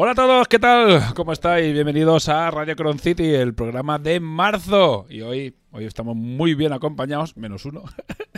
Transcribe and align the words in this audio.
Hola 0.00 0.12
a 0.12 0.14
todos, 0.14 0.46
¿qué 0.46 0.60
tal? 0.60 1.12
¿Cómo 1.16 1.32
estáis? 1.32 1.72
Bienvenidos 1.72 2.28
a 2.28 2.48
Radio 2.52 2.76
Cron 2.76 3.00
City, 3.00 3.34
el 3.34 3.52
programa 3.52 3.98
de 3.98 4.20
marzo. 4.20 5.06
Y 5.10 5.22
hoy, 5.22 5.56
hoy 5.72 5.86
estamos 5.86 6.14
muy 6.14 6.54
bien 6.54 6.72
acompañados, 6.72 7.36
menos 7.36 7.64
uno. 7.64 7.82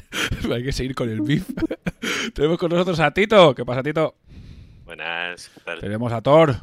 Hay 0.51 0.65
que 0.65 0.73
seguir 0.73 0.95
con 0.95 1.11
el 1.11 1.21
beef. 1.21 1.47
Tenemos 2.35 2.57
con 2.57 2.71
nosotros 2.71 2.99
a 3.01 3.11
Tito. 3.11 3.55
¿Qué 3.55 3.67
pasa, 3.67 3.83
Tito? 3.83 4.15
Buenas, 4.87 5.51
¿qué 5.51 5.61
tal? 5.61 5.81
Tenemos 5.81 6.11
a 6.15 6.23
Thor 6.23 6.57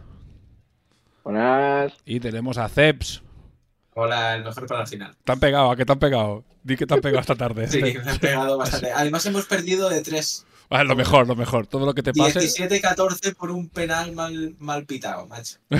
Buenas. 1.23 1.93
y 2.03 2.19
tenemos 2.19 2.57
a 2.57 2.67
Ceps. 2.67 3.21
Hola, 3.93 4.33
el 4.33 4.45
mejor 4.45 4.65
para 4.65 4.81
el 4.81 4.87
final. 4.87 5.15
¿Te 5.23 5.31
han 5.31 5.39
pegado? 5.39 5.69
¿A 5.69 5.75
qué 5.75 5.85
te 5.85 5.91
han 5.91 5.99
pegado? 5.99 6.43
Di 6.63 6.75
que 6.75 6.87
te 6.87 6.95
han 6.95 7.01
pegado 7.01 7.21
esta 7.21 7.35
tarde. 7.35 7.67
Sí, 7.67 7.83
me 7.83 7.99
han 7.99 8.17
pegado 8.17 8.57
bastante. 8.57 8.91
Además, 8.91 9.23
hemos 9.27 9.45
perdido 9.45 9.89
de 9.89 10.01
3. 10.01 10.46
Ah, 10.69 10.83
lo 10.83 10.95
mejor, 10.95 11.27
lo 11.27 11.35
mejor. 11.35 11.67
Todo 11.67 11.85
lo 11.85 11.93
que 11.93 12.03
te 12.03 12.13
pase. 12.13 12.39
17-14 12.39 13.35
por 13.35 13.51
un 13.51 13.69
penal 13.69 14.11
mal, 14.13 14.55
mal 14.59 14.85
pitado, 14.85 15.25
macho. 15.27 15.57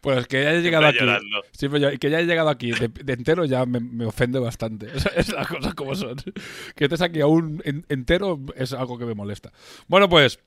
Pues 0.00 0.26
que 0.26 0.42
ya 0.42 0.50
haya 0.50 0.60
llegado 0.60 0.86
aquí. 0.86 0.98
Siempre 1.52 1.98
que 1.98 2.10
ya 2.10 2.18
haya 2.18 2.26
llegado 2.26 2.48
aquí 2.48 2.72
de, 2.72 2.88
de 2.88 3.12
entero 3.12 3.44
ya 3.44 3.66
me, 3.66 3.80
me 3.80 4.06
ofende 4.06 4.38
bastante. 4.38 4.86
Esa 4.94 5.10
Es 5.10 5.28
las 5.32 5.46
cosas 5.46 5.74
como 5.74 5.94
son. 5.94 6.16
Que 6.74 6.84
estés 6.84 7.02
aquí 7.02 7.20
aún 7.20 7.60
en- 7.64 7.84
entero 7.88 8.40
es 8.56 8.72
algo 8.72 8.98
que 8.98 9.04
me 9.04 9.14
molesta. 9.14 9.52
Bueno, 9.86 10.08
pues. 10.08 10.40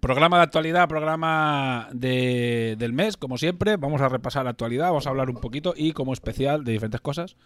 Programa 0.00 0.38
de 0.38 0.44
actualidad, 0.44 0.88
programa 0.88 1.88
de- 1.92 2.76
del 2.78 2.92
mes, 2.92 3.16
como 3.16 3.36
siempre. 3.36 3.76
Vamos 3.76 4.00
a 4.00 4.08
repasar 4.08 4.44
la 4.44 4.50
actualidad, 4.50 4.86
vamos 4.86 5.06
a 5.06 5.10
hablar 5.10 5.28
un 5.28 5.36
poquito 5.36 5.74
y 5.76 5.92
como 5.92 6.12
especial 6.14 6.64
de 6.64 6.72
diferentes 6.72 7.00
cosas. 7.02 7.36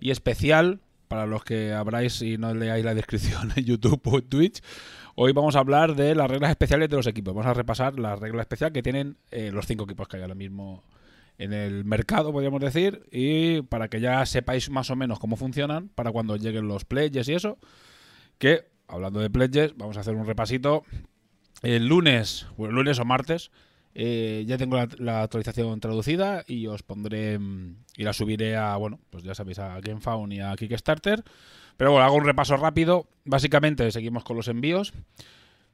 Y 0.00 0.10
especial, 0.10 0.80
para 1.10 1.26
los 1.26 1.42
que 1.42 1.72
abráis 1.72 2.22
y 2.22 2.38
no 2.38 2.54
leáis 2.54 2.84
la 2.84 2.94
descripción 2.94 3.50
en 3.56 3.64
YouTube 3.64 4.00
o 4.04 4.18
en 4.18 4.28
Twitch, 4.28 4.62
hoy 5.16 5.32
vamos 5.32 5.56
a 5.56 5.58
hablar 5.58 5.96
de 5.96 6.14
las 6.14 6.30
reglas 6.30 6.50
especiales 6.50 6.88
de 6.88 6.94
los 6.94 7.06
equipos. 7.08 7.34
Vamos 7.34 7.50
a 7.50 7.54
repasar 7.54 7.98
la 7.98 8.14
regla 8.14 8.42
especial 8.42 8.70
que 8.72 8.80
tienen 8.80 9.16
eh, 9.32 9.50
los 9.52 9.66
cinco 9.66 9.84
equipos 9.84 10.06
que 10.06 10.18
hay 10.18 10.22
ahora 10.22 10.36
mismo 10.36 10.84
en 11.36 11.52
el 11.52 11.84
mercado, 11.84 12.30
podríamos 12.30 12.60
decir, 12.60 13.02
y 13.10 13.60
para 13.62 13.88
que 13.88 14.00
ya 14.00 14.24
sepáis 14.24 14.70
más 14.70 14.88
o 14.90 14.94
menos 14.94 15.18
cómo 15.18 15.34
funcionan 15.34 15.88
para 15.88 16.12
cuando 16.12 16.36
lleguen 16.36 16.68
los 16.68 16.84
pledges 16.84 17.28
y 17.28 17.34
eso. 17.34 17.58
Que, 18.38 18.68
hablando 18.86 19.18
de 19.18 19.30
pledges, 19.30 19.76
vamos 19.76 19.96
a 19.96 20.00
hacer 20.00 20.14
un 20.14 20.26
repasito. 20.26 20.84
El 21.62 21.88
lunes, 21.88 22.46
bueno, 22.56 22.74
lunes 22.74 23.00
o 23.00 23.04
martes, 23.04 23.50
eh, 23.94 24.44
ya 24.46 24.56
tengo 24.58 24.76
la, 24.98 25.22
actualización 25.22 25.80
traducida 25.80 26.44
y 26.46 26.66
os 26.66 26.82
pondré 26.82 27.38
mm, 27.38 27.76
y 27.96 28.04
la 28.04 28.12
subiré 28.12 28.56
a, 28.56 28.76
bueno, 28.76 29.00
pues 29.10 29.24
ya 29.24 29.34
sabéis, 29.34 29.58
a 29.58 29.80
GameFound 29.80 30.32
y 30.32 30.40
a 30.40 30.54
Kickstarter. 30.56 31.24
Pero 31.76 31.92
bueno, 31.92 32.04
hago 32.04 32.16
un 32.16 32.24
repaso 32.24 32.56
rápido. 32.56 33.06
Básicamente 33.24 33.90
seguimos 33.90 34.24
con 34.24 34.36
los 34.36 34.48
envíos. 34.48 34.92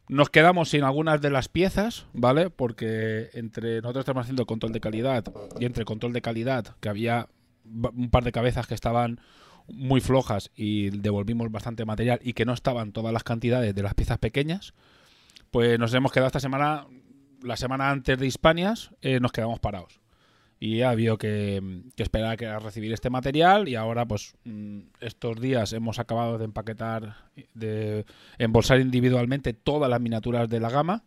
Nos 0.09 0.31
quedamos 0.31 0.71
sin 0.71 0.85
algunas 0.85 1.21
de 1.21 1.31
las 1.31 1.49
piezas, 1.49 2.07
¿vale? 2.13 2.49
Porque 2.49 3.31
entre 3.35 3.81
nosotros 3.81 4.03
estamos 4.03 4.23
haciendo 4.23 4.47
control 4.47 4.73
de 4.73 4.81
calidad 4.81 5.25
y 5.59 5.65
entre 5.65 5.85
control 5.85 6.13
de 6.13 6.23
calidad, 6.23 6.77
que 6.81 6.89
había 6.89 7.29
un 7.65 8.11
par 8.11 8.23
de 8.23 8.31
cabezas 8.31 8.69
que 8.69 8.75
estaban 8.75 9.21
muy 9.69 10.01
flojas 10.01 10.51
y 10.55 10.91
devolvimos 10.91 11.51
bastante 11.51 11.85
material 11.85 12.21
y 12.23 12.35
que 12.35 12.45
no 12.45 12.53
estaban 12.53 12.93
todas 12.93 13.13
las 13.13 13.25
cantidades 13.25 13.75
de 13.75 13.83
las 13.83 13.95
piezas 13.95 14.19
pequeñas, 14.19 14.75
pues 15.51 15.79
nos 15.79 15.93
hemos 15.95 16.13
quedado 16.13 16.29
esta 16.29 16.41
semana, 16.41 16.87
la 17.47 17.57
semana 17.57 17.91
antes 17.91 18.19
de 18.19 18.27
Hispanias, 18.27 18.91
eh, 19.03 19.21
nos 19.21 19.33
quedamos 19.33 19.61
parados. 19.61 20.01
Y 20.59 20.81
ha 20.83 20.91
habido 20.91 21.19
que, 21.19 21.83
que 21.97 22.03
esperar 22.03 22.33
a, 22.33 22.37
que- 22.39 22.47
a 22.47 22.59
recibir 22.59 22.93
este 22.93 23.11
material 23.11 23.69
y 23.69 23.75
ahora 23.75 24.07
pues 24.07 24.35
mm, 24.45 24.79
estos 25.01 25.39
días 25.41 25.73
hemos 25.75 25.99
acabado 25.99 26.39
de 26.39 26.47
empaquetar, 26.47 27.17
de 27.55 28.07
embolsar 28.39 28.81
individualmente 28.81 29.53
todas 29.53 29.91
las 29.91 30.01
miniaturas 30.01 30.49
de 30.49 30.61
la 30.61 30.71
gama 30.71 31.05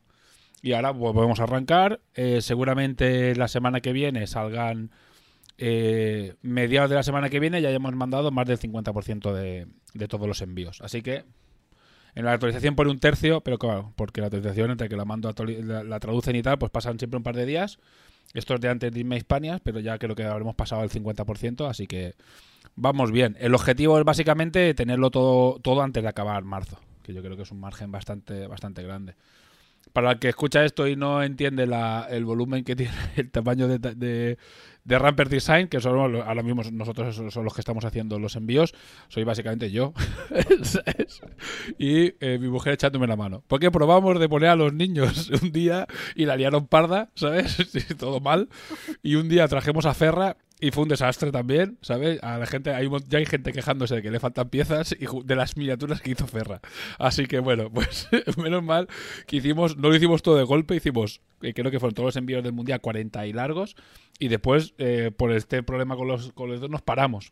y 0.62 0.74
ahora 0.74 0.92
volvemos 0.92 1.40
a 1.40 1.44
arrancar. 1.44 2.00
Eh, 2.14 2.42
seguramente 2.42 3.36
la 3.36 3.48
semana 3.48 3.82
que 3.82 3.92
viene 3.92 4.28
salgan 4.28 4.92
eh, 5.58 6.36
mediados 6.42 6.90
de 6.90 6.96
la 6.98 7.04
semana 7.04 7.30
que 7.30 7.40
viene 7.40 7.62
ya 7.62 7.70
hayamos 7.70 7.94
mandado 7.96 8.30
más 8.32 8.46
del 8.48 8.60
50% 8.60 9.34
de, 9.34 9.68
de 9.96 10.08
todos 10.08 10.28
los 10.28 10.42
envíos. 10.42 10.80
Así 10.82 11.02
que 11.02 11.26
en 12.20 12.26
la 12.26 12.34
actualización 12.34 12.76
por 12.76 12.90
un 12.90 13.00
tercio, 13.00 13.40
pero 13.40 13.58
claro, 13.58 13.94
porque 13.96 14.20
la 14.20 14.28
actualización 14.28 14.72
entre 14.72 14.90
que 14.90 14.98
la 14.98 15.06
mando 15.06 15.34
la, 15.34 15.84
la 15.86 16.00
traducen 16.02 16.36
y 16.36 16.42
tal, 16.42 16.60
pues 16.60 16.70
pasan 16.70 17.00
siempre 17.00 17.16
un 17.16 17.24
par 17.24 17.34
de 17.34 17.46
días. 17.46 17.80
Esto 18.34 18.56
es 18.56 18.60
de 18.60 18.68
antes 18.68 18.92
de 18.92 19.00
irme 19.00 19.16
a 19.16 19.18
Hispanias, 19.20 19.62
pero 19.64 19.80
ya 19.80 19.98
creo 19.98 20.16
que 20.16 20.26
habremos 20.26 20.54
pasado 20.54 20.84
el 20.84 20.90
50%, 20.90 21.70
así 21.70 21.88
que 21.88 22.16
vamos 22.76 23.14
bien. 23.14 23.38
El 23.40 23.56
objetivo 23.56 23.98
es 23.98 24.04
básicamente 24.04 24.74
tenerlo 24.74 25.12
todo, 25.12 25.60
todo 25.62 25.82
antes 25.82 26.04
de 26.04 26.10
acabar 26.10 26.44
marzo, 26.44 26.78
que 27.04 27.14
yo 27.14 27.24
creo 27.24 27.38
que 27.38 27.44
es 27.44 27.52
un 27.52 27.62
margen 27.62 27.90
bastante, 27.90 28.48
bastante 28.48 28.84
grande. 28.84 29.16
Para 29.94 30.12
el 30.12 30.20
que 30.20 30.30
escucha 30.30 30.64
esto 30.64 30.88
y 30.88 30.96
no 30.96 31.24
entiende 31.24 31.64
el 32.10 32.26
volumen 32.26 32.64
que 32.64 32.76
tiene, 32.76 32.94
el 33.16 33.32
tamaño 33.32 33.68
de, 33.68 33.80
de, 33.80 35.00
Ramper 35.00 35.30
Design, 35.30 35.68
que 35.68 35.80
son 35.80 35.98
ahora 35.98 36.44
mismo 36.44 36.64
nosotros 36.72 37.16
son 37.34 37.44
los 37.44 37.54
que 37.54 37.62
estamos 37.62 37.86
haciendo 37.86 38.18
los 38.20 38.36
envíos, 38.36 38.74
soy 39.08 39.24
básicamente 39.24 39.72
yo. 39.72 39.94
y 41.78 42.14
eh, 42.20 42.38
mi 42.40 42.50
mujer 42.50 42.74
echándome 42.74 43.08
la 43.08 43.16
mano. 43.16 43.44
Porque 43.48 43.72
probamos 43.72 44.20
de 44.20 44.30
poner 44.30 44.50
a 44.50 44.56
los 44.56 44.74
niños 44.74 45.30
un 45.42 45.52
día 45.52 45.88
y 46.16 46.26
la 46.26 46.36
liaron 46.36 46.68
parda, 46.68 47.10
¿sabes? 47.16 47.58
Todo 47.98 48.20
mal. 48.20 48.50
Y 49.04 49.16
un 49.16 49.30
día 49.30 49.48
trajimos 49.48 49.86
a 49.86 49.94
Ferra 49.94 50.38
y 50.60 50.72
fue 50.72 50.84
un 50.84 50.90
desastre 50.90 51.32
también, 51.32 51.78
¿sabes? 51.82 52.22
A 52.22 52.38
la 52.38 52.46
gente, 52.46 52.74
hay, 52.74 52.90
ya 53.08 53.20
hay 53.20 53.26
gente 53.26 53.54
quejándose 53.54 53.96
de 53.96 54.02
que 54.02 54.12
le 54.12 54.20
faltan 54.20 54.50
piezas 54.50 54.94
y 55.00 55.06
de 55.24 55.36
las 55.36 55.56
miniaturas 55.56 56.02
que 56.02 56.12
hizo 56.12 56.28
Ferra. 56.28 56.60
Así 56.98 57.28
que 57.28 57.40
bueno, 57.40 57.70
pues 57.74 58.10
menos 58.38 58.62
mal 58.62 58.88
que 59.26 59.38
hicimos, 59.38 59.78
no 59.78 59.90
lo 59.90 59.96
hicimos 59.96 60.22
todo 60.22 60.36
de 60.36 60.44
golpe, 60.44 60.76
hicimos, 60.76 61.22
eh, 61.42 61.54
creo 61.54 61.72
que 61.72 61.80
fueron 61.80 61.94
todos 61.96 62.08
los 62.08 62.16
envíos 62.18 62.44
del 62.44 62.54
Mundial 62.54 62.82
40 62.82 63.26
y 63.28 63.34
largos, 63.34 63.76
y 64.20 64.28
después, 64.28 64.74
eh, 64.78 65.12
por 65.16 65.32
este 65.32 65.64
problema 65.64 65.96
con 65.96 66.08
los, 66.08 66.34
con 66.34 66.50
los 66.50 66.60
dos, 66.60 66.70
nos 66.70 66.82
paramos. 66.82 67.32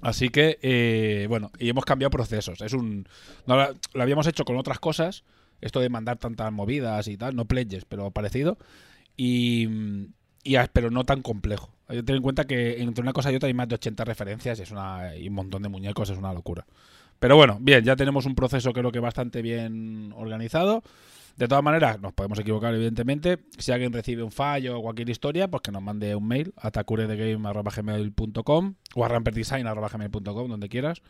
Así 0.00 0.30
que, 0.30 0.58
eh, 0.62 1.26
bueno, 1.28 1.52
y 1.58 1.68
hemos 1.68 1.84
cambiado 1.84 2.10
procesos. 2.10 2.60
Es 2.62 2.72
un. 2.72 3.06
Lo 3.46 4.02
habíamos 4.02 4.26
hecho 4.26 4.44
con 4.44 4.56
otras 4.56 4.80
cosas, 4.80 5.22
esto 5.60 5.80
de 5.80 5.88
mandar 5.88 6.18
tantas 6.18 6.50
movidas 6.52 7.06
y 7.08 7.16
tal, 7.16 7.36
no 7.36 7.44
pledges, 7.44 7.84
pero 7.84 8.10
parecido. 8.10 8.58
y, 9.16 9.68
y 10.42 10.56
pero 10.72 10.90
no 10.90 11.04
tan 11.04 11.22
complejo. 11.22 11.73
Hay 11.86 12.02
en 12.06 12.22
cuenta 12.22 12.44
que 12.44 12.82
entre 12.82 13.02
una 13.02 13.12
cosa 13.12 13.30
y 13.30 13.36
otra 13.36 13.46
hay 13.46 13.54
más 13.54 13.68
de 13.68 13.74
80 13.74 14.04
referencias 14.04 14.58
y, 14.58 14.62
es 14.62 14.70
una, 14.70 15.14
y 15.16 15.28
un 15.28 15.34
montón 15.34 15.62
de 15.62 15.68
muñecos, 15.68 16.10
es 16.10 16.18
una 16.18 16.32
locura. 16.32 16.66
Pero 17.18 17.36
bueno, 17.36 17.58
bien, 17.60 17.84
ya 17.84 17.96
tenemos 17.96 18.26
un 18.26 18.34
proceso 18.34 18.72
creo 18.72 18.90
que 18.90 19.00
bastante 19.00 19.42
bien 19.42 20.12
organizado. 20.16 20.82
De 21.36 21.48
todas 21.48 21.64
maneras, 21.64 22.00
nos 22.00 22.12
podemos 22.12 22.38
equivocar, 22.38 22.72
evidentemente. 22.74 23.40
Si 23.58 23.72
alguien 23.72 23.92
recibe 23.92 24.22
un 24.22 24.30
fallo 24.30 24.78
o 24.78 24.82
cualquier 24.82 25.10
historia, 25.10 25.48
pues 25.48 25.62
que 25.62 25.72
nos 25.72 25.82
mande 25.82 26.14
un 26.14 26.28
mail 26.28 26.52
a 26.56 26.70
tacuredegame.gmail.com 26.70 28.74
o 28.94 29.04
a 29.04 29.08
ramperdesign.gmail.com, 29.08 30.48
donde 30.48 30.68
quieras. 30.68 31.02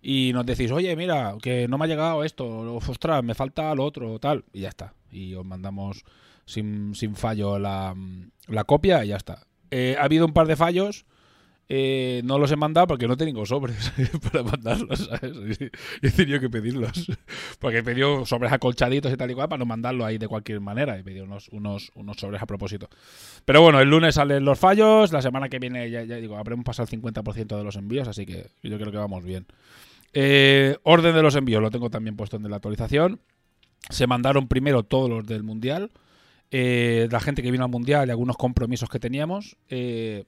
Y 0.00 0.32
nos 0.32 0.46
decís, 0.46 0.70
oye, 0.70 0.96
mira, 0.96 1.34
que 1.42 1.68
no 1.68 1.78
me 1.78 1.84
ha 1.84 1.88
llegado 1.88 2.24
esto, 2.24 2.76
ostras, 2.76 3.22
me 3.22 3.34
falta 3.34 3.74
lo 3.74 3.84
otro, 3.84 4.18
tal. 4.18 4.44
Y 4.52 4.60
ya 4.60 4.70
está. 4.70 4.94
Y 5.10 5.34
os 5.34 5.44
mandamos 5.44 6.04
sin, 6.46 6.94
fallo 7.14 7.58
la 7.58 7.94
copia 8.66 9.04
y 9.04 9.08
ya 9.08 9.16
está. 9.16 9.46
Eh, 9.70 9.96
ha 9.98 10.04
habido 10.04 10.26
un 10.26 10.32
par 10.32 10.46
de 10.46 10.56
fallos 10.56 11.06
eh, 11.68 12.20
no 12.24 12.38
los 12.38 12.52
he 12.52 12.56
mandado 12.56 12.86
porque 12.86 13.08
no 13.08 13.16
tengo 13.16 13.44
sobres 13.44 13.92
para 14.32 14.44
mandarlos, 14.44 15.08
¿sabes? 15.10 15.58
He 16.00 16.10
tenido 16.10 16.38
que 16.38 16.48
pedirlos. 16.48 17.10
Porque 17.58 17.78
he 17.78 17.82
pedido 17.82 18.24
sobres 18.24 18.52
acolchaditos 18.52 19.12
y 19.12 19.16
tal 19.16 19.30
y 19.30 19.34
cual 19.34 19.48
para 19.48 19.58
no 19.58 19.66
mandarlo 19.66 20.04
ahí 20.04 20.18
de 20.18 20.28
cualquier 20.28 20.60
manera. 20.60 20.96
He 20.96 21.02
pedido 21.02 21.24
unos, 21.24 21.48
unos, 21.48 21.90
unos 21.94 22.16
sobres 22.18 22.40
a 22.40 22.46
propósito. 22.46 22.88
Pero 23.44 23.62
bueno, 23.62 23.80
el 23.80 23.88
lunes 23.88 24.14
salen 24.14 24.44
los 24.44 24.58
fallos. 24.58 25.12
La 25.12 25.22
semana 25.22 25.48
que 25.48 25.58
viene, 25.58 25.90
ya, 25.90 26.04
ya 26.04 26.16
digo, 26.16 26.36
habremos 26.36 26.64
pasado 26.64 26.88
el 26.90 27.02
50% 27.02 27.56
de 27.56 27.64
los 27.64 27.76
envíos. 27.76 28.06
Así 28.06 28.26
que 28.26 28.46
yo 28.62 28.78
creo 28.78 28.92
que 28.92 28.98
vamos 28.98 29.24
bien. 29.24 29.46
Eh, 30.12 30.76
orden 30.84 31.14
de 31.14 31.22
los 31.22 31.34
envíos, 31.34 31.60
lo 31.60 31.70
tengo 31.70 31.90
también 31.90 32.16
puesto 32.16 32.36
en 32.36 32.48
la 32.48 32.56
actualización. 32.56 33.20
Se 33.90 34.06
mandaron 34.06 34.46
primero 34.46 34.84
todos 34.84 35.10
los 35.10 35.26
del 35.26 35.42
Mundial. 35.42 35.90
Eh, 36.50 37.08
la 37.10 37.20
gente 37.20 37.42
que 37.42 37.50
vino 37.50 37.64
al 37.64 37.70
Mundial 37.70 38.08
y 38.08 38.10
algunos 38.10 38.36
compromisos 38.36 38.88
que 38.88 39.00
teníamos, 39.00 39.56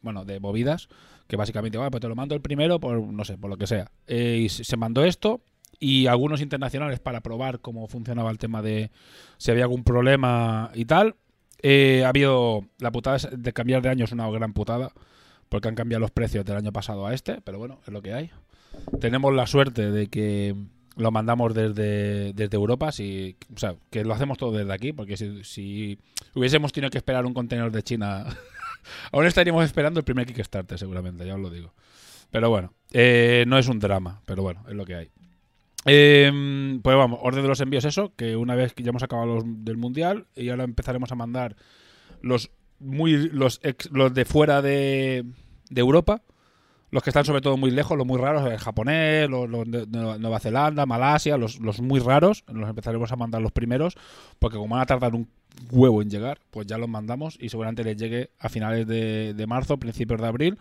bueno, 0.02 0.24
de 0.24 0.40
movidas 0.40 0.88
que 1.28 1.36
básicamente, 1.36 1.78
bueno, 1.78 1.90
pues 1.90 2.00
te 2.00 2.08
lo 2.08 2.16
mando 2.16 2.34
el 2.34 2.40
primero 2.40 2.80
por, 2.80 3.00
no 3.00 3.24
sé, 3.24 3.36
por 3.36 3.50
lo 3.50 3.56
que 3.56 3.66
sea. 3.66 3.90
Eh, 4.06 4.40
y 4.42 4.48
se 4.48 4.76
mandó 4.76 5.04
esto 5.04 5.40
y 5.78 6.06
algunos 6.06 6.40
internacionales 6.40 6.98
para 6.98 7.20
probar 7.20 7.60
cómo 7.60 7.86
funcionaba 7.86 8.30
el 8.30 8.38
tema 8.38 8.62
de 8.62 8.90
si 9.36 9.50
había 9.50 9.64
algún 9.64 9.84
problema 9.84 10.72
y 10.74 10.86
tal. 10.86 11.14
Eh, 11.62 12.02
ha 12.04 12.08
habido, 12.08 12.64
la 12.78 12.90
putada 12.90 13.18
de 13.30 13.52
cambiar 13.52 13.82
de 13.82 13.90
año 13.90 14.06
es 14.06 14.12
una 14.12 14.28
gran 14.30 14.54
putada, 14.54 14.92
porque 15.50 15.68
han 15.68 15.74
cambiado 15.74 16.00
los 16.00 16.10
precios 16.10 16.44
del 16.44 16.56
año 16.56 16.72
pasado 16.72 17.06
a 17.06 17.12
este, 17.12 17.40
pero 17.42 17.58
bueno, 17.58 17.80
es 17.86 17.92
lo 17.92 18.00
que 18.00 18.14
hay. 18.14 18.30
Tenemos 18.98 19.34
la 19.34 19.46
suerte 19.46 19.90
de 19.90 20.06
que 20.06 20.54
lo 20.98 21.10
mandamos 21.10 21.54
desde, 21.54 22.32
desde 22.34 22.56
Europa, 22.56 22.92
si, 22.92 23.36
o 23.54 23.58
sea, 23.58 23.76
que 23.90 24.04
lo 24.04 24.12
hacemos 24.12 24.36
todo 24.36 24.52
desde 24.52 24.72
aquí, 24.72 24.92
porque 24.92 25.16
si, 25.16 25.42
si 25.44 25.98
hubiésemos 26.34 26.72
tenido 26.72 26.90
que 26.90 26.98
esperar 26.98 27.24
un 27.24 27.34
contenedor 27.34 27.72
de 27.72 27.82
China 27.82 28.26
Aún 29.12 29.26
estaríamos 29.26 29.64
esperando 29.64 30.00
el 30.00 30.04
primer 30.04 30.26
Kickstarter, 30.26 30.78
seguramente, 30.78 31.26
ya 31.26 31.34
os 31.34 31.40
lo 31.40 31.50
digo. 31.50 31.72
Pero 32.30 32.50
bueno, 32.50 32.74
eh, 32.92 33.44
no 33.46 33.58
es 33.58 33.68
un 33.68 33.78
drama, 33.78 34.22
pero 34.26 34.42
bueno, 34.42 34.64
es 34.68 34.74
lo 34.74 34.84
que 34.84 34.94
hay. 34.94 35.10
Em, 35.84 36.80
pues 36.82 36.96
vamos, 36.96 37.20
orden 37.22 37.42
de 37.42 37.48
los 37.48 37.60
envíos 37.60 37.84
eso, 37.84 38.12
que 38.16 38.36
una 38.36 38.54
vez 38.54 38.74
que 38.74 38.82
ya 38.82 38.90
hemos 38.90 39.02
acabado 39.02 39.36
los 39.36 39.44
del 39.46 39.76
mundial 39.76 40.26
y 40.34 40.50
ahora 40.50 40.64
empezaremos 40.64 41.10
a 41.12 41.14
mandar 41.14 41.56
los 42.20 42.50
muy 42.80 43.28
los, 43.30 43.60
los 43.90 44.14
de 44.14 44.24
fuera 44.24 44.60
de, 44.60 45.24
de 45.70 45.80
Europa, 45.80 46.22
los 46.90 47.02
que 47.02 47.10
están 47.10 47.24
sobre 47.24 47.40
todo 47.40 47.56
muy 47.56 47.70
lejos, 47.70 47.98
los 47.98 48.06
muy 48.06 48.18
raros, 48.18 48.50
el 48.50 48.58
japonés, 48.58 49.28
los, 49.28 49.48
de 49.70 49.86
Nueva 49.86 50.40
Zelanda, 50.40 50.86
Malasia, 50.86 51.36
los, 51.36 51.60
los, 51.60 51.80
muy 51.80 52.00
raros, 52.00 52.44
los 52.48 52.68
empezaremos 52.68 53.12
a 53.12 53.16
mandar 53.16 53.42
los 53.42 53.52
primeros, 53.52 53.94
porque 54.38 54.56
como 54.56 54.74
van 54.74 54.82
a 54.82 54.86
tardar 54.86 55.14
un 55.14 55.28
huevo 55.70 56.00
en 56.00 56.10
llegar, 56.10 56.38
pues 56.50 56.66
ya 56.66 56.78
los 56.78 56.88
mandamos 56.88 57.36
y 57.40 57.50
seguramente 57.50 57.84
les 57.84 57.96
llegue 57.96 58.30
a 58.38 58.48
finales 58.48 58.86
de, 58.86 59.44
marzo, 59.46 59.78
principios 59.78 60.20
de 60.20 60.26
abril, 60.26 60.58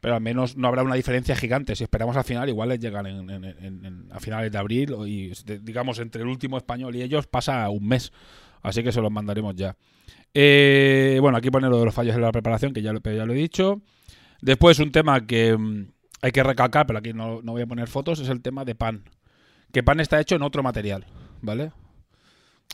pero 0.00 0.14
al 0.14 0.20
menos 0.20 0.56
no 0.56 0.68
habrá 0.68 0.82
una 0.82 0.94
diferencia 0.94 1.34
gigante. 1.34 1.74
Si 1.74 1.82
esperamos 1.82 2.16
al 2.16 2.24
final, 2.24 2.48
igual 2.48 2.68
les 2.68 2.78
llegan 2.78 3.06
en, 3.06 4.08
a 4.12 4.20
finales 4.20 4.52
de 4.52 4.58
abril 4.58 4.94
y 5.06 5.32
digamos 5.60 5.98
entre 5.98 6.22
el 6.22 6.28
último 6.28 6.56
español 6.56 6.94
y 6.94 7.02
ellos 7.02 7.26
pasa 7.26 7.68
un 7.70 7.88
mes, 7.88 8.12
así 8.62 8.82
que 8.82 8.92
se 8.92 9.00
los 9.00 9.10
mandaremos 9.10 9.56
ya. 9.56 9.76
Eh, 10.34 11.18
bueno, 11.20 11.38
aquí 11.38 11.50
pone 11.50 11.68
lo 11.68 11.78
de 11.78 11.84
los 11.86 11.94
fallos 11.94 12.14
en 12.14 12.22
la 12.22 12.32
preparación, 12.32 12.72
que 12.72 12.82
ya 12.82 12.92
ya 12.92 13.26
lo 13.26 13.32
he 13.32 13.36
dicho. 13.36 13.82
Después 14.44 14.78
un 14.78 14.92
tema 14.92 15.26
que 15.26 15.56
mm, 15.56 15.86
hay 16.20 16.30
que 16.30 16.42
recalcar, 16.42 16.86
pero 16.86 16.98
aquí 16.98 17.14
no, 17.14 17.40
voy 17.40 17.62
a 17.62 17.66
poner 17.66 17.88
fotos, 17.88 18.20
es 18.20 18.28
el 18.28 18.42
tema 18.42 18.66
de 18.66 18.74
pan. 18.74 19.04
Que 19.72 19.82
pan 19.82 20.00
está 20.00 20.20
hecho 20.20 20.36
en 20.36 20.42
otro 20.42 20.62
material, 20.62 21.06
¿vale? 21.40 21.72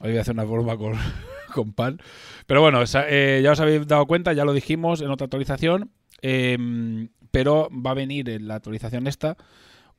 Hoy 0.01 0.11
voy 0.11 0.19
a 0.19 0.23
hacer 0.23 0.35
una 0.35 0.45
forma 0.47 0.77
con, 1.55 1.73
pan. 1.73 2.01
Pero 2.49 2.61
bueno, 2.61 2.83
eh, 3.09 3.41
ya 3.45 3.53
os 3.53 3.61
habéis 3.61 3.87
dado 3.87 4.05
cuenta, 4.07 4.33
ya 4.33 4.45
lo 4.45 4.53
dijimos 4.53 5.01
en 5.01 5.13
otra 5.13 5.27
actualización, 5.27 5.93
em, 6.23 7.11
pero 7.31 7.69
va 7.71 7.93
a 7.93 7.95
venir 7.95 8.29
en 8.31 8.49
la 8.49 8.57
actualización 8.57 9.07
esta 9.07 9.37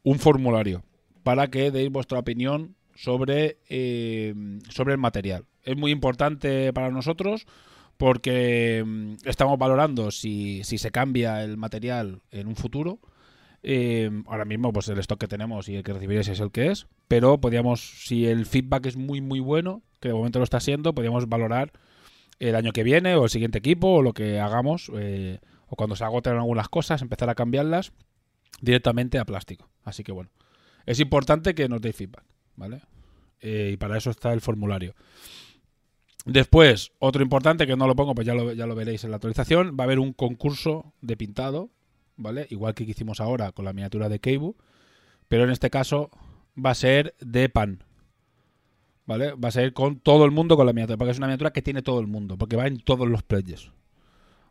un 0.03 0.19
formulario 0.19 0.83
para 1.23 1.47
que 1.47 1.71
deis 1.71 1.89
vuestra 1.89 2.19
opinión 2.19 2.75
sobre, 2.95 3.59
em, 3.69 4.59
sobre 4.68 4.91
el 4.91 4.97
material. 4.97 5.45
Es 5.63 5.77
muy 5.77 5.91
importante 5.91 6.73
para 6.73 6.89
nosotros 6.89 7.45
porque 8.01 8.83
mm, 8.83 9.18
estamos 9.25 9.59
valorando 9.59 10.09
si, 10.09 10.63
si, 10.63 10.80
se 10.80 10.89
cambia 10.89 11.44
el 11.44 11.56
material 11.56 12.24
en 12.31 12.48
un 12.48 12.56
futuro. 12.56 12.98
Eh, 13.62 14.09
ahora 14.25 14.44
mismo, 14.44 14.74
pues 14.74 14.88
el 14.88 14.98
stock 14.98 15.19
que 15.19 15.27
tenemos 15.27 15.69
y 15.69 15.75
el 15.75 15.83
que 15.83 15.94
recibiréis 15.94 16.27
es 16.30 16.39
el 16.39 16.51
que 16.51 16.71
es, 16.71 16.88
pero 17.07 17.39
podríamos, 17.39 18.07
si 18.07 18.25
el 18.25 18.48
feedback 18.48 18.88
es 18.88 18.98
muy, 18.98 19.21
muy 19.21 19.39
bueno, 19.39 19.83
que 20.00 20.07
de 20.07 20.15
momento 20.15 20.39
lo 20.39 20.45
está 20.45 20.59
siendo, 20.59 20.95
podríamos 20.95 21.30
valorar 21.30 21.74
el 22.39 22.56
año 22.56 22.71
que 22.71 22.81
viene 22.81 23.13
o 23.13 23.25
el 23.25 23.30
siguiente 23.30 23.59
equipo 23.59 23.89
o 23.89 24.01
lo 24.01 24.13
que 24.13 24.39
hagamos, 24.39 24.92
eh, 24.95 25.38
o 25.68 25.75
cuando 25.75 25.95
se 25.95 26.04
agoten 26.04 26.33
algunas 26.33 26.69
cosas, 26.69 27.04
empezar 27.04 27.30
a 27.30 27.36
cambiarlas 27.36 27.94
directamente 28.62 29.19
a 29.19 29.25
plástico. 29.25 29.69
Así 29.83 30.04
que 30.04 30.12
bueno, 30.12 30.31
es 30.88 31.00
importante 31.00 31.54
que 31.54 31.69
nos 31.69 31.81
deis 31.81 31.95
feedback, 31.95 32.24
¿vale? 32.56 32.81
Eh, 33.42 33.69
y 33.74 33.77
para 33.77 33.95
eso 33.95 34.09
está 34.09 34.33
el 34.33 34.42
formulario. 34.42 34.95
Después, 36.25 36.91
otro 37.00 37.23
importante 37.23 37.65
que 37.65 37.75
no 37.75 37.88
lo 37.88 37.95
pongo, 37.95 38.13
pues 38.13 38.27
ya 38.27 38.35
lo, 38.35 38.53
ya 38.53 38.68
lo 38.68 38.75
veréis 38.75 39.03
en 39.03 39.09
la 39.09 39.18
actualización, 39.18 39.75
va 39.80 39.83
a 39.83 39.85
haber 39.85 39.99
un 39.99 40.13
concurso 40.13 40.94
de 41.01 41.18
pintado, 41.18 41.69
¿vale? 42.16 42.45
Igual 42.49 42.75
que 42.75 42.83
hicimos 42.83 43.19
ahora 43.19 43.51
con 43.51 43.66
la 43.66 43.73
miniatura 43.73 44.07
de 44.07 44.19
Keibu, 44.19 44.56
pero 45.28 45.44
en 45.44 45.49
este 45.49 45.69
caso 45.69 46.11
va 46.63 46.71
a 46.71 46.75
ser 46.75 47.16
de 47.19 47.49
pan, 47.49 47.83
¿vale? 49.06 49.33
Va 49.33 49.49
a 49.49 49.51
ser 49.51 49.73
con 49.73 49.99
todo 49.99 50.25
el 50.25 50.31
mundo 50.31 50.57
con 50.57 50.68
la 50.68 50.73
miniatura, 50.73 50.97
porque 50.97 51.11
es 51.11 51.18
una 51.18 51.28
miniatura 51.28 51.54
que 51.54 51.63
tiene 51.63 51.81
todo 51.81 51.99
el 51.99 52.07
mundo, 52.07 52.37
porque 52.37 52.56
va 52.56 52.68
en 52.68 52.80
todos 52.80 53.07
los 53.07 53.23
pledges. 53.23 53.71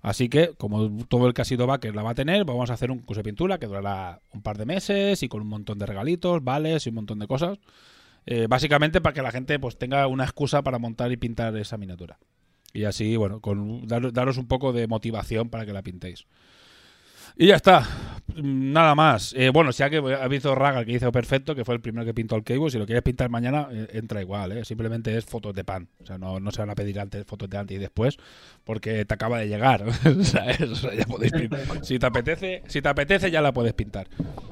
Así 0.02 0.28
que, 0.28 0.54
como 0.56 1.04
todo 1.06 1.26
el 1.26 1.34
que 1.34 1.42
ha 1.42 1.44
sido 1.44 1.66
backer 1.66 1.94
la 1.94 2.02
va 2.02 2.10
a 2.10 2.14
tener, 2.14 2.44
vamos 2.44 2.70
a 2.70 2.74
hacer 2.74 2.90
un 2.90 3.00
curso 3.00 3.20
de 3.20 3.24
pintura 3.24 3.58
que 3.58 3.66
durará 3.66 4.20
un 4.32 4.42
par 4.42 4.56
de 4.56 4.64
meses 4.64 5.22
y 5.22 5.28
con 5.28 5.42
un 5.42 5.48
montón 5.48 5.78
de 5.78 5.86
regalitos, 5.86 6.42
vales 6.42 6.86
y 6.86 6.88
un 6.88 6.96
montón 6.96 7.18
de 7.18 7.26
cosas. 7.26 7.58
Eh, 8.26 8.46
básicamente 8.48 9.00
para 9.00 9.14
que 9.14 9.22
la 9.22 9.32
gente 9.32 9.58
pues 9.58 9.78
tenga 9.78 10.06
una 10.06 10.24
excusa 10.24 10.62
para 10.62 10.78
montar 10.78 11.10
y 11.12 11.16
pintar 11.16 11.56
esa 11.56 11.76
miniatura. 11.76 12.18
Y 12.72 12.84
así, 12.84 13.16
bueno, 13.16 13.40
con 13.40 13.86
daros 13.86 14.36
un 14.36 14.46
poco 14.46 14.72
de 14.72 14.86
motivación 14.86 15.48
para 15.48 15.66
que 15.66 15.72
la 15.72 15.82
pintéis. 15.82 16.26
Y 17.40 17.46
ya 17.46 17.56
está. 17.56 17.88
Nada 18.36 18.94
más. 18.94 19.34
Eh, 19.34 19.48
bueno, 19.48 19.72
si 19.72 19.82
ha 19.82 19.88
visto 20.28 20.54
Raga 20.54 20.84
que 20.84 20.92
hizo 20.92 21.10
perfecto, 21.10 21.54
que 21.54 21.64
fue 21.64 21.74
el 21.74 21.80
primero 21.80 22.04
que 22.04 22.12
pintó 22.12 22.36
el 22.36 22.44
cable. 22.44 22.68
Si 22.68 22.76
lo 22.76 22.84
quieres 22.84 23.02
pintar 23.02 23.30
mañana, 23.30 23.66
eh, 23.72 23.88
entra 23.94 24.20
igual. 24.20 24.52
¿eh? 24.52 24.64
Simplemente 24.66 25.16
es 25.16 25.24
fotos 25.24 25.54
de 25.54 25.64
pan. 25.64 25.88
O 26.02 26.06
sea, 26.06 26.18
no, 26.18 26.38
no, 26.38 26.50
se 26.50 26.60
van 26.60 26.68
a 26.68 26.74
pedir 26.74 27.00
antes 27.00 27.24
fotos 27.24 27.48
de 27.48 27.56
antes 27.56 27.78
y 27.78 27.80
después, 27.80 28.18
porque 28.62 29.06
te 29.06 29.14
acaba 29.14 29.38
de 29.38 29.48
llegar. 29.48 29.84
o 30.20 30.22
sea, 30.22 30.54
ya 30.54 31.06
podéis 31.06 31.32
pintar. 31.32 31.60
Si 31.82 31.98
te 31.98 32.04
apetece, 32.04 32.62
si 32.66 32.82
te 32.82 32.88
apetece, 32.90 33.30
ya 33.30 33.40
la 33.40 33.54
puedes 33.54 33.72
pintar. 33.72 34.08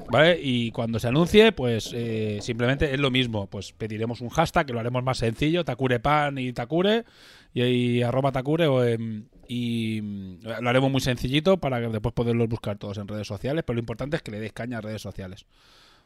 ¿Vale? 0.09 0.39
Y 0.41 0.71
cuando 0.71 0.97
se 0.97 1.09
anuncie, 1.09 1.51
pues 1.51 1.91
eh, 1.93 2.39
simplemente 2.41 2.91
es 2.91 2.99
lo 2.99 3.11
mismo. 3.11 3.45
Pues 3.45 3.71
pediremos 3.71 4.19
un 4.21 4.29
hashtag 4.29 4.65
que 4.65 4.73
lo 4.73 4.79
haremos 4.79 5.03
más 5.03 5.19
sencillo: 5.19 5.63
Takure 5.63 5.99
Pan 5.99 6.39
y 6.39 6.53
Takure. 6.53 7.05
Y, 7.53 7.63
y 7.63 8.03
arroba 8.03 8.31
Takure 8.31 8.67
o 8.67 8.85
en 8.85 9.29
y 9.49 9.99
mm, 10.01 10.43
lo 10.61 10.69
haremos 10.69 10.91
muy 10.91 11.01
sencillito 11.01 11.57
para 11.57 11.79
después 11.89 12.13
poderlos 12.13 12.47
buscar 12.47 12.77
todos 12.77 12.99
en 12.99 13.07
redes 13.07 13.27
sociales, 13.27 13.63
pero 13.65 13.75
lo 13.75 13.79
importante 13.79 14.15
es 14.15 14.21
que 14.21 14.29
le 14.29 14.39
deis 14.39 14.53
caña 14.53 14.77
a 14.77 14.81
redes 14.81 15.01
sociales. 15.01 15.47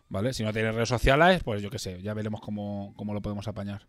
¿Vale? 0.08 0.34
Si 0.34 0.44
no 0.44 0.54
tienes 0.54 0.74
redes 0.74 0.90
sociales, 0.90 1.44
pues 1.44 1.62
yo 1.62 1.70
qué 1.70 1.78
sé, 1.78 2.02
ya 2.02 2.14
veremos 2.14 2.40
cómo, 2.40 2.96
lo 2.98 3.22
podemos 3.22 3.48
apañar. 3.48 3.86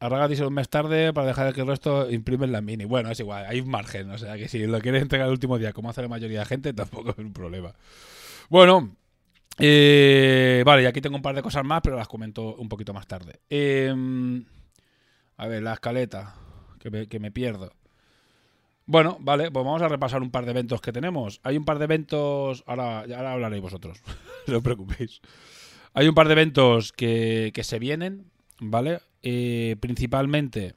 Arraga 0.00 0.26
dice 0.28 0.44
un 0.44 0.54
mes 0.54 0.68
tarde 0.68 1.12
para 1.12 1.28
dejar 1.28 1.52
que 1.54 1.60
el 1.60 1.66
resto 1.66 2.10
imprimen 2.10 2.50
la 2.50 2.60
mini. 2.60 2.86
Bueno, 2.86 3.10
es 3.10 3.20
igual, 3.20 3.46
hay 3.46 3.62
margen. 3.62 4.10
O 4.10 4.18
sea 4.18 4.36
que 4.36 4.48
si 4.48 4.66
lo 4.66 4.80
quieres 4.80 5.02
entregar 5.02 5.28
el 5.28 5.32
último 5.32 5.58
día, 5.58 5.72
como 5.72 5.90
hace 5.90 6.02
la 6.02 6.08
mayoría 6.08 6.40
de 6.40 6.46
gente, 6.46 6.72
tampoco 6.72 7.10
es 7.10 7.18
un 7.18 7.32
problema. 7.32 7.74
Bueno, 8.48 8.96
eh, 9.58 10.62
vale, 10.66 10.82
y 10.84 10.86
aquí 10.86 11.00
tengo 11.00 11.16
un 11.16 11.22
par 11.22 11.36
de 11.36 11.42
cosas 11.42 11.64
más, 11.64 11.82
pero 11.82 11.96
las 11.96 12.08
comento 12.08 12.56
un 12.56 12.68
poquito 12.68 12.92
más 12.94 13.06
tarde. 13.06 13.40
Em, 13.48 14.44
a 15.40 15.46
ver, 15.48 15.62
la 15.62 15.72
escaleta 15.72 16.34
que 16.78 17.18
me, 17.18 17.30
pierdo. 17.30 17.72
Bueno, 18.84 19.16
vale, 19.20 19.50
pues 19.50 19.64
vamos 19.64 19.80
a 19.80 19.88
repasar 19.88 20.20
un 20.20 20.30
par 20.30 20.44
de 20.44 20.50
eventos 20.50 20.82
que 20.82 20.92
tenemos. 20.92 21.40
Hay 21.42 21.56
un 21.56 21.64
par 21.64 21.78
de 21.78 21.84
eventos, 21.84 22.62
ahora, 22.66 23.00
ahora 23.00 23.32
hablaréis 23.32 23.62
vosotros, 23.62 24.02
no 24.46 24.58
os 24.58 24.62
preocupéis. 24.62 25.22
Hay 25.94 26.08
un 26.08 26.14
par 26.14 26.26
de 26.26 26.34
eventos 26.34 26.92
que, 26.92 27.52
que 27.54 27.64
se 27.64 27.78
vienen, 27.78 28.26
¿vale? 28.60 29.00
Eh, 29.22 29.76
principalmente, 29.80 30.74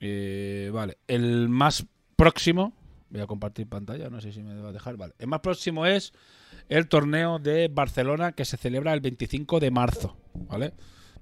Eh, 0.00 0.70
vale, 0.74 0.98
el 1.06 1.48
más 1.48 1.86
próximo, 2.16 2.72
voy 3.08 3.20
a 3.20 3.28
compartir 3.28 3.68
pantalla, 3.68 4.10
no 4.10 4.20
sé 4.20 4.32
si 4.32 4.42
me 4.42 4.60
va 4.60 4.70
a 4.70 4.72
dejar, 4.72 4.96
vale. 4.96 5.14
El 5.20 5.28
más 5.28 5.38
próximo 5.38 5.86
es 5.86 6.12
el 6.68 6.88
torneo 6.88 7.38
de 7.38 7.68
Barcelona 7.68 8.32
que 8.32 8.44
se 8.44 8.56
celebra 8.56 8.92
el 8.94 9.00
25 9.00 9.60
de 9.60 9.70
marzo, 9.70 10.16
¿vale? 10.34 10.72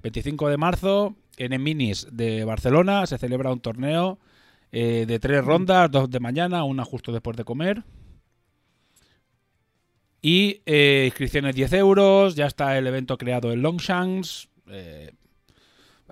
25 0.02 0.48
de 0.48 0.56
marzo 0.56 1.16
en 1.36 1.52
el 1.52 1.60
Minis 1.60 2.06
de 2.10 2.44
Barcelona 2.44 3.06
se 3.06 3.18
celebra 3.18 3.52
un 3.52 3.60
torneo 3.60 4.18
eh, 4.72 5.04
de 5.06 5.18
tres 5.18 5.44
rondas, 5.44 5.90
dos 5.90 6.10
de 6.10 6.20
mañana, 6.20 6.64
una 6.64 6.84
justo 6.84 7.12
después 7.12 7.36
de 7.36 7.44
comer. 7.44 7.84
Y 10.22 10.60
eh, 10.66 11.04
inscripciones 11.06 11.54
10 11.54 11.72
euros, 11.74 12.34
ya 12.34 12.46
está 12.46 12.76
el 12.76 12.86
evento 12.86 13.16
creado 13.16 13.52
en 13.52 13.62
Longshanks. 13.62 14.48
Eh, 14.68 15.12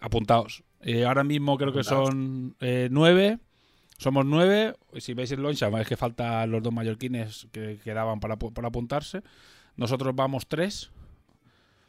apuntaos. 0.00 0.64
Eh, 0.80 1.04
ahora 1.04 1.24
mismo 1.24 1.58
creo 1.58 1.72
que 1.72 1.84
son 1.84 2.56
nueve. 2.90 3.38
Somos 3.98 4.24
nueve. 4.24 4.74
Si 4.98 5.12
veis 5.12 5.30
el 5.32 5.42
Longshanks, 5.42 5.80
es 5.80 5.88
que 5.88 5.96
faltan 5.96 6.50
los 6.50 6.62
dos 6.62 6.72
mallorquines 6.72 7.48
que 7.52 7.78
quedaban 7.82 8.20
para, 8.20 8.36
para 8.36 8.68
apuntarse. 8.68 9.22
Nosotros 9.76 10.14
vamos 10.14 10.46
tres. 10.48 10.90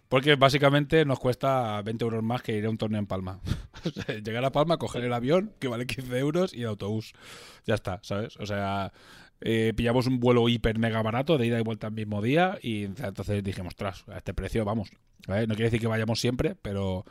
Porque 0.10 0.36
básicamente 0.36 1.06
nos 1.06 1.20
cuesta 1.20 1.82
20 1.84 2.04
euros 2.04 2.24
más 2.24 2.42
que 2.42 2.58
ir 2.58 2.66
a 2.66 2.70
un 2.70 2.78
torneo 2.78 3.00
en 3.00 3.06
Palma. 3.06 3.40
Llegar 4.24 4.44
a 4.44 4.52
Palma, 4.52 4.78
coger 4.78 5.04
el 5.04 5.14
avión, 5.14 5.54
que 5.60 5.68
vale 5.68 5.86
15 5.86 6.18
euros, 6.18 6.54
y 6.54 6.62
el 6.62 6.68
autobús. 6.68 7.14
Ya 7.66 7.76
está, 7.76 8.00
¿sabes? 8.02 8.36
O 8.38 8.46
sea, 8.48 8.92
eh, 9.42 9.74
pillamos 9.76 10.08
un 10.08 10.20
vuelo 10.20 10.50
hiper 10.50 10.80
mega 10.80 11.02
barato 11.04 11.38
de 11.38 11.46
ida 11.46 11.60
y 11.60 11.64
vuelta 11.64 11.88
al 11.88 11.94
mismo 11.94 12.22
día 12.22 12.58
y 12.62 12.86
entonces 12.86 13.44
dijimos, 13.44 13.76
tras, 13.76 14.04
a 14.10 14.18
este 14.18 14.34
precio 14.34 14.66
vamos. 14.66 14.92
No 15.28 15.36
quiere 15.36 15.66
decir 15.66 15.80
que 15.80 15.88
vayamos 15.88 16.20
siempre, 16.20 16.56
pero, 16.56 17.06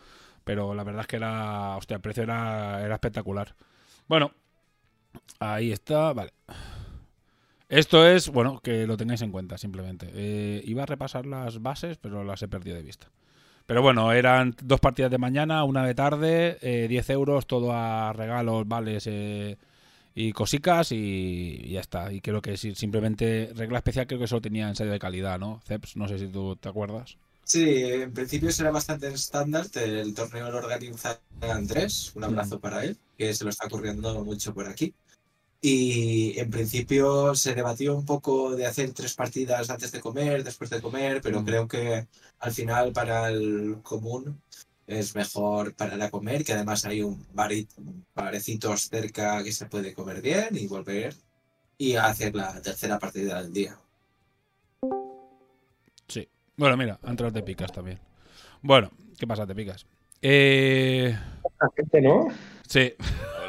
pero 0.45 0.75
la 0.75 0.83
verdad 0.83 1.03
es 1.03 1.07
que 1.07 1.17
era, 1.17 1.77
hostia, 1.77 1.97
el 1.97 2.01
precio 2.01 2.25
era, 2.25 2.85
era 2.85 2.95
espectacular. 2.95 3.55
Bueno, 4.09 4.33
ahí 5.39 5.71
está, 5.71 6.13
vale. 6.13 6.33
Esto 7.69 8.07
es, 8.07 8.29
bueno, 8.31 8.61
que 8.63 8.87
lo 8.87 8.97
tengáis 8.97 9.21
en 9.23 9.31
cuenta 9.31 9.59
simplemente. 9.59 10.11
Eh, 10.15 10.63
iba 10.65 10.85
a 10.85 10.87
repasar 10.87 11.27
las 11.27 11.61
bases, 11.61 11.99
pero 11.99 12.25
las 12.25 12.43
he 12.43 12.49
perdido 12.49 12.77
de 12.77 12.83
vista. 12.83 13.11
Pero 13.67 13.83
bueno, 13.83 14.11
eran 14.13 14.57
dos 14.63 14.81
partidas 14.81 15.11
de 15.11 15.19
mañana, 15.19 15.65
una 15.65 15.85
de 15.87 15.95
tarde, 15.95 16.57
eh, 16.63 16.89
10 16.89 17.11
euros, 17.11 17.47
todo 17.47 17.73
a 17.75 18.15
regalos, 18.15 18.67
vales 18.67 19.07
eh, 19.07 19.59
y 20.15 20.33
cosicas 20.33 20.93
y, 20.93 21.61
y 21.63 21.73
ya 21.73 21.81
está. 21.81 22.11
Y 22.11 22.23
creo 22.23 22.41
que 22.41 22.57
sí, 22.57 22.75
simplemente 22.75 23.53
regla 23.55 23.79
especial 23.79 24.07
creo 24.07 24.21
que 24.21 24.27
solo 24.27 24.41
tenía 24.41 24.69
ensayo 24.69 24.91
de 24.91 24.99
calidad, 24.99 25.39
¿no? 25.39 25.61
Ceps, 25.67 25.97
no 25.97 26.09
sé 26.09 26.19
si 26.19 26.29
tú 26.29 26.57
te 26.57 26.71
acuerdas. 26.71 27.19
Sí, 27.45 27.83
en 27.83 28.13
principio 28.13 28.51
será 28.53 28.71
bastante 28.71 29.09
estándar. 29.09 29.67
El 29.75 30.15
torneo 30.15 30.51
lo 30.51 30.59
organiza 30.59 31.19
Andrés, 31.41 32.13
un 32.15 32.25
abrazo 32.25 32.61
para 32.61 32.85
él, 32.85 32.97
que 33.19 33.35
se 33.35 33.45
lo 33.45 33.51
está 33.51 33.67
ocurriendo 33.67 34.25
mucho 34.25 34.55
por 34.55 34.67
aquí. 34.67 34.95
Y 35.61 36.39
en 36.39 36.51
principio 36.51 37.35
se 37.35 37.55
debatió 37.55 37.97
un 37.97 38.05
poco 38.07 38.55
de 38.55 38.65
hacer 38.67 38.93
tres 38.93 39.15
partidas 39.15 39.69
antes 39.71 39.91
de 39.91 40.01
comer, 40.01 40.45
después 40.45 40.71
de 40.71 40.81
comer, 40.81 41.21
pero 41.21 41.41
Mm. 41.43 41.45
creo 41.45 41.67
que 41.69 42.07
al 42.39 42.53
final 42.53 42.93
para 42.93 43.29
el 43.29 43.79
común 43.83 44.41
es 44.87 45.15
mejor 45.17 45.75
parar 45.75 46.01
a 46.01 46.11
comer, 46.11 46.45
que 46.45 46.53
además 46.53 46.85
hay 46.85 47.03
un 47.03 47.27
bari- 47.35 47.67
barecitos 48.15 48.83
cerca 48.89 49.43
que 49.43 49.53
se 49.53 49.67
puede 49.67 49.93
comer 49.95 50.23
bien 50.23 50.51
y 50.57 50.67
volver 50.69 51.15
y 51.77 51.97
hacer 51.97 52.35
la 52.37 52.61
tercera 52.63 52.99
partida 52.99 53.43
del 53.43 53.53
día. 53.53 53.77
Sí. 56.07 56.29
Bueno, 56.57 56.77
mira, 56.77 56.99
ha 57.03 57.11
entrado 57.11 57.33
Te 57.33 57.43
Picas 57.43 57.73
también. 57.73 57.99
Bueno, 58.63 58.91
¿qué 59.19 59.27
pasa, 59.27 59.47
Te 59.47 59.55
Picas? 59.55 59.87
Eh, 60.23 61.17
La 61.61 61.69
gente, 61.77 62.01
¿no? 62.01 62.29
Sí, 62.69 62.93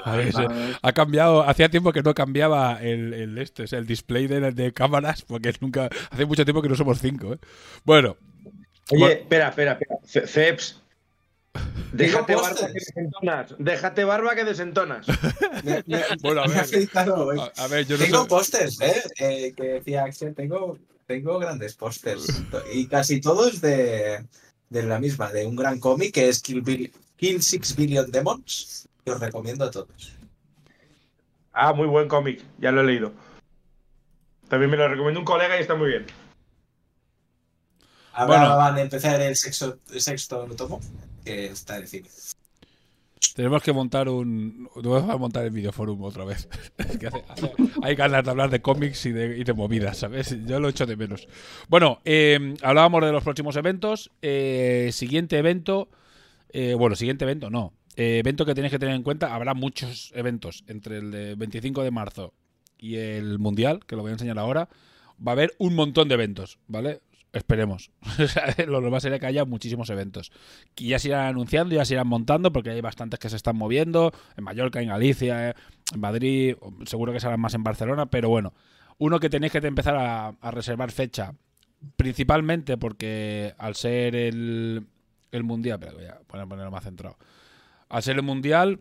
a 0.05 0.15
ver, 0.15 0.33
ha 0.81 0.93
cambiado. 0.93 1.43
Hacía 1.47 1.69
tiempo 1.69 1.91
que 1.91 2.01
no 2.01 2.13
cambiaba 2.13 2.81
el, 2.81 3.13
el 3.13 3.38
este, 3.38 3.63
o 3.63 3.67
sea, 3.67 3.79
el 3.79 3.85
display 3.88 4.27
de, 4.27 4.51
de 4.51 4.73
cámaras, 4.73 5.21
porque 5.23 5.53
nunca. 5.59 5.89
Hace 6.09 6.25
mucho 6.25 6.45
tiempo 6.45 6.61
que 6.61 6.69
no 6.69 6.75
somos 6.75 6.99
cinco, 6.99 7.33
¿eh? 7.33 7.38
Bueno, 7.83 8.17
Oye, 8.91 8.99
Bueno. 9.01 9.19
espera, 9.21 9.49
espera, 9.49 9.71
espera. 9.73 9.95
Ce- 10.05 10.27
Ceps. 10.27 10.81
Déjate 11.93 12.35
barba 12.35 12.55
que 12.67 12.73
desentonas. 12.73 13.55
Déjate 13.57 14.03
barba 14.03 14.35
que 14.35 14.43
desentonas. 14.45 15.05
Bueno, 16.21 16.41
a 16.41 16.47
ver. 16.47 16.89
a, 16.95 17.63
a 17.63 17.67
ver, 17.67 17.85
yo 17.85 17.97
no 17.97 18.03
Tengo 18.03 18.21
sé. 18.23 18.27
pósters, 18.29 18.81
¿eh? 18.81 19.01
Eh, 19.19 19.53
Que 19.55 19.63
decía 19.63 20.03
Axel, 20.05 20.33
tengo, 20.35 20.77
tengo 21.07 21.38
grandes 21.39 21.75
pósters. 21.75 22.43
Y 22.73 22.85
casi 22.88 23.19
todos 23.19 23.59
de, 23.61 24.23
de 24.69 24.83
la 24.83 24.99
misma, 24.99 25.31
de 25.31 25.45
un 25.45 25.55
gran 25.55 25.79
cómic 25.79 26.13
que 26.13 26.29
es 26.29 26.41
Kill, 26.41 26.61
Bill- 26.61 26.91
Kill 27.17 27.41
Six 27.41 27.75
Billion 27.75 28.09
Demons. 28.11 28.88
Os 29.13 29.20
recomiendo 29.20 29.66
a 29.66 29.72
todos. 29.72 30.13
Ah, 31.54 31.74
muy 31.74 31.88
buen 31.88 32.08
cómic. 32.08 32.42
Ya 32.60 32.72
lo 32.72 32.82
he 32.82 32.86
leído. 32.86 33.12
También 34.48 34.72
me 34.72 34.78
lo 34.78 34.88
recomiendo 34.88 35.20
un 35.20 35.25
colega 35.25 35.58
y 35.58 35.62
está 35.62 35.75
muy 35.75 35.89
bien. 35.89 36.06
Ahora 38.13 38.38
Bueno. 38.39 38.58
van 38.58 38.75
a 38.78 38.82
empezar 38.82 39.22
el 39.22 39.36
sexto, 39.36 39.78
el 39.94 40.01
sexto 40.01 40.46
tomo, 40.58 40.80
que 41.24 41.48
está 41.48 41.78
en 41.78 41.88
cine. 41.88 42.10
Tenemos 43.36 43.62
que 43.62 43.72
montar 43.72 44.10
un. 44.10 44.70
Tenemos 44.75 45.04
que 45.12 45.18
montar 45.18 45.46
el 45.46 45.51
videoforum 45.51 46.01
otra 46.04 46.25
vez. 46.25 46.50
Es 46.78 46.98
que 46.98 47.08
hace- 47.08 47.24
hace- 47.30 47.54
hay 47.84 47.96
ganas 47.96 48.24
de 48.25 48.32
hablar 48.32 48.50
de 48.50 48.62
cómics 48.62 49.06
y 49.06 49.12
de, 49.12 49.38
y 49.38 49.44
de 49.44 49.54
movidas, 49.54 49.98
¿sabes? 50.00 50.36
Yo 50.46 50.60
lo 50.60 50.70
echo 50.70 50.86
de 50.86 50.96
menos. 50.98 51.28
Bueno, 51.70 52.00
eh, 52.06 52.56
hablábamos 52.63 53.04
de 53.06 53.12
los 53.12 53.24
próximos 53.24 53.56
eventos. 53.56 54.12
Eh, 54.22 54.89
siguiente 54.94 55.38
evento. 55.38 55.89
eh, 56.51 56.74
bueno, 56.74 56.96
siguiente 56.96 57.25
evento, 57.25 57.50
no. 57.51 57.74
Eh, 58.00 58.20
evento 58.20 58.46
que 58.46 58.56
tenéis 58.56 58.72
que 58.72 58.79
tener 58.79 58.96
en 58.96 59.03
cuenta. 59.03 59.36
Habrá 59.36 59.53
muchos 59.53 60.13
eventos 60.15 60.63
entre 60.68 61.00
el 61.00 61.12
de 61.12 61.36
25 61.36 61.84
de 61.84 61.91
marzo 61.91 62.34
y 62.77 62.96
el 62.96 63.39
Mundial, 63.39 63.86
que 63.86 63.98
lo 63.98 64.03
voy 64.03 64.12
a 64.12 64.13
enseñar 64.13 64.39
ahora. 64.39 64.70
Va 65.20 65.32
a 65.32 65.34
haber 65.34 65.51
un 65.58 65.75
montón 65.75 66.08
de 66.08 66.13
eventos, 66.13 66.60
¿vale? 66.68 67.01
Esperemos. 67.34 67.91
lo 68.68 68.79
normal 68.79 69.01
sería 69.01 69.20
que 69.20 69.25
haya 69.25 69.44
muchísimos 69.44 69.89
eventos. 69.89 70.32
Que 70.75 70.86
ya 70.86 70.98
se 70.98 71.10
irán 71.10 71.27
anunciando, 71.27 71.75
ya 71.75 71.84
se 71.84 71.96
irán 71.96 72.08
montando, 72.08 72.53
porque 72.53 72.70
hay 72.70 72.79
bastantes 72.79 73.20
que 73.20 73.29
se 73.29 73.36
están 73.36 73.58
moviendo. 73.58 74.13
En 74.38 74.46
Mallorca, 74.46 74.82
en 74.82 74.88
Galicia, 74.88 75.50
eh, 75.50 75.53
en 75.94 76.00
Madrid, 76.00 76.56
seguro 76.86 77.12
que 77.12 77.20
serán 77.20 77.41
más 77.41 77.53
en 77.53 77.63
Barcelona, 77.65 78.06
pero 78.06 78.29
bueno. 78.29 78.53
Uno 78.98 79.20
que 79.20 79.29
tenéis 79.29 79.51
que 79.51 79.58
empezar 79.58 79.98
a, 79.98 80.51
reservar 80.51 80.91
fecha, 80.91 81.34
principalmente 81.98 82.77
porque 82.77 83.53
al 83.58 83.75
ser 83.75 84.15
el, 84.15 84.88
el 85.34 85.44
mundial, 85.44 85.79
pero 85.82 85.96
voy 85.96 86.06
a 86.06 86.20
poner- 86.27 86.48
ponerlo 86.48 86.72
más 86.72 86.86
centrado. 86.86 87.18
Al 87.89 88.03
ser 88.03 88.17
el 88.17 88.24
mundial, 88.24 88.79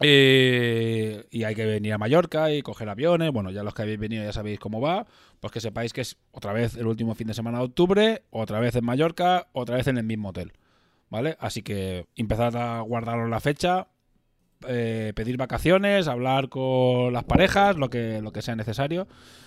eh, 0.00 1.26
y 1.30 1.44
hay 1.44 1.54
que 1.54 1.66
venir 1.66 1.92
a 1.92 1.98
Mallorca 1.98 2.52
y 2.52 2.62
coger 2.62 2.88
aviones. 2.88 3.30
Bueno, 3.30 3.50
ya 3.50 3.62
los 3.62 3.74
que 3.74 3.82
habéis 3.82 3.98
venido 3.98 4.24
ya 4.24 4.32
sabéis 4.32 4.58
cómo 4.58 4.80
va. 4.80 5.06
Pues 5.40 5.52
que 5.52 5.60
sepáis 5.60 5.92
que 5.92 6.00
es 6.00 6.16
otra 6.32 6.52
vez 6.52 6.76
el 6.76 6.86
último 6.86 7.14
fin 7.14 7.26
de 7.26 7.34
semana 7.34 7.58
de 7.58 7.64
octubre, 7.64 8.22
otra 8.30 8.60
vez 8.60 8.76
en 8.76 8.84
Mallorca, 8.84 9.48
otra 9.52 9.76
vez 9.76 9.86
en 9.86 9.98
el 9.98 10.04
mismo 10.04 10.30
hotel. 10.30 10.52
¿Vale? 11.10 11.36
Así 11.40 11.62
que 11.62 12.06
empezad 12.16 12.56
a 12.56 12.80
guardaros 12.80 13.28
la 13.28 13.40
fecha, 13.40 13.88
eh, 14.66 15.12
pedir 15.14 15.36
vacaciones, 15.36 16.08
hablar 16.08 16.48
con 16.48 17.12
las 17.12 17.24
parejas, 17.24 17.76
lo 17.76 17.90
que, 17.90 18.22
lo 18.22 18.32
que 18.32 18.40
sea 18.40 18.56
necesario, 18.56 19.06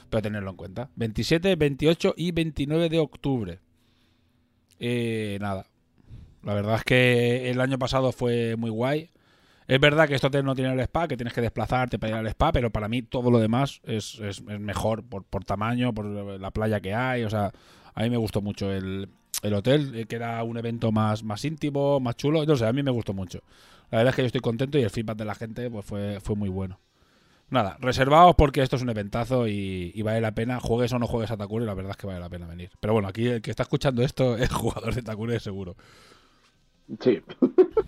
pero 0.09 0.21
tenerlo 0.21 0.51
en 0.51 0.57
cuenta. 0.57 0.89
27, 0.95 1.55
28 1.55 2.13
y 2.17 2.31
29 2.31 2.89
de 2.89 2.99
octubre. 2.99 3.59
Eh, 4.79 5.37
nada. 5.41 5.65
La 6.45 6.53
verdad 6.55 6.77
es 6.77 6.85
que 6.85 7.51
el 7.51 7.61
año 7.61 7.79
pasado 7.79 8.13
fue 8.13 8.55
muy 8.57 8.69
guay. 8.71 9.11
Es 9.67 9.79
verdad 9.79 10.07
que 10.07 10.15
esto 10.15 10.31
te- 10.31 10.43
no 10.43 10.55
tiene 10.55 10.73
el 10.73 10.79
spa, 10.81 11.07
que 11.07 11.17
tienes 11.17 11.33
que 11.33 11.41
desplazarte 11.41 11.99
para 11.99 12.11
ir 12.11 12.15
al 12.17 12.27
spa, 12.27 12.51
pero 12.53 12.71
para 12.71 12.89
mí 12.89 13.03
todo 13.03 13.31
lo 13.31 13.39
demás 13.39 13.81
es, 13.85 14.19
es- 14.21 14.43
es 14.47 14.59
mejor 14.61 15.03
por, 15.05 15.23
por 15.25 15.45
tamaño, 15.45 15.93
por 15.93 16.05
la 16.07 16.51
playa 16.51 16.81
que 16.81 16.93
hay. 16.95 17.23
O 17.23 17.29
sea, 17.31 17.51
a 17.95 18.03
mí 18.03 18.09
me 18.11 18.17
gustó 18.17 18.41
mucho 18.41 18.71
el, 18.71 19.09
el 19.43 19.53
hotel, 19.55 19.93
eh, 19.95 20.05
que 20.07 20.17
era 20.17 20.43
un 20.43 20.57
evento 20.57 20.91
más, 20.91 21.23
más 21.23 21.45
íntimo, 21.45 21.99
más 22.01 22.17
chulo. 22.17 22.45
No 22.45 22.55
sé, 22.57 22.67
a 22.67 22.73
mí 22.73 22.83
me 22.83 22.91
gustó 22.91 23.13
mucho. 23.13 23.41
La 23.91 23.99
verdad 23.99 24.11
es 24.11 24.15
que 24.17 24.23
yo 24.23 24.27
estoy 24.27 24.41
contento 24.41 24.77
y 24.79 24.83
el 24.83 24.89
feedback 24.91 25.17
de 25.17 25.25
la 25.25 25.35
gente 25.35 25.69
pues 25.71 25.85
fue, 25.85 26.19
fue 26.21 26.35
muy 26.35 26.49
bueno. 26.49 26.79
Nada, 27.49 27.77
reservaos 27.79 28.35
porque 28.35 28.61
esto 28.63 28.75
es 28.75 28.81
un 28.81 28.89
eventazo 28.89 29.47
y, 29.47 29.91
y 29.95 30.01
vale 30.01 30.21
la 30.21 30.33
pena. 30.33 30.59
Juegues 30.59 30.93
o 30.93 30.99
no 30.99 31.07
juegues 31.07 31.31
a 31.31 31.37
Takure, 31.37 31.65
la 31.65 31.75
verdad 31.75 31.91
es 31.91 31.97
que 31.97 32.07
vale 32.07 32.19
la 32.19 32.29
pena 32.29 32.47
venir. 32.47 32.71
Pero 32.79 32.93
bueno, 32.93 33.07
aquí 33.07 33.27
el 33.27 33.41
que 33.41 33.51
está 33.51 33.63
escuchando 33.63 34.01
esto 34.03 34.35
es 34.37 34.51
jugador 34.51 34.95
de 34.95 35.03
Takure 35.03 35.39
seguro. 35.39 35.75
Sí. 36.99 37.21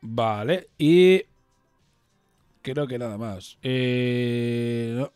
Vale, 0.00 0.68
y 0.78 1.22
creo 2.62 2.86
que 2.86 2.98
nada 2.98 3.18
más. 3.18 3.58
Eh, 3.62 4.94
no. 4.96 5.12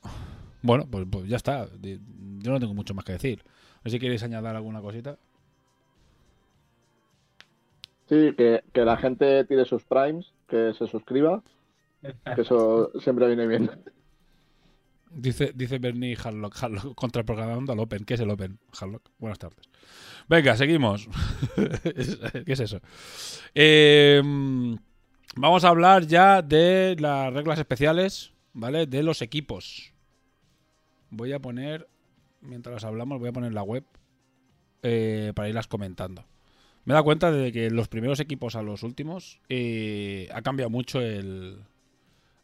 Bueno, 0.62 0.86
pues, 0.90 1.06
pues 1.10 1.28
ya 1.28 1.36
está. 1.36 1.68
Yo 1.80 2.50
no 2.50 2.60
tengo 2.60 2.74
mucho 2.74 2.94
más 2.94 3.04
que 3.04 3.12
decir. 3.12 3.42
No 3.84 3.90
sé 3.90 3.96
si 3.96 4.00
queréis 4.00 4.22
añadir 4.22 4.48
alguna 4.48 4.80
cosita. 4.80 5.18
Sí, 8.08 8.34
que, 8.36 8.62
que 8.72 8.84
la 8.84 8.96
gente 8.96 9.44
tire 9.44 9.64
sus 9.64 9.84
primes, 9.84 10.32
que 10.48 10.74
se 10.74 10.86
suscriba, 10.86 11.42
que 12.34 12.42
eso 12.42 12.92
siempre 13.00 13.26
viene 13.26 13.46
bien. 13.46 13.70
Dice, 15.14 15.52
dice 15.54 15.78
Bernie 15.78 16.16
Harlock, 16.22 16.62
Harlock 16.62 16.94
contraprogramando 16.96 17.72
al 17.72 17.80
Open. 17.80 18.04
¿Qué 18.04 18.14
es 18.14 18.20
el 18.20 18.30
Open? 18.30 18.58
Harlock. 18.80 19.10
Buenas 19.18 19.38
tardes. 19.38 19.68
Venga, 20.28 20.56
seguimos. 20.56 21.08
¿Qué 21.54 22.52
es 22.52 22.60
eso? 22.60 22.80
Eh, 23.54 24.22
Vamos 25.34 25.64
a 25.64 25.68
hablar 25.68 26.06
ya 26.06 26.42
de 26.42 26.94
las 26.98 27.32
reglas 27.32 27.58
especiales, 27.58 28.34
¿vale? 28.52 28.86
De 28.86 29.02
los 29.02 29.22
equipos. 29.22 29.94
Voy 31.08 31.32
a 31.32 31.38
poner, 31.38 31.88
mientras 32.42 32.84
hablamos, 32.84 33.18
voy 33.18 33.30
a 33.30 33.32
poner 33.32 33.54
la 33.54 33.62
web 33.62 33.84
eh, 34.82 35.32
para 35.34 35.48
irlas 35.48 35.68
comentando. 35.68 36.26
Me 36.84 36.92
he 36.92 36.94
dado 36.94 37.04
cuenta 37.04 37.32
de 37.32 37.50
que 37.50 37.70
los 37.70 37.88
primeros 37.88 38.20
equipos 38.20 38.56
a 38.56 38.62
los 38.62 38.82
últimos 38.82 39.40
eh, 39.48 40.28
ha 40.34 40.42
cambiado 40.42 40.68
mucho 40.68 41.00
el, 41.00 41.64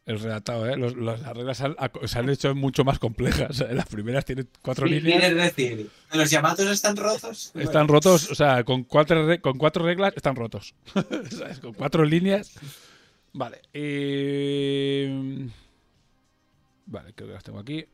el 0.08 0.18
redactado, 0.18 0.66
¿eh? 0.68 0.76
Los- 0.76 0.96
los- 0.96 1.20
las 1.20 1.36
reglas 1.36 1.58
se 1.58 1.64
han, 1.66 1.76
se 2.06 2.18
han 2.18 2.28
hecho 2.30 2.54
mucho 2.54 2.82
más 2.84 2.98
complejas. 2.98 3.60
¿eh? 3.60 3.68
Las 3.72 3.86
primeras 3.86 4.24
tienen 4.24 4.48
cuatro 4.62 4.86
¿Qué 4.86 4.96
líneas. 4.96 5.20
¿Quieres 5.20 5.36
decir? 5.36 5.90
¿Los 6.12 6.30
llamados 6.30 6.60
están 6.60 6.96
rotos? 6.96 7.52
Están 7.54 7.86
rotos, 7.88 8.30
o 8.30 8.34
sea, 8.34 8.64
con 8.64 8.84
cuatro, 8.84 9.26
con 9.40 9.56
cuatro 9.58 9.84
reglas 9.84 10.14
están 10.16 10.34
rotos. 10.34 10.74
¿Sabes? 11.30 11.60
Con 11.60 11.74
cuatro 11.74 12.04
líneas. 12.04 12.58
Vale. 13.32 13.60
eh, 13.72 15.48
Vale, 16.86 17.12
creo 17.14 17.28
que 17.28 17.34
las 17.34 17.44
tengo 17.44 17.58
aquí. 17.58 17.84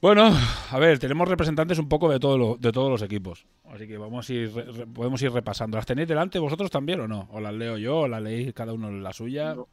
Bueno, 0.00 0.36
a 0.70 0.78
ver, 0.80 0.98
tenemos 0.98 1.28
representantes 1.28 1.78
un 1.78 1.88
poco 1.88 2.10
de, 2.10 2.18
todo 2.18 2.36
lo- 2.36 2.56
de 2.58 2.72
todos 2.72 2.90
los 2.90 3.02
equipos. 3.02 3.46
Así 3.70 3.86
que 3.86 3.98
vamos 3.98 4.28
a 4.28 4.32
ir, 4.32 4.50
podemos 4.92 5.22
ir 5.22 5.30
repasando. 5.30 5.76
¿Las 5.76 5.86
tenéis 5.86 6.08
delante 6.08 6.38
vosotros 6.40 6.70
también 6.70 7.00
o 7.00 7.06
no? 7.08 7.28
¿O 7.30 7.38
las 7.40 7.54
leo 7.54 7.76
yo 7.78 7.98
o 8.00 8.08
las 8.08 8.20
leéis 8.20 8.52
cada 8.52 8.72
uno 8.72 8.90
la 8.90 9.12
suya? 9.12 9.54
No, 9.54 9.68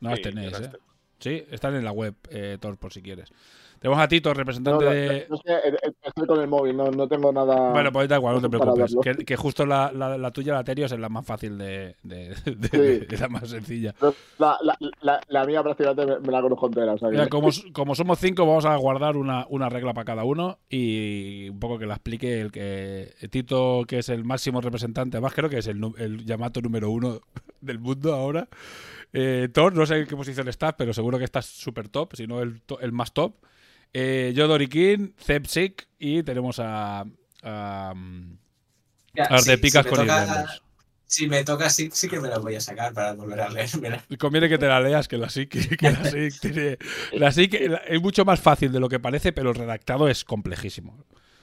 las 0.00 0.16
Sí, 0.16 0.22
tenéis, 0.22 0.52
las 0.52 0.60
¿eh? 0.62 0.64
tengo. 0.72 0.84
Sí, 1.18 1.44
están 1.50 1.74
en 1.74 1.84
la 1.84 1.92
web, 1.92 2.14
eh, 2.30 2.58
Thor, 2.60 2.76
por 2.76 2.92
si 2.92 3.00
quieres. 3.02 3.32
Tenemos 3.78 4.02
a 4.02 4.08
Tito, 4.08 4.30
No, 4.30 4.34
representante 4.34 4.84
no, 4.84 4.90
de... 4.90 5.26
no, 5.28 5.38
que, 5.38 5.52
eh, 5.52 5.76
eh, 5.82 5.92
estoy 6.02 6.26
con 6.26 6.40
el 6.40 6.48
móvil, 6.48 6.74
no, 6.76 6.90
no 6.90 7.06
tengo 7.08 7.30
nada. 7.30 7.72
Bueno, 7.72 7.92
pues 7.92 8.08
da 8.08 8.16
igual, 8.16 8.34
no 8.36 8.40
te 8.40 8.48
preocupes. 8.48 8.96
Que, 9.02 9.14
que 9.24 9.36
justo 9.36 9.66
la, 9.66 9.92
la, 9.92 10.16
la 10.16 10.30
tuya, 10.30 10.54
la 10.54 10.64
Terios, 10.64 10.92
es 10.92 10.98
la 10.98 11.10
más 11.10 11.26
fácil 11.26 11.58
de, 11.58 11.94
de, 12.02 12.34
de- 12.46 12.68
Sí. 12.68 12.78
de- 12.78 13.06
es 13.10 13.20
la 13.20 13.28
más 13.28 13.48
sencilla. 13.48 13.94
La, 14.38 14.58
la, 14.62 14.76
la, 15.02 15.20
la 15.28 15.44
mía 15.44 15.62
prácticamente 15.62 16.06
me, 16.06 16.20
me 16.20 16.32
la 16.32 16.40
conozco 16.42 16.66
entera. 16.66 16.94
O 16.94 16.98
sea 16.98 17.08
que- 17.08 17.12
Mira, 17.16 17.28
como, 17.28 17.48
como 17.72 17.94
somos 17.94 18.18
cinco, 18.18 18.46
vamos 18.46 18.64
a 18.64 18.74
guardar 18.76 19.16
una, 19.18 19.46
una 19.50 19.68
regla 19.68 19.92
para 19.92 20.04
cada 20.06 20.24
uno 20.24 20.58
y 20.70 21.48
un 21.50 21.58
poco 21.60 21.78
que 21.78 21.86
la 21.86 21.94
explique 21.94 22.40
el 22.40 22.50
que 22.52 23.12
Tito, 23.30 23.84
que 23.86 23.98
es 23.98 24.08
el 24.08 24.24
máximo 24.24 24.60
representante, 24.62 25.18
además 25.18 25.34
creo 25.34 25.50
que 25.50 25.58
es 25.58 25.66
el, 25.66 25.80
el 25.98 26.24
Yamato 26.24 26.60
número 26.62 26.90
uno 26.90 27.20
del 27.60 27.78
mundo 27.78 28.14
ahora. 28.14 28.48
Eh, 29.12 29.48
Thor, 29.52 29.74
no 29.74 29.86
sé 29.86 29.98
en 30.00 30.06
qué 30.06 30.16
posición 30.16 30.48
estás, 30.48 30.74
pero 30.76 30.92
seguro 30.92 31.18
que 31.18 31.24
estás 31.24 31.46
súper 31.46 31.88
top, 31.88 32.14
si 32.16 32.26
no 32.26 32.42
el, 32.42 32.60
el 32.80 32.92
más 32.92 33.12
top. 33.12 33.36
Eh, 33.92 34.32
yo, 34.34 34.46
Dorikin, 34.48 35.14
Zepsik 35.18 35.88
y 35.98 36.22
tenemos 36.22 36.58
a, 36.60 37.06
a, 37.42 37.94
Ya, 39.14 39.24
a 39.24 39.38
sí, 39.38 39.50
Ardepicas 39.50 39.84
si 39.84 39.90
con 39.90 40.06
toca-. 40.06 40.46
Si 41.08 41.28
me 41.28 41.44
toca, 41.44 41.70
sí, 41.70 41.88
sí 41.92 42.08
que 42.08 42.18
me 42.18 42.28
las 42.28 42.40
voy 42.42 42.56
a 42.56 42.60
sacar 42.60 42.92
para 42.92 43.14
volver 43.14 43.40
a 43.40 43.48
leer. 43.48 43.70
Conviene 44.18 44.48
que 44.48 44.58
te 44.58 44.66
la 44.66 44.80
leas, 44.80 45.06
que 45.06 45.16
la 45.18 45.28
SIC, 45.28 45.76
que 45.78 45.90
la 45.90 46.04
SIC 46.04 46.34
tiene. 46.40 46.78
La 47.12 47.30
SIC 47.30 47.68
la- 47.68 47.76
es 47.78 48.02
mucho 48.02 48.24
más 48.24 48.40
fácil 48.40 48.72
de 48.72 48.80
lo 48.80 48.88
que 48.88 48.98
parece, 48.98 49.32
pero 49.32 49.50
el 49.50 49.54
redactado 49.56 50.08
es 50.08 50.24
complejísimo. 50.24 50.98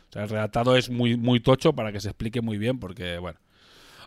O 0.10 0.12
sea, 0.14 0.24
el 0.24 0.30
redactado 0.30 0.76
es 0.76 0.90
muy, 0.90 1.16
muy 1.18 1.40
tocho 1.40 1.74
para 1.74 1.92
que 1.94 2.02
se 2.02 2.10
explique 2.10 2.42
muy 2.42 2.58
bien, 2.58 2.80
porque, 2.80 3.18
bueno. 3.20 3.40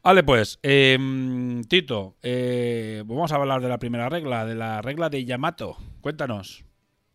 Vale, 0.03 0.23
pues, 0.23 0.59
em, 0.63 1.63
Tito, 1.65 2.17
eh, 2.23 3.03
vamos 3.05 3.33
a 3.33 3.37
hablar 3.37 3.61
de 3.61 3.69
la 3.69 3.79
primera 3.79 4.09
regla, 4.09 4.45
de 4.45 4.55
la 4.55 4.83
regla 4.83 5.09
de 5.09 5.25
Yamato. 5.25 5.77
Cuéntanos. 6.01 6.65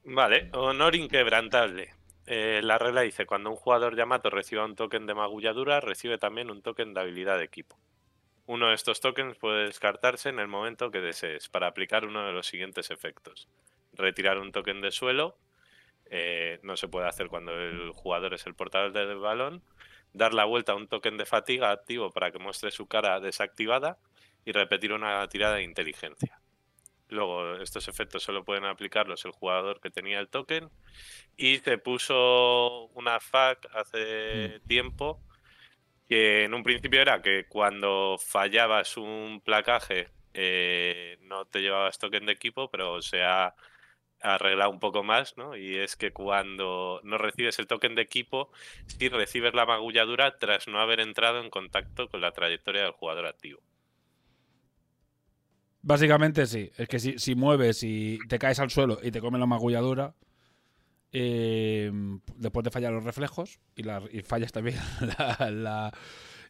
Vale, 0.03 0.49
honor 0.53 0.95
inquebrantable. 0.95 1.93
Eh, 2.25 2.61
la 2.63 2.77
regla 2.77 3.01
dice, 3.01 3.25
cuando 3.25 3.49
un 3.49 3.55
jugador 3.55 3.95
Yamato 3.95 4.29
reciba 4.29 4.65
un 4.65 4.75
token 4.75 5.05
de 5.05 5.13
magulladura, 5.13 5.79
recibe 5.79 6.17
también 6.17 6.49
un 6.49 6.61
token 6.61 6.93
de 6.93 7.01
habilidad 7.01 7.37
de 7.37 7.45
equipo. 7.45 7.77
Uno 8.45 8.69
de 8.69 8.75
estos 8.75 8.99
tokens 8.99 9.37
puede 9.37 9.65
descartarse 9.65 10.29
en 10.29 10.39
el 10.39 10.47
momento 10.47 10.91
que 10.91 10.99
desees 10.99 11.49
para 11.49 11.67
aplicar 11.67 12.05
uno 12.05 12.25
de 12.25 12.33
los 12.33 12.47
siguientes 12.47 12.91
efectos. 12.91 13.47
Retirar 13.93 14.39
un 14.39 14.51
token 14.51 14.81
de 14.81 14.91
suelo, 14.91 15.37
eh, 16.09 16.59
no 16.63 16.75
se 16.75 16.87
puede 16.87 17.07
hacer 17.07 17.27
cuando 17.29 17.53
el 17.53 17.91
jugador 17.91 18.33
es 18.33 18.45
el 18.45 18.55
portador 18.55 18.91
del 18.91 19.17
balón. 19.17 19.61
Dar 20.13 20.33
la 20.33 20.45
vuelta 20.45 20.73
a 20.73 20.75
un 20.75 20.87
token 20.87 21.17
de 21.17 21.25
fatiga 21.25 21.71
activo 21.71 22.11
para 22.11 22.31
que 22.31 22.39
muestre 22.39 22.71
su 22.71 22.87
cara 22.87 23.19
desactivada 23.19 23.97
y 24.45 24.51
repetir 24.51 24.93
una 24.93 25.27
tirada 25.27 25.55
de 25.55 25.63
inteligencia. 25.63 26.41
Luego, 27.09 27.57
estos 27.57 27.87
efectos 27.89 28.23
solo 28.23 28.45
pueden 28.45 28.63
aplicarlos 28.63 29.25
el 29.25 29.31
jugador 29.31 29.81
que 29.81 29.89
tenía 29.89 30.19
el 30.19 30.29
token. 30.29 30.69
Y 31.35 31.57
se 31.57 31.77
puso 31.77 32.85
una 32.93 33.19
FAQ 33.19 33.67
hace 33.73 34.61
tiempo 34.67 35.21
que 36.07 36.45
en 36.45 36.53
un 36.53 36.63
principio 36.63 37.01
era 37.01 37.21
que 37.21 37.45
cuando 37.47 38.17
fallabas 38.17 38.97
un 38.97 39.41
placaje 39.43 40.09
eh, 40.33 41.17
no 41.21 41.45
te 41.45 41.61
llevabas 41.61 41.99
token 41.99 42.25
de 42.25 42.33
equipo, 42.33 42.69
pero 42.69 43.01
se 43.01 43.23
ha 43.23 43.55
arreglado 44.21 44.71
un 44.71 44.79
poco 44.79 45.03
más, 45.03 45.37
¿no? 45.37 45.55
Y 45.57 45.77
es 45.77 45.95
que 45.95 46.11
cuando 46.13 47.01
no 47.03 47.17
recibes 47.17 47.59
el 47.59 47.67
token 47.67 47.95
de 47.95 48.03
equipo, 48.03 48.51
sí 48.87 49.09
recibes 49.09 49.53
la 49.53 49.65
magulladura 49.65 50.37
tras 50.37 50.67
no 50.67 50.79
haber 50.79 50.99
entrado 51.01 51.39
en 51.41 51.49
contacto 51.49 52.09
con 52.09 52.21
la 52.21 52.31
trayectoria 52.31 52.83
del 52.83 52.91
jugador 52.93 53.25
activo. 53.27 53.61
Básicamente 55.83 56.45
sí, 56.45 56.71
es 56.77 56.87
que 56.87 56.99
si, 56.99 57.17
si 57.17 57.33
mueves 57.35 57.81
y 57.83 58.19
te 58.27 58.37
caes 58.37 58.59
al 58.59 58.69
suelo 58.69 58.99
y 59.01 59.09
te 59.11 59.19
come 59.19 59.39
la 59.39 59.47
magulladura, 59.47 60.13
eh, 61.13 61.91
después 62.37 62.63
de 62.63 62.71
fallar 62.71 62.93
los 62.93 63.03
reflejos 63.03 63.59
y, 63.75 63.83
la- 63.83 64.03
y 64.11 64.21
fallas 64.21 64.51
también 64.53 64.77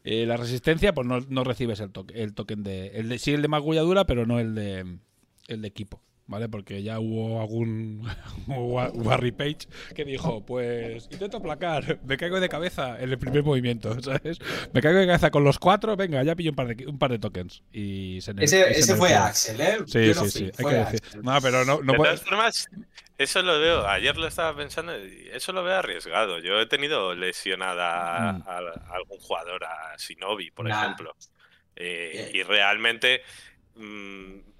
eh, 0.03 0.25
la 0.25 0.37
resistencia, 0.37 0.93
pues 0.93 1.07
no, 1.07 1.19
no 1.29 1.43
recibes 1.43 1.79
el, 1.79 1.91
toque, 1.91 2.21
el 2.21 2.33
token 2.33 2.63
de, 2.63 2.87
el 2.89 3.09
de. 3.09 3.19
Sí, 3.19 3.33
el 3.33 3.41
de 3.41 3.47
magulladura, 3.47 4.05
pero 4.05 4.25
no 4.25 4.39
el 4.39 4.55
de, 4.55 4.99
el 5.47 5.61
de 5.61 5.67
equipo. 5.67 6.01
¿Vale? 6.31 6.47
Porque 6.47 6.81
ya 6.81 6.97
hubo 6.99 7.41
algún 7.41 8.07
Wa- 8.47 8.89
Warry 8.93 9.33
Page 9.33 9.67
que 9.93 10.05
dijo, 10.05 10.45
pues 10.45 11.09
intento 11.11 11.37
aplacar, 11.37 11.99
me 12.05 12.15
caigo 12.15 12.39
de 12.39 12.47
cabeza 12.47 12.97
en 13.01 13.09
el 13.11 13.19
primer 13.19 13.43
movimiento, 13.43 13.93
¿sabes? 14.01 14.39
Me 14.71 14.81
caigo 14.81 14.99
de 14.99 15.07
cabeza 15.07 15.29
con 15.29 15.43
los 15.43 15.59
cuatro, 15.59 15.97
venga, 15.97 16.23
ya 16.23 16.33
pillo 16.33 16.51
un 16.51 16.55
par 16.55 16.73
de, 16.73 16.87
un 16.87 16.97
par 16.97 17.11
de 17.11 17.19
tokens. 17.19 17.63
Y 17.73 18.19
se 18.21 18.31
Ese, 18.39 18.47
se 18.73 18.79
ese 18.79 18.95
fue. 18.95 19.13
Axel, 19.13 19.59
¿eh? 19.59 19.77
Sí, 19.85 20.05
Yo 20.07 20.13
sí, 20.23 20.29
sí, 20.29 20.51
hay 20.57 20.65
que 20.65 20.73
decir. 20.75 21.01
Axel. 21.03 21.21
No, 21.21 21.41
pero 21.41 21.65
no, 21.65 21.81
no 21.81 21.91
de 21.91 21.97
puede- 21.97 22.11
todas 22.13 22.21
formas, 22.21 22.69
eso 23.17 23.41
lo 23.43 23.59
veo, 23.59 23.85
ayer 23.87 24.15
lo 24.15 24.25
estaba 24.27 24.55
pensando, 24.55 24.97
y 24.97 25.29
eso 25.33 25.51
lo 25.51 25.63
veo 25.63 25.75
arriesgado. 25.75 26.39
Yo 26.39 26.61
he 26.61 26.65
tenido 26.65 27.13
lesionada 27.13 28.33
Mm. 28.33 28.43
a, 28.47 28.51
a 28.57 28.95
algún 28.95 29.19
jugador, 29.19 29.65
a 29.65 29.97
Shinobi, 29.97 30.49
por 30.51 30.65
Nah. 30.67 30.81
ejemplo. 30.81 31.13
Eh, 31.75 32.29
Bien. 32.31 32.35
y 32.35 32.43
realmente, 32.43 33.21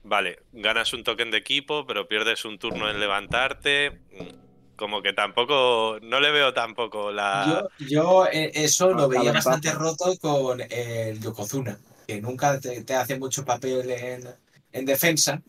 vale, 0.04 0.39
ganas 0.52 0.93
un 0.93 1.04
token 1.04 1.32
de 1.32 1.38
equipo, 1.38 1.86
pero 1.86 2.08
pierdes 2.08 2.45
un 2.45 2.60
turno 2.60 2.89
en 2.89 3.00
levantarte. 3.00 3.91
mm, 4.12 4.76
Como 4.76 5.02
que 5.02 5.13
tampoco, 5.13 6.00
no 6.02 6.19
le 6.19 6.32
veo 6.32 6.54
tampoco 6.54 7.12
la... 7.12 7.45
Yo, 7.45 7.69
yo, 7.78 8.26
eh, 8.28 8.52
eso 8.54 8.93
lo 8.93 9.08
veía 9.08 9.32
bastante 9.32 9.71
roto 9.71 10.17
con 10.19 10.60
el 10.69 11.19
Yokozuna, 11.21 11.80
que 12.06 12.21
nunca 12.21 12.60
te, 12.60 12.84
te 12.84 12.93
hace 12.95 13.17
mucho 13.17 13.45
papel 13.45 13.89
en, 13.91 14.28
en 14.71 14.86
defensa, 14.86 15.41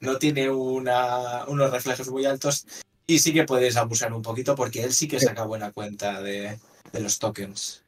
no 0.00 0.18
tiene 0.18 0.50
una, 0.50 1.44
unos 1.46 1.70
reflejos 1.70 2.08
muy 2.10 2.26
altos 2.26 2.66
y 3.06 3.18
sí 3.20 3.32
que 3.32 3.44
puedes 3.44 3.76
abusar 3.76 4.12
un 4.12 4.22
poquito 4.22 4.54
porque 4.56 4.82
él 4.84 4.92
sí 4.92 5.08
que 5.08 5.20
saca 5.20 5.44
buena 5.44 5.72
cuenta 5.72 6.20
de, 6.22 6.58
de 6.92 7.00
los 7.00 7.18
tokens. 7.18 7.81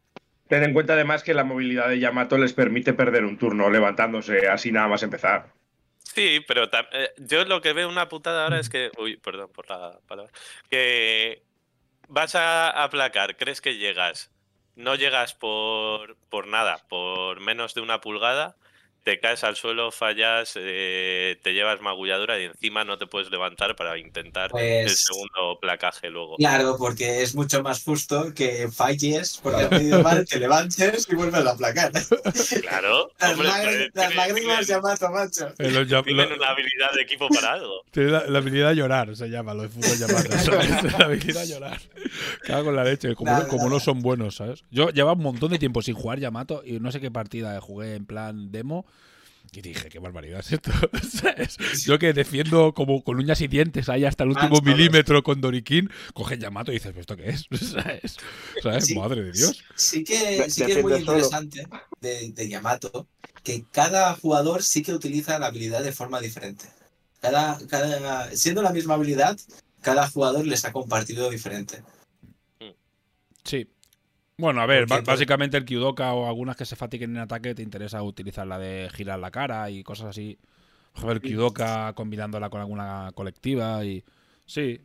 Ten 0.54 0.62
en 0.62 0.72
cuenta 0.72 0.92
además 0.92 1.24
que 1.24 1.34
la 1.34 1.42
movilidad 1.42 1.88
de 1.88 1.98
Yamato 1.98 2.38
les 2.38 2.52
permite 2.52 2.92
perder 2.92 3.24
un 3.24 3.36
turno 3.38 3.68
levantándose 3.70 4.46
así 4.46 4.70
nada 4.70 4.86
más 4.86 5.02
empezar. 5.02 5.52
Sí, 5.98 6.44
pero 6.46 6.70
eh, 6.92 7.10
yo 7.16 7.44
lo 7.44 7.60
que 7.60 7.72
veo 7.72 7.88
una 7.88 8.08
putada 8.08 8.44
ahora 8.44 8.60
es 8.60 8.68
que. 8.68 8.92
Uy, 8.96 9.16
perdón 9.16 9.50
por 9.52 9.68
la 9.68 9.98
palabra. 10.06 10.30
Que 10.70 11.42
vas 12.06 12.36
a 12.36 12.70
aplacar, 12.84 13.36
crees 13.36 13.60
que 13.60 13.78
llegas. 13.78 14.30
No 14.76 14.94
llegas 14.94 15.34
por, 15.34 16.16
por 16.30 16.46
nada, 16.46 16.86
por 16.88 17.40
menos 17.40 17.74
de 17.74 17.80
una 17.80 18.00
pulgada. 18.00 18.54
Te 19.04 19.20
caes 19.20 19.44
al 19.44 19.54
suelo, 19.54 19.90
fallas, 19.90 20.54
eh, 20.56 21.36
te 21.42 21.52
llevas 21.52 21.82
magulladura 21.82 22.40
y 22.40 22.44
encima 22.44 22.84
no 22.84 22.96
te 22.96 23.06
puedes 23.06 23.30
levantar 23.30 23.76
para 23.76 23.98
intentar 23.98 24.44
el 24.56 24.86
Pues- 24.86 25.04
segundo 25.04 25.58
placaje 25.60 26.08
luego. 26.08 26.36
Claro, 26.38 26.76
porque 26.78 27.20
es 27.22 27.34
mucho 27.34 27.62
más 27.62 27.84
justo 27.84 28.32
que 28.34 28.66
falles 28.72 29.38
porque 29.42 29.60
has 29.64 29.68
pedido 29.68 30.02
mal, 30.02 30.24
te 30.26 30.40
levantes 30.40 31.06
y 31.10 31.14
vuelves 31.14 31.44
a 31.44 31.50
aplacar. 31.50 31.92
Claro, 32.62 33.10
Las, 33.20 33.32
hombre, 33.32 33.48
tienen- 33.50 33.90
las 33.92 34.14
lágrimas 34.14 34.70
macho. 35.12 35.48
Eh, 35.58 35.84
tienen 36.04 36.30
lo- 36.30 36.36
una 36.36 36.48
habilidad 36.48 36.90
de 36.94 37.02
equipo 37.02 37.28
para 37.28 37.52
algo. 37.52 37.82
tiene 37.90 38.10
la, 38.10 38.24
la 38.26 38.38
habilidad 38.38 38.70
de 38.70 38.76
llorar, 38.76 39.14
se 39.16 39.28
llama, 39.28 39.52
lo 39.52 39.64
de 39.64 39.68
fútbol 39.68 39.98
llamado. 39.98 40.24
La 40.98 41.04
habilidad 41.04 41.42
de 41.42 41.48
llorar. 41.48 41.78
Cago 42.44 42.64
con 42.64 42.76
la 42.76 42.84
leche, 42.84 43.14
como, 43.14 43.30
no, 43.30 43.36
Nada, 43.38 43.48
como 43.48 43.68
no 43.68 43.80
son 43.80 44.00
buenos, 44.00 44.36
¿sabes? 44.36 44.64
Yo 44.70 44.88
llevaba 44.88 45.12
un 45.16 45.22
montón 45.22 45.50
de 45.50 45.58
tiempo 45.58 45.82
sin 45.82 45.94
jugar 45.94 46.18
Yamato 46.20 46.62
y 46.64 46.80
no 46.80 46.90
sé 46.90 47.00
qué 47.00 47.10
partida 47.10 47.60
jugué 47.60 47.96
en 47.96 48.06
plan 48.06 48.50
demo. 48.50 48.86
Y 49.56 49.62
dije, 49.62 49.88
qué 49.88 49.98
barbaridad 49.98 50.40
es 50.40 50.52
esto. 50.52 50.70
¿Sabes? 51.02 51.56
Yo 51.84 51.98
que 51.98 52.12
defiendo 52.12 52.74
como 52.74 53.02
con 53.02 53.18
uñas 53.18 53.40
y 53.40 53.48
dientes 53.48 53.88
ahí 53.88 54.04
hasta 54.04 54.24
el 54.24 54.30
último 54.30 54.60
milímetro 54.60 55.22
con 55.22 55.40
Doriquín, 55.40 55.90
coge 56.12 56.38
Yamato 56.38 56.72
y 56.72 56.74
dices, 56.74 56.90
¿pero 56.90 57.00
esto 57.00 57.16
qué 57.16 57.28
es? 57.30 57.46
¿Sabes? 57.70 58.16
¿Sabes? 58.62 58.86
Sí. 58.86 58.94
Madre 58.94 59.22
de 59.22 59.32
Dios. 59.32 59.62
Sí 59.76 60.04
que, 60.04 60.48
sí 60.50 60.64
que 60.66 60.72
es 60.72 60.82
muy 60.82 60.94
interesante 60.94 61.66
de, 62.00 62.32
de 62.32 62.48
Yamato 62.48 63.08
que 63.44 63.64
cada 63.70 64.14
jugador 64.16 64.62
sí 64.62 64.82
que 64.82 64.94
utiliza 64.94 65.38
la 65.38 65.46
habilidad 65.46 65.84
de 65.84 65.92
forma 65.92 66.20
diferente. 66.20 66.64
Cada, 67.20 67.58
cada, 67.68 68.34
siendo 68.34 68.62
la 68.62 68.72
misma 68.72 68.94
habilidad, 68.94 69.38
cada 69.82 70.08
jugador 70.08 70.46
le 70.46 70.56
saca 70.56 70.78
un 70.78 70.88
partido 70.88 71.30
diferente. 71.30 71.82
Sí. 73.44 73.68
Bueno, 74.36 74.60
a 74.60 74.66
ver, 74.66 74.86
básicamente 74.86 75.56
el 75.56 75.64
Kyudoka 75.64 76.12
o 76.12 76.26
algunas 76.26 76.56
que 76.56 76.64
se 76.64 76.74
fatiguen 76.74 77.10
en 77.10 77.22
ataque 77.22 77.54
te 77.54 77.62
interesa 77.62 78.02
utilizar 78.02 78.46
la 78.46 78.58
de 78.58 78.90
girar 78.92 79.18
la 79.20 79.30
cara 79.30 79.70
y 79.70 79.84
cosas 79.84 80.06
así. 80.06 80.38
El 81.02 81.20
Kyudoka 81.20 81.92
combinándola 81.94 82.50
con 82.50 82.60
alguna 82.60 83.10
colectiva 83.14 83.84
y... 83.84 84.04
Sí. 84.46 84.80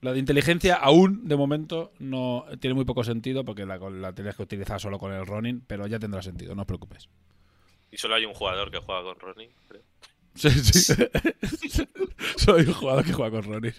La 0.00 0.12
de 0.12 0.18
inteligencia 0.18 0.74
aún, 0.74 1.26
de 1.26 1.36
momento, 1.36 1.92
no 1.98 2.44
tiene 2.60 2.74
muy 2.74 2.84
poco 2.84 3.04
sentido 3.04 3.44
porque 3.44 3.64
la, 3.64 3.78
la 3.78 4.12
tienes 4.12 4.36
que 4.36 4.42
utilizar 4.42 4.78
solo 4.78 4.98
con 4.98 5.12
el 5.12 5.24
Ronin, 5.24 5.62
pero 5.66 5.86
ya 5.86 5.98
tendrá 5.98 6.20
sentido, 6.20 6.54
no 6.54 6.62
os 6.62 6.66
preocupes. 6.66 7.08
Y 7.90 7.96
solo 7.96 8.16
hay 8.16 8.24
un 8.24 8.34
jugador 8.34 8.70
que 8.72 8.78
juega 8.78 9.02
con 9.02 9.20
Ronnie. 9.20 9.50
creo. 9.68 9.82
Sí, 10.34 10.50
sí. 10.50 10.94
Soy 12.36 12.62
un 12.66 12.74
jugador 12.74 13.04
que 13.04 13.12
juega 13.12 13.30
con 13.30 13.44
Ronin. 13.44 13.72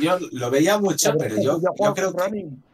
Yo 0.00 0.18
lo 0.30 0.50
veía 0.50 0.78
mucho, 0.78 1.12
pero 1.18 1.34
yo, 1.36 1.60
yo 1.60 1.72
juego 1.76 1.94
creo 1.94 2.12
con 2.12 2.16
que 2.16 2.22
Ronin. 2.22 2.64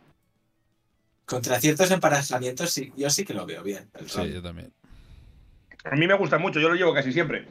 Contra 1.31 1.61
ciertos 1.61 1.91
emparejamientos 1.93 2.71
sí, 2.71 2.93
yo 2.97 3.09
sí 3.09 3.25
que 3.25 3.33
lo 3.35 3.47
veo 3.47 3.63
bien. 3.63 3.89
el 3.95 4.11
Sí, 4.11 4.33
yo 4.33 4.43
también. 4.43 4.73
A 5.85 5.95
mí 5.97 6.07
me 6.07 6.15
gusta 6.15 6.39
mucho, 6.39 6.59
yo 6.61 6.69
lo 6.69 6.75
llevo 6.75 6.93
casi 6.93 7.13
siempre. 7.13 7.47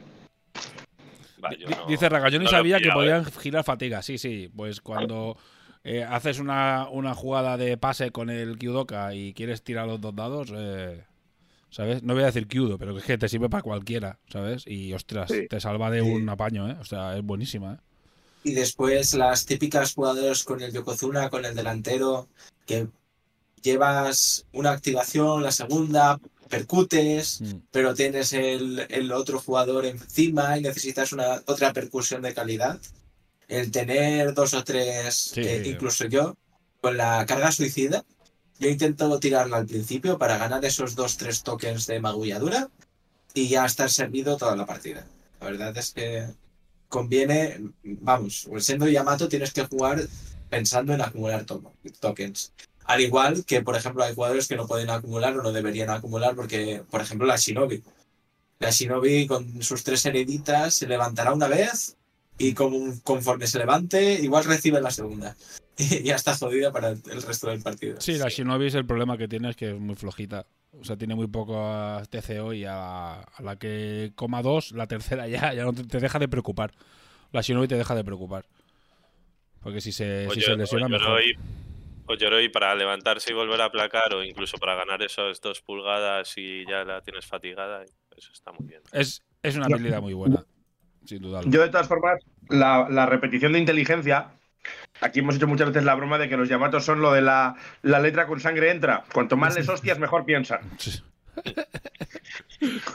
Va, 1.42 1.50
yo 1.56 1.66
Di- 1.68 1.74
no- 1.74 1.86
Dice 1.86 2.08
Raga, 2.08 2.28
yo 2.28 2.38
ni 2.38 2.44
no 2.44 2.50
sabía 2.50 2.78
que 2.80 2.90
podían 2.90 3.22
¿eh? 3.22 3.30
girar 3.40 3.64
fatiga. 3.64 4.02
Sí, 4.02 4.18
sí, 4.18 4.50
pues 4.54 4.80
cuando 4.80 5.36
eh, 5.82 6.04
haces 6.04 6.38
una, 6.38 6.88
una 6.90 7.14
jugada 7.14 7.56
de 7.56 7.76
pase 7.78 8.10
con 8.10 8.28
el 8.30 8.58
Kyudoka 8.58 9.14
y 9.14 9.32
quieres 9.32 9.62
tirar 9.62 9.86
los 9.88 10.00
dos 10.00 10.14
dados, 10.14 10.52
eh, 10.54 11.02
¿sabes? 11.70 12.02
No 12.02 12.12
voy 12.14 12.22
a 12.22 12.26
decir 12.26 12.46
Kyudo, 12.46 12.76
pero 12.78 12.96
es 12.98 13.04
que 13.04 13.16
te 13.16 13.28
sirve 13.28 13.48
para 13.48 13.62
cualquiera, 13.62 14.18
¿sabes? 14.28 14.64
Y 14.66 14.92
ostras, 14.92 15.30
Sí. 15.30 15.46
te 15.48 15.58
salva 15.60 15.90
de 15.90 16.02
Sí. 16.02 16.08
un 16.10 16.28
apaño, 16.28 16.68
¿eh? 16.68 16.76
O 16.78 16.84
sea, 16.84 17.16
es 17.16 17.22
buenísima, 17.24 17.74
¿eh? 17.74 17.78
Y 18.44 18.52
después 18.52 19.14
las 19.14 19.44
típicas 19.46 19.94
jugadores 19.94 20.44
con 20.44 20.60
el 20.62 20.72
Yokozuna, 20.72 21.28
con 21.30 21.44
el 21.44 21.54
delantero, 21.54 22.28
que 22.66 22.86
llevas 23.62 24.46
una 24.52 24.70
activación, 24.72 25.42
la 25.42 25.52
segunda, 25.52 26.18
percutes, 26.48 27.40
Mm. 27.40 27.56
pero 27.70 27.94
tienes 27.94 28.32
el, 28.32 28.86
el 28.90 29.12
otro 29.12 29.40
jugador 29.40 29.86
encima 29.86 30.58
y 30.58 30.62
necesitas 30.62 31.12
una 31.12 31.42
otra 31.46 31.72
percusión 31.72 32.22
de 32.22 32.34
calidad. 32.34 32.80
El 33.48 33.70
tener 33.70 34.34
dos 34.34 34.54
o 34.54 34.62
tres, 34.64 35.14
Sí. 35.34 35.40
eh, 35.40 35.62
incluso 35.66 36.06
yo, 36.06 36.36
con 36.80 36.96
la 36.96 37.24
carga 37.26 37.52
suicida, 37.52 38.04
yo 38.58 38.68
intento 38.68 39.18
tirarla 39.20 39.56
al 39.58 39.66
principio 39.66 40.18
para 40.18 40.38
ganar 40.38 40.64
esos 40.64 40.94
dos 40.94 41.16
tres 41.16 41.42
tokens 41.42 41.86
de 41.86 42.00
magulladura 42.00 42.68
y 43.34 43.48
ya 43.48 43.64
estar 43.64 43.90
servido 43.90 44.36
toda 44.36 44.56
la 44.56 44.66
partida. 44.66 45.06
La 45.40 45.46
verdad 45.46 45.76
es 45.78 45.92
que 45.92 46.26
conviene, 46.88 47.60
vamos, 47.84 48.48
siendo 48.58 48.88
Yamato 48.88 49.28
tienes 49.28 49.52
que 49.52 49.64
jugar 49.66 50.06
pensando 50.48 50.92
en 50.92 51.00
acumular 51.00 51.44
to- 51.44 51.72
tokens. 52.00 52.52
Al 52.84 53.00
igual 53.00 53.44
que, 53.44 53.62
por 53.62 53.76
ejemplo, 53.76 54.02
hay 54.02 54.14
jugadores 54.14 54.48
que 54.48 54.56
no 54.56 54.66
pueden 54.66 54.90
acumular 54.90 55.36
o 55.36 55.42
no 55.42 55.52
deberían 55.52 55.90
acumular 55.90 56.34
porque, 56.34 56.82
por 56.90 57.00
ejemplo, 57.00 57.26
la 57.26 57.36
Shinobi. 57.36 57.82
La 58.58 58.70
Shinobi 58.70 59.26
con 59.26 59.62
sus 59.62 59.84
tres 59.84 60.04
hereditas 60.04 60.74
se 60.74 60.86
levantará 60.86 61.32
una 61.32 61.48
vez 61.48 61.96
y 62.38 62.54
como, 62.54 62.94
conforme 63.02 63.46
se 63.46 63.58
levante, 63.58 64.14
igual 64.14 64.44
recibe 64.44 64.80
la 64.80 64.90
segunda. 64.90 65.36
Y 65.78 66.02
ya 66.02 66.16
está 66.16 66.36
jodida 66.36 66.70
para 66.72 66.90
el 66.90 67.22
resto 67.22 67.48
del 67.48 67.62
partido. 67.62 67.98
Sí, 68.02 68.18
la 68.18 68.28
Shinobi 68.28 68.66
es 68.66 68.74
el 68.74 68.84
problema 68.84 69.16
que 69.16 69.28
tiene 69.28 69.48
es 69.48 69.56
que 69.56 69.70
es 69.70 69.80
muy 69.80 69.94
flojita. 69.94 70.44
O 70.78 70.84
sea, 70.84 70.96
tiene 70.96 71.14
muy 71.14 71.26
poco 71.26 71.54
TCO 72.10 72.52
y 72.52 72.66
a, 72.66 73.20
a 73.20 73.42
la 73.42 73.56
que 73.56 74.12
coma 74.14 74.42
dos, 74.42 74.72
la 74.72 74.86
tercera 74.86 75.26
ya, 75.26 75.54
ya 75.54 75.64
no 75.64 75.72
te, 75.72 75.84
te 75.84 75.98
deja 75.98 76.18
de 76.18 76.28
preocupar. 76.28 76.72
La 77.32 77.40
Shinobi 77.40 77.66
te 77.66 77.76
deja 77.76 77.94
de 77.94 78.04
preocupar. 78.04 78.44
Porque 79.62 79.80
si 79.80 79.92
se, 79.92 80.26
O 80.26 80.34
si 80.34 80.40
se 80.40 80.56
lesiona, 80.56 80.88
mejor. 80.88 81.20
O 82.10 82.14
Yoroi 82.16 82.48
para 82.48 82.74
levantarse 82.74 83.30
y 83.30 83.34
volver 83.34 83.60
a 83.60 83.66
aplacar, 83.66 84.12
o 84.14 84.24
incluso 84.24 84.58
para 84.58 84.74
ganar 84.74 85.02
esas 85.02 85.40
dos 85.40 85.60
pulgadas 85.60 86.34
y 86.36 86.66
ya 86.66 86.84
la 86.84 87.00
tienes 87.00 87.24
fatigada. 87.26 87.84
Eso 88.16 88.32
está 88.32 88.52
muy 88.52 88.66
bien. 88.66 88.82
Es, 88.92 89.22
es 89.42 89.56
una 89.56 89.66
habilidad 89.66 90.00
muy 90.02 90.14
buena, 90.14 90.44
sin 91.04 91.22
duda. 91.22 91.42
Yo, 91.46 91.62
de 91.62 91.68
todas 91.68 91.88
formas, 91.88 92.18
la, 92.48 92.88
la 92.90 93.06
repetición 93.06 93.52
de 93.52 93.60
inteligencia. 93.60 94.32
Aquí 95.00 95.20
hemos 95.20 95.36
hecho 95.36 95.46
muchas 95.46 95.68
veces 95.68 95.84
la 95.84 95.94
broma 95.94 96.18
de 96.18 96.28
que 96.28 96.36
los 96.36 96.48
Yamatos 96.48 96.84
son 96.84 97.00
lo 97.00 97.12
de 97.12 97.22
la, 97.22 97.54
la 97.82 98.00
letra 98.00 98.26
con 98.26 98.40
sangre 98.40 98.70
entra. 98.70 99.04
Cuanto 99.14 99.36
más 99.38 99.56
les 99.56 99.68
hostias, 99.68 99.98
mejor 99.98 100.24
piensan. 100.24 100.60
Sí. 100.78 101.00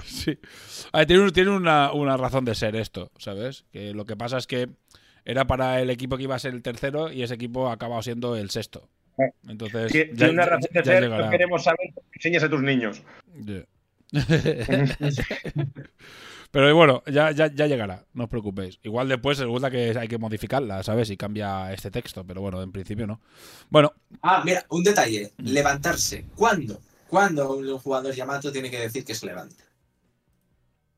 Sí. 0.06 0.38
A 0.92 1.00
ver, 1.00 1.08
tiene, 1.08 1.32
tiene 1.32 1.50
una, 1.50 1.92
una 1.92 2.16
razón 2.16 2.46
de 2.46 2.54
ser 2.54 2.76
esto, 2.76 3.12
¿sabes? 3.18 3.66
Que 3.72 3.94
lo 3.94 4.06
que 4.06 4.16
pasa 4.16 4.38
es 4.38 4.46
que 4.46 4.70
era 5.26 5.46
para 5.46 5.82
el 5.82 5.90
equipo 5.90 6.18
que 6.18 6.24
iba 6.24 6.36
a 6.36 6.40
ser 6.40 6.54
el 6.54 6.62
tercero 6.62 7.12
y 7.12 7.24
ese 7.24 7.34
equipo 7.34 7.68
ha 7.68 7.74
acabado 7.74 8.02
siendo 8.04 8.36
el 8.36 8.52
sexto. 8.52 8.88
Entonces, 9.48 9.92
Tiene 9.92 10.12
ya- 10.16 10.30
una 10.30 10.46
razón 10.46 10.70
de 10.72 10.84
ser, 10.84 11.04
llegará. 11.04 11.26
no 11.26 11.32
queremos 11.32 11.64
saber, 11.64 11.94
enseñas 12.14 12.44
a 12.44 12.50
tus 12.50 12.62
niños. 12.62 13.02
Pero 16.52 16.74
bueno, 16.76 17.04
ya, 17.08 17.32
ya, 17.32 17.48
ya 17.48 17.68
llegará, 17.68 18.06
no 18.14 18.24
os 18.26 18.30
preocupéis. 18.30 18.80
Igual 18.84 19.10
después 19.10 19.38
resulta 19.40 19.70
que 19.70 19.94
hay 19.98 20.08
que 20.08 20.18
modificarla, 20.18 20.84
¿sabes? 20.84 21.10
Y 21.10 21.18
cambia 21.18 21.74
este 21.74 21.92
texto, 21.92 22.24
pero 22.26 22.40
bueno, 22.40 22.62
en 22.62 22.72
principio 22.72 23.06
no. 23.08 23.20
Bueno, 23.70 23.92
Ah, 24.22 24.42
mira, 24.46 24.66
un 24.70 24.82
detalle. 24.84 25.32
Levantarse. 25.38 26.26
¿Cuándo? 26.36 26.80
¿Cuándo 27.10 27.56
un 27.58 27.78
jugador 27.80 28.14
Yamato 28.16 28.52
tiene 28.54 28.72
que 28.72 28.80
decir 28.80 29.04
que 29.04 29.16
se 29.16 29.26
levanta? 29.26 29.64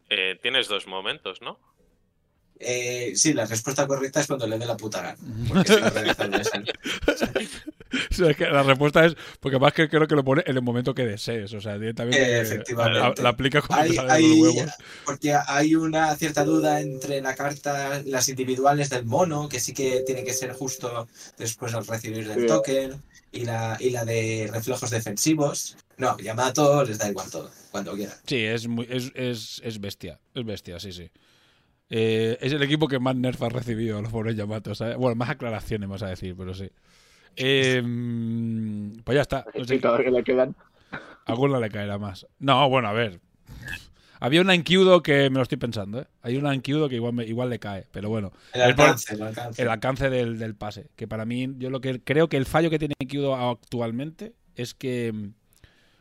Eh, 0.10 0.38
tienes 0.41 0.67
dos 0.67 0.86
momentos, 0.88 1.41
¿no? 1.41 1.60
Eh, 2.59 3.13
sí, 3.15 3.33
la 3.33 3.45
respuesta 3.45 3.85
correcta 3.85 4.19
es 4.19 4.27
cuando 4.27 4.47
le 4.47 4.57
dé 4.57 4.65
la 4.65 4.75
puta 4.77 5.01
gana. 5.01 5.17
Porque 5.47 5.73
si 5.73 5.79
no 5.81 5.89
realiza 5.91 6.23
el 6.23 6.31
deseo. 6.31 6.63
o 7.07 7.13
sea, 8.13 8.29
es 8.31 8.37
que 8.37 8.45
la 8.47 8.63
respuesta 8.63 9.05
es, 9.05 9.15
porque 9.39 9.59
más 9.59 9.73
que 9.73 9.87
creo 9.89 10.07
que 10.07 10.15
lo 10.15 10.23
pone 10.23 10.43
en 10.45 10.55
el 10.57 10.63
momento 10.63 10.93
que 10.95 11.05
desees, 11.05 11.53
o 11.53 11.61
sea, 11.61 11.77
directamente 11.77 12.19
Eh, 12.21 12.35
la, 12.35 12.41
efectivamente. 12.41 13.21
la 13.21 13.29
aplica 13.29 13.61
cuando 13.61 13.83
Hay, 13.83 13.89
te 13.91 13.95
sale 13.95 14.07
de 14.07 14.13
hay- 14.13 14.41
los 14.41 14.55
huevos. 14.55 14.71
porque 15.05 15.33
hay 15.47 15.75
una 15.75 16.15
cierta 16.15 16.43
duda 16.43 16.81
entre 16.81 17.21
la 17.21 17.35
carta, 17.35 18.01
las 18.05 18.27
individuales 18.29 18.89
del 18.89 19.05
mono, 19.05 19.47
que 19.49 19.59
sí 19.59 19.73
que 19.73 20.01
tiene 20.05 20.23
que 20.23 20.33
ser 20.33 20.53
justo 20.53 21.07
después 21.37 21.73
al 21.75 21.85
recibir 21.85 22.27
Sí. 22.33 22.45
token, 22.47 23.01
y 23.31 23.45
la, 23.45 23.77
y 23.79 23.91
la 23.91 24.03
de 24.03 24.49
reflejos 24.51 24.89
defensivos. 24.89 25.77
No, 25.97 26.17
Yamato 26.17 26.83
les 26.85 26.97
da 26.97 27.09
igual 27.09 27.29
todo, 27.29 27.51
cuando 27.71 27.93
quiera. 27.93 28.17
Sí, 28.25 28.43
es, 28.43 28.67
muy, 28.67 28.87
es, 28.89 29.11
es, 29.15 29.61
es 29.63 29.79
bestia, 29.79 30.19
es 30.33 30.43
bestia, 30.45 30.79
sí, 30.79 30.91
sí. 30.91 31.09
Eh, 31.89 32.38
es 32.41 32.52
el 32.54 32.62
equipo 32.63 32.88
que 32.88 33.00
más 33.00 33.15
nerf 33.15 33.41
ha 33.43 33.50
recibido, 33.50 34.02
los 34.02 34.12
pobres 34.12 34.36
Yamato, 34.36 34.76
¿sabes? 34.76 34.97
Bueno, 34.97 35.15
más 35.15 35.30
aclaraciones 35.30 35.88
vas 35.88 36.04
a 36.04 36.08
decir, 36.10 36.36
pero 36.38 36.54
sí. 36.54 36.69
Eh, 37.36 37.82
pues 39.04 39.15
ya 39.15 39.21
está. 39.21 39.45
No 39.56 39.63
sé, 39.65 39.80
que 39.80 40.12
le 40.12 40.23
quedan. 40.23 40.56
alguna 41.26 41.60
le 41.60 41.69
caerá 41.69 41.97
más. 41.97 42.28
No, 42.39 42.67
bueno, 42.69 42.88
a 42.89 42.93
ver. 42.93 43.19
Había 44.19 44.41
una 44.41 44.56
en 44.56 44.63
Kyudo 44.63 45.04
que 45.04 45.30
me 45.30 45.36
lo 45.36 45.43
estoy 45.43 45.60
pensando, 45.60 46.02
¿eh? 46.02 46.08
Hay 46.23 46.38
una 46.38 46.52
en 46.54 46.62
Kyudo 46.62 46.89
que 46.89 46.95
igual, 46.95 47.13
me- 47.13 47.26
igual 47.26 47.52
le 47.52 47.60
cae, 47.60 47.86
pero 47.91 48.10
bueno. 48.10 48.32
El 48.52 48.62
alcance, 48.63 49.13
el 49.13 49.21
alcance. 49.21 49.62
El 49.62 49.69
alcance 49.69 50.10
del, 50.10 50.39
del 50.39 50.56
pase. 50.56 50.89
Que 50.95 51.08
para 51.08 51.23
mí, 51.26 51.54
yo 51.60 51.69
lo 51.69 51.80
que 51.82 52.02
creo 52.04 52.28
que 52.28 52.38
el 52.38 52.47
fallo 52.47 52.71
que 52.71 52.80
tiene 52.80 52.95
Kyudo 53.08 53.36
actualmente 53.36 54.34
es 54.56 54.73
que. 54.73 55.13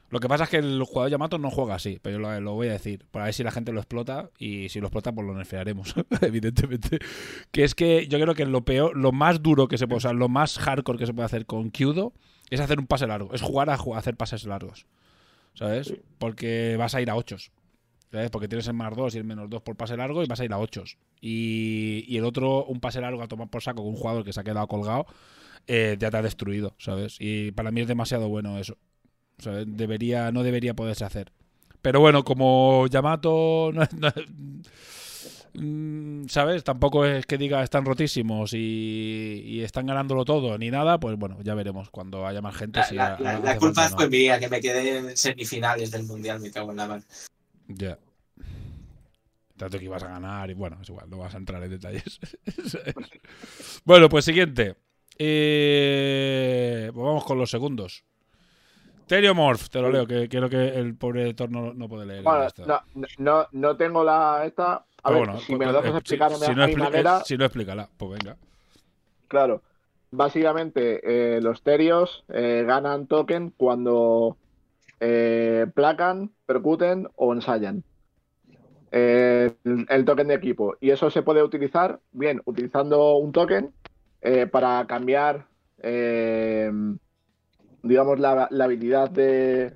Lo 0.09 0.21
que 0.21 0.29
pasa 0.29 0.45
es 0.45 0.51
que 0.51 0.59
el 0.59 0.83
jugador 0.85 1.11
Yamato 1.11 1.39
no 1.39 1.51
juega 1.51 1.75
así, 1.75 1.99
pero 2.01 2.17
yo 2.17 2.21
lo, 2.21 2.41
lo 2.41 2.55
voy 2.55 2.69
a 2.69 2.73
decir. 2.73 3.05
Para 3.11 3.27
ver 3.27 3.35
si 3.35 3.43
la 3.43 3.51
gente 3.51 3.73
lo 3.73 3.81
explota 3.81 4.31
y 4.39 4.69
si 4.69 4.81
lo 4.81 4.87
explota, 4.87 5.13
pues 5.13 5.27
lo 5.27 5.35
nerfearemos, 5.35 5.95
evidentemente. 6.23 6.99
Que 7.51 7.65
es 7.65 7.75
que 7.75 8.07
yo 8.07 8.21
creo 8.21 8.35
que 8.35 8.47
lo 8.47 8.65
peor, 8.65 8.97
lo 8.97 9.13
más 9.13 9.43
duro 9.43 9.69
que 9.69 9.79
se 9.79 9.89
puede, 9.89 9.99
o 9.99 10.01
sea, 10.01 10.13
lo 10.13 10.29
más 10.29 10.59
hardcore 10.59 10.99
que 10.99 11.07
se 11.07 11.15
puede 11.15 11.27
hacer 11.27 11.47
con 11.47 11.71
Kyudo 11.71 12.13
es 12.51 12.61
hacer 12.61 12.79
un 12.79 12.87
pase 12.87 13.07
largo, 13.07 13.35
es 13.35 13.43
jugar 13.43 13.71
a, 13.71 13.79
hacer 13.97 14.17
pases 14.17 14.45
largos. 14.45 14.87
¿Sabes? 15.55 15.95
Porque 16.19 16.77
vas 16.79 16.95
a 16.95 17.01
ir 17.01 17.11
a 17.11 17.17
8. 17.17 17.37
¿sabes? 18.13 18.31
Porque 18.31 18.49
tienes 18.49 18.67
el 18.69 18.75
más 18.75 18.95
2 18.95 19.15
y 19.15 19.19
el 19.19 19.25
menos 19.25 19.51
2 19.51 19.63
por 19.63 19.77
pase 19.77 19.97
largo 19.97 20.23
y 20.23 20.27
vas 20.27 20.41
a 20.41 20.45
ir 20.45 20.53
a 20.53 20.59
8. 20.59 20.85
Y, 21.21 22.05
y 22.07 22.17
el 22.19 22.25
otro, 22.25 22.65
un 22.65 22.81
pase 22.81 23.01
largo 23.01 23.23
a 23.23 23.29
tomar 23.29 23.49
por 23.49 23.63
saco 23.63 23.83
con 23.83 23.93
un 23.93 23.97
jugador 23.97 24.25
que 24.25 24.33
se 24.33 24.41
ha 24.41 24.45
quedado 24.45 24.67
colgado, 24.69 25.07
eh, 25.67 25.97
ya 25.99 26.11
te 26.11 26.17
ha 26.17 26.23
destruido, 26.23 26.75
¿sabes? 26.79 27.17
Y 27.19 27.51
para 27.53 27.71
mí 27.71 27.81
es 27.81 27.89
demasiado 27.89 28.29
bueno 28.29 28.59
eso. 28.59 28.77
Debería, 29.67 30.33
no 30.33 30.43
debería 30.43 30.75
poderse 30.75 31.05
hacer. 31.05 31.33
Pero 31.83 32.01
bueno, 32.01 32.25
como 32.25 32.87
Yamato, 32.89 33.71
no- 33.75 33.87
no- 33.99 34.13
mm, 35.55 36.27
¿sabes? 36.29 36.65
Tampoco 36.65 37.05
es 37.05 37.27
que 37.27 37.39
diga 37.39 37.63
están 37.63 37.85
rotísimos 37.85 38.53
y, 38.55 39.43
y 39.45 39.61
están 39.63 39.87
ganándolo 39.87 40.25
todo 40.25 40.57
ni 40.59 40.71
nada, 40.71 40.99
pues 40.99 41.17
bueno, 41.17 41.39
ya 41.43 41.55
veremos 41.55 41.91
cuando 41.91 42.27
haya 42.27 42.41
más 42.43 42.57
gente. 42.57 42.81
La, 42.81 42.87
si 42.87 42.95
la- 42.95 43.57
culpa 43.59 43.89
no. 43.91 43.97
fue 43.97 44.09
mía, 44.09 44.41
que 44.41 44.49
me 44.49 44.61
quedé 44.61 44.99
en 44.99 45.17
semifinales 45.17 45.91
del 45.91 46.05
Mundial, 46.05 46.41
me 46.41 46.51
cago 46.51 46.71
en 46.73 46.77
la 46.77 46.87
mano. 46.87 47.05
Ya. 47.69 47.99
Tanto 49.57 49.79
que 49.79 49.87
ibas 49.87 50.03
a 50.03 50.09
ganar 50.09 50.51
y 50.51 50.55
bueno, 50.55 50.79
es 50.83 50.89
igual, 50.89 51.09
no 51.09 51.19
vas 51.19 51.35
a 51.35 51.39
entrar 51.39 51.63
en 51.63 51.71
detalles. 51.71 52.21
bueno, 53.85 54.09
pues 54.09 54.25
siguiente. 54.25 54.77
Eh, 55.19 56.91
pues 56.93 57.05
vamos 57.07 57.25
con 57.25 57.39
los 57.39 57.51
segundos. 57.51 58.05
Teriomorph, 59.07 59.69
te 59.69 59.81
lo 59.81 59.91
leo, 59.91 60.07
que 60.07 60.29
quiero 60.29 60.49
que 60.49 60.69
el 60.69 60.97
pobre 60.97 61.33
Thor 61.35 61.51
no, 61.51 61.73
no 61.73 61.89
puede 61.89 62.07
leer. 62.07 62.23
Bueno, 62.25 62.49
no, 62.67 63.07
no, 63.19 63.47
no 63.53 63.77
tengo 63.77 64.03
la 64.03 64.45
esta. 64.45 64.85
A 65.03 65.11
ver, 65.11 65.19
bueno, 65.19 65.41
si 65.41 65.53
me 65.53 65.59
pues, 65.59 65.73
lo 65.73 65.81
dejas 65.81 65.95
eh, 65.95 65.99
explicar 65.99 66.31
si, 66.31 66.35
a 66.35 66.39
si 66.39 66.55
no 66.55 66.67
expli- 66.67 66.79
manera, 66.79 67.21
si 67.21 67.37
no, 67.37 67.45
explícala. 67.45 67.89
Pues 67.97 68.11
venga. 68.13 68.37
claro. 69.29 69.63
Básicamente, 70.11 71.01
eh, 71.37 71.41
los 71.41 71.63
terios 71.63 72.25
eh, 72.29 72.65
ganan 72.67 73.07
token 73.07 73.53
cuando 73.57 74.37
eh, 75.01 75.67
placan, 75.75 76.31
percuten 76.47 77.09
o 77.17 77.33
ensayan. 77.35 77.83
El, 78.91 79.57
el 79.89 80.05
token 80.05 80.29
de 80.29 80.35
equipo. 80.35 80.77
Y 80.81 80.91
eso 80.91 81.11
se 81.11 81.23
puede 81.23 81.43
utilizar, 81.43 82.01
bien, 82.13 82.41
utilizando 82.45 83.17
un 83.17 83.33
token 83.33 83.73
para 84.51 84.85
cambiar, 84.89 85.47
digamos, 87.87 88.19
la, 88.19 88.49
la 88.51 88.65
habilidad 88.65 89.11
de. 89.11 89.75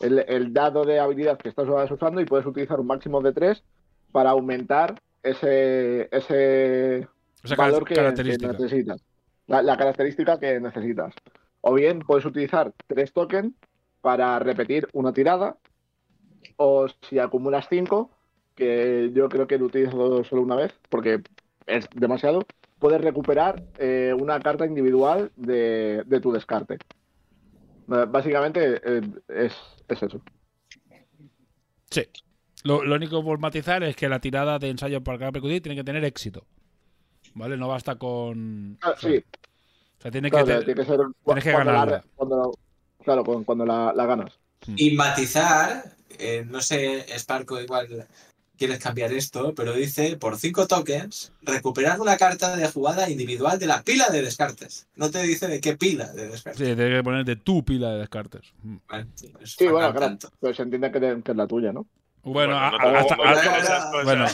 El, 0.00 0.24
el 0.26 0.52
dado 0.52 0.84
de 0.84 0.98
habilidad 0.98 1.38
que 1.38 1.48
estás 1.48 1.68
usando 1.90 2.20
y 2.20 2.24
puedes 2.24 2.46
utilizar 2.46 2.80
un 2.80 2.86
máximo 2.86 3.20
de 3.20 3.32
3 3.32 3.62
para 4.10 4.30
aumentar 4.30 5.00
ese, 5.22 6.08
ese 6.10 7.08
valor 7.56 7.84
que, 7.84 8.00
necesitas. 8.00 9.02
La, 9.46 9.62
la 9.62 9.76
característica 9.76 10.38
que 10.38 10.60
necesitas. 10.60 11.14
O 11.60 11.74
bien 11.74 12.00
puedes 12.00 12.24
utilizar 12.24 12.72
tres 12.86 13.12
tokens 13.12 13.54
para 14.00 14.38
repetir 14.38 14.88
una 14.92 15.12
tirada. 15.12 15.56
O 16.56 16.86
si 17.08 17.18
acumulas 17.18 17.66
cinco, 17.68 18.10
que 18.54 19.10
yo 19.14 19.28
creo 19.28 19.46
que 19.46 19.58
lo 19.58 19.66
utilizo 19.66 20.24
solo 20.24 20.42
una 20.42 20.56
vez, 20.56 20.74
porque 20.88 21.22
es 21.66 21.88
demasiado, 21.94 22.44
puedes 22.78 23.00
recuperar 23.00 23.62
eh, 23.78 24.14
una 24.18 24.38
carta 24.40 24.66
individual 24.66 25.32
de, 25.36 26.02
de 26.06 26.20
tu 26.20 26.32
descarte. 26.32 26.78
Básicamente 27.86 28.80
eh, 28.84 29.00
es, 29.28 29.52
es 29.88 30.02
eso. 30.02 30.20
Sí. 31.90 32.02
Lo, 32.64 32.82
lo 32.84 32.94
único 32.96 33.22
por 33.22 33.38
matizar 33.38 33.82
es 33.82 33.94
que 33.94 34.08
la 34.08 34.20
tirada 34.20 34.58
de 34.58 34.70
ensayo 34.70 35.02
para 35.02 35.18
cada 35.18 35.32
percutir 35.32 35.62
tiene 35.62 35.76
que 35.76 35.84
tener 35.84 36.04
éxito. 36.04 36.46
¿Vale? 37.34 37.56
No 37.56 37.68
basta 37.68 37.96
con. 37.96 38.78
Ah, 38.82 38.94
sí, 38.98 39.16
O 39.98 40.02
sea, 40.02 40.10
tiene 40.10 40.30
claro, 40.30 40.46
que. 40.46 40.52
te- 40.54 40.64
tiene 40.64 40.80
que 40.80 40.86
ser 40.86 41.00
tienes 41.24 41.44
que 41.44 41.52
cuando 41.52 41.72
la- 41.72 41.78
ganarla. 41.84 42.04
claro, 43.04 43.24
cuando, 43.24 43.44
cuando 43.44 43.66
la, 43.66 43.92
la 43.94 44.06
ganas. 44.06 44.38
Y 44.76 44.94
matizar, 44.94 45.84
eh, 46.18 46.44
no 46.48 46.60
sé, 46.60 47.04
Sparko 47.18 47.60
igual 47.60 48.06
quieres 48.56 48.78
cambiar 48.78 49.12
esto, 49.12 49.54
pero 49.54 49.72
dice, 49.72 50.16
por 50.16 50.38
5 50.38 50.66
tokens, 50.66 51.32
recuperar 51.42 52.00
una 52.00 52.16
carta 52.16 52.56
de 52.56 52.68
jugada 52.68 53.10
individual 53.10 53.58
de 53.58 53.66
la 53.66 53.82
pila 53.82 54.08
de 54.10 54.22
descartes. 54.22 54.86
No 54.96 55.10
te 55.10 55.22
dice 55.22 55.48
de 55.48 55.60
qué 55.60 55.76
pila 55.76 56.12
de 56.12 56.28
descartes. 56.28 56.66
Sí, 56.66 56.74
tiene 56.74 56.96
que 56.96 57.02
poner 57.02 57.24
de 57.24 57.36
tu 57.36 57.64
pila 57.64 57.90
de 57.90 57.98
descartes. 57.98 58.52
Sí, 59.44 59.66
bueno, 59.68 59.94
claro, 59.94 60.18
pero 60.40 60.54
se 60.54 60.62
entiende 60.62 60.90
que 60.90 61.30
es 61.30 61.36
la 61.36 61.46
tuya, 61.46 61.72
¿no? 61.72 61.86
Bueno, 64.04 64.26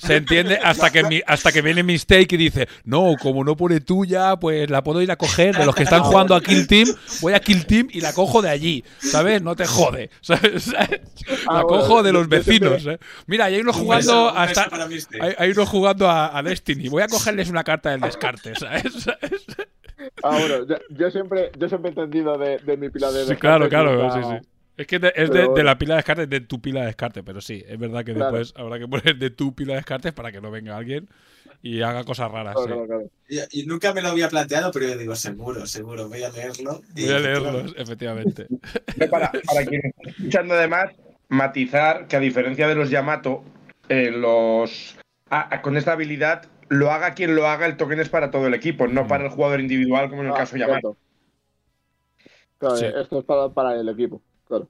se 0.00 0.16
entiende 0.16 0.58
hasta 0.62 0.90
que, 0.90 1.02
mi- 1.04 1.22
hasta 1.26 1.50
que 1.50 1.62
viene 1.62 1.82
Mistake 1.82 2.34
y 2.34 2.36
dice, 2.36 2.68
no, 2.84 3.14
como 3.20 3.42
no 3.42 3.56
pone 3.56 3.80
tuya, 3.80 4.36
pues 4.36 4.68
la 4.68 4.82
puedo 4.84 5.00
ir 5.00 5.10
a 5.10 5.16
coger 5.16 5.56
de 5.56 5.64
los 5.64 5.74
que 5.74 5.84
están 5.84 6.02
jugando 6.02 6.34
a 6.34 6.42
Kill 6.42 6.66
Team, 6.66 6.88
voy 7.22 7.32
a 7.32 7.40
Kill 7.40 7.64
Team 7.66 7.88
y 7.90 8.00
la 8.02 8.12
cojo 8.12 8.42
de 8.42 8.50
allí, 8.50 8.84
¿sabes? 8.98 9.40
No 9.40 9.56
te 9.56 9.66
jode, 9.66 10.10
¿sabes? 10.20 10.72
Ah, 11.46 11.54
La 11.54 11.62
cojo 11.62 12.02
de 12.02 12.12
los 12.12 12.28
vecinos, 12.28 12.86
¿eh? 12.86 12.98
Mira, 13.26 13.46
hay 13.46 13.60
unos 13.60 13.76
Un 13.76 13.82
jugando 13.82 14.28
hasta... 14.28 14.68
Hay, 15.20 15.34
hay 15.38 15.50
unos 15.50 15.68
jugando 15.68 16.08
a, 16.08 16.36
a 16.36 16.42
Destiny. 16.42 16.88
Voy 16.88 17.02
a 17.02 17.08
cogerles 17.08 17.48
una 17.48 17.64
carta 17.64 17.90
del 17.90 18.00
descarte, 18.00 18.54
¿sabes? 18.56 18.84
Ah, 20.22 20.38
yo, 20.68 20.76
yo 20.90 21.10
siempre, 21.10 21.50
yo 21.58 21.68
siempre 21.68 21.88
he 21.90 21.92
entendido 21.92 22.38
de, 22.38 22.58
de 22.58 22.76
mi 22.76 22.88
pila 22.88 23.10
de 23.10 23.26
Sí, 23.26 23.34
claro, 23.36 23.68
claro, 23.68 24.12
sí, 24.12 24.20
sí. 24.22 24.48
Es 24.78 24.86
que 24.86 24.98
de- 25.00 25.12
es 25.16 25.28
de, 25.30 25.64
la 25.64 25.76
pila 25.76 25.94
de 25.94 25.98
descartes, 25.98 26.30
de 26.30 26.40
tu 26.40 26.60
pila 26.60 26.80
de 26.80 26.86
descarte, 26.86 27.22
pero 27.24 27.40
sí, 27.40 27.64
es 27.66 27.78
verdad 27.78 28.04
que 28.04 28.14
Claro. 28.14 28.36
después 28.36 28.54
habrá 28.56 28.78
que 28.78 28.86
poner 28.88 29.16
de 29.18 29.30
tu 29.30 29.52
pila 29.54 29.72
de 29.74 29.80
descartes 29.80 30.12
para 30.12 30.30
que 30.30 30.40
no 30.40 30.50
venga 30.52 30.76
alguien 30.76 31.08
y 31.62 31.82
haga 31.82 32.04
cosas 32.04 32.30
raras. 32.30 32.54
Claro, 32.54 32.82
sí. 32.82 32.86
claro, 32.86 32.86
claro. 33.28 33.46
Y, 33.52 33.62
y 33.62 33.66
nunca 33.66 33.92
me 33.92 34.00
lo 34.02 34.08
había 34.10 34.28
planteado, 34.28 34.70
pero 34.70 34.86
yo 34.86 34.96
digo, 34.96 35.16
seguro, 35.16 35.66
seguro, 35.66 36.08
voy 36.08 36.22
a 36.22 36.30
leerlo. 36.30 36.80
Y 36.94 37.02
Voy 37.06 37.10
a 37.12 37.18
leerlos, 37.18 37.74
efectivamente. 37.76 38.46
Para, 39.10 39.32
para 39.32 39.66
quien 39.66 39.82
esté 39.84 40.10
escuchando 40.10 40.54
además, 40.54 40.92
matizar 41.28 42.06
que 42.06 42.14
a 42.14 42.20
diferencia 42.20 42.68
de 42.68 42.76
los 42.76 42.88
Yamato, 42.88 43.42
eh, 43.88 44.12
los 44.12 44.96
a- 45.28 45.56
a- 45.56 45.60
con 45.60 45.76
esta 45.76 45.92
habilidad 45.92 46.46
lo 46.68 46.92
haga 46.92 47.14
quien 47.14 47.34
lo 47.34 47.48
haga, 47.48 47.66
el 47.66 47.76
token 47.76 47.98
es 47.98 48.08
para 48.10 48.30
todo 48.30 48.46
el 48.46 48.54
equipo, 48.54 48.86
no 48.86 49.08
para 49.08 49.24
el 49.24 49.30
jugador 49.30 49.58
individual 49.60 50.08
como 50.08 50.22
en 50.22 50.28
el 50.28 50.34
Ah, 50.34 50.38
caso 50.38 50.56
Yamato. 50.56 50.96
Claro, 52.58 52.76
Sí. 52.76 52.84
esto 52.86 53.18
es 53.20 53.24
para, 53.24 53.48
para 53.50 53.74
el 53.78 53.88
equipo, 53.88 54.20
claro. 54.48 54.68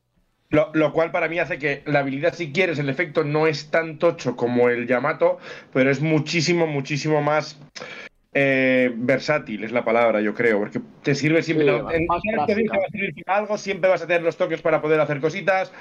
Lo, 0.51 0.71
lo 0.73 0.93
cual 0.95 1.11
para 1.11 1.29
mí 1.29 1.39
hace 1.39 1.59
que 1.59 1.83
la 1.85 1.99
habilidad, 1.99 2.33
si 2.35 2.53
quieres, 2.53 2.79
el 2.79 2.89
efecto 2.89 3.23
no 3.23 3.47
es 3.47 3.71
tan 3.71 3.99
tocho 3.99 4.35
como 4.35 4.71
el 4.71 4.87
Yamato, 4.87 5.39
pero 5.75 5.91
es 5.91 6.01
muchísimo, 6.01 6.67
muchísimo 6.67 7.21
más 7.21 7.59
eh, 8.33 8.91
versátil, 8.97 9.65
es 9.65 9.73
la 9.73 9.85
palabra, 9.85 10.21
yo 10.23 10.35
creo, 10.35 10.59
porque 10.59 10.81
te 11.03 11.15
sirve 11.15 11.43
siempre. 11.43 11.67
Sí, 11.67 11.71
en- 11.97 12.07
más 12.07 12.23
en 12.25 12.35
práctica. 12.35 12.47
te 12.47 12.55
dice 12.55 12.71
que 12.73 12.79
va 12.79 12.85
a 12.87 12.91
servir 12.91 13.25
para 13.25 13.39
algo, 13.39 13.59
siempre 13.59 13.91
vas 13.91 14.03
a 14.03 14.07
tener 14.07 14.23
los 14.23 14.37
tokens 14.37 14.63
para 14.63 14.81
poder 14.81 15.01
hacer 15.01 15.21
cositas. 15.21 15.73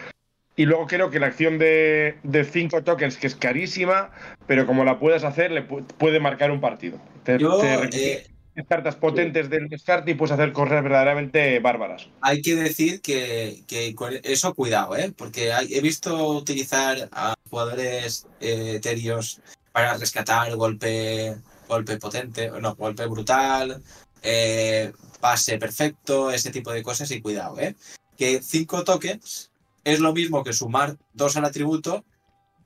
Y 0.57 0.65
luego 0.65 0.87
creo 0.87 1.11
que 1.11 1.19
la 1.19 1.27
acción 1.27 1.59
de, 1.59 2.17
de 2.23 2.43
cinco 2.43 2.83
tokens, 2.83 3.17
que 3.17 3.27
es 3.27 3.35
carísima, 3.35 4.09
pero 4.47 4.65
como 4.65 4.83
la 4.83 4.97
puedes 4.99 5.23
hacer, 5.23 5.51
le 5.51 5.67
pu- 5.67 5.85
puede 5.97 6.19
marcar 6.19 6.49
un 6.51 6.59
partido. 6.59 6.99
Te, 7.23 7.37
Yo, 7.37 7.57
te 7.57 7.73
eh, 7.75 8.23
cartas 8.65 8.95
potentes 8.95 9.49
del 9.49 9.67
descarte 9.69 10.11
y 10.11 10.15
puedes 10.15 10.31
hacer 10.33 10.51
correr 10.53 10.81
verdaderamente 10.83 11.59
bárbaras. 11.59 12.09
hay 12.21 12.41
que 12.41 12.55
decir 12.55 13.01
que, 13.01 13.63
que 13.67 13.95
eso 14.23 14.53
cuidado, 14.53 14.95
¿eh? 14.97 15.13
Porque 15.15 15.53
hay- 15.53 15.73
he 15.73 15.81
visto 15.81 16.29
utilizar 16.29 17.09
a 17.11 17.35
jugadores 17.49 18.25
eh, 18.39 18.73
etéreos 18.77 19.41
para 19.71 19.95
rescatar 19.97 20.55
golpe, 20.55 21.35
golpe 21.67 21.97
potente, 21.97 22.49
no, 22.61 22.75
golpe 22.75 23.05
brutal, 23.05 23.81
eh, 24.23 24.91
pase 25.19 25.57
perfecto, 25.57 26.31
ese 26.31 26.49
tipo 26.51 26.71
de 26.71 26.83
cosas 26.83 27.11
y 27.11 27.21
cuidado, 27.21 27.59
¿eh? 27.59 27.75
Que 28.17 28.41
cinco 28.41 28.83
tokens 28.83 29.51
es 29.83 29.99
lo 29.99 30.13
mismo 30.13 30.43
que 30.43 30.53
sumar 30.53 30.97
dos 31.13 31.37
al 31.37 31.45
atributo 31.45 32.03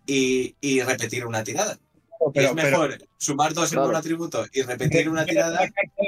y, 0.06 0.56
y 0.62 0.82
repetir 0.82 1.26
una 1.26 1.44
tirada. 1.44 1.78
Pero- 2.34 2.48
es 2.50 2.54
mejor 2.56 2.98
sumar 3.18 3.54
dos 3.54 3.72
en 3.72 3.78
Claro. 3.78 3.90
un 3.90 3.96
atributo 3.96 4.46
y 4.54 4.62
repetir 4.62 5.10
una 5.10 5.26
tirada 5.26 5.60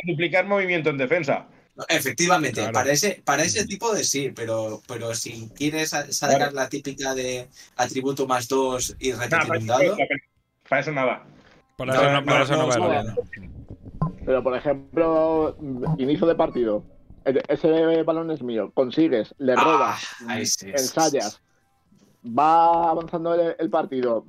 Duplicar 0.06 0.46
movimiento 0.46 0.90
en 0.90 0.98
defensa. 0.98 1.48
Efectivamente, 1.90 2.60
Claro. 2.62 2.74
para, 2.74 2.92
ese, 2.92 3.22
para 3.26 3.44
ese 3.44 3.66
tipo 3.66 3.94
de 3.96 4.04
sí, 4.04 4.32
pero, 4.36 4.82
pero 4.88 5.16
si 5.16 5.50
quieres 5.56 5.90
sa- 5.90 6.12
sacar 6.12 6.38
Claro. 6.38 6.52
la 6.56 6.70
típica 6.70 7.16
de 7.16 7.48
atributo 7.78 8.28
más 8.28 8.48
dos 8.48 8.96
y 9.00 9.12
repetir 9.14 9.52
un 9.58 9.66
dado, 9.68 9.98
para 10.70 10.82
eso 10.82 10.92
nada. 10.92 11.26
Para 11.76 11.94
eso 11.96 12.04
no, 12.04 12.12
no, 12.22 12.26
para 12.26 12.44
eso 12.44 12.54
no 12.58 12.68
no, 12.68 12.88
vale. 12.90 13.14
Pero, 14.26 14.44
por 14.44 14.56
ejemplo, 14.56 15.58
mm, 15.60 16.00
inicio 16.00 16.28
de 16.28 16.36
partido. 16.36 16.84
el- 17.26 17.42
Ese 17.48 18.04
balón 18.04 18.30
es 18.32 18.42
mío. 18.44 18.70
Consigues, 18.74 19.34
le 19.40 19.54
Ah, 19.54 19.64
robas, 19.64 20.04
ahí 20.28 20.46
sí, 20.46 20.66
sí, 20.66 20.70
ensayas. 20.72 21.42
Va 22.26 22.90
avanzando 22.92 23.34
el, 23.34 23.56
el 23.58 23.70
partido. 23.70 24.26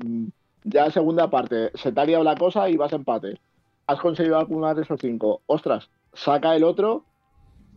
Ya 0.65 0.91
segunda 0.91 1.29
parte, 1.31 1.71
se 1.75 1.93
te 1.93 2.01
ha 2.01 2.05
liado 2.05 2.25
la 2.25 2.37
cosa 2.37 2.69
y 2.69 2.77
vas 2.77 2.93
a 2.93 2.97
empate. 2.97 3.39
Has 3.87 4.01
conseguido 4.01 4.39
acumular 4.39 4.79
esos 4.79 4.99
cinco. 5.01 5.43
Ostras, 5.47 5.89
saca 6.15 6.57
el 6.57 6.65
otro. 6.65 7.05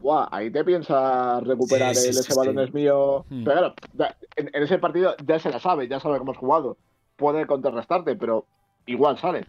Buah, 0.02 0.28
ahí 0.32 0.50
te 0.52 0.64
piensas 0.64 1.44
recuperar 1.44 1.94
Sí, 1.96 2.02
sí, 2.02 2.08
el 2.08 2.14
sí, 2.14 2.20
ese 2.22 2.36
balón 2.36 2.56
sí. 2.58 2.62
es 2.64 2.74
mío. 2.74 3.26
Hmm. 3.30 3.44
Pero 3.44 3.56
claro, 3.60 3.76
ya- 3.94 4.18
en, 4.38 4.50
en 4.54 4.64
ese 4.64 4.78
partido 4.78 5.16
ya 5.26 5.40
se 5.40 5.50
la 5.50 5.60
sabe, 5.60 5.88
ya 5.88 6.00
sabe 6.00 6.18
cómo 6.20 6.32
has 6.32 6.38
jugado. 6.38 6.78
Puede 7.18 7.46
contrarrestarte, 7.46 8.16
pero 8.16 8.46
igual 8.86 9.18
sale. 9.20 9.46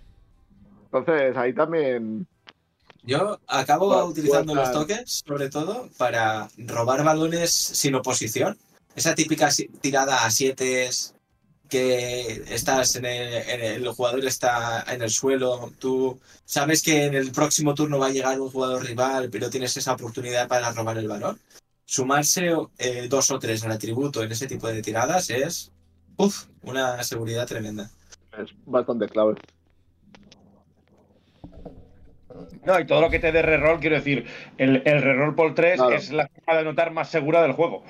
Entonces 0.87 1.37
ahí 1.37 1.53
también 1.53 2.27
yo 3.05 3.39
acabo 3.47 3.89
Bueno, 3.89 4.07
utilizando 4.07 4.55
los 4.55 4.73
tokens 4.73 5.23
sobre 5.27 5.49
todo 5.51 5.89
para 5.99 6.49
robar 6.57 7.05
balones 7.05 7.53
sin 7.53 7.95
oposición. 7.95 8.57
Esa 8.97 9.15
típica 9.15 9.49
tirada 9.81 10.25
a 10.25 10.31
siete 10.31 10.89
que 11.69 12.43
estás 12.49 12.97
en 12.97 13.05
el, 13.05 13.33
en 13.35 13.61
el- 13.61 13.83
el 13.87 13.89
jugador 13.89 14.25
está 14.25 14.85
en 14.93 15.03
el 15.03 15.11
suelo, 15.11 15.73
tú 15.79 16.19
sabes 16.45 16.83
que 16.83 17.05
en 17.07 17.15
el 17.15 17.31
próximo 17.33 17.75
turno 17.75 17.99
va 17.99 18.07
a 18.07 18.11
llegar 18.11 18.41
un 18.41 18.51
jugador 18.51 18.85
rival, 18.85 19.29
pero 19.31 19.51
tienes 19.51 19.77
esa 19.77 19.93
oportunidad 19.93 20.49
para 20.49 20.73
robar 20.73 20.99
el 20.99 21.09
balón. 21.09 21.39
Sumarse 21.85 22.51
eh, 22.79 23.07
dos 23.09 23.31
o 23.31 23.39
tres 23.39 23.65
al 23.65 23.73
atributo 23.73 24.23
en 24.23 24.33
ese 24.33 24.47
tipo 24.47 24.67
de 24.69 24.83
tiradas 24.83 25.31
es 25.31 25.71
uf, 26.17 26.45
una 26.63 27.03
seguridad 27.03 27.47
tremenda. 27.47 27.91
es 28.39 28.51
bastante 28.67 29.07
clave. 29.09 29.35
No, 32.65 32.79
y 32.79 32.87
todo 32.87 33.01
lo 33.01 33.11
que 33.11 33.19
te 33.19 33.33
dé 33.33 33.43
reroll, 33.43 33.81
quiero 33.81 33.97
decir, 33.97 34.27
el, 34.59 34.83
el 34.85 35.03
reroll 35.03 35.35
por 35.35 35.55
3 35.55 35.77
Claro. 35.77 35.95
es 35.97 36.11
la 36.11 36.29
forma 36.29 36.55
de 36.55 36.61
anotar 36.61 36.93
más 36.93 37.11
segura 37.11 37.43
del 37.43 37.53
juego. 37.53 37.83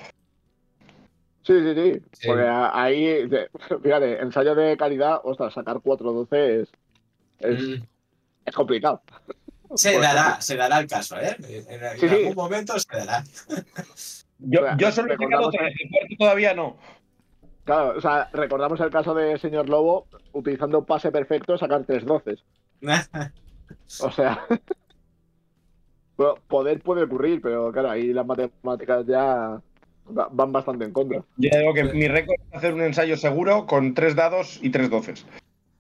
Sí, 1.49 1.55
sí, 1.63 1.75
sí. 1.75 2.03
Sí. 2.13 2.27
Porque 2.29 2.47
ahí, 2.47 3.27
fíjate, 3.83 4.21
ensayo 4.21 4.55
de 4.55 4.77
calidad, 4.77 5.21
ostras, 5.25 5.55
sacar 5.55 5.77
4-12 5.79 6.61
es, 6.63 6.69
es, 7.39 7.61
Mm. 7.63 7.83
es 8.45 8.55
complicado. 8.55 9.01
Se 9.75 9.93
Pues- 9.93 10.03
dará, 10.03 10.41
se 10.43 10.57
dará 10.57 10.79
el 10.79 10.87
caso, 10.87 11.19
¿eh? 11.19 11.35
En, 11.41 11.83
en 11.83 11.99
Sí, 11.99 12.07
sí. 12.09 12.15
algún 12.17 12.35
momento 12.35 12.79
se 12.79 12.97
dará. 12.97 13.25
Yo, 14.41 14.61
yo 14.77 14.93
solo 14.93 15.13
he 15.15 15.17
sacado 15.17 15.51
tres, 15.51 15.75
el 16.11 16.17
todavía 16.19 16.55
no. 16.55 16.77
Claro, 17.65 17.95
o 17.97 18.01
sea, 18.01 18.29
recordamos 18.33 18.79
el 18.81 18.91
caso 18.91 19.13
de 19.15 19.37
señor 19.39 19.69
Lobo 19.69 20.07
utilizando 20.33 20.85
pase 20.85 21.11
perfecto 21.11 21.57
sacar 21.59 21.85
3-12. 21.87 22.39
O 24.03 24.11
sea, 24.13 24.47
bueno, 26.17 26.35
poder 26.47 26.81
puede 26.83 27.05
ocurrir, 27.05 27.41
pero 27.41 27.73
claro, 27.73 27.91
ahí 27.91 28.13
las 28.13 28.27
matemáticas 28.27 29.07
ya 29.07 29.61
van 30.09 30.53
bastante 30.53 30.85
en 30.85 30.93
contra. 30.93 31.23
Yo 31.37 31.51
digo 31.59 31.75
que 31.75 31.85
mi 31.85 32.09
récord 32.09 32.37
es 32.51 32.57
hacer 32.57 32.75
un 32.75 32.83
ensayo 32.83 33.17
seguro 33.17 33.67
con 33.67 33.95
tres 33.95 34.15
dados 34.15 34.59
y 34.63 34.71
tres 34.71 34.91
doces. 34.91 35.25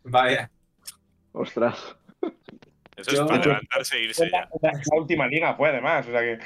Vaya. 0.05 0.51
Ostras. 1.33 1.77
Eso 2.97 3.11
Yo- 3.13 3.23
es 3.23 3.29
para 3.29 3.45
levantarse 3.45 3.97
e 3.97 4.05
irse 4.05 4.29
ya. 4.31 4.49
La, 4.61 4.73
la 4.73 5.01
última 5.01 5.27
liga 5.29 5.55
fue 5.55 5.69
además, 5.69 6.07
o 6.07 6.11
sea 6.11 6.21
que 6.21 6.39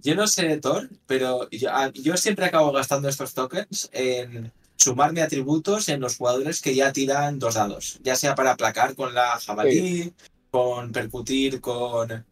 Yo 0.00 0.14
no 0.14 0.26
sé, 0.28 0.58
Thor, 0.60 0.88
pero 1.06 1.48
yo, 1.50 1.70
a- 1.74 1.90
yo 1.92 2.16
siempre 2.16 2.44
acabo 2.44 2.70
gastando 2.72 3.08
estos 3.08 3.34
tokens 3.34 3.90
en 3.92 4.52
sumarme 4.76 5.22
atributos 5.22 5.88
en 5.88 6.00
los 6.00 6.16
jugadores 6.16 6.62
que 6.62 6.74
ya 6.76 6.92
tiran 6.92 7.40
dos 7.40 7.54
dados, 7.56 7.98
ya 8.04 8.14
sea 8.14 8.36
para 8.36 8.52
aplacar 8.52 8.94
con 8.94 9.12
la 9.12 9.30
jabalí, 9.44 10.12
con 10.52 10.92
percutir 10.92 11.60
con 11.60 12.24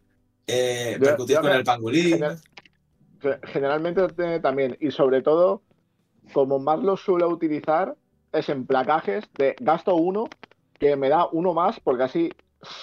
eh, 0.47 0.97
percutir 1.01 1.35
yo 1.35 1.41
con 1.41 1.51
me- 1.51 1.57
el 1.57 1.63
pangolín. 1.65 2.23
Gener- 3.19 3.39
ge- 3.41 3.47
Generalmente 3.47 4.39
también, 4.39 4.77
y 4.79 4.91
sobre 4.91 5.21
todo, 5.21 5.61
como 6.33 6.59
más 6.59 6.79
lo 6.79 6.97
suelo 6.97 7.29
utilizar, 7.29 7.95
es 8.31 8.49
en 8.49 8.65
placajes 8.65 9.25
de 9.37 9.55
gasto 9.59 9.95
uno, 9.95 10.25
que 10.79 10.95
me 10.95 11.09
da 11.09 11.27
uno 11.31 11.53
más, 11.53 11.79
porque 11.79 12.03
así, 12.03 12.29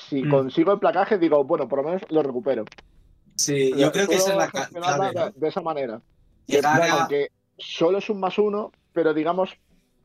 si 0.08 0.24
Mm. 0.24 0.30
consigo 0.30 0.72
el 0.72 0.78
placaje, 0.78 1.18
digo, 1.18 1.44
bueno, 1.44 1.68
por 1.68 1.80
lo 1.80 1.84
menos 1.86 2.02
lo 2.10 2.22
recupero. 2.22 2.64
Sí, 3.36 3.72
yo 3.76 3.92
creo 3.92 4.08
que 4.08 4.14
esa 4.16 4.30
es 4.30 4.36
la 4.36 4.48
clave, 4.48 5.32
de, 5.34 5.48
esa 5.48 5.60
manera. 5.60 6.00
Que, 6.46 6.60
claro, 6.60 7.08
que 7.08 7.28
solo 7.58 7.98
es 7.98 8.08
un 8.10 8.20
más 8.20 8.38
uno, 8.38 8.70
pero 8.92 9.14
digamos, 9.14 9.50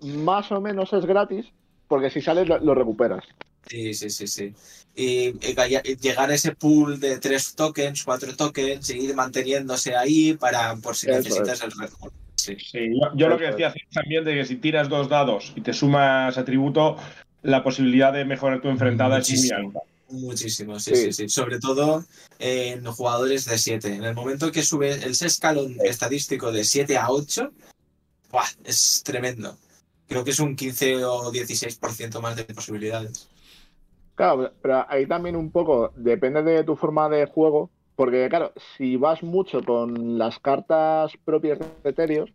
más 0.01 0.51
o 0.51 0.61
menos 0.61 0.93
es 0.93 1.05
gratis, 1.05 1.51
porque 1.87 2.09
si 2.09 2.21
sales 2.21 2.47
lo, 2.47 2.59
lo 2.59 2.73
recuperas. 2.75 3.23
Sí, 3.69 3.93
sí, 3.93 4.09
sí, 4.09 4.27
sí. 4.27 4.53
Y, 4.95 5.27
eh, 5.41 5.81
y 5.85 5.95
llegar 5.97 6.31
a 6.31 6.33
ese 6.33 6.55
pool 6.55 6.99
de 6.99 7.19
tres 7.19 7.53
tokens, 7.55 8.03
cuatro 8.03 8.35
tokens, 8.35 8.87
seguir 8.87 9.13
manteniéndose 9.15 9.95
ahí 9.95 10.33
para 10.33 10.75
por 10.77 10.95
si 10.95 11.07
Eso 11.09 11.19
necesitas 11.19 11.61
el 11.61 11.71
record. 11.71 12.11
Sí. 12.35 12.55
sí, 12.59 12.79
yo, 12.99 13.11
yo 13.15 13.27
lo 13.29 13.37
que 13.37 13.45
decía 13.45 13.73
también 13.93 14.23
de 14.25 14.33
que 14.33 14.45
si 14.45 14.55
tiras 14.55 14.89
dos 14.89 15.07
dados 15.09 15.53
y 15.55 15.61
te 15.61 15.73
sumas 15.73 16.37
atributo, 16.37 16.97
la 17.43 17.63
posibilidad 17.63 18.11
de 18.11 18.25
mejorar 18.25 18.61
tu 18.61 18.69
enfrentada 18.69 19.19
es 19.19 19.29
muy 19.29 19.37
Muchísimo. 19.37 19.67
alta. 19.67 19.79
Muchísimo, 20.11 20.79
sí, 20.79 20.95
sí, 20.95 21.03
Sí. 21.03 21.13
sí, 21.13 21.29
Sobre 21.29 21.59
todo 21.59 22.03
en 22.39 22.83
jugadores 22.85 23.45
de 23.45 23.57
7. 23.59 23.93
En 23.93 24.03
el 24.03 24.15
momento 24.15 24.51
que 24.51 24.63
sube 24.63 24.93
el 24.93 25.11
escalón 25.11 25.77
estadístico 25.83 26.51
de 26.51 26.63
7 26.63 26.97
a 26.97 27.11
8, 27.11 27.51
¡buah! 28.31 28.47
es 28.63 29.03
tremendo. 29.03 29.55
Creo 30.07 30.23
que 30.23 30.31
es 30.31 30.39
un 30.39 30.55
15 30.55 31.05
o 31.05 31.31
16% 31.31 32.19
más 32.21 32.35
de 32.35 32.45
posibilidades. 32.45 33.29
Claro, 34.19 34.53
pero 34.61 34.85
ahí 34.89 35.07
también 35.07 35.35
un 35.37 35.51
poco 35.51 35.91
depende 35.95 36.43
de 36.43 36.63
tu 36.65 36.75
forma 36.75 37.07
de 37.09 37.25
juego, 37.25 37.71
porque 37.95 38.27
claro, 38.29 38.53
si 38.77 38.97
vas 38.97 39.23
mucho 39.23 39.63
con 39.65 40.17
las 40.17 40.39
cartas 40.39 41.13
propias 41.25 41.59
de 41.59 41.89
Ethereum, 41.91 42.27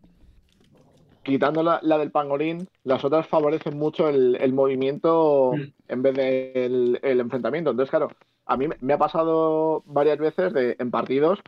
quitando 1.22 1.62
la, 1.62 1.80
la 1.82 1.98
del 1.98 2.10
pangolín, 2.12 2.68
las 2.84 3.04
otras 3.04 3.26
favorecen 3.28 3.76
mucho 3.78 4.08
el, 4.08 4.36
el 4.36 4.52
movimiento 4.52 5.62
Mm. 5.62 5.72
en 5.88 6.02
vez 6.02 6.14
del 6.16 7.00
el 7.02 7.20
enfrentamiento. 7.20 7.70
Entonces, 7.70 7.90
claro, 7.90 8.08
a 8.46 8.56
mí 8.56 8.66
me- 8.80 8.94
ha 8.94 8.98
pasado 8.98 9.82
varias 9.86 10.18
veces 10.18 10.52
de, 10.52 10.76
en 10.78 10.90
partidos 10.90 11.40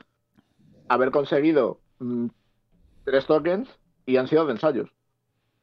haber 0.88 1.10
conseguido 1.12 1.82
mm, 2.00 2.28
tres 3.04 3.26
tokens 3.26 3.68
y 4.06 4.16
han 4.18 4.28
sido 4.28 4.46
de 4.46 4.52
ensayos. 4.54 4.90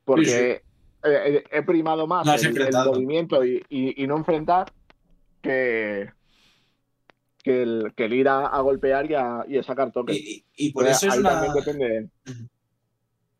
Porque 0.06 0.32
Sí, 0.32 0.64
eh, 1.04 1.44
he, 1.52 1.58
he 1.58 1.64
primado 1.64 2.08
más 2.08 2.28
has 2.28 2.44
el, 2.44 2.54
movimiento 2.86 3.44
y, 3.46 3.64
y- 3.70 4.04
y 4.04 4.08
no 4.08 4.18
enfrentar 4.18 4.72
que, 5.42 6.12
que, 7.44 7.64
el, 7.64 7.94
que 7.96 8.06
el 8.06 8.14
ir 8.14 8.30
a, 8.30 8.48
a 8.48 8.62
golpear 8.62 9.10
y 9.10 9.16
a, 9.16 9.44
y 9.48 9.58
a 9.58 9.64
sacar 9.64 9.92
tokens. 9.92 10.20
Y, 10.56 10.72
por 10.72 10.88
eso 10.88 11.08
es 11.08 11.18
una. 11.18 11.42
depende. 11.54 12.10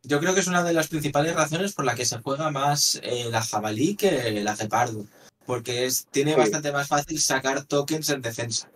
Yo 0.02 0.20
creo 0.20 0.34
que 0.34 0.40
es 0.40 0.46
una 0.48 0.62
de 0.62 0.74
las 0.74 0.88
principales 0.88 1.34
razones 1.34 1.72
por 1.72 1.86
la 1.86 1.94
que 1.94 2.04
se 2.04 2.18
juega 2.18 2.50
más 2.50 3.00
eh, 3.02 3.26
la 3.30 3.40
jabalí 3.42 3.96
que 3.96 4.42
la 4.42 4.54
cepardo. 4.54 5.06
Porque 5.46 5.86
es, 5.86 6.06
tiene 6.10 6.32
Sí. 6.34 6.38
bastante 6.38 6.72
más 6.72 6.88
fácil 6.88 7.18
sacar 7.20 7.64
tokens 7.64 8.10
en 8.10 8.20
defensa. 8.20 8.70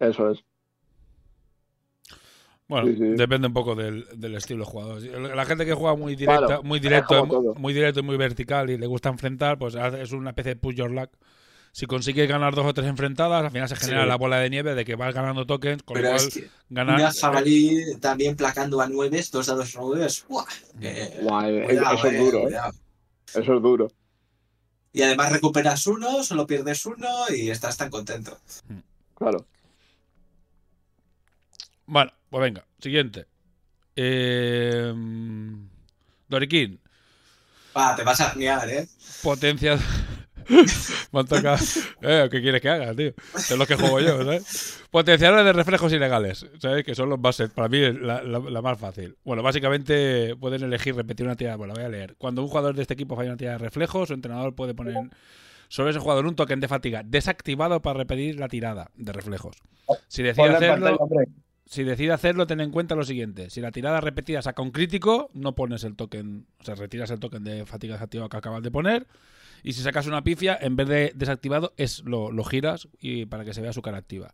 Eso 0.00 0.30
es. 0.30 0.40
Bueno, 2.68 2.86
Sí, 2.88 2.96
sí. 2.96 3.04
depende 3.16 3.46
un 3.48 3.54
poco 3.54 3.74
del, 3.74 4.06
del 4.14 4.34
estilo 4.34 4.64
de 4.64 4.70
jugador. 4.70 5.02
La 5.02 5.46
gente 5.46 5.64
que 5.64 5.72
juega 5.72 5.96
muy 5.96 6.14
directa, 6.16 6.46
Claro, 6.46 6.62
muy 6.62 6.78
directo, 6.80 7.26
muy 7.56 7.72
directo 7.72 8.00
y 8.00 8.02
muy 8.02 8.16
vertical 8.18 8.68
y 8.68 8.76
le 8.76 8.86
gusta 8.86 9.08
enfrentar, 9.08 9.58
pues 9.58 9.74
es 9.74 10.12
una 10.12 10.30
especie 10.30 10.54
de 10.54 10.60
push 10.60 10.74
your 10.76 10.90
luck. 10.90 11.10
Si 11.72 11.86
consigues 11.86 12.28
ganar 12.28 12.54
dos 12.54 12.66
o 12.66 12.74
tres 12.74 12.86
enfrentadas, 12.88 13.44
al 13.44 13.50
final 13.50 13.68
se 13.68 13.76
genera 13.76 14.02
Sí. 14.02 14.08
la 14.08 14.16
bola 14.16 14.38
de 14.40 14.50
nieve 14.50 14.74
de 14.74 14.84
que 14.84 14.96
vas 14.96 15.14
ganando 15.14 15.46
tokens, 15.46 15.82
con 15.82 15.94
Pero 15.94 16.08
lo 16.08 16.14
cual 16.16 16.28
es 16.28 16.34
que 16.34 16.50
ganar. 16.68 16.96
una 16.96 17.12
jabalí 17.12 17.96
también 18.00 18.36
placando 18.36 18.80
a 18.80 18.88
nueves, 18.88 19.30
dos 19.30 19.46
dados 19.46 19.74
nueves. 19.76 20.26
¡buah! 20.28 20.44
Eh, 20.80 21.10
eh, 21.22 21.64
cuidado, 21.66 21.94
eso 21.96 22.06
es 22.08 22.12
eh, 22.14 22.18
duro, 22.18 22.48
¿eh? 22.48 22.54
Eso 23.34 23.54
es 23.56 23.62
duro. 23.62 23.88
Y 24.92 25.02
además 25.02 25.32
recuperas 25.32 25.86
uno, 25.86 26.22
solo 26.22 26.46
pierdes 26.46 26.84
uno 26.84 27.08
y 27.34 27.50
estás 27.50 27.76
tan 27.76 27.90
contento. 27.90 28.36
Claro. 29.14 29.46
Bueno, 31.86 32.10
pues 32.30 32.42
venga, 32.42 32.64
siguiente. 32.80 33.26
Eh, 33.96 34.92
Doriquín, 36.28 36.80
Va, 37.76 37.94
te 37.96 38.02
vas 38.02 38.20
a 38.20 38.34
miar, 38.34 38.68
¿eh? 38.68 38.86
potencia. 39.22 39.78
Me 41.12 41.20
han 41.20 41.26
tocado- 41.26 41.58
Eh, 42.00 42.28
¿Qué 42.30 42.40
quieres 42.40 42.60
que 42.62 42.68
haga, 42.70 42.94
tío? 42.94 43.12
Es 43.34 43.50
lo 43.56 43.66
que 43.66 43.74
juego 43.76 44.00
yo, 44.00 44.24
¿sabes? 44.24 44.82
Potenciadores 44.90 45.44
de 45.44 45.52
reflejos 45.52 45.92
ilegales, 45.92 46.46
¿sabes? 46.58 46.84
Que 46.84 46.94
son 46.94 47.10
los 47.10 47.20
bases. 47.20 47.50
Para 47.50 47.68
mí 47.68 47.78
es 47.78 47.94
la, 48.00 48.22
la- 48.22 48.38
la 48.38 48.62
más 48.62 48.78
fácil. 48.78 49.16
Bueno, 49.24 49.42
básicamente 49.42 50.34
pueden 50.36 50.62
elegir 50.62 50.94
repetir 50.96 51.26
una 51.26 51.36
tirada. 51.36 51.56
Bueno, 51.56 51.74
la 51.74 51.80
voy 51.80 51.86
a 51.86 51.90
leer. 51.90 52.14
Cuando 52.16 52.42
un 52.42 52.48
jugador 52.48 52.74
de 52.74 52.82
este 52.82 52.94
equipo 52.94 53.14
falla 53.14 53.28
una 53.30 53.36
tirada 53.36 53.58
de 53.58 53.64
reflejos, 53.64 54.08
su 54.08 54.14
entrenador 54.14 54.54
puede 54.54 54.74
poner 54.74 54.94
sobre 55.68 55.90
ese 55.90 56.00
jugador 56.00 56.24
un 56.26 56.34
token 56.34 56.60
de 56.60 56.68
fatiga 56.68 57.02
desactivado 57.04 57.82
para 57.82 57.98
repetir 57.98 58.40
la 58.40 58.48
tirada 58.48 58.90
de 58.96 59.12
reflejos. 59.12 59.56
Si 60.08 60.22
decide 60.22 60.48
hacerlo, 60.48 60.96
pantalla. 60.96 61.30
Si 61.68 61.84
decide 61.84 62.12
hacerlo, 62.12 62.46
ten 62.46 62.60
en 62.60 62.70
cuenta 62.70 62.94
lo 62.94 63.04
siguiente. 63.04 63.50
Si 63.50 63.60
la 63.60 63.70
tirada 63.70 64.00
repetida 64.00 64.40
saca 64.40 64.62
un 64.62 64.70
crítico, 64.70 65.28
no 65.34 65.54
pones 65.54 65.84
el 65.84 65.96
token, 65.96 66.46
o 66.58 66.64
sea, 66.64 66.74
retiras 66.74 67.10
el 67.10 67.20
token 67.20 67.44
de 67.44 67.66
fatiga 67.66 67.92
desactivado 67.92 68.30
que 68.30 68.38
acabas 68.38 68.62
de 68.62 68.70
poner. 68.70 69.06
Y 69.62 69.74
si 69.74 69.82
sacas 69.82 70.06
una 70.06 70.24
pifia, 70.24 70.56
en 70.58 70.76
vez 70.76 70.88
de 70.88 71.12
desactivado, 71.14 71.74
es 71.76 72.02
lo, 72.06 72.32
lo 72.32 72.42
giras 72.44 72.88
y 73.00 73.26
para 73.26 73.44
que 73.44 73.52
se 73.52 73.60
vea 73.60 73.74
su 73.74 73.82
cara 73.82 73.98
activa. 73.98 74.32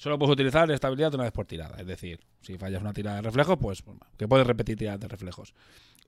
Solo 0.00 0.18
puedes 0.18 0.32
utilizar 0.32 0.70
esta 0.70 0.86
habilidad 0.86 1.14
una 1.14 1.24
vez 1.24 1.32
por 1.32 1.44
tirada. 1.44 1.78
Es 1.78 1.86
decir, 1.86 2.20
si 2.40 2.56
fallas 2.56 2.80
una 2.80 2.94
tirada 2.94 3.16
de 3.16 3.22
reflejos, 3.22 3.58
pues 3.60 3.84
bueno, 3.84 4.00
que 4.16 4.26
puedes 4.26 4.46
repetir 4.46 4.78
tiradas 4.78 4.98
de 4.98 5.08
reflejos. 5.08 5.52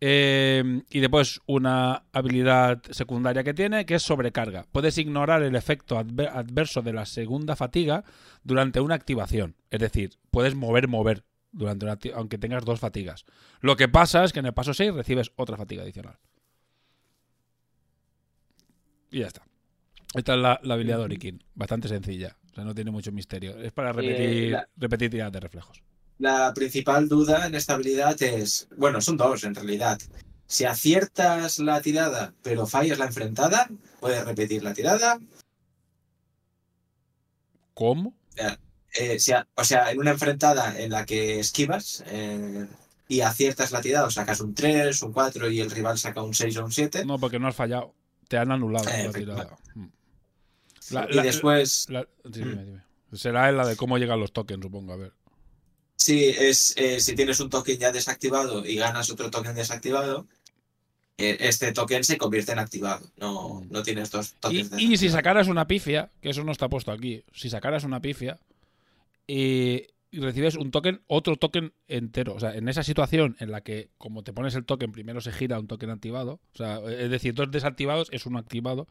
Eh, 0.00 0.80
y 0.88 1.00
después 1.00 1.42
una 1.44 2.04
habilidad 2.10 2.80
secundaria 2.88 3.44
que 3.44 3.52
tiene, 3.52 3.84
que 3.84 3.96
es 3.96 4.02
sobrecarga. 4.02 4.64
Puedes 4.72 4.96
ignorar 4.96 5.42
el 5.42 5.54
efecto 5.56 5.98
adver- 5.98 6.30
adverso 6.32 6.80
de 6.80 6.94
la 6.94 7.04
segunda 7.04 7.54
fatiga 7.54 8.02
durante 8.42 8.80
una 8.80 8.94
activación. 8.94 9.56
Es 9.70 9.80
decir, 9.80 10.14
puedes 10.30 10.54
mover, 10.54 10.88
mover, 10.88 11.24
durante 11.50 11.84
una 11.84 11.98
aunque 12.14 12.38
tengas 12.38 12.64
dos 12.64 12.80
fatigas. 12.80 13.26
Lo 13.60 13.76
que 13.76 13.88
pasa 13.88 14.24
es 14.24 14.32
que 14.32 14.38
en 14.40 14.46
el 14.46 14.54
paso 14.54 14.72
6 14.72 14.94
recibes 14.94 15.32
otra 15.36 15.58
fatiga 15.58 15.82
adicional. 15.82 16.16
Y 19.10 19.18
ya 19.18 19.26
está. 19.26 19.42
Esta 20.14 20.32
es 20.34 20.40
la, 20.40 20.58
la 20.62 20.74
habilidad 20.74 20.96
de 20.96 21.04
Orikin. 21.04 21.44
Bastante 21.54 21.88
sencilla. 21.88 22.38
O 22.52 22.54
sea, 22.54 22.64
no 22.64 22.74
tiene 22.74 22.90
mucho 22.90 23.10
misterio. 23.12 23.56
Es 23.58 23.72
para 23.72 23.92
repetir, 23.92 24.50
la- 24.52 24.68
repetir 24.76 25.10
tiradas 25.10 25.32
de 25.32 25.40
reflejos. 25.40 25.82
La 26.18 26.52
principal 26.54 27.08
duda 27.08 27.46
en 27.46 27.54
esta 27.54 27.74
habilidad 27.74 28.20
es, 28.22 28.68
bueno, 28.76 29.00
son 29.00 29.16
dos 29.16 29.42
en 29.44 29.54
realidad. 29.54 29.98
Si 30.46 30.64
aciertas 30.66 31.58
la 31.58 31.80
tirada 31.80 32.34
pero 32.42 32.66
fallas 32.66 32.98
la 32.98 33.06
enfrentada, 33.06 33.68
puedes 34.00 34.22
repetir 34.24 34.62
la 34.62 34.74
tirada. 34.74 35.18
¿Cómo? 37.74 38.14
Eh, 38.94 39.18
si 39.18 39.32
a- 39.32 39.48
o 39.56 39.64
sea, 39.64 39.90
en 39.90 39.98
una 39.98 40.10
enfrentada 40.10 40.78
en 40.78 40.90
la 40.90 41.06
que 41.06 41.40
esquivas 41.40 42.04
eh, 42.06 42.66
y 43.08 43.22
aciertas 43.22 43.72
la 43.72 43.80
tirada, 43.80 44.06
o 44.06 44.10
sacas 44.10 44.40
un 44.42 44.54
3, 44.54 45.00
un 45.02 45.12
4 45.14 45.50
y 45.50 45.60
el 45.60 45.70
rival 45.70 45.96
saca 45.96 46.22
un 46.22 46.34
6 46.34 46.54
o 46.58 46.64
un 46.66 46.72
7. 46.72 47.06
No, 47.06 47.18
porque 47.18 47.38
no 47.38 47.48
has 47.48 47.56
fallado. 47.56 47.94
Te 48.28 48.36
han 48.36 48.52
anulado 48.52 48.86
Eh, 48.90 49.04
la 49.06 49.12
tirada. 49.12 49.58
Mm. 50.92 50.96
La- 50.96 51.08
y 51.10 51.14
la- 51.14 51.22
después, 51.22 51.86
la- 51.88 52.02
sí, 52.24 52.40
dime, 52.40 52.64
dime. 52.64 52.82
Será 53.12 53.48
en 53.48 53.56
la 53.58 53.66
de 53.66 53.76
cómo 53.76 53.98
llegan 53.98 54.20
los 54.20 54.32
tokens, 54.32 54.62
supongo. 54.62 54.92
A 54.92 54.96
ver. 54.96 55.12
Sí, 55.96 56.24
es 56.36 56.74
eh, 56.76 56.98
si 57.00 57.14
tienes 57.14 57.38
un 57.40 57.50
token 57.50 57.78
ya 57.78 57.92
desactivado 57.92 58.64
y 58.66 58.76
ganas 58.76 59.10
otro 59.10 59.30
token 59.30 59.54
desactivado, 59.54 60.26
eh, 61.18 61.36
este 61.40 61.72
token 61.72 62.02
se 62.04 62.16
convierte 62.18 62.52
en 62.52 62.58
activado. 62.58 63.06
No, 63.18 63.62
no 63.70 63.82
tienes 63.82 64.10
dos 64.10 64.30
Y, 64.30 64.40
tokens 64.40 64.66
y 64.66 64.68
si 64.68 64.72
desactivados. 64.78 65.12
sacaras 65.12 65.48
una 65.48 65.66
pifia, 65.66 66.10
que 66.20 66.30
eso 66.30 66.42
no 66.42 66.52
está 66.52 66.68
puesto 66.68 66.90
aquí, 66.90 67.22
si 67.32 67.50
sacaras 67.50 67.84
una 67.84 68.00
pifia 68.00 68.38
eh, 69.28 69.88
y 70.10 70.20
recibes 70.20 70.56
un 70.56 70.70
token, 70.70 71.02
otro 71.06 71.36
token 71.36 71.72
entero. 71.88 72.34
O 72.34 72.40
sea, 72.40 72.54
en 72.54 72.68
esa 72.68 72.82
situación 72.82 73.36
en 73.40 73.50
la 73.50 73.60
que, 73.62 73.90
como 73.98 74.22
te 74.24 74.32
pones 74.32 74.54
el 74.54 74.64
token, 74.64 74.92
primero 74.92 75.20
se 75.20 75.32
gira 75.32 75.58
un 75.58 75.68
token 75.68 75.90
activado. 75.90 76.40
O 76.54 76.56
sea, 76.56 76.80
es 76.90 77.10
decir, 77.10 77.34
dos 77.34 77.50
desactivados 77.50 78.08
es 78.12 78.26
uno 78.26 78.38
activado. 78.38 78.88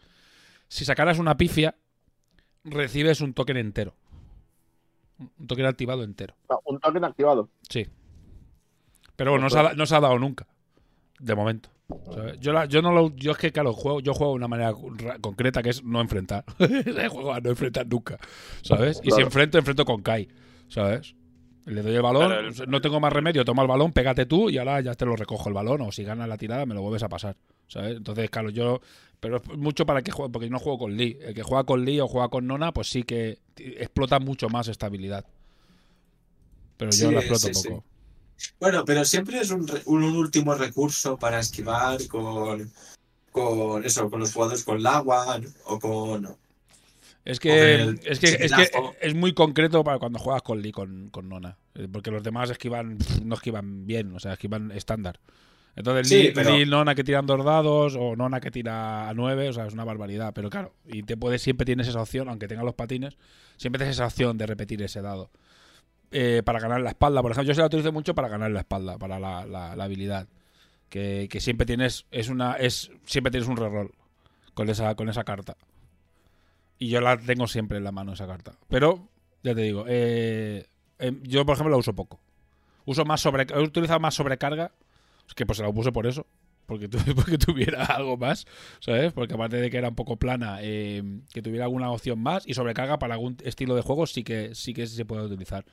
Si 0.67 0.85
sacaras 0.85 1.19
una 1.19 1.37
pifia, 1.37 1.75
recibes 2.63 3.21
un 3.21 3.33
token 3.33 3.57
entero. 3.57 3.93
Un 5.39 5.47
token 5.47 5.65
activado 5.65 6.03
entero. 6.03 6.35
Un 6.65 6.79
token 6.79 7.03
activado. 7.03 7.49
Sí. 7.69 7.85
Pero 9.15 9.31
bueno, 9.31 9.45
no 9.45 9.49
se, 9.49 9.59
ha, 9.59 9.73
no 9.73 9.85
se 9.85 9.95
ha 9.95 9.99
dado 9.99 10.17
nunca. 10.17 10.47
De 11.19 11.35
momento. 11.35 11.69
Yo, 12.39 12.53
la- 12.53 12.65
yo 12.65 12.81
no 12.81 12.91
lo, 12.93 13.13
yo 13.15 13.33
es 13.33 13.37
que 13.37 13.51
claro, 13.51 13.73
juego, 13.73 13.99
yo 13.99 14.13
juego 14.13 14.31
de 14.31 14.37
una 14.37 14.47
manera 14.47 14.71
ra- 14.97 15.19
concreta 15.19 15.61
que 15.61 15.69
es 15.69 15.83
no 15.83 15.99
enfrentar. 16.01 16.45
juego 17.09 17.33
a 17.33 17.39
no 17.41 17.49
enfrentar 17.49 17.85
nunca. 17.85 18.17
¿Sabes? 18.63 19.01
Y 19.03 19.11
si 19.11 19.21
enfrento, 19.21 19.57
enfrento 19.57 19.85
con 19.85 20.01
Kai. 20.01 20.27
¿Sabes? 20.69 21.15
Le 21.65 21.83
doy 21.83 21.93
el 21.95 22.01
balón, 22.01 22.27
Claro, 22.27 22.47
el- 22.47 22.69
no 22.71 22.81
tengo 22.81 22.99
más 22.99 23.13
remedio, 23.13 23.45
toma 23.45 23.61
el 23.61 23.67
balón, 23.67 23.91
pégate 23.91 24.25
tú 24.25 24.49
y 24.49 24.57
ahora 24.57 24.81
ya 24.81 24.95
te 24.95 25.05
lo 25.05 25.15
recojo 25.15 25.49
el 25.49 25.53
balón. 25.53 25.81
O 25.81 25.91
si 25.91 26.03
ganas 26.03 26.27
la 26.27 26.37
tirada, 26.37 26.65
me 26.65 26.73
lo 26.73 26.81
vuelves 26.81 27.03
a 27.03 27.09
pasar. 27.09 27.35
¿Sabes? 27.67 27.97
Entonces, 27.97 28.29
claro, 28.31 28.49
yo. 28.49 28.81
Pero 29.21 29.37
es 29.37 29.57
mucho 29.57 29.85
para 29.85 30.01
que 30.01 30.11
juegue, 30.11 30.31
porque 30.31 30.47
yo 30.47 30.51
no 30.51 30.59
juego 30.59 30.79
con 30.79 30.97
Lee. 30.97 31.17
El 31.21 31.35
que 31.35 31.43
juega 31.43 31.63
con 31.63 31.85
Lee 31.85 32.01
o 32.01 32.07
juega 32.07 32.27
con 32.27 32.47
Nona, 32.47 32.73
pues 32.73 32.89
sí 32.89 33.03
que 33.03 33.39
explota 33.55 34.19
mucho 34.19 34.49
más 34.49 34.67
esta 34.67 34.87
habilidad. 34.87 35.25
Pero 36.75 36.91
yo 36.91 37.07
Sí, 37.07 37.13
la 37.13 37.19
exploto 37.19 37.47
sí, 37.47 37.53
sí. 37.53 37.69
poco. 37.69 37.83
Bueno, 38.59 38.83
pero 38.83 39.05
siempre 39.05 39.39
es 39.39 39.51
un, 39.51 39.69
un, 39.85 40.03
último 40.03 40.55
recurso 40.55 41.17
para 41.17 41.39
esquivar 41.39 42.05
con, 42.07 42.71
con 43.31 43.85
eso, 43.85 44.09
con 44.09 44.19
los 44.19 44.33
jugadores 44.33 44.63
con 44.63 44.77
el 44.77 44.87
agua 44.87 45.39
o 45.65 45.79
con. 45.79 46.35
Es 47.23 47.39
que, 47.39 47.75
el 47.75 47.99
es, 48.03 48.17
que, 48.17 48.29
es 48.39 48.51
que 48.51 48.71
es 48.99 49.13
muy 49.13 49.35
concreto 49.35 49.83
para 49.83 49.99
cuando 49.99 50.17
juegas 50.17 50.41
con 50.41 50.59
Lee, 50.63 50.71
con, 50.71 51.09
con 51.11 51.29
Nona. 51.29 51.59
Eh, 51.75 51.87
Porque 51.91 52.09
los 52.09 52.23
demás 52.23 52.49
esquivan, 52.49 52.97
no 53.23 53.35
esquivan 53.35 53.85
bien, 53.85 54.15
o 54.15 54.19
sea, 54.19 54.33
esquivan 54.33 54.71
estándar. 54.71 55.19
Entonces, 55.75 56.09
Sí, 56.09 56.31
pero- 56.35 56.65
Nona 56.65 56.95
que 56.95 57.03
tiran 57.03 57.25
dos 57.25 57.43
dados 57.45 57.95
o 57.97 58.15
Nona 58.15 58.39
que 58.41 58.51
tira 58.51 59.07
a 59.09 59.13
nueve, 59.13 59.49
o 59.49 59.53
sea, 59.53 59.65
es 59.67 59.73
una 59.73 59.85
barbaridad. 59.85 60.33
Pero 60.33 60.49
claro, 60.49 60.73
y 60.85 61.03
te 61.03 61.15
puedes, 61.17 61.41
siempre 61.41 61.65
tienes 61.65 61.87
esa 61.87 62.01
opción, 62.01 62.27
aunque 62.29 62.47
tengas 62.47 62.65
los 62.65 62.75
patines, 62.75 63.17
siempre 63.57 63.79
tienes 63.79 63.95
esa 63.95 64.05
opción 64.05 64.37
de 64.37 64.45
repetir 64.47 64.81
ese 64.81 65.01
dado. 65.01 65.29
Eh, 66.11 66.41
para 66.43 66.59
ganar 66.59 66.81
la 66.81 66.89
espalda, 66.89 67.21
por 67.21 67.31
ejemplo, 67.31 67.47
yo 67.47 67.53
se 67.55 67.61
la 67.61 67.67
utilizo 67.67 67.91
mucho 67.93 68.13
para 68.13 68.27
ganar 68.27 68.51
la 68.51 68.59
espalda, 68.59 68.97
para 68.97 69.17
la, 69.19 69.45
la- 69.45 69.75
la 69.75 69.83
habilidad. 69.85 70.27
Que, 70.89 71.29
que 71.31 71.39
siempre 71.39 71.65
tienes, 71.65 72.05
es 72.11 72.27
una, 72.27 72.55
es, 72.55 72.91
siempre 73.05 73.31
tienes 73.31 73.47
un 73.47 73.55
reroll 73.55 73.91
con 74.53 74.69
esa, 74.69 74.93
con 74.95 75.07
esa 75.07 75.23
carta. 75.23 75.55
Y 76.77 76.89
yo 76.89 76.99
la 76.99 77.17
tengo 77.17 77.47
siempre 77.47 77.77
en 77.77 77.85
la 77.85 77.93
mano 77.93 78.11
esa 78.11 78.27
carta. 78.27 78.55
Pero, 78.67 79.07
ya 79.41 79.55
te 79.55 79.61
digo, 79.61 79.85
eh, 79.87 80.65
eh, 80.99 81.13
yo 81.23 81.45
por 81.45 81.53
ejemplo 81.53 81.71
la 81.71 81.77
uso 81.77 81.93
poco. 81.93 82.19
Uso 82.83 83.05
más 83.05 83.21
sobre, 83.21 83.45
he 83.53 83.59
utilizado 83.59 84.01
más 84.01 84.15
sobrecarga. 84.15 84.71
Que 85.35 85.45
pues 85.45 85.57
se 85.57 85.63
la 85.63 85.71
puse 85.71 85.91
por 85.91 86.07
eso. 86.07 86.25
Porque, 86.65 86.87
porque 87.15 87.37
tuviera 87.37 87.83
algo 87.85 88.17
más, 88.17 88.45
¿sabes? 88.79 89.11
Porque 89.13 89.33
aparte 89.33 89.57
de 89.57 89.69
que 89.69 89.77
era 89.77 89.89
un 89.89 89.95
poco 89.95 90.17
plana, 90.17 90.59
eh, 90.61 91.03
que 91.33 91.41
tuviera 91.41 91.65
alguna 91.65 91.91
opción 91.91 92.19
más. 92.19 92.47
Y 92.47 92.53
sobrecarga 92.53 92.99
para 92.99 93.15
algún 93.15 93.37
estilo 93.43 93.75
de 93.75 93.81
juego 93.81 94.07
sí 94.07 94.23
que 94.23 94.55
sí 94.55 94.73
que 94.73 94.87
se 94.87 95.05
puede 95.05 95.23
utilizar. 95.25 95.65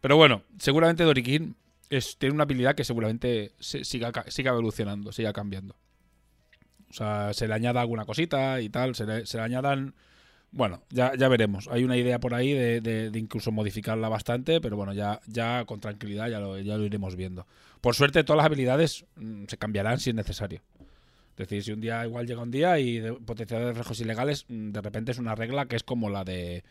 Pero 0.00 0.16
bueno, 0.16 0.42
seguramente 0.58 1.04
Dorikin 1.04 1.56
tiene 2.18 2.34
una 2.34 2.44
habilidad 2.44 2.74
que 2.74 2.84
seguramente 2.84 3.52
se- 3.58 3.84
siga, 3.84 4.12
siga 4.28 4.52
evolucionando, 4.52 5.12
siga 5.12 5.32
cambiando. 5.32 5.76
O 6.88 6.92
sea, 6.92 7.32
se 7.34 7.48
le 7.48 7.54
añada 7.54 7.80
alguna 7.80 8.04
cosita 8.04 8.60
y 8.60 8.68
tal, 8.68 8.94
se 8.94 9.04
le, 9.06 9.26
se 9.26 9.36
le 9.38 9.42
añadan... 9.44 9.94
Bueno, 10.56 10.80
ya, 10.88 11.12
ya 11.16 11.28
veremos. 11.28 11.68
Hay 11.70 11.84
una 11.84 11.98
idea 11.98 12.18
por 12.18 12.32
ahí 12.32 12.52
de, 12.54 12.80
de- 12.80 13.10
de 13.10 13.18
incluso 13.18 13.52
modificarla 13.52 14.08
bastante, 14.08 14.60
pero 14.60 14.74
bueno, 14.76 14.94
ya, 14.94 15.20
ya 15.26 15.64
con 15.66 15.80
tranquilidad 15.80 16.28
ya 16.30 16.40
lo, 16.40 16.58
ya 16.58 16.78
lo 16.78 16.84
iremos 16.84 17.14
viendo. 17.14 17.46
Por 17.82 17.94
suerte, 17.94 18.24
todas 18.24 18.38
las 18.38 18.46
habilidades 18.46 19.04
mm, 19.16 19.44
se 19.48 19.58
cambiarán 19.58 20.00
si 20.00 20.10
es 20.10 20.16
necesario. 20.16 20.62
Es 21.32 21.36
decir, 21.48 21.62
si 21.62 21.72
un 21.72 21.82
día 21.82 22.06
igual 22.06 22.26
llega 22.26 22.40
un 22.40 22.50
día 22.50 22.78
y 22.78 22.98
de 23.00 23.12
potencial 23.12 23.60
de 23.60 23.66
reflejos 23.68 24.00
ilegales, 24.00 24.46
mm, 24.48 24.70
de 24.70 24.80
repente 24.80 25.12
es 25.12 25.18
una 25.18 25.34
regla 25.34 25.66
que 25.66 25.76
es 25.76 25.82
como 25.82 26.08
la 26.08 26.24
de 26.24 26.64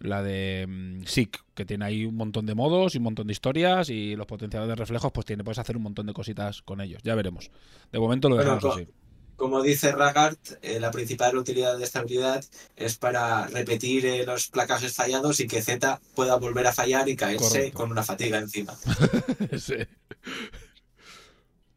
la 0.00 0.22
de 0.22 0.66
mm, 0.66 1.02
SIC, 1.04 1.38
que 1.54 1.64
tiene 1.64 1.84
ahí 1.84 2.04
un 2.06 2.16
montón 2.16 2.46
de 2.46 2.54
modos 2.56 2.94
y 2.94 2.98
un 2.98 3.04
montón 3.04 3.28
de 3.28 3.32
historias 3.32 3.90
y 3.90 4.16
los 4.16 4.26
potenciadores 4.26 4.70
de 4.70 4.74
reflejos, 4.74 5.12
pues 5.12 5.26
tiene, 5.26 5.44
puedes 5.44 5.58
hacer 5.60 5.76
un 5.76 5.84
montón 5.84 6.06
de 6.06 6.14
cositas 6.14 6.62
con 6.62 6.80
ellos. 6.80 7.00
Ya 7.04 7.14
veremos. 7.14 7.50
De 7.92 7.98
momento 8.00 8.28
lo 8.28 8.36
dejamos 8.36 8.64
así. 8.76 8.88
Como 9.40 9.62
dice 9.62 9.92
Ragart, 9.92 10.38
eh, 10.60 10.78
la 10.78 10.90
principal 10.90 11.34
utilidad 11.38 11.78
de 11.78 11.84
esta 11.84 12.00
habilidad 12.00 12.44
es 12.76 12.98
para 12.98 13.46
repetir 13.46 14.04
eh, 14.04 14.26
los 14.26 14.48
placajes 14.48 14.92
fallados 14.94 15.40
y 15.40 15.46
que 15.46 15.62
Z 15.62 15.98
pueda 16.14 16.36
volver 16.36 16.66
a 16.66 16.74
fallar 16.74 17.08
y 17.08 17.16
caerse 17.16 17.48
Correcto. 17.48 17.78
con 17.78 17.90
una 17.90 18.02
fatiga 18.02 18.36
encima. 18.36 18.74
sí. 19.58 19.76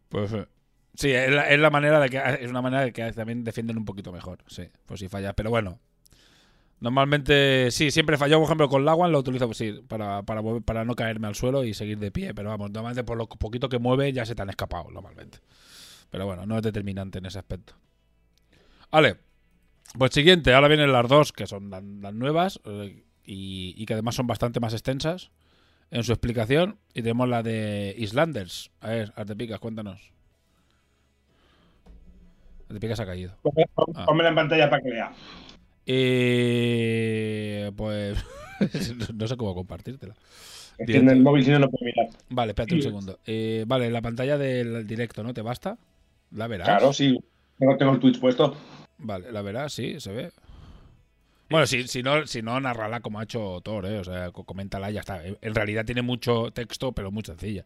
Pues 0.09 0.33
eh, 0.33 0.45
sí, 0.93 1.11
es 1.11 1.31
la, 1.31 1.49
es 1.49 1.57
la 1.57 1.69
manera 1.69 2.01
de 2.01 2.09
que 2.09 2.21
es 2.41 2.49
una 2.49 2.61
manera 2.61 2.83
de 2.83 2.91
que 2.91 3.09
también 3.13 3.45
defienden 3.45 3.77
un 3.77 3.85
poquito 3.85 4.11
mejor, 4.11 4.39
sí, 4.45 4.63
pues 4.85 4.99
si 4.99 5.07
falla, 5.07 5.31
pero 5.31 5.49
bueno. 5.49 5.79
Normalmente 6.81 7.71
sí, 7.71 7.91
siempre 7.91 8.17
falló, 8.17 8.39
por 8.39 8.47
ejemplo, 8.47 8.67
con 8.67 8.83
Lawan 8.83 9.13
lo 9.13 9.19
utilizo 9.19 9.45
pues, 9.45 9.57
sí, 9.57 9.71
para, 9.87 10.23
para, 10.23 10.41
para 10.65 10.83
no 10.83 10.95
caerme 10.95 11.27
al 11.27 11.35
suelo 11.35 11.63
y 11.63 11.73
seguir 11.73 11.97
de 11.97 12.11
pie, 12.11 12.33
pero 12.33 12.49
vamos, 12.49 12.71
normalmente 12.71 13.05
por 13.05 13.17
lo 13.17 13.29
poquito 13.29 13.69
que 13.69 13.79
mueve 13.79 14.11
ya 14.11 14.25
se 14.25 14.35
te 14.35 14.41
han 14.41 14.49
escapado, 14.49 14.91
normalmente. 14.91 15.37
Pero 16.13 16.27
bueno, 16.27 16.45
no 16.45 16.57
es 16.57 16.61
determinante 16.61 17.17
en 17.17 17.25
ese 17.25 17.39
aspecto. 17.39 17.73
Vale, 18.91 19.15
pues 19.97 20.11
siguiente, 20.13 20.53
ahora 20.53 20.67
vienen 20.67 20.91
las 20.91 21.09
dos, 21.09 21.33
que 21.33 21.47
son 21.47 21.71
las, 21.71 21.83
las 21.83 22.13
nuevas 22.13 22.61
eh, 22.65 23.03
y, 23.25 23.73
y 23.75 23.85
que 23.87 23.93
además 23.93 24.13
son 24.13 24.27
bastante 24.27 24.59
más 24.59 24.73
extensas 24.73 25.31
en 25.89 26.03
su 26.03 26.11
explicación. 26.11 26.77
Y 26.93 27.01
tenemos 27.01 27.27
la 27.27 27.41
de 27.41 27.95
Islanders. 27.97 28.69
A 28.79 28.89
ver, 28.89 29.11
Artepicas, 29.15 29.59
cuéntanos. 29.59 30.13
Artepicas 32.69 32.99
ha 32.99 33.07
caído. 33.07 33.35
Ah. 33.95 34.05
Pónmela 34.05 34.29
en 34.29 34.35
pantalla 34.35 34.69
para 34.69 34.83
que 34.83 34.89
lea. 34.89 35.11
Eh, 35.87 37.71
pues 37.75 38.23
no 39.15 39.27
sé 39.27 39.35
cómo 39.35 39.55
compartírtela. 39.55 40.13
En 40.77 41.09
el 41.09 41.21
móvil 41.21 41.43
si 41.43 41.49
no, 41.49 41.57
no 41.57 41.71
puedo 41.71 41.85
mirar. 41.85 42.07
Vale, 42.29 42.51
espérate 42.51 42.75
un 42.75 42.83
segundo. 42.83 43.19
Eh, 43.25 43.65
vale, 43.65 43.89
la 43.89 44.03
pantalla 44.03 44.37
del 44.37 44.85
directo, 44.85 45.23
¿no? 45.23 45.33
¿Te 45.33 45.41
basta? 45.41 45.79
¿La 46.33 46.47
verás? 46.47 46.67
Claro, 46.67 46.93
sí. 46.93 47.17
Tengo, 47.59 47.77
tengo 47.77 47.91
el 47.93 47.99
Twitch 47.99 48.19
puesto. 48.19 48.55
Vale, 48.97 49.31
la 49.31 49.41
verás, 49.41 49.73
sí, 49.73 49.99
se 49.99 50.11
ve. 50.11 50.31
Bueno, 51.49 51.67
si, 51.67 51.87
si 51.87 52.01
no, 52.01 52.25
si 52.25 52.41
no, 52.41 52.59
narrala 52.59 53.01
como 53.01 53.19
ha 53.19 53.23
hecho 53.23 53.61
Thor, 53.61 53.85
¿eh? 53.85 53.99
O 53.99 54.03
sea, 54.03 54.31
co- 54.31 54.43
coméntala 54.43 54.89
y 54.89 54.95
ya 54.95 55.01
está. 55.01 55.21
En 55.25 55.55
realidad 55.55 55.85
tiene 55.85 56.01
mucho 56.01 56.51
texto, 56.51 56.93
pero 56.93 57.11
muy 57.11 57.23
sencilla. 57.23 57.65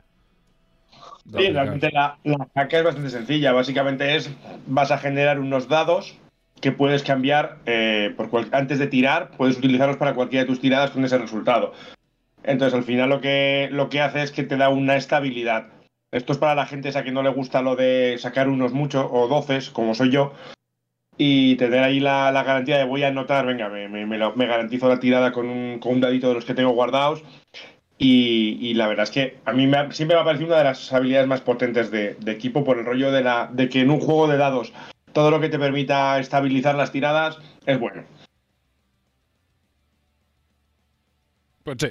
Sí, 1.37 1.49
realmente 1.49 1.89
la, 1.91 2.17
la 2.23 2.47
hack 2.55 2.73
es 2.73 2.83
bastante 2.83 3.09
sencilla. 3.09 3.51
Básicamente 3.51 4.15
es, 4.15 4.29
vas 4.65 4.91
a 4.91 4.97
generar 4.97 5.39
unos 5.39 5.67
dados 5.67 6.17
que 6.61 6.71
puedes 6.71 7.03
cambiar 7.03 7.57
eh, 7.65 8.13
por 8.17 8.29
cual- 8.29 8.49
antes 8.51 8.79
de 8.79 8.87
tirar, 8.87 9.31
puedes 9.37 9.57
utilizarlos 9.57 9.97
para 9.97 10.15
cualquiera 10.15 10.43
de 10.43 10.47
tus 10.49 10.59
tiradas 10.59 10.91
con 10.91 11.05
ese 11.05 11.17
resultado. 11.17 11.73
Entonces, 12.43 12.73
al 12.73 12.83
final 12.83 13.09
lo 13.09 13.21
que, 13.21 13.69
lo 13.71 13.89
que 13.89 14.01
hace 14.01 14.23
es 14.23 14.31
que 14.31 14.43
te 14.43 14.57
da 14.57 14.69
una 14.69 14.95
estabilidad. 14.95 15.67
Esto 16.11 16.33
es 16.33 16.39
para 16.39 16.55
la 16.55 16.65
gente 16.65 16.89
esa 16.89 17.03
que 17.03 17.11
no 17.11 17.21
le 17.23 17.29
gusta 17.29 17.61
lo 17.61 17.75
de 17.75 18.15
sacar 18.19 18.47
unos 18.47 18.71
muchos 18.73 19.05
o 19.11 19.27
doces, 19.27 19.69
como 19.69 19.93
soy 19.93 20.09
yo, 20.11 20.33
y 21.17 21.55
tener 21.57 21.83
ahí 21.83 21.99
la, 21.99 22.31
la 22.31 22.43
garantía 22.43 22.77
de 22.77 22.85
voy 22.85 23.03
a 23.03 23.09
anotar, 23.09 23.45
venga, 23.45 23.69
me, 23.69 23.87
me- 23.89 24.17
lo- 24.17 24.35
me 24.35 24.45
garantizo 24.45 24.87
la 24.87 24.99
tirada 24.99 25.31
con 25.31 25.49
un, 25.49 25.79
con 25.79 25.93
un 25.93 26.01
dadito 26.01 26.27
de 26.29 26.35
los 26.35 26.45
que 26.45 26.53
tengo 26.53 26.71
guardados. 26.71 27.23
Y, 27.99 28.59
y 28.61 28.75
la 28.75 28.87
verdad 28.87 29.03
es 29.05 29.11
que 29.11 29.39
a 29.45 29.53
mí 29.53 29.65
me 29.65 29.91
siempre 29.91 30.15
me 30.15 30.21
ha 30.21 30.25
parecido 30.25 30.49
una 30.49 30.59
de 30.59 30.65
las 30.65 30.93
habilidades 30.93 31.27
más 31.27 31.41
potentes 31.41 31.89
de, 31.89 32.13
de 32.13 32.31
equipo 32.31 32.63
por 32.63 32.77
el 32.77 32.85
rollo 32.85 33.11
de, 33.11 33.23
la, 33.23 33.49
de 33.51 33.69
que 33.69 33.81
en 33.81 33.89
un 33.89 33.99
juego 33.99 34.27
de 34.27 34.37
dados 34.37 34.71
todo 35.13 35.31
lo 35.31 35.39
que 35.39 35.49
te 35.49 35.57
permita 35.57 36.19
estabilizar 36.19 36.75
las 36.75 36.91
tiradas 36.91 37.39
es 37.65 37.79
bueno. 37.79 38.03
Pues 41.63 41.77
sí. 41.79 41.87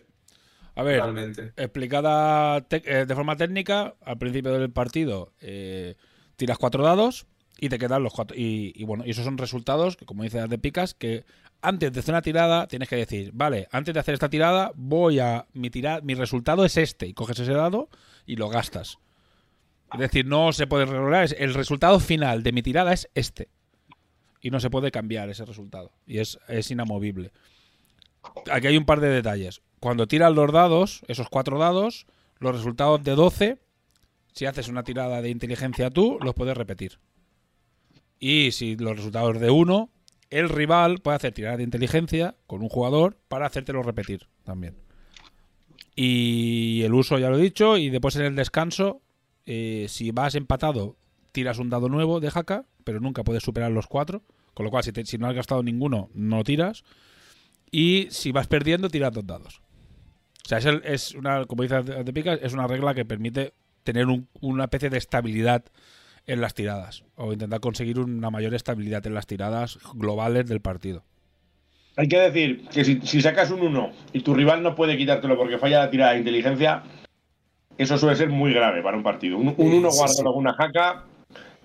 A 0.77 0.83
ver, 0.83 0.99
Totalmente. 1.01 1.53
explicada 1.57 2.65
eh, 2.71 3.05
de 3.07 3.15
forma 3.15 3.37
técnica, 3.37 3.95
al 4.05 4.19
principio 4.19 4.53
del 4.53 4.71
partido 4.71 5.33
eh, 5.41 5.97
tiras 6.37 6.59
cuatro 6.59 6.85
dados 6.85 7.27
y 7.59 7.69
te 7.71 7.79
quedan 7.79 8.03
los 8.03 8.13
cuatro. 8.13 8.37
Y, 8.37 8.73
y 8.77 8.85
bueno, 8.85 9.05
y 9.07 9.11
esos 9.11 9.25
son 9.25 9.39
resultados 9.39 9.97
que, 9.97 10.05
como 10.05 10.23
dice 10.23 10.47
de 10.47 10.59
picas, 10.59 10.93
que 10.95 11.25
antes 11.63 11.91
de 11.93 12.01
hacer 12.01 12.13
una 12.13 12.21
tirada 12.23 12.69
tienes 12.69 12.89
que 12.91 12.97
decir, 12.97 13.31
vale, 13.33 13.67
antes 13.73 13.95
de 13.95 14.01
hacer 14.01 14.13
esta 14.15 14.29
tirada 14.29 14.73
voy 14.75 15.19
a 15.19 15.47
mi 15.55 15.71
tira, 15.71 16.01
mi 16.03 16.15
resultado 16.15 16.65
es 16.67 16.77
este 16.77 17.07
y 17.07 17.15
coges 17.15 17.39
ese 17.41 17.53
dado 17.55 17.89
y 18.27 18.37
lo 18.37 18.49
gastas. 18.51 18.99
Es 19.95 20.01
decir, 20.01 20.27
no 20.27 20.53
se 20.53 20.67
puede 20.67 20.85
rerolar, 20.85 21.25
es- 21.25 21.37
el 21.39 21.55
resultado 21.55 21.99
final 22.01 22.43
de 22.43 22.53
mi 22.53 22.63
tirada 22.63 22.93
es 22.93 23.09
este. 23.15 23.49
Y 24.43 24.51
no 24.51 24.61
se 24.61 24.69
puede 24.69 24.91
cambiar 24.91 25.31
ese 25.31 25.45
resultado. 25.47 25.91
Y 26.07 26.19
es, 26.19 26.39
es 26.49 26.71
inamovible. 26.71 27.33
Aquí 28.53 28.67
hay 28.67 28.77
un 28.77 28.85
par 28.85 29.01
de 29.01 29.09
detalles. 29.09 29.63
Cuando 29.87 30.09
tiras 30.09 30.35
los 30.35 30.51
dados, 30.51 31.03
esos 31.07 31.29
cuatro 31.29 31.61
dados, 31.61 32.07
los 32.41 32.57
resultados 32.57 33.05
de 33.05 33.13
12, 33.13 33.61
si 34.33 34.45
haces 34.45 34.67
una 34.67 34.83
tirada 34.83 35.23
de 35.23 35.31
inteligencia 35.31 35.91
tú, 35.91 36.19
los 36.21 36.35
puedes 36.35 36.57
repetir. 36.57 36.99
Y 38.19 38.51
si 38.51 38.75
los 38.75 38.97
resultados 38.97 39.39
de 39.39 39.49
1, 39.49 39.89
el 40.31 40.49
rival 40.49 40.99
puede 40.99 41.19
hacer 41.19 41.35
tiradas 41.35 41.59
de 41.59 41.63
inteligencia 41.63 42.35
con 42.49 42.63
un 42.63 42.69
jugador 42.69 43.17
para 43.29 43.47
hacértelo 43.47 43.85
repetir 43.85 44.27
también. 44.43 44.75
Y 45.95 46.83
el 46.83 46.93
uso 46.93 47.21
ya 47.21 47.31
lo 47.31 47.39
he 47.39 47.43
dicho, 47.43 47.77
y 47.77 47.89
después 47.89 48.17
en 48.17 48.23
el 48.23 48.35
descanso, 48.35 49.03
eh, 49.45 49.87
si 49.89 50.11
vas 50.11 50.35
empatado, 50.35 50.97
tiras 51.31 51.61
un 51.61 51.71
dado 51.71 51.89
nuevo 51.89 52.19
de 52.19 52.33
jaca, 52.33 52.67
pero 52.83 52.99
nunca 52.99 53.23
puedes 53.23 53.45
superar 53.45 53.71
los 53.71 53.87
cuatro. 53.87 54.25
Con 54.53 54.65
lo 54.65 54.71
cual, 54.73 54.83
si 54.83 55.17
no 55.17 55.29
has 55.29 55.35
gastado 55.37 55.63
ninguno, 55.63 56.11
no 56.13 56.43
tiras. 56.43 56.83
Y 57.71 58.09
si 58.11 58.33
vas 58.33 58.49
perdiendo, 58.49 58.89
tiras 58.89 59.13
dos 59.13 59.25
dados. 59.25 59.63
O 60.47 60.49
sea, 60.49 60.59
es, 60.59 60.65
el- 60.67 60.83
es 60.85 61.13
una, 61.17 61.45
como 61.45 61.65
dice 61.65 61.83
de 61.83 62.13
Picas, 62.13 62.39
es 62.41 62.53
una 62.53 62.69
regla 62.69 62.95
que 62.95 63.05
permite 63.05 63.53
tener 63.83 64.07
un- 64.07 64.29
una 64.41 64.65
especie 64.65 64.91
de 64.91 64.99
estabilidad 64.99 65.65
en 66.25 66.41
las 66.41 66.55
tiradas. 66.55 67.03
O 67.17 67.33
intentar 67.33 67.59
conseguir 67.59 67.99
una 67.99 68.31
mayor 68.31 68.55
estabilidad 68.55 69.05
en 69.09 69.15
las 69.15 69.27
tiradas 69.27 69.79
globales 69.95 70.47
del 70.49 70.61
partido. 70.61 71.03
Hay 71.97 72.07
que 72.07 72.19
decir 72.21 72.69
que 72.69 72.85
si, 72.85 73.01
si 73.03 73.21
sacas 73.23 73.51
un 73.51 73.61
1 73.63 73.91
y 74.13 74.21
tu 74.21 74.35
rival 74.35 74.63
no 74.63 74.77
puede 74.77 74.97
quitártelo 74.97 75.37
porque 75.37 75.59
falla 75.59 75.81
la 75.81 75.91
tirada 75.91 76.13
de 76.13 76.19
inteligencia, 76.19 76.85
eso 77.77 77.99
suele 77.99 78.15
ser 78.17 78.29
muy 78.29 78.53
grave 78.55 78.83
para 78.83 78.97
un 78.97 79.03
partido. 79.03 79.39
Un 79.39 79.49
1 79.57 79.91
Sí, 79.91 79.97
sí, 79.97 79.99
guardado 79.99 80.17
sí. 80.19 80.23
con 80.23 80.37
una 80.37 80.55
jaca 80.55 81.05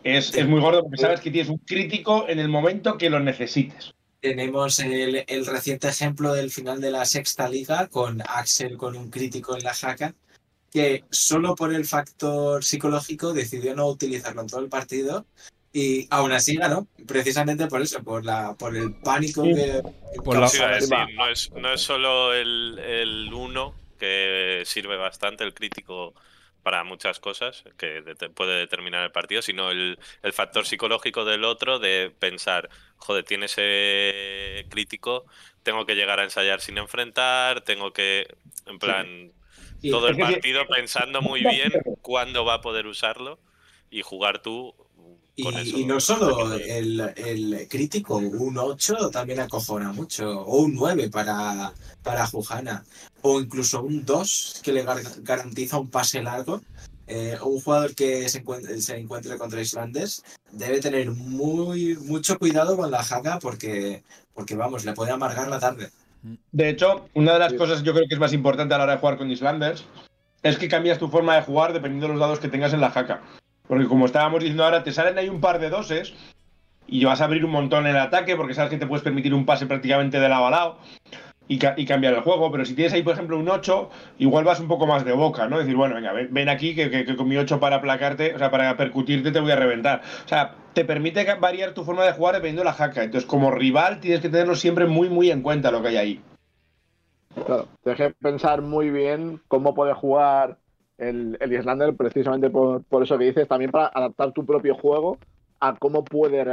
es, 0.04 0.34
es 0.36 0.48
muy 0.48 0.60
gordo 0.60 0.82
porque 0.82 0.98
sabes 0.98 1.22
que 1.22 1.30
tienes 1.30 1.50
un 1.52 1.58
crítico 1.60 2.26
en 2.28 2.40
el 2.40 2.48
momento 2.50 2.98
que 2.98 3.12
lo 3.12 3.20
necesites. 3.20 3.94
Tenemos 4.32 4.78
el, 4.80 5.24
el 5.28 5.46
reciente 5.48 5.88
ejemplo 5.90 6.32
del 6.34 6.52
final 6.52 6.80
de 6.80 6.92
la 6.92 7.06
sexta 7.06 7.50
liga 7.50 7.88
con 7.88 8.22
Axel 8.22 8.78
con 8.78 8.96
un 8.96 9.10
crítico 9.10 9.58
en 9.58 9.64
la 9.64 9.74
jaca, 9.74 10.14
que 10.72 11.04
solo 11.10 11.56
por 11.56 11.74
el 11.74 11.86
factor 11.86 12.64
psicológico 12.64 13.34
decidió 13.34 13.76
no 13.76 13.88
utilizarlo 13.88 14.42
en 14.42 14.48
todo 14.48 14.60
el 14.60 14.70
partido 14.70 15.26
y 15.74 16.06
aún 16.12 16.34
así 16.34 16.56
ganó, 16.56 16.88
precisamente 17.08 17.66
por 17.66 17.82
eso, 17.82 18.04
por 18.04 18.24
la 18.24 18.54
por 18.56 18.78
el 18.78 18.94
pánico 18.94 19.44
Sí. 19.44 19.56
que 19.56 19.82
Por 20.24 20.38
la- 20.38 20.42
decir, 20.46 20.94
Va. 20.94 21.08
no 21.16 21.28
es, 21.28 21.50
no 21.54 21.74
es 21.74 21.82
solo 21.82 22.34
el, 22.36 22.78
el 22.78 23.34
uno 23.34 23.74
que 24.00 24.62
sirve 24.66 24.98
bastante, 24.98 25.44
el 25.44 25.56
crítico 25.56 26.14
para 26.64 26.84
muchas 26.84 27.20
cosas 27.20 27.64
que 27.78 28.02
de- 28.02 28.30
puede 28.30 28.58
determinar 28.60 29.04
el 29.04 29.12
partido, 29.12 29.42
sino 29.42 29.72
el, 29.72 29.98
el 30.24 30.34
factor 30.34 30.66
psicológico 30.66 31.26
del 31.26 31.44
otro 31.44 31.80
de 31.80 32.12
pensar, 32.20 32.70
joder, 32.98 33.24
tiene 33.26 33.46
ese 33.48 34.66
crítico, 34.70 35.26
tengo 35.64 35.86
que 35.86 35.96
llegar 35.96 36.20
a 36.20 36.24
ensayar 36.24 36.62
sin 36.62 36.78
enfrentar, 36.78 37.62
tengo 37.62 37.94
que, 37.94 38.28
en 38.66 38.80
plan, 38.80 39.32
Sí. 39.82 39.90
todo 39.90 40.08
el 40.10 40.16
que 40.16 40.22
partido 40.22 40.68
pensando 40.68 41.22
muy 41.22 41.44
bien 41.46 41.72
cuándo 42.02 42.46
va 42.46 42.56
a 42.56 42.62
poder 42.62 42.86
usarlo 42.88 43.40
y 43.90 44.02
jugar 44.04 44.42
tú 44.42 44.76
Y, 45.36 45.82
y 45.82 45.86
no 45.86 46.00
solo 46.00 46.54
el, 46.54 47.00
el 47.16 47.68
crítico, 47.70 48.18
un 48.18 48.58
8 48.58 49.10
también 49.12 49.40
acojona 49.40 49.92
mucho, 49.94 50.30
o 50.42 50.58
un 50.64 50.76
9 50.76 51.10
para, 51.10 51.72
para 52.04 52.28
Jujana, 52.28 52.84
o 53.22 53.40
incluso 53.40 53.82
un 53.82 54.06
2 54.06 54.60
que 54.62 54.74
le 54.74 54.86
gar- 54.86 55.22
garantiza 55.24 55.80
un 55.80 55.90
pase 55.90 56.22
largo. 56.22 56.62
Eh, 57.08 57.38
un 57.44 57.60
jugador 57.60 57.94
que 57.94 58.30
se 58.30 58.38
encuentre, 58.38 58.80
se 58.82 58.96
encuentre 58.98 59.38
contra 59.38 59.60
Islanders 59.60 60.24
debe 60.52 60.80
tener 60.80 61.12
muy 61.12 61.98
mucho 61.98 62.38
cuidado 62.40 62.78
con 62.78 62.90
la 62.90 63.04
jaca 63.04 63.38
porque, 63.40 64.04
porque 64.34 64.56
vamos, 64.56 64.86
le 64.86 64.94
puede 64.94 65.12
amargar 65.12 65.50
la 65.50 65.60
tarde. 65.60 65.90
De 66.54 66.70
hecho, 66.70 67.10
una 67.14 67.34
de 67.34 67.40
las 67.40 67.52
Sí. 67.52 67.58
cosas 67.58 67.84
yo 67.84 67.94
creo 67.94 68.06
que 68.08 68.14
es 68.14 68.20
más 68.20 68.32
importante 68.32 68.76
a 68.76 68.78
la 68.78 68.84
hora 68.86 68.94
de 68.94 69.00
jugar 69.00 69.18
con 69.18 69.30
Islanders 69.30 69.84
es 70.42 70.58
que 70.58 70.70
cambias 70.70 71.00
tu 71.00 71.10
forma 71.10 71.36
de 71.36 71.42
jugar 71.42 71.74
dependiendo 71.74 72.08
de 72.08 72.14
los 72.14 72.20
dados 72.22 72.40
que 72.40 72.48
tengas 72.48 72.72
en 72.74 72.80
la 72.82 72.92
jaca. 72.92 73.22
Porque 73.72 73.88
como 73.88 74.06
estábamos 74.06 74.42
diciendo 74.42 74.66
ahora, 74.66 74.84
te 74.84 74.92
salen 74.92 75.18
ahí 75.18 75.30
un 75.30 75.40
par 75.40 75.58
de 75.58 75.70
doses 75.70 76.14
y 76.88 77.06
vas 77.06 77.22
a 77.22 77.24
abrir 77.24 77.46
un 77.46 77.52
montón 77.52 77.88
el 77.88 77.96
ataque 77.96 78.36
porque 78.36 78.54
sabes 78.54 78.70
que 78.70 78.78
te 78.78 78.86
puedes 78.86 79.02
permitir 79.02 79.34
un 79.34 79.46
pase 79.46 79.66
prácticamente 79.66 80.20
de 80.20 80.28
lado 80.28 80.48
a 80.48 80.52
lado 80.52 80.78
y, 81.48 81.58
ca- 81.58 81.76
y 81.78 81.86
cambiar 81.86 82.14
el 82.16 82.20
juego. 82.20 82.52
Pero 82.52 82.66
si 82.66 82.76
tienes 82.76 82.92
ahí, 82.92 83.02
por 83.02 83.14
ejemplo, 83.14 83.40
un 83.40 83.48
8, 83.48 83.90
igual 84.20 84.44
vas 84.44 84.60
un 84.60 84.68
poco 84.68 84.88
más 84.88 85.06
de 85.06 85.14
boca, 85.14 85.48
¿no? 85.48 85.58
Decir, 85.58 85.78
bueno, 85.78 85.96
venga, 85.96 86.12
ven, 86.12 86.50
aquí 86.50 86.76
que, 86.76 87.16
con 87.16 87.30
mi 87.30 87.38
8 87.38 87.62
para 87.62 87.78
aplacarte, 87.78 88.36
o 88.36 88.40
sea, 88.40 88.52
para 88.52 88.76
percutirte 88.76 89.32
te 89.32 89.40
voy 89.40 89.52
a 89.52 89.56
reventar. 89.56 90.02
O 90.26 90.28
sea, 90.28 90.54
te 90.74 90.84
permite 90.84 91.24
variar 91.36 91.74
tu 91.74 91.86
forma 91.86 92.04
de 92.04 92.12
jugar 92.12 92.36
dependiendo 92.36 92.64
de 92.64 92.66
la 92.66 92.74
jaca. 92.74 93.06
Entonces, 93.06 93.26
como 93.26 93.52
rival, 93.52 94.02
tienes 94.02 94.20
que 94.20 94.28
tenerlo 94.28 94.56
siempre 94.56 94.86
muy, 94.86 95.08
muy 95.08 95.32
en 95.32 95.42
cuenta 95.42 95.72
lo 95.72 95.82
que 95.82 95.88
hay 95.88 95.96
ahí. 95.96 96.22
Claro, 97.46 97.70
tienes 97.86 98.02
que 98.02 98.16
pensar 98.22 98.62
muy 98.62 98.90
bien 98.90 99.40
cómo 99.48 99.74
puede 99.74 99.94
jugar 99.94 100.58
el, 101.02 101.38
el 101.40 101.54
Islander, 101.54 101.96
precisamente 101.96 102.50
por, 102.50 102.84
por 102.84 103.04
eso 103.04 103.18
que 103.18 103.26
dices, 103.26 103.48
también 103.48 103.72
para 103.72 103.88
adaptar 103.88 104.32
tu 104.32 104.46
propio 104.46 104.76
juego 104.76 105.18
a 105.60 105.76
cómo 105.78 106.04
puede 106.04 106.46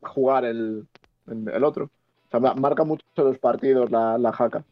jugar 0.00 0.44
el, 0.44 0.86
el- 1.26 1.64
otro. 1.64 1.90
Marca 2.56 2.84
mucho 2.84 3.04
los 3.16 3.38
partidos 3.38 3.90
la, 3.90 4.18
la 4.18 4.32
jaca. 4.32 4.64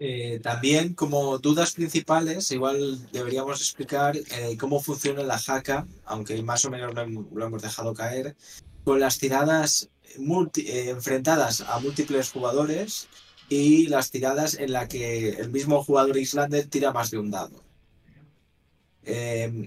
Eh, 0.00 0.40
también 0.42 0.94
como 0.94 1.38
dudas 1.38 1.72
principales, 1.72 2.50
igual 2.50 2.98
deberíamos 3.12 3.60
explicar 3.60 4.16
eh, 4.16 4.56
cómo 4.58 4.80
funciona 4.80 5.22
la 5.22 5.38
jaca, 5.38 5.86
aunque 6.04 6.42
más 6.42 6.64
o 6.64 6.70
menos 6.70 6.94
lo, 6.94 7.02
hem- 7.02 7.26
lo 7.32 7.46
hemos 7.46 7.62
dejado 7.62 7.94
caer, 7.94 8.34
con 8.84 8.98
las 8.98 9.18
tiradas 9.18 9.88
eh, 10.18 10.90
enfrentadas 10.90 11.60
a 11.60 11.78
múltiples 11.80 12.32
jugadores 12.32 13.08
y 13.48 13.86
las 13.86 14.10
tiradas 14.10 14.58
en 14.58 14.72
la 14.72 14.88
que 14.88 15.30
el 15.30 15.50
mismo 15.50 15.82
jugador 15.84 16.16
Islander 16.16 16.66
tira 16.66 16.92
más 16.92 17.10
de 17.10 17.18
un 17.18 17.30
dado. 17.30 17.62
Eh, 19.04 19.66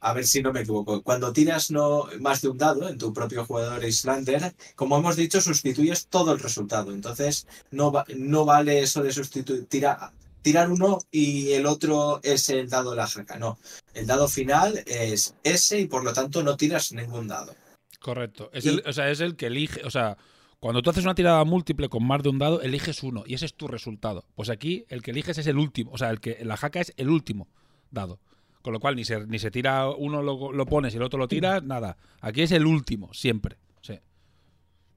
a 0.00 0.14
ver 0.14 0.26
si 0.26 0.40
no 0.42 0.52
me 0.52 0.60
equivoco. 0.60 1.02
Cuando 1.02 1.32
tiras 1.34 1.70
no 1.70 2.06
más 2.20 2.40
de 2.40 2.48
un 2.48 2.56
dado 2.56 2.88
en 2.88 2.96
tu 2.96 3.12
propio 3.12 3.44
jugador 3.44 3.84
Islander, 3.84 4.54
como 4.74 4.96
hemos 4.96 5.16
dicho, 5.16 5.40
sustituyes 5.40 6.06
todo 6.06 6.32
el 6.32 6.40
resultado. 6.40 6.92
Entonces, 6.92 7.46
no, 7.70 7.92
va- 7.92 8.06
no 8.16 8.46
vale 8.46 8.80
eso 8.80 9.02
de 9.02 9.12
sustituir, 9.12 9.66
tira- 9.66 10.12
tirar 10.40 10.70
uno 10.70 10.98
y 11.10 11.50
el 11.52 11.66
otro 11.66 12.20
es 12.22 12.48
el 12.48 12.70
dado 12.70 12.92
de 12.92 12.96
la 12.96 13.06
jaca. 13.06 13.38
No, 13.38 13.58
el 13.92 14.06
dado 14.06 14.28
final 14.28 14.82
es 14.86 15.34
ese 15.44 15.80
y 15.80 15.86
por 15.86 16.04
lo 16.04 16.14
tanto 16.14 16.42
no 16.42 16.56
tiras 16.56 16.92
ningún 16.92 17.28
dado. 17.28 17.54
Correcto. 18.00 18.48
Es 18.54 18.64
Y- 18.64 18.70
el, 18.70 18.82
o 18.86 18.92
sea, 18.94 19.10
es 19.10 19.20
el 19.20 19.36
que 19.36 19.48
elige. 19.48 19.84
O 19.84 19.90
sea, 19.90 20.16
cuando 20.58 20.80
tú 20.80 20.88
haces 20.88 21.04
una 21.04 21.14
tirada 21.14 21.44
múltiple 21.44 21.90
con 21.90 22.06
más 22.06 22.22
de 22.22 22.30
un 22.30 22.38
dado, 22.38 22.62
eliges 22.62 23.02
uno 23.02 23.24
y 23.26 23.34
ese 23.34 23.44
es 23.44 23.52
tu 23.52 23.68
resultado. 23.68 24.24
Pues 24.36 24.48
aquí 24.48 24.86
el 24.88 25.02
que 25.02 25.10
eliges 25.10 25.36
es 25.36 25.46
el 25.46 25.58
último. 25.58 25.90
O 25.92 25.98
sea, 25.98 26.08
el 26.08 26.20
que 26.20 26.42
la 26.46 26.56
jaca 26.56 26.80
es 26.80 26.94
el 26.96 27.10
último 27.10 27.46
dado. 27.90 28.18
Con 28.62 28.72
lo 28.74 28.80
cual 28.80 28.96
ni 28.96 29.04
se, 29.04 29.26
ni 29.26 29.38
se 29.38 29.50
tira 29.50 29.88
uno, 29.88 30.22
lo, 30.22 30.52
lo 30.52 30.66
pones 30.66 30.92
y 30.92 30.98
el 30.98 31.02
otro 31.02 31.18
lo 31.18 31.28
tiras, 31.28 31.62
nada. 31.62 31.96
Aquí 32.20 32.42
es 32.42 32.52
el 32.52 32.66
último, 32.66 33.12
siempre. 33.14 33.56
Sí. 33.80 33.98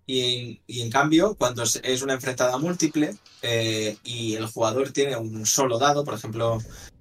Y 0.06 0.20
en, 0.22 0.62
y 0.68 0.82
en 0.82 0.90
cambio, 0.92 1.36
cuando 1.36 1.64
es- 1.64 1.80
es 1.84 2.02
una 2.02 2.14
enfrentada 2.14 2.58
múltiple 2.58 3.16
eh, 3.42 3.96
y 4.04 4.36
el 4.36 4.48
jugador 4.48 4.92
tiene 4.92 5.16
un 5.16 5.46
solo 5.46 5.80
dado, 5.80 6.04
por 6.04 6.14
ejemplo, 6.16 6.58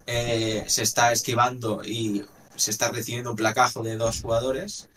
eh, 0.07 0.63
se 0.69 0.83
está 0.85 1.11
esquivando 1.13 1.83
y 1.85 2.23
se 2.55 2.71
está 2.71 2.91
recibiendo 2.93 3.31
un 3.31 3.37
placajo 3.37 3.83
de 3.83 3.97
dos 3.97 4.21
jugadores, 4.23 4.89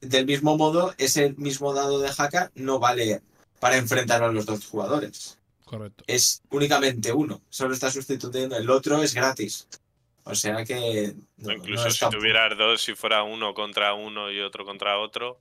del 0.00 0.26
mismo 0.26 0.56
modo, 0.56 0.94
ese 0.98 1.34
mismo 1.36 1.74
dado 1.74 1.98
de 1.98 2.10
jaca 2.10 2.52
no 2.54 2.78
vale 2.78 3.22
para 3.58 3.76
enfrentar 3.76 4.22
a 4.22 4.30
los 4.30 4.46
dos 4.46 4.64
jugadores. 4.66 5.36
Correcto. 5.64 6.04
Es 6.06 6.42
únicamente 6.50 7.12
uno, 7.12 7.40
solo 7.50 7.74
está 7.74 7.90
sustituyendo, 7.90 8.56
el 8.56 8.70
otro 8.70 9.02
es 9.02 9.14
gratis. 9.14 9.66
O 10.28 10.34
sea 10.34 10.64
que... 10.64 11.14
no- 11.38 11.52
incluso 11.52 11.84
no 11.84 11.90
si 11.90 12.08
tuvieras 12.10 12.56
dos, 12.56 12.80
si 12.82 12.94
fuera 12.94 13.22
uno 13.22 13.54
contra 13.54 13.94
uno 13.94 14.30
y 14.30 14.40
otro 14.40 14.64
contra 14.64 14.98
otro, 14.98 15.40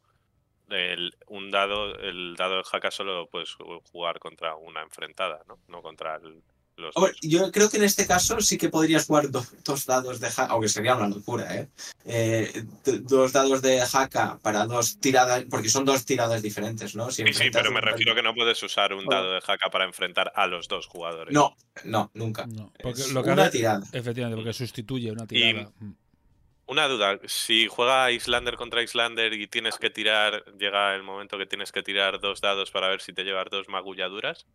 el, 0.69 1.15
un 1.27 1.51
dado, 1.51 1.95
el 1.99 2.35
dado 2.35 2.57
de 2.57 2.63
jaca 2.63 2.91
solo 2.91 3.27
puedes 3.27 3.53
jugar 3.91 4.19
contra 4.19 4.55
una 4.55 4.81
enfrentada, 4.81 5.41
¿no? 5.47 5.59
No 5.67 5.81
contra 5.81 6.15
el- 6.15 6.41
los 6.77 6.95
Hombre, 6.95 7.11
dos. 7.13 7.21
yo 7.21 7.51
creo 7.51 7.69
que 7.69 7.77
en 7.77 7.83
este 7.83 8.05
caso 8.07 8.39
sí 8.39 8.57
que 8.57 8.69
podrías 8.69 9.05
jugar 9.07 9.29
do- 9.31 9.45
dos 9.65 9.85
dados 9.85 10.19
de 10.19 10.29
jaca, 10.29 10.53
aunque 10.53 10.69
sería 10.69 10.95
una 10.95 11.07
locura, 11.09 11.55
¿eh? 11.55 11.67
Eh, 12.05 12.63
dos 13.03 13.33
dados 13.33 13.61
de 13.61 13.79
jaca 13.85 14.37
para 14.41 14.65
dos 14.65 14.99
tiradas, 14.99 15.43
porque 15.49 15.69
son 15.69 15.85
dos 15.85 16.05
tiradas 16.05 16.41
diferentes, 16.41 16.95
¿no? 16.95 17.09
Si 17.11 17.23
Sí, 17.25 17.33
sí, 17.33 17.49
pero 17.51 17.71
me 17.71 17.81
refiero 17.81 18.13
que 18.15 18.21
no 18.23 18.33
puedes 18.33 18.61
usar 18.63 18.93
un 18.93 19.05
dado 19.05 19.33
de 19.33 19.41
jaca 19.41 19.69
para 19.69 19.85
enfrentar 19.85 20.31
a 20.35 20.47
los 20.47 20.67
dos 20.67 20.85
jugadores. 20.87 21.33
No, 21.33 21.55
no, 21.83 22.11
nunca. 22.13 22.45
No, 22.47 22.71
porque 22.81 23.01
Es 23.01 23.11
lo 23.11 23.23
que 23.23 23.31
una 23.31 23.49
tirada. 23.49 23.83
efectivamente, 23.91 24.37
porque 24.37 24.53
sustituye 24.53 25.11
una 25.11 25.25
tirada. 25.27 25.71
Mm. 25.79 25.91
Una 26.69 26.87
duda, 26.89 27.17
si 27.25 27.67
juega 27.69 28.11
Islander 28.11 28.55
contra 28.57 28.83
Islander 28.83 29.31
y 29.33 29.47
tienes 29.47 29.77
que 29.77 29.89
tirar, 29.89 30.43
llega 30.59 30.93
el 30.95 31.01
momento 31.01 31.37
que 31.37 31.45
tienes 31.45 31.71
que 31.71 31.81
tirar 31.81 32.19
dos 32.19 32.41
dados 32.41 32.71
para 32.71 32.89
ver 32.89 32.99
si 32.99 33.13
te 33.13 33.23
llevas 33.23 33.47
dos 33.49 33.69
magulladuras, 33.69 34.45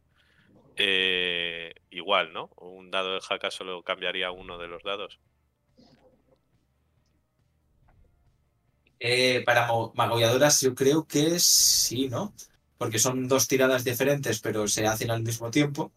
eh, 0.76 1.74
igual, 1.90 2.32
¿no? 2.32 2.50
Un 2.58 2.90
dado 2.90 3.14
de 3.14 3.20
jaca 3.20 3.50
solo 3.50 3.82
cambiaría 3.82 4.30
uno 4.30 4.58
de 4.58 4.68
los 4.68 4.82
dados. 4.82 5.18
Eh, 9.00 9.42
para 9.44 9.68
magulladoras 9.94 10.60
yo 10.60 10.74
creo 10.74 11.06
que 11.06 11.38
sí, 11.40 12.08
¿no? 12.08 12.32
Porque 12.78 12.98
son 12.98 13.26
dos 13.28 13.48
tiradas 13.48 13.84
diferentes, 13.84 14.40
pero 14.40 14.68
se 14.68 14.86
hacen 14.86 15.10
al 15.10 15.22
mismo 15.22 15.50
tiempo. 15.50 15.92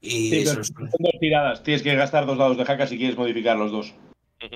Y 0.00 0.30
Sí, 0.30 0.36
eso 0.38 0.50
pero 0.50 0.62
es- 0.62 0.68
son 0.68 0.86
dos 0.98 1.20
tiradas. 1.20 1.62
Tienes 1.62 1.82
que 1.82 1.94
gastar 1.94 2.26
dos 2.26 2.38
dados 2.38 2.56
de 2.56 2.64
jaca 2.64 2.86
si 2.86 2.98
quieres 2.98 3.16
modificar 3.16 3.56
los 3.56 3.70
dos. 3.70 3.94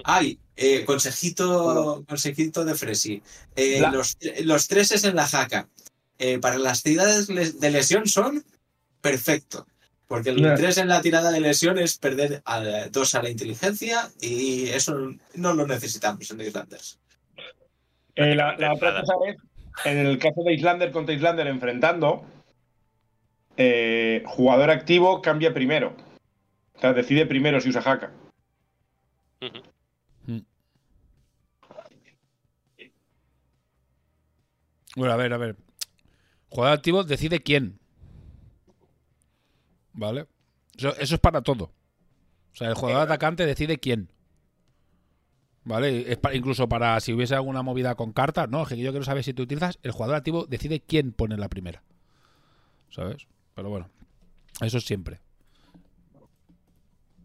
Ay, 0.05 0.39
eh, 0.57 0.85
consejito, 0.85 2.05
consejito 2.09 2.65
de 2.65 2.75
Fresi. 2.75 3.23
Eh, 3.57 3.81
los, 3.93 4.17
los 4.45 4.69
treses 4.69 5.05
en 5.05 5.17
la 5.17 5.27
jaca. 5.27 5.69
eh, 6.19 6.39
para 6.39 6.57
las 6.59 6.85
tiradas 6.85 7.27
de 7.27 7.71
lesión 7.73 8.07
son 8.07 8.45
perfecto. 9.03 9.67
Porque 10.07 10.31
el. 10.31 10.43
3 10.43 10.79
en 10.79 10.89
la 10.89 11.01
tirada 11.01 11.31
de 11.31 11.41
lesión 11.41 11.79
es 11.79 11.99
perder 11.99 12.43
a, 12.45 12.61
dos 12.91 13.15
a 13.15 13.23
la 13.23 13.31
inteligencia 13.31 14.11
y 14.21 14.69
eso 14.69 14.95
no 15.35 15.55
lo 15.55 15.67
necesitamos 15.67 16.31
en 16.31 16.41
Islanders. 16.41 16.99
Eh, 18.15 18.35
la, 18.35 18.55
otra 18.75 19.01
cosa 19.01 19.15
es, 19.27 19.37
en 19.87 19.99
el 19.99 20.19
caso 20.19 20.43
de 20.45 20.53
Islander 20.53 20.93
contra 20.93 21.15
Islander 21.15 21.47
enfrentando, 21.47 22.27
eh, 23.57 24.23
jugador 24.27 24.71
activo 24.71 25.23
cambia 25.23 25.55
primero. 25.55 25.97
O 26.75 26.81
sea, 26.81 26.93
decide 26.93 27.27
primero 27.27 27.61
si 27.61 27.71
usa 27.71 27.81
jaca. 27.81 28.13
Ujú. 29.41 29.63
Bueno, 34.95 35.15
a 35.15 35.17
ver, 35.17 35.33
a 35.33 35.39
ver. 35.39 35.57
Jugador 36.49 36.77
activo 36.77 37.03
decide 37.03 37.43
quién. 37.43 37.79
¿Vale? 39.95 40.27
Eso, 40.77 40.97
eso 40.97 41.15
es 41.15 41.21
para 41.21 41.43
todo. 41.43 41.65
O 41.65 42.55
sea, 42.57 42.69
el 42.69 42.75
jugador 42.75 43.03
atacante 43.03 43.47
decide 43.47 43.79
quién. 43.79 44.11
¿Vale? 45.65 46.11
Es 46.11 46.19
pa- 46.19 46.35
incluso 46.35 46.69
para 46.69 46.99
si 47.01 47.13
hubiese 47.13 47.35
alguna 47.35 47.63
movida 47.63 47.95
con 47.95 48.13
cartas, 48.13 48.49
¿no? 48.49 48.65
Que 48.67 48.77
yo 48.77 48.91
quiero 48.91 49.05
saber 49.05 49.23
si 49.23 49.33
tú 49.33 49.43
utilizas, 49.45 49.79
el 49.83 49.93
jugador 49.93 50.17
activo 50.17 50.45
decide 50.47 50.81
quién 50.81 51.13
pone 51.13 51.37
la 51.37 51.49
primera. 51.49 51.83
¿Sabes? 52.91 53.27
Pero 53.55 53.71
bueno, 53.71 53.89
eso 54.61 54.79
es 54.79 54.85
siempre. 54.85 55.21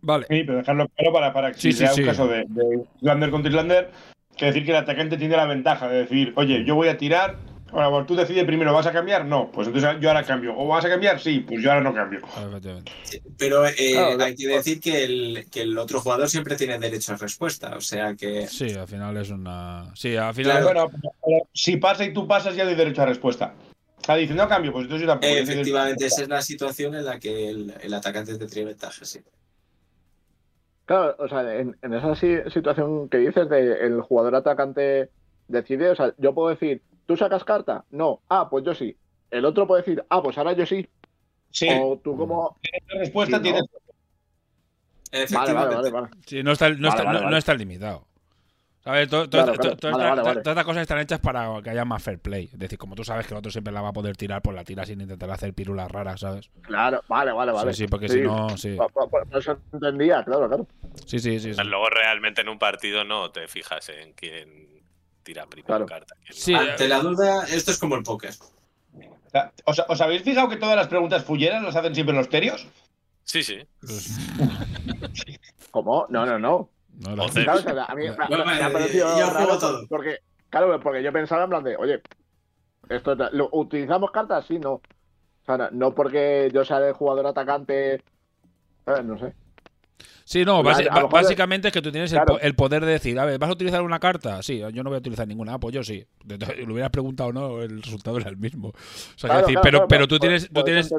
Vale. 0.02 0.26
Sí, 0.30 0.44
pero 0.46 0.60
dejarlo 0.60 0.88
claro 0.90 1.14
para, 1.14 1.34
para 1.34 1.52
que 1.52 1.60
Sí, 1.60 1.74
sea 1.74 1.92
sí. 1.92 2.02
un 2.02 2.08
caso 2.08 2.28
de, 2.28 2.46
de 2.48 2.86
Islander 3.02 3.32
contra 3.32 3.50
Islander, 3.50 3.92
que 4.38 4.46
decir 4.46 4.64
que 4.64 4.72
el 4.72 4.78
atacante 4.78 5.18
tiene 5.18 5.36
la 5.36 5.46
ventaja 5.46 5.88
de 5.88 5.98
decir, 6.00 6.34
oye, 6.36 6.64
yo 6.64 6.76
voy 6.76 6.88
a 6.90 6.98
tirar, 6.98 7.38
ahora 7.72 7.88
bueno, 7.90 8.06
tú 8.06 8.16
decides 8.16 8.46
primero, 8.46 8.74
¿vas 8.74 8.86
a 8.88 8.92
cambiar? 8.92 9.26
No, 9.26 9.52
pues 9.52 9.68
entonces 9.68 9.98
yo 10.00 10.10
ahora 10.10 10.24
cambio. 10.24 10.54
¿O 10.58 10.68
vas 10.68 10.84
a 10.86 10.90
cambiar? 10.90 11.20
Sí, 11.20 11.40
pues 11.42 11.62
yo 11.62 11.70
ahora 11.72 11.82
no 11.84 11.94
cambio. 11.94 12.20
Efectivamente. 12.20 12.92
Pero 13.38 13.66
eh, 13.68 13.74
Claro, 13.94 14.24
hay 14.24 14.36
que 14.36 14.48
decir 14.48 14.80
que 14.80 15.04
el, 15.04 15.46
que 15.52 15.62
el 15.62 15.78
otro 15.78 16.00
jugador 16.02 16.30
siempre 16.30 16.56
tiene 16.56 16.78
derecho 16.80 17.14
a 17.14 17.18
respuesta. 17.18 17.76
O 17.76 17.82
sea 17.82 18.16
que. 18.16 18.48
Sí, 18.48 18.72
al 18.74 18.88
final 18.88 19.16
es 19.18 19.30
una. 19.30 19.92
Sí, 19.96 20.16
al 20.16 20.34
final. 20.34 20.62
Claro. 20.64 20.90
Bueno, 20.90 21.10
pero 21.26 21.48
si 21.54 21.78
pasa 21.78 22.04
y 22.06 22.14
tú 22.14 22.28
pasas, 22.28 22.56
ya 22.56 22.66
doy 22.66 22.76
derecho 22.76 23.02
a 23.02 23.06
respuesta. 23.08 23.54
O 24.00 24.04
sea, 24.08 24.16
dice, 24.16 24.34
no 24.34 24.48
cambio, 24.48 24.72
pues 24.72 24.84
entonces 24.84 25.06
yo 25.06 25.12
tampoco. 25.12 25.34
efectivamente, 25.34 26.06
esa 26.06 26.22
es 26.22 26.30
la 26.30 26.42
situación 26.42 26.96
en 26.96 27.04
la 27.06 27.20
que 27.20 27.50
el, 27.50 27.74
el 27.82 27.94
atacante 27.94 28.38
te 28.38 28.46
tiene 28.48 28.68
ventaja, 28.70 29.04
sí. 29.04 29.20
Claro, 30.86 31.16
o 31.20 31.28
sea, 31.28 31.56
en, 31.60 31.76
en 31.82 31.94
esa 31.94 32.16
si- 32.16 32.50
situación 32.50 33.10
que 33.10 33.18
dices 33.18 33.50
de 33.50 33.86
el 33.86 34.00
jugador 34.02 34.36
atacante 34.36 35.10
decide, 35.50 35.90
o 35.90 35.96
sea, 35.96 36.14
yo 36.18 36.34
puedo 36.34 36.50
decir, 36.50 36.82
¿tú 37.08 37.18
sacas 37.18 37.44
carta? 37.44 37.84
No. 37.90 38.22
Ah, 38.30 38.48
pues 38.50 38.64
yo 38.64 38.76
sí. 38.76 38.96
El 39.32 39.46
otro 39.46 39.66
puede 39.66 39.82
decir, 39.82 40.06
ah, 40.10 40.22
pues 40.22 40.38
ahora 40.38 40.54
yo 40.54 40.66
sí. 40.68 40.88
Sí, 41.50 41.68
O 41.72 41.98
tú 42.04 42.16
como... 42.16 42.60
la 42.94 43.00
respuesta 43.00 43.38
Sí, 43.38 43.44
¿no? 43.44 43.44
tienes. 43.44 45.32
Vale, 45.32 45.54
vale, 45.54 45.76
vale, 45.76 45.90
vale. 45.90 46.08
Sí, 46.26 46.44
no 46.44 46.52
está, 46.52 46.70
no 46.70 46.76
Vale, 46.76 46.88
está, 46.90 47.04
vale, 47.04 47.18
no- 47.18 47.24
vale. 47.24 47.32
no 47.32 47.38
está 47.38 47.54
limitado. 47.56 48.06
Todas 49.10 50.38
estas 50.38 50.64
cosas 50.64 50.82
están 50.84 51.00
hechas 51.00 51.20
para 51.20 51.62
que 51.62 51.70
haya 51.72 51.84
más 51.84 52.02
fair 52.02 52.20
play. 52.20 52.46
Es 52.54 52.58
decir, 52.60 52.78
como 52.78 52.96
tú 52.96 53.04
sabes 53.04 53.28
que 53.28 53.34
el 53.34 53.38
otro 53.40 53.52
siempre 53.52 53.74
la 53.74 53.82
va 53.82 53.90
a 53.90 53.94
poder 53.94 54.16
tirar, 54.16 54.42
pues 54.42 54.56
la 54.56 54.64
tira 54.64 54.86
sin 54.86 55.02
intentar 55.02 55.30
hacer 55.30 55.54
pirulas 55.54 55.92
raras, 55.92 56.22
¿sabes? 56.22 56.50
Claro, 56.62 57.02
vale, 57.10 57.34
vale, 57.34 57.52
vale. 57.52 57.74
Sí, 57.74 57.84
sí, 57.84 57.88
porque 57.90 58.08
si 58.08 58.22
no, 58.22 58.56
sí. 58.58 58.78
Por 58.94 59.28
eso 59.38 59.58
entendía, 59.74 60.24
claro, 60.24 60.48
claro. 60.48 60.68
Sí, 61.06 61.20
sí, 61.20 61.38
sí. 61.40 61.54
sí. 61.54 61.64
Luego 61.66 61.90
realmente 61.90 62.42
en 62.42 62.48
un 62.50 62.60
partido 62.60 63.04
no 63.04 63.30
te 63.32 63.48
fijas 63.50 63.90
en 63.90 64.14
quién 64.14 64.77
tira 65.28 65.46
primero 65.46 65.68
Claro. 65.68 65.86
carta. 65.86 66.16
Sí, 66.32 66.54
Ante 66.54 66.88
la 66.88 67.00
duda, 67.02 67.44
esto 67.50 67.72
es 67.72 67.78
como 67.78 67.96
el 67.96 68.04
póker. 68.04 68.32
¿Os, 69.66 69.84
os 69.90 70.02
habéis 70.02 70.24
fijado 70.24 70.48
que 70.48 70.56
todas 70.56 70.78
las 70.78 70.88
preguntas 70.88 71.26
fulleras 71.26 71.62
las 71.62 71.76
hacen 71.76 71.94
siempre 71.94 72.16
los 72.16 72.30
terios? 72.30 72.66
Sí, 73.26 73.44
sí. 73.44 73.60
¿Cómo? 75.72 76.06
No, 76.10 76.26
no, 76.26 76.40
no. 76.40 76.70
no, 77.00 77.16
la- 77.16 77.24
Joder. 77.28 77.44
Claro, 77.44 77.60
o 77.60 77.62
sea, 77.62 77.84
a 77.84 77.96
mí 77.96 78.04
me, 78.10 78.16
Bueno, 78.30 78.46
me 78.46 78.54
ha 78.54 78.70
eh, 78.70 78.72
parecido 78.72 79.08
yo 79.20 79.26
juego 79.28 79.34
raro 79.34 79.60
todo. 79.60 79.88
porque, 79.90 80.20
claro, 80.50 80.80
porque 80.80 81.04
yo 81.04 81.12
pensaba 81.12 81.44
en 81.44 81.50
plan 81.50 81.64
de, 81.66 81.76
oye, 81.76 82.02
esto 82.88 83.12
es- 83.12 83.34
¿lo, 83.34 83.50
¿utilizamos 83.52 84.12
cartas? 84.12 84.46
Sí, 84.48 84.60
no. 84.60 84.76
O 84.76 84.82
sea, 85.46 85.70
no, 85.74 85.94
porque 85.94 86.50
yo 86.54 86.64
sea 86.64 86.78
el 86.80 86.94
jugador 86.94 87.28
atacante, 87.28 88.02
no 89.04 89.20
sé. 89.20 89.34
Sí, 90.26 90.44
no, 90.44 90.62
básicamente 90.62 91.70
es 91.70 91.74
que 91.74 91.82
tú 91.82 91.92
tienes 91.92 92.12
el, 92.12 92.18
Claro. 92.18 92.34
po- 92.36 92.40
el 92.40 92.54
poder 92.54 92.86
de 92.86 92.92
decir, 92.92 93.18
a 93.18 93.26
ver, 93.26 93.40
¿vas 93.40 93.50
a 93.50 93.54
utilizar 93.54 93.82
una 93.82 94.00
carta? 94.00 94.44
Sí, 94.44 94.60
yo 94.60 94.84
no 94.84 94.90
voy 94.90 94.96
a 94.96 95.00
utilizar 95.00 95.28
ninguna. 95.28 95.54
Ah, 95.54 95.60
pues 95.60 95.74
yo 95.74 95.84
sí. 95.84 96.06
Lo 96.68 96.74
hubieras 96.74 96.92
preguntado 96.92 97.30
o 97.30 97.34
no, 97.34 97.62
el 97.62 97.82
resultado 97.82 98.18
era 98.18 98.30
el 98.30 98.38
mismo. 98.38 98.70
O 98.70 98.74
sea, 99.16 99.30
Claro, 99.30 99.40
es 99.40 99.46
decir, 99.48 99.54
claro, 99.56 99.64
pero, 99.64 99.88
pero 99.88 100.08
tú 100.08 100.20
tienes, 100.20 100.50
tú 100.52 100.64
tienes, 100.64 100.94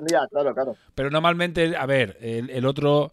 pero 0.95 1.11
normalmente, 1.11 1.77
a 1.77 1.85
ver, 1.87 2.17
el, 2.21 2.49
el 2.51 2.65
otro, 2.67 3.13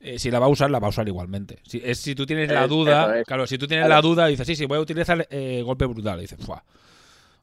eh, 0.00 0.18
si 0.18 0.30
la 0.30 0.38
va 0.38 0.46
a 0.46 0.48
usar, 0.50 0.70
la 0.70 0.78
va 0.78 0.86
a 0.86 0.90
usar 0.90 1.06
igualmente. 1.06 1.58
Si, 1.64 1.80
es, 1.84 1.98
si 1.98 2.14
tú 2.14 2.24
tienes 2.26 2.50
la 2.50 2.66
duda, 2.66 3.18
es. 3.20 3.26
claro, 3.26 3.46
si 3.46 3.58
tú 3.58 3.66
tienes 3.66 3.86
la 3.88 4.00
duda, 4.00 4.26
dices, 4.26 4.46
sí, 4.46 4.56
sí, 4.56 4.64
voy 4.66 4.78
a 4.78 4.80
utilizar 4.80 5.26
eh, 5.30 5.62
golpe 5.62 5.84
brutal. 5.84 6.18
Y 6.18 6.22
dices, 6.22 6.38
fuah. 6.44 6.62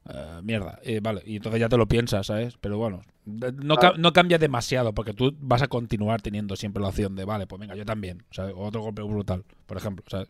eh, 0.08 0.40
mierda, 0.42 0.78
Eh, 0.82 1.00
vale, 1.02 1.22
y 1.24 1.36
entonces 1.36 1.60
ya 1.60 1.68
te 1.68 1.76
lo 1.76 1.86
piensas, 1.86 2.26
¿sabes? 2.26 2.56
Pero 2.60 2.78
bueno, 2.78 3.02
no, 3.28 3.76
Claro. 3.76 3.96
no 3.98 4.12
cambia 4.12 4.38
demasiado 4.38 4.92
porque 4.94 5.12
tú 5.12 5.34
vas 5.40 5.62
a 5.62 5.68
continuar 5.68 6.22
teniendo 6.22 6.56
siempre 6.56 6.82
la 6.82 6.88
opción 6.88 7.14
de, 7.16 7.24
vale, 7.24 7.46
pues 7.46 7.60
venga, 7.60 7.74
yo 7.76 7.84
también, 7.84 8.22
¿sabes? 8.30 8.54
O 8.56 8.60
otro 8.66 8.80
golpe 8.82 9.02
brutal, 9.02 9.44
por 9.66 9.76
ejemplo, 9.76 10.04
¿sabes? 10.08 10.28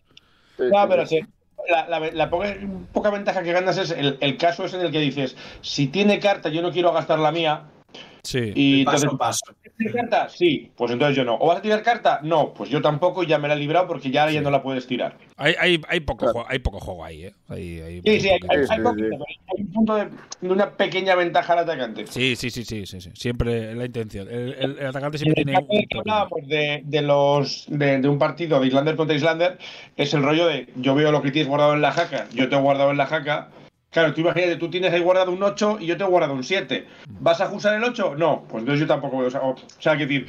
Sí, 0.56 0.64
No, 0.72 0.88
pero 0.88 1.06
sí. 1.06 1.20
sí. 1.20 1.26
La, 1.70 1.86
la- 1.88 2.10
la 2.12 2.30
poca, 2.30 2.56
poca 2.92 3.10
ventaja 3.10 3.42
que 3.42 3.52
ganas 3.52 3.76
es 3.78 3.90
el, 3.90 4.16
el 4.20 4.36
caso 4.38 4.64
es 4.64 4.74
en 4.74 4.80
el 4.80 4.90
que 4.90 5.00
dices, 5.00 5.36
si 5.60 5.88
tiene 5.88 6.18
carta, 6.18 6.48
yo 6.48 6.62
no 6.62 6.70
quiero 6.72 6.92
gastar 6.92 7.18
la 7.18 7.30
mía. 7.32 7.64
Sí. 8.22 8.52
Y 8.54 8.84
paso 8.84 9.04
entonces, 9.04 9.14
a 9.14 9.18
paso. 9.18 9.40
¿tienes 9.76 9.94
carta? 9.94 10.28
Sí, 10.28 10.70
pues 10.76 10.90
entonces 10.90 11.16
yo 11.16 11.24
no. 11.24 11.36
¿O 11.36 11.46
vas 11.48 11.58
a 11.58 11.62
tirar 11.62 11.82
carta? 11.82 12.20
No, 12.22 12.52
pues 12.54 12.68
yo 12.70 12.82
tampoco 12.82 13.22
y 13.22 13.26
ya 13.26 13.38
me 13.38 13.48
la 13.48 13.54
he 13.54 13.58
librado 13.58 13.86
porque 13.86 14.10
ya, 14.10 14.30
ya 14.30 14.40
no 14.40 14.50
la 14.50 14.62
puedes 14.62 14.86
tirar. 14.86 15.16
Hay, 15.36 15.54
hay, 15.58 15.80
hay, 15.88 16.00
poco 16.00 16.18
Claro. 16.20 16.32
juego, 16.32 16.48
hay 16.50 16.58
poco 16.58 16.80
juego 16.80 17.04
ahí, 17.04 17.24
¿eh? 17.26 17.34
Hay, 17.48 17.80
hay 17.80 18.00
Sí, 18.04 18.20
sí, 18.20 18.28
hay, 18.28 18.38
hay- 18.48 18.66
Sí, 18.66 18.72
hay 18.72 18.76
sí, 18.78 18.82
poquito, 18.82 19.08
sí. 19.16 19.34
hay 19.56 19.62
un 19.64 19.72
punto 19.72 19.94
de, 19.94 20.08
de 20.40 20.50
una 20.52 20.70
pequeña 20.70 21.14
ventaja 21.14 21.52
al 21.52 21.60
atacante. 21.60 22.06
Sí, 22.08 22.34
sí, 22.36 22.50
sí, 22.50 22.64
sí, 22.64 22.86
sí, 22.86 23.00
sí. 23.00 23.10
Siempre 23.14 23.70
es 23.70 23.76
la 23.76 23.84
intención. 23.86 24.28
El, 24.28 24.54
el- 24.58 24.78
el 24.78 24.86
atacante 24.86 25.18
siempre 25.18 25.42
en 25.42 25.48
el 25.50 25.54
tiene 25.54 25.60
caso 25.60 25.72
de 25.72 25.78
un 25.78 25.82
que 25.82 25.96
toque. 25.96 26.10
hablábamos 26.10 26.48
de, 26.48 26.82
de 26.84 27.02
los 27.02 27.64
de, 27.68 27.98
de 27.98 28.08
un 28.08 28.18
partido 28.18 28.60
de 28.60 28.66
Islander 28.66 28.96
contra 28.96 29.14
Islander, 29.16 29.58
es 29.96 30.12
el 30.14 30.22
rollo 30.22 30.46
de 30.46 30.68
yo 30.76 30.94
veo 30.94 31.12
lo 31.12 31.22
que 31.22 31.30
tienes 31.30 31.48
guardado 31.48 31.74
en 31.74 31.82
la 31.82 31.92
jaca, 31.92 32.26
yo 32.34 32.48
te 32.48 32.56
he 32.56 32.58
guardado 32.60 32.90
en 32.90 32.96
la 32.96 33.06
jaca. 33.06 33.48
Claro, 33.90 34.12
tú 34.12 34.20
imagínate, 34.20 34.56
tú 34.56 34.68
tienes 34.70 34.92
ahí 34.92 35.00
guardado 35.00 35.32
un 35.32 35.42
8 35.42 35.78
y 35.80 35.86
yo 35.86 35.96
te 35.96 36.04
he 36.04 36.06
guardado 36.06 36.34
un 36.34 36.44
7. 36.44 36.86
¿Vas 37.20 37.40
a 37.40 37.50
usar 37.50 37.74
el 37.74 37.84
8? 37.84 38.16
No, 38.16 38.44
pues 38.48 38.60
entonces 38.60 38.80
yo 38.80 38.86
tampoco 38.86 39.16
voy 39.16 39.24
a 39.24 39.28
usar. 39.28 39.42
O 39.42 39.56
sea, 39.78 39.96
que 39.96 40.06
decir, 40.06 40.28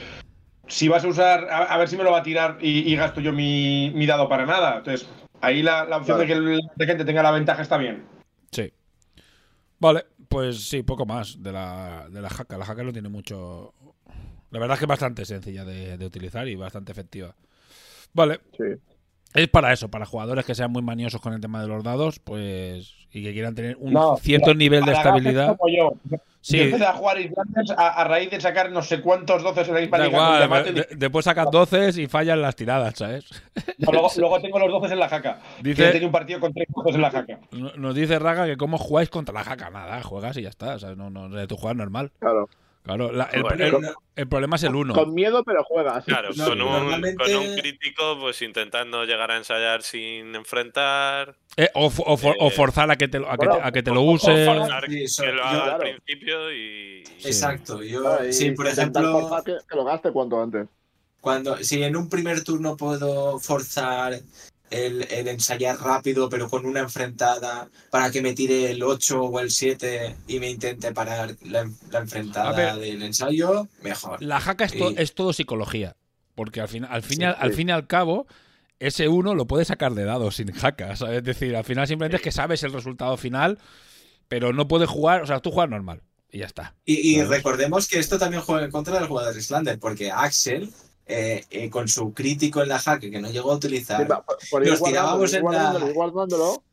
si 0.67 0.87
vas 0.87 1.03
a 1.03 1.07
usar, 1.09 1.49
a, 1.49 1.63
a 1.65 1.77
ver 1.77 1.87
si 1.89 1.97
me 1.97 2.03
lo 2.03 2.11
va 2.11 2.19
a 2.19 2.23
tirar 2.23 2.57
y, 2.61 2.91
y 2.91 2.95
gasto 2.95 3.19
yo 3.19 3.33
mi, 3.33 3.91
mi 3.93 4.05
dado 4.05 4.29
para 4.29 4.45
nada. 4.45 4.77
Entonces, 4.77 5.09
ahí 5.41 5.61
la, 5.61 5.83
la 5.85 5.97
opción 5.97 6.17
Claro. 6.17 6.41
de 6.41 6.47
que 6.47 6.53
el 6.55 6.61
atacante 6.73 7.03
tenga 7.05 7.21
la 7.23 7.31
ventaja 7.31 7.61
está 7.61 7.77
bien. 7.77 8.05
Sí. 8.51 8.71
Vale, 9.79 10.05
pues 10.29 10.63
sí, 10.69 10.83
poco 10.83 11.05
más 11.05 11.41
de 11.43 11.51
la, 11.51 12.07
de 12.09 12.21
la 12.21 12.29
jaca. 12.29 12.57
La 12.57 12.65
jaca 12.65 12.83
no 12.83 12.93
tiene 12.93 13.09
mucho. 13.09 13.73
La 14.51 14.59
verdad 14.59 14.75
es 14.75 14.79
que 14.79 14.85
es 14.85 14.89
bastante 14.89 15.25
sencilla 15.25 15.65
de, 15.65 15.97
de 15.97 16.05
utilizar 16.05 16.47
y 16.47 16.55
bastante 16.55 16.91
efectiva. 16.93 17.35
Vale, 18.13 18.39
Sí. 18.57 18.63
Es 19.33 19.47
para 19.47 19.71
eso, 19.73 19.89
para 19.89 20.05
jugadores 20.05 20.45
que 20.45 20.55
sean 20.55 20.71
muy 20.71 20.81
maniosos 20.81 21.21
con 21.21 21.33
el 21.33 21.41
tema 21.41 21.61
de 21.61 21.67
los 21.67 21.83
dados, 21.83 22.19
pues. 22.19 22.95
Y 23.11 23.23
que 23.23 23.33
quieran 23.33 23.55
tener 23.55 23.75
un 23.79 23.91
No, 23.93 24.17
cierto 24.17 24.53
nivel 24.53 24.85
de 24.85 24.91
estabilidad. 24.93 25.57
como 25.57 25.67
yo. 25.75 25.93
Yo 26.09 26.17
Sí, 26.41 26.61
empecé 26.61 26.85
a 26.85 26.93
jugar 26.93 27.19
Islanders 27.19 27.71
a, 27.71 27.89
a 27.89 28.03
raíz 28.05 28.31
de 28.31 28.39
sacar 28.39 28.71
no 28.71 28.81
sé 28.81 29.01
cuántos 29.01 29.43
12 29.43 29.61
en 29.61 29.73
la 29.73 29.79
misma 29.81 29.97
da 29.97 30.05
liga 30.05 30.17
con 30.19 30.45
igual. 30.45 30.67
Y 30.69 30.71
de- 30.73 30.87
después 30.95 31.25
sacas 31.25 31.51
12 31.51 32.01
y 32.01 32.07
fallan 32.07 32.41
las 32.41 32.55
tiradas, 32.55 32.93
¿sabes? 32.97 33.25
No, 33.77 33.91
luego, 33.91 34.09
luego 34.15 34.39
tengo 34.39 34.57
los 34.59 34.71
12 34.71 34.93
en 34.93 34.99
la 34.99 35.09
jaca. 35.09 35.39
Dice- 35.61 35.91
Que 35.99 36.05
un 36.05 36.11
partido 36.13 36.39
con 36.39 36.53
tres 36.53 36.67
12 36.73 36.95
en 36.95 37.01
la 37.01 37.11
jaca. 37.11 37.39
No- 37.51 37.73
Nos 37.75 37.93
dice 37.95 38.19
Raga 38.19 38.45
que 38.45 38.55
cómo 38.57 38.77
jugáis 38.77 39.09
contra 39.09 39.33
la 39.33 39.43
jaca. 39.43 39.69
Nada, 39.69 40.01
juegas 40.01 40.37
y 40.37 40.43
ya 40.43 40.49
está. 40.49 40.75
O 40.75 40.79
sea, 40.79 40.95
no, 40.95 41.09
no, 41.09 41.47
tú 41.47 41.57
juegas 41.57 41.75
normal. 41.75 42.11
Claro. 42.19 42.47
Claro, 42.83 43.11
la- 43.11 43.25
el, 43.25 43.43
Bueno, 43.43 43.65
el- 43.65 43.93
el 44.15 44.27
problema 44.27 44.55
es 44.55 44.63
el 44.63 44.73
1. 44.73 44.93
Con 44.95 45.13
miedo, 45.13 45.43
pero 45.43 45.63
juega. 45.63 46.01
sí. 46.01 46.07
Claro, 46.11 46.29
No, 46.35 46.45
con, 46.45 46.61
un, 46.61 46.67
normalmente- 46.71 47.23
con 47.23 47.35
un 47.35 47.55
crítico, 47.55 48.17
pues 48.19 48.41
intentando 48.41 49.03
llegar 49.05 49.29
a 49.31 49.37
ensayar 49.37 49.83
sin 49.83 50.33
enfrentar. 50.35 51.35
Eh, 51.57 51.69
o, 51.75 51.89
fo- 51.91 52.03
o 52.07 52.17
for- 52.17 52.35
o 52.39 52.47
Eh, 52.47 52.51
forzar 52.51 52.89
a 52.89 52.95
que 52.95 53.07
te, 53.07 53.19
lo- 53.19 53.29
a 53.29 53.37
que, 53.37 53.45
bueno, 53.47 53.61
a 53.63 53.71
que 53.71 53.83
te 53.83 53.91
lo 53.91 54.01
o 54.01 54.11
use. 54.11 54.45
forzar 54.45 54.85
Sí, 54.87 55.03
eso, 55.03 55.23
que 55.23 55.29
lo 55.31 55.37
yo- 55.37 55.43
haga 55.43 55.63
claro. 55.63 55.83
al 55.83 56.01
principio 56.01 56.53
y. 56.53 57.03
Exacto. 57.23 57.83
Yo, 57.83 58.01
Claro, 58.01 58.27
y 58.27 58.33
sí, 58.33 58.51
por 58.51 58.67
ejemplo, 58.67 59.41
Que, 59.45 59.57
que 59.69 59.75
lo 59.75 59.83
gaste 59.85 60.11
cuanto 60.11 60.41
antes. 60.41 60.67
cuando 61.21 61.57
si 61.57 61.83
en 61.83 61.95
un 61.97 62.09
primer 62.09 62.43
turno 62.43 62.75
puedo 62.77 63.39
forzar 63.39 64.13
el, 64.71 65.03
el 65.11 65.27
ensayar 65.27 65.79
rápido, 65.79 66.29
pero 66.29 66.49
con 66.49 66.65
una 66.65 66.79
enfrentada, 66.81 67.69
para 67.89 68.11
que 68.11 68.21
me 68.21 68.33
tire 68.33 68.71
el 68.71 68.83
8 68.83 69.21
o 69.21 69.39
el 69.39 69.51
7 69.51 70.15
y 70.27 70.39
me 70.39 70.49
intente 70.49 70.91
parar 70.93 71.35
la, 71.43 71.69
la 71.91 71.99
enfrentada 71.99 72.51
ver. 72.53 72.75
del 72.75 73.01
ensayo, 73.03 73.67
mejor. 73.81 74.21
La 74.21 74.39
jaca 74.39 74.65
es, 74.65 74.77
to- 74.77 74.91
Y- 74.91 74.95
es 74.97 75.13
todo 75.13 75.33
psicología. 75.33 75.95
Porque 76.35 76.61
al, 76.61 76.67
fin, 76.69 76.85
al, 76.85 77.03
fin, 77.03 77.17
Sí, 77.17 77.23
al, 77.25 77.53
fin 77.53 77.67
y 77.69 77.71
al 77.73 77.85
cabo, 77.85 78.25
ese 78.79 79.09
uno 79.09 79.35
lo 79.35 79.45
puede 79.45 79.65
sacar 79.65 79.93
de 79.93 80.05
dados 80.05 80.37
sin 80.37 80.51
jaca. 80.53 80.95
¿sabes? 80.95 81.17
Es 81.17 81.23
decir, 81.25 81.55
al 81.55 81.65
final 81.65 81.85
simplemente 81.85 82.15
es 82.15 82.21
que 82.23 82.31
sabes 82.31 82.63
el 82.63 82.71
resultado 82.71 83.17
final, 83.17 83.59
pero 84.29 84.53
no 84.53 84.67
puedes 84.67 84.87
jugar. 84.89 85.21
O 85.21 85.27
sea, 85.27 85.41
tú 85.41 85.51
juegas 85.51 85.69
normal. 85.71 86.01
Y 86.31 86.37
ya 86.39 86.45
está. 86.45 86.75
Y, 86.85 87.15
y 87.17 87.23
recordemos 87.23 87.87
que 87.89 87.99
esto 87.99 88.17
también 88.19 88.41
juega 88.43 88.63
en 88.63 88.71
contra 88.71 88.93
del 88.99 89.07
jugador 89.07 89.35
Islander, 89.35 89.79
porque 89.79 90.11
Axel, 90.11 90.69
eh, 91.11 91.43
eh, 91.49 91.69
con 91.71 91.87
su 91.87 92.13
crítico 92.13 92.61
en 92.61 92.69
la 92.69 92.77
jaque 92.79 93.09
que 93.09 93.19
no 93.19 93.29
llegó 93.31 93.51
a 93.51 93.55
utilizar, 93.55 93.99
Sí, 94.01 94.07
por- 94.07 94.37
por 94.51 94.63
ir 94.63 94.69
Nos 94.69 94.83
tirábamos 94.83 95.31
ir 95.31 95.37
en 95.39 95.45
la- 95.45 95.71
guardándolo, 95.93 96.63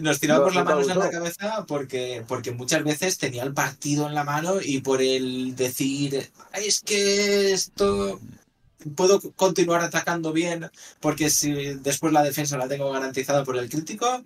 nos 0.00 0.18
tirábamos 0.20 0.54
las 0.56 0.64
manos 0.64 0.88
en 0.88 0.98
la 0.98 1.10
cabeza 1.10 1.64
porque, 1.66 2.24
porque 2.26 2.50
muchas 2.50 2.82
veces 2.84 3.16
tenía 3.16 3.44
el 3.44 3.54
partido 3.54 4.08
en 4.08 4.14
la 4.14 4.24
mano 4.24 4.56
y 4.60 4.80
por 4.80 5.00
el 5.00 5.54
decir, 5.56 6.30
"Ay, 6.52 6.66
es 6.66 6.80
que 6.80 7.52
esto 7.52 8.20
puedo 8.96 9.20
continuar 9.36 9.80
atacando 9.82 10.32
bien 10.32 10.68
porque 11.00 11.30
si 11.30 11.52
después 11.76 12.12
la 12.12 12.22
defensa 12.24 12.58
la 12.58 12.68
tengo 12.68 12.90
garantizada 12.90 13.44
por 13.44 13.56
el 13.56 13.70
crítico, 13.70 14.22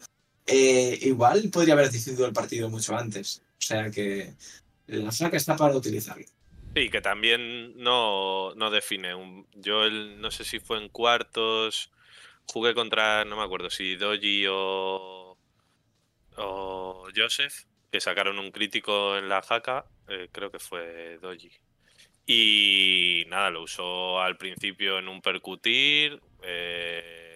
eh, 0.46 0.98
igual 1.02 1.50
podría 1.52 1.74
haber 1.74 1.90
decidido 1.90 2.24
el 2.26 2.32
partido 2.32 2.68
mucho 2.70 2.96
antes. 2.96 3.42
O 3.58 3.62
sea 3.62 3.90
que 3.90 4.32
la 4.86 5.12
flaca 5.12 5.36
está 5.36 5.54
para 5.56 5.76
utilizarlo. 5.76 6.24
Sí, 6.74 6.88
que 6.88 7.00
también 7.00 7.76
no, 7.76 8.54
no 8.54 8.70
define. 8.70 9.14
Un, 9.14 9.46
yo 9.54 9.84
el, 9.84 10.20
no 10.20 10.30
sé 10.30 10.44
si 10.44 10.60
fue 10.60 10.78
en 10.78 10.88
cuartos, 10.88 11.90
jugué 12.46 12.74
contra, 12.74 13.24
no 13.24 13.36
me 13.36 13.42
acuerdo 13.42 13.70
si 13.70 13.96
Doji 13.96 14.46
o, 14.48 15.36
Joseph, 17.14 17.64
que 17.90 18.00
sacaron 18.00 18.38
un 18.38 18.50
crítico 18.52 19.18
en 19.18 19.28
la 19.28 19.42
jaca, 19.42 19.84
eh, 20.08 20.28
creo 20.32 20.50
que 20.50 20.58
fue 20.58 21.18
Doji. 21.20 21.50
Y 22.26 23.24
nada, 23.28 23.50
lo 23.50 23.62
usó 23.62 24.20
al 24.20 24.36
principio 24.36 24.98
en 24.98 25.08
un 25.08 25.20
percutir, 25.20 26.20
eh, 26.42 27.29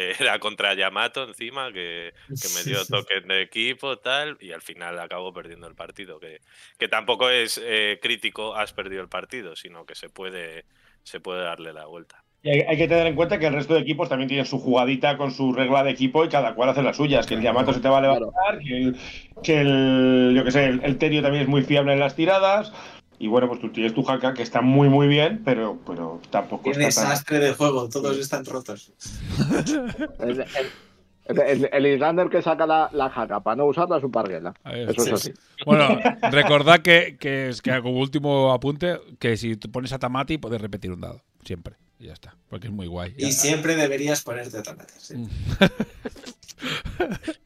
era 0.20 0.38
contra 0.38 0.74
Yamato 0.74 1.24
encima, 1.24 1.72
que, 1.72 2.12
que 2.28 2.48
me 2.56 2.64
dio 2.64 2.84
token 2.84 3.28
de 3.28 3.42
equipo 3.42 3.98
tal, 3.98 4.36
y 4.40 4.52
al 4.52 4.62
final 4.62 4.98
acabó 4.98 5.32
perdiendo 5.32 5.66
el 5.66 5.74
partido. 5.74 6.18
Que, 6.18 6.40
que 6.78 6.88
tampoco 6.88 7.30
es 7.30 7.60
eh, 7.62 7.98
crítico, 8.02 8.54
has 8.54 8.72
perdido 8.72 9.02
el 9.02 9.08
partido, 9.08 9.56
sino 9.56 9.84
que 9.84 9.94
se 9.94 10.08
puede, 10.08 10.64
se 11.02 11.20
puede 11.20 11.42
darle 11.42 11.72
la 11.72 11.86
vuelta. 11.86 12.22
Y 12.42 12.50
hay, 12.50 12.60
hay 12.62 12.76
que 12.78 12.88
tener 12.88 13.06
en 13.06 13.16
cuenta 13.16 13.38
que 13.38 13.46
el 13.46 13.54
resto 13.54 13.74
de 13.74 13.80
equipos 13.80 14.08
también 14.08 14.28
tienen 14.28 14.46
su 14.46 14.58
jugadita 14.58 15.18
con 15.18 15.30
su 15.30 15.52
regla 15.52 15.84
de 15.84 15.90
equipo 15.90 16.24
y 16.24 16.30
cada 16.30 16.54
cual 16.54 16.70
hace 16.70 16.82
las 16.82 16.96
suyas. 16.96 17.26
Que 17.26 17.34
el 17.34 17.42
Yamato 17.42 17.74
se 17.74 17.80
te 17.80 17.88
va 17.88 17.98
a 17.98 18.02
levantar, 18.02 18.58
que 18.60 18.76
el, 18.76 18.96
que 19.42 19.60
el 19.60 20.32
yo 20.34 20.44
que 20.44 20.50
sé, 20.50 20.64
el, 20.64 20.80
el 20.82 20.96
Terio 20.96 21.20
también 21.20 21.42
es 21.42 21.48
muy 21.48 21.62
fiable 21.62 21.92
en 21.92 22.00
las 22.00 22.16
tiradas. 22.16 22.72
Y 23.20 23.28
bueno, 23.28 23.46
pues 23.48 23.60
tú 23.60 23.68
tienes 23.70 23.92
tu 23.94 24.02
jaca 24.02 24.32
que 24.34 24.42
está 24.42 24.62
muy 24.62 24.88
muy 24.88 25.06
bien, 25.06 25.42
pero, 25.44 25.78
pero 25.86 26.20
tampoco 26.30 26.64
Qué 26.64 26.70
está 26.70 26.80
tan. 26.80 26.88
desastre 27.10 27.38
de 27.38 27.52
juego, 27.52 27.88
todos 27.88 28.16
están 28.18 28.44
rotos. 28.46 28.92
El, 30.18 30.40
el- 30.40 31.40
el- 31.46 31.68
el 31.72 31.86
Islander 31.86 32.28
que 32.28 32.42
saca 32.42 32.66
la, 32.66 32.88
la 32.92 33.08
jaca 33.10 33.38
para 33.40 33.54
no 33.56 33.66
usarla 33.66 33.98
es 33.98 34.02
un 34.04 34.10
parguela. 34.10 34.52
Eso 34.64 35.02
es 35.04 35.12
así. 35.12 35.32
Bueno, 35.64 35.86
recordad 36.32 36.80
que, 36.80 37.16
que, 37.20 37.50
es 37.50 37.62
que 37.62 37.70
como 37.82 38.00
último 38.00 38.52
apunte, 38.52 38.98
que 39.20 39.36
si 39.36 39.54
tú 39.56 39.70
pones 39.70 39.92
a 39.92 39.98
Tamati 40.00 40.38
puedes 40.38 40.60
repetir 40.60 40.90
un 40.90 41.00
dado. 41.02 41.22
Siempre. 41.44 41.76
Y 42.00 42.06
ya 42.06 42.14
está. 42.14 42.34
Porque 42.48 42.66
es 42.68 42.72
muy 42.72 42.86
guay. 42.88 43.14
Y 43.16 43.30
siempre 43.32 43.76
deberías 43.76 44.22
ponerte 44.24 44.60
tomate. 44.62 44.94
sí. 44.96 45.14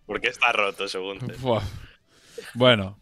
Porque 0.06 0.28
está 0.28 0.52
roto, 0.52 0.88
según. 0.88 1.18
te-. 1.18 1.34
Bueno, 2.54 2.96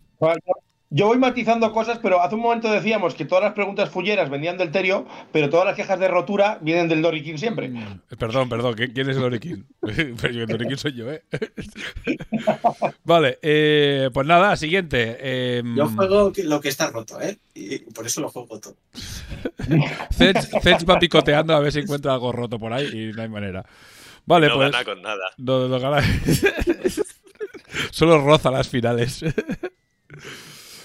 Yo 0.95 1.07
voy 1.07 1.17
matizando 1.17 1.73
cosas, 1.73 1.99
pero 2.03 2.21
hace 2.21 2.35
un 2.35 2.43
momento 2.43 2.71
decíamos 2.71 3.15
que 3.15 3.25
todas 3.25 3.43
las 3.43 3.55
preguntas 3.55 3.89
fulleras 3.89 4.29
venían 4.29 4.59
del 4.59 4.71
Terio, 4.71 5.07
pero 5.33 5.49
todas 5.49 5.65
las 5.65 5.75
quejas 5.75 5.99
de 5.99 6.07
rotura 6.07 6.59
vienen 6.61 6.87
del 6.87 7.01
Dory 7.01 7.23
King 7.23 7.37
siempre. 7.39 7.71
Mm, 7.71 8.01
Perdón, 8.19 8.51
perdón, 8.51 8.75
¿qui- 8.75 8.93
¿quién 8.93 9.09
es 9.09 9.17
el 9.17 9.23
Orikin? 9.23 9.67
Pero 10.21 10.45
el 10.45 10.53
Orikin 10.53 10.77
soy 10.77 10.93
yo, 10.93 11.11
¿eh? 11.11 11.23
vale, 13.05 13.39
eh, 13.41 14.11
pues 14.13 14.27
nada, 14.27 14.55
siguiente. 14.57 15.17
eh, 15.19 15.63
Yo 15.75 15.89
juego 15.89 16.31
lo 16.45 16.61
que 16.61 16.69
está 16.69 16.91
roto, 16.91 17.19
¿eh? 17.23 17.39
Y 17.55 17.79
por 17.93 18.05
eso 18.07 18.21
lo 18.21 18.29
juego 18.29 18.61
todo. 18.61 18.77
Zedge 20.13 20.85
va 20.85 20.99
picoteando 20.99 21.55
a 21.55 21.61
ver 21.61 21.73
si 21.73 21.79
encuentra 21.81 22.13
algo 22.13 22.33
roto 22.33 22.59
por 22.59 22.73
ahí 22.73 22.87
y 22.93 23.13
no 23.17 23.23
hay 23.23 23.29
manera. 23.31 23.65
Vale, 24.27 24.49
no 24.49 24.57
pues. 24.57 24.71
gana 24.73 24.85
con 24.85 25.01
nada. 25.01 25.25
No, 25.39 25.69
no 25.69 25.81
gana. 25.81 26.03
Solo 27.91 28.21
roza 28.23 28.51
las 28.51 28.69
finales. 28.69 29.25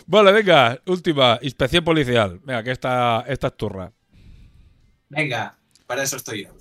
Vale, 0.08 0.32
venga, 0.32 0.82
última, 0.88 1.38
inspección 1.42 1.84
policial. 1.84 2.40
Venga, 2.44 2.64
que 2.64 2.72
esta, 2.72 3.24
esta 3.28 3.48
es 3.48 3.58
turra. 3.58 3.92
Venga, 5.10 5.58
para 5.86 6.04
eso 6.04 6.18
estoy 6.18 6.46
yo. 6.46 6.52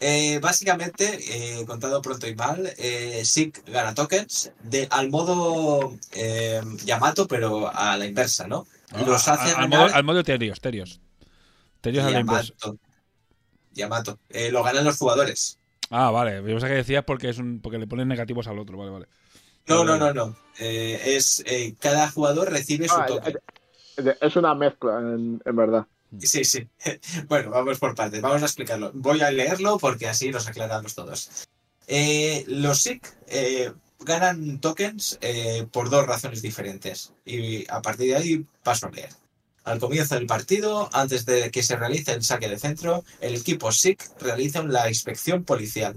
Eh, 0.00 0.38
básicamente, 0.40 1.18
eh, 1.60 1.64
contado 1.66 2.02
pronto 2.02 2.26
y 2.26 2.34
mal, 2.34 2.68
eh, 2.78 3.24
SIG 3.24 3.64
gana 3.66 3.94
tokens 3.94 4.52
de, 4.62 4.86
al 4.90 5.08
modo 5.08 5.96
eh, 6.12 6.60
Yamato, 6.84 7.26
pero 7.28 7.70
a 7.72 7.96
la 7.96 8.04
inversa, 8.04 8.46
¿no? 8.46 8.66
Los 9.06 9.28
A- 9.28 9.34
hace 9.34 9.52
a- 9.52 9.58
al, 9.60 9.68
modo, 9.68 9.84
al 9.94 10.04
modo 10.04 10.22
Terios, 10.24 10.60
Terios. 10.60 11.00
Terios 11.80 12.04
a 12.04 12.10
la 12.10 12.20
inversa. 12.20 12.52
Yamato. 12.60 12.78
Yamato. 13.72 14.18
Eh, 14.30 14.50
lo 14.50 14.62
ganan 14.62 14.84
los 14.84 14.98
jugadores. 14.98 15.58
Ah, 15.90 16.10
vale. 16.10 16.36
Yo 16.36 16.44
pensaba 16.44 16.68
que 16.70 16.76
decías 16.76 17.04
porque 17.04 17.28
es 17.28 17.38
un 17.38 17.60
porque 17.60 17.78
le 17.78 17.86
ponen 17.86 18.08
negativos 18.08 18.46
al 18.48 18.58
otro. 18.58 18.76
Vale, 18.76 18.90
vale. 18.90 19.06
No, 19.66 19.84
no, 19.84 19.96
no, 19.96 20.12
no. 20.12 20.36
Eh, 20.58 21.16
es 21.16 21.42
eh, 21.46 21.74
cada 21.80 22.10
jugador 22.10 22.50
recibe 22.50 22.88
su 22.88 22.94
Ah, 22.96 23.06
token. 23.06 23.38
es- 24.20 24.36
una 24.36 24.54
mezcla, 24.54 24.98
en, 24.98 25.40
en 25.44 25.56
verdad. 25.56 25.86
Sí, 26.20 26.44
sí. 26.44 26.68
Bueno, 27.28 27.50
vamos 27.50 27.78
por 27.78 27.94
partes, 27.94 28.20
vamos 28.20 28.42
a 28.42 28.46
explicarlo. 28.46 28.90
Voy 28.94 29.20
a 29.22 29.30
leerlo 29.30 29.78
porque 29.78 30.08
así 30.08 30.30
nos 30.30 30.46
aclaramos 30.48 30.94
todos. 30.94 31.46
Eh, 31.86 32.44
los 32.48 32.80
SIC 32.82 33.06
ganan 34.00 34.60
tokens 34.60 35.18
por 35.70 35.90
dos 35.90 36.06
razones 36.06 36.42
diferentes. 36.42 37.12
Y 37.24 37.68
a 37.70 37.80
partir 37.82 38.08
de 38.08 38.16
ahí 38.16 38.46
paso 38.62 38.86
a 38.86 38.90
leer. 38.90 39.10
Al 39.64 39.78
comienzo 39.78 40.14
del 40.14 40.26
partido, 40.26 40.90
antes 40.92 41.24
de 41.24 41.50
que 41.50 41.62
se 41.62 41.76
realice 41.76 42.12
el 42.12 42.22
saque 42.22 42.48
de 42.48 42.58
centro, 42.58 43.02
el 43.20 43.34
equipo 43.34 43.72
SIC 43.72 44.20
realiza 44.20 44.62
la 44.62 44.88
inspección 44.88 45.42
policial. 45.44 45.96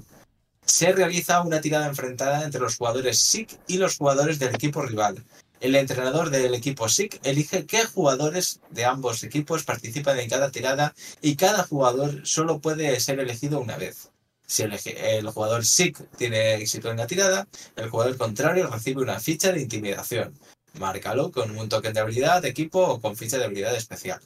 Se 0.67 0.91
realiza 0.91 1.41
una 1.41 1.61
tirada 1.61 1.87
enfrentada 1.87 2.43
entre 2.43 2.59
los 2.59 2.75
jugadores 2.75 3.19
SIC 3.19 3.57
y 3.67 3.77
los 3.77 3.97
jugadores 3.97 4.37
del 4.37 4.53
equipo 4.53 4.81
rival. 4.81 5.23
El 5.61 5.75
entrenador 5.75 6.29
del 6.29 6.53
equipo 6.53 6.89
SIC 6.89 7.19
elige 7.23 7.65
qué 7.65 7.85
jugadores 7.85 8.59
de 8.69 8.83
ambos 8.85 9.23
equipos 9.23 9.63
participan 9.63 10.19
en 10.19 10.29
cada 10.29 10.51
tirada 10.51 10.93
y 11.21 11.37
cada 11.37 11.63
jugador 11.63 12.27
solo 12.27 12.59
puede 12.59 12.99
ser 12.99 13.19
elegido 13.21 13.61
una 13.61 13.77
vez. 13.77 14.11
Si 14.45 14.63
el, 14.63 15.27
jugador 15.29 15.65
SIC 15.65 16.09
tiene 16.17 16.55
éxito 16.55 16.91
en 16.91 16.97
la 16.97 17.07
tirada, 17.07 17.47
el 17.77 17.89
jugador 17.89 18.17
contrario 18.17 18.67
recibe 18.67 19.01
una 19.01 19.19
ficha 19.21 19.53
de 19.53 19.61
intimidación. 19.61 20.37
Márcalo 20.73 21.31
con 21.31 21.57
un 21.57 21.69
token 21.69 21.93
de 21.93 22.01
habilidad 22.01 22.45
equipo 22.45 22.81
o 22.85 23.01
con 23.01 23.15
ficha 23.15 23.37
de 23.37 23.45
habilidad 23.45 23.75
especial. 23.75 24.19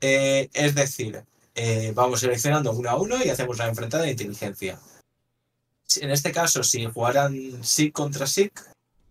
Eh, 0.00 0.48
es 0.54 0.74
decir, 0.74 1.22
eh, 1.62 1.92
vamos 1.94 2.20
seleccionando 2.20 2.72
uno 2.72 2.88
a 2.88 2.96
uno 2.96 3.22
y 3.22 3.28
hacemos 3.28 3.58
la 3.58 3.68
enfrentada 3.68 4.04
de 4.04 4.12
inteligencia. 4.12 4.80
En 5.96 6.10
este 6.10 6.32
caso, 6.32 6.62
si 6.62 6.86
jugaran 6.86 7.62
SIC 7.62 7.92
contra 7.92 8.26
SIC, 8.26 8.52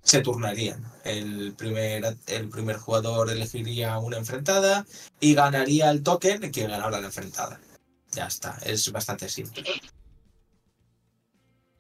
se 0.01 0.21
turnarían. 0.21 0.83
El 1.03 1.53
primer, 1.53 2.17
el 2.25 2.49
primer 2.49 2.77
jugador 2.77 3.29
elegiría 3.29 3.99
una 3.99 4.17
enfrentada 4.17 4.87
y 5.19 5.35
ganaría 5.35 5.91
el 5.91 6.01
token 6.01 6.51
que 6.51 6.63
ganara 6.63 6.99
la 6.99 7.05
enfrentada. 7.05 7.59
Ya 8.13 8.25
está, 8.25 8.57
es 8.65 8.91
bastante 8.91 9.29
simple. 9.29 9.63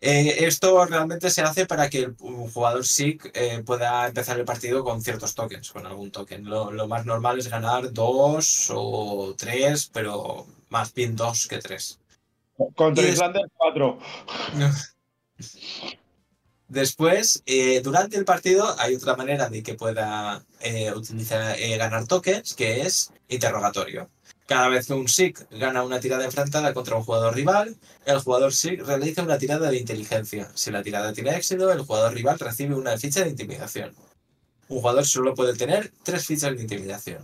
Eh, 0.01 0.45
esto 0.45 0.85
realmente 0.85 1.31
se 1.31 1.41
hace 1.41 1.65
para 1.65 1.89
que 1.89 2.11
un 2.19 2.51
jugador 2.51 2.85
SIC 2.85 3.31
eh, 3.33 3.63
pueda 3.65 4.07
empezar 4.07 4.37
el 4.37 4.45
partido 4.45 4.83
con 4.83 5.01
ciertos 5.01 5.33
tokens, 5.33 5.71
con 5.71 5.87
algún 5.87 6.11
token. 6.11 6.45
Lo 6.45 6.87
más 6.87 7.07
normal 7.07 7.39
es 7.39 7.47
ganar 7.47 7.91
dos 7.91 8.71
o 8.71 9.33
tres, 9.35 9.89
pero 9.91 10.45
más 10.69 10.93
bien 10.93 11.15
dos 11.15 11.47
que 11.47 11.57
tres. 11.59 11.99
Contra 12.75 13.03
Y 13.03 13.09
Islander 13.09 13.49
4. 13.57 13.99
Después, 16.69 17.41
eh, 17.47 17.81
durante 17.81 18.15
el 18.15 18.25
partido, 18.25 18.79
hay 18.79 18.93
otra 18.93 19.15
manera 19.15 19.49
de 19.49 19.63
que 19.63 19.73
pueda 19.73 20.45
eh, 20.61 20.91
utilizar, 20.93 21.55
eh, 21.57 21.77
ganar 21.77 22.05
tokens, 22.05 22.53
que 22.53 22.81
es 22.81 23.11
interrogatorio. 23.27 24.07
Cada 24.45 24.69
vez 24.69 24.85
que 24.85 24.93
un 24.93 25.07
SIC 25.07 25.49
gana 25.51 25.83
una 25.83 25.99
tirada 25.99 26.25
enfrentada 26.25 26.73
contra 26.75 26.95
un 26.95 27.03
jugador 27.03 27.33
rival, 27.33 27.75
el 28.05 28.19
jugador 28.19 28.53
SIC 28.53 28.85
realiza 28.85 29.23
una 29.23 29.39
tirada 29.39 29.71
de 29.71 29.77
inteligencia. 29.77 30.51
Si 30.53 30.69
la 30.69 30.83
tirada 30.83 31.11
tiene 31.11 31.35
éxito, 31.35 31.71
el 31.71 31.81
jugador 31.81 32.13
rival 32.13 32.37
recibe 32.37 32.75
una 32.75 32.95
ficha 32.97 33.23
de 33.23 33.31
intimidación. 33.31 33.95
Un 34.67 34.81
jugador 34.81 35.05
solo 35.07 35.33
puede 35.33 35.55
tener 35.55 35.91
tres 36.03 36.27
fichas 36.27 36.55
de 36.55 36.61
intimidación. 36.61 37.23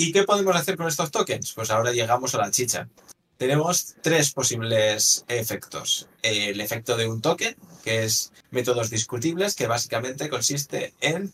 ¿Y 0.00 0.12
qué 0.12 0.22
podemos 0.22 0.54
hacer 0.54 0.76
con 0.76 0.86
estos 0.86 1.10
tokens? 1.10 1.52
Pues 1.54 1.70
ahora 1.72 1.90
llegamos 1.90 2.32
a 2.36 2.38
la 2.38 2.52
chicha. 2.52 2.88
tenemos 3.36 3.96
tres 4.00 4.32
posibles 4.32 5.24
efectos. 5.26 6.08
El 6.22 6.60
efecto 6.60 6.96
de 6.96 7.08
un 7.08 7.20
token, 7.20 7.56
que 7.82 8.04
es 8.04 8.32
métodos 8.52 8.90
discutibles, 8.90 9.56
que 9.56 9.66
básicamente 9.66 10.28
consiste 10.28 10.94
en 11.00 11.32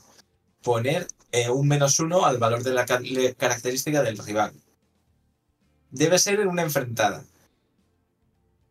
poner 0.63 1.07
eh, 1.31 1.51
un 1.51 1.69
menos 1.69 2.01
uno 2.01 2.25
al 2.25 2.39
valor 2.39 2.63
de 2.63 2.73
la 2.73 2.87
característica 2.87 4.03
del 4.03 4.17
rival. 4.17 4.55
Debe 5.91 6.19
ser 6.19 6.41
en 6.41 6.49
una 6.49 6.63
enfrentada. 6.63 7.23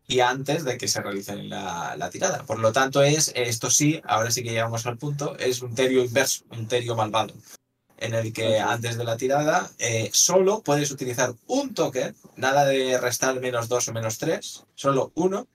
Y 0.07 0.21
antes 0.21 0.63
de 0.63 0.79
que 0.79 0.87
se 0.87 1.01
realice 1.03 1.35
la, 1.35 1.95
la 1.97 2.09
tirada. 2.09 2.43
Por 2.45 2.57
lo 2.57 2.71
tanto, 2.71 3.03
es, 3.03 3.31
esto 3.35 3.69
sí, 3.69 4.01
ahora 4.05 4.31
sí 4.31 4.41
que 4.41 4.49
llegamos 4.49 4.87
al 4.87 4.97
punto, 4.97 5.37
es 5.37 5.61
un 5.61 5.75
terio 5.75 6.03
inverso, 6.03 6.45
un 6.49 6.67
terio 6.67 6.95
malvado. 6.95 7.35
En 7.97 8.13
el 8.13 8.33
que 8.33 8.59
antes 8.59 8.97
de 8.97 9.03
la 9.03 9.17
tirada 9.17 9.69
eh, 9.79 10.09
solo 10.13 10.61
puedes 10.61 10.91
utilizar 10.91 11.33
un 11.47 11.73
token, 11.73 12.15
nada 12.35 12.65
de 12.65 12.97
restar 12.97 13.39
menos 13.39 13.69
dos 13.69 13.87
o 13.87 13.93
menos 13.93 14.17
tres, 14.17 14.65
solo 14.75 15.11
uno 15.15 15.47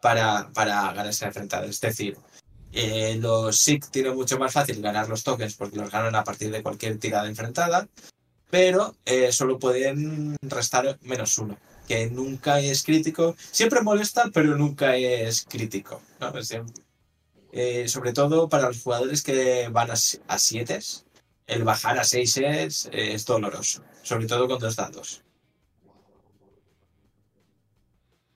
para, 0.00 0.50
para 0.52 0.82
ganar 0.92 1.06
esa 1.06 1.26
enfrentada. 1.26 1.66
Es 1.66 1.80
decir, 1.80 2.16
eh, 2.72 3.16
los 3.20 3.58
SIC 3.58 3.90
tienen 3.90 4.14
mucho 4.14 4.38
más 4.38 4.52
fácil 4.52 4.80
ganar 4.80 5.08
los 5.08 5.22
tokens 5.22 5.54
porque 5.54 5.76
los 5.76 5.90
ganan 5.90 6.16
a 6.16 6.24
partir 6.24 6.50
de 6.50 6.62
cualquier 6.62 6.98
tirada 6.98 7.28
enfrentada, 7.28 7.86
pero 8.50 8.96
eh, 9.04 9.30
solo 9.30 9.58
pueden 9.58 10.36
restar 10.42 10.98
menos 11.02 11.38
uno, 11.38 11.56
que 11.86 12.10
nunca 12.10 12.60
es 12.60 12.82
crítico. 12.82 13.36
Siempre 13.50 13.82
molesta, 13.82 14.30
pero 14.32 14.56
nunca 14.56 14.96
es 14.96 15.44
crítico. 15.44 16.00
sobre 17.86 18.12
todo 18.12 18.48
para 18.48 18.68
los 18.68 18.82
jugadores 18.82 19.22
que 19.22 19.68
van 19.68 19.90
a 19.90 20.38
7, 20.38 20.80
el 21.52 21.64
bajar 21.64 21.98
a 21.98 22.04
6 22.04 22.36
es, 22.38 22.88
es 22.92 23.24
doloroso, 23.24 23.82
sobre 24.02 24.26
todo 24.26 24.48
con 24.48 24.58
dos 24.58 24.76
dados. 24.76 25.22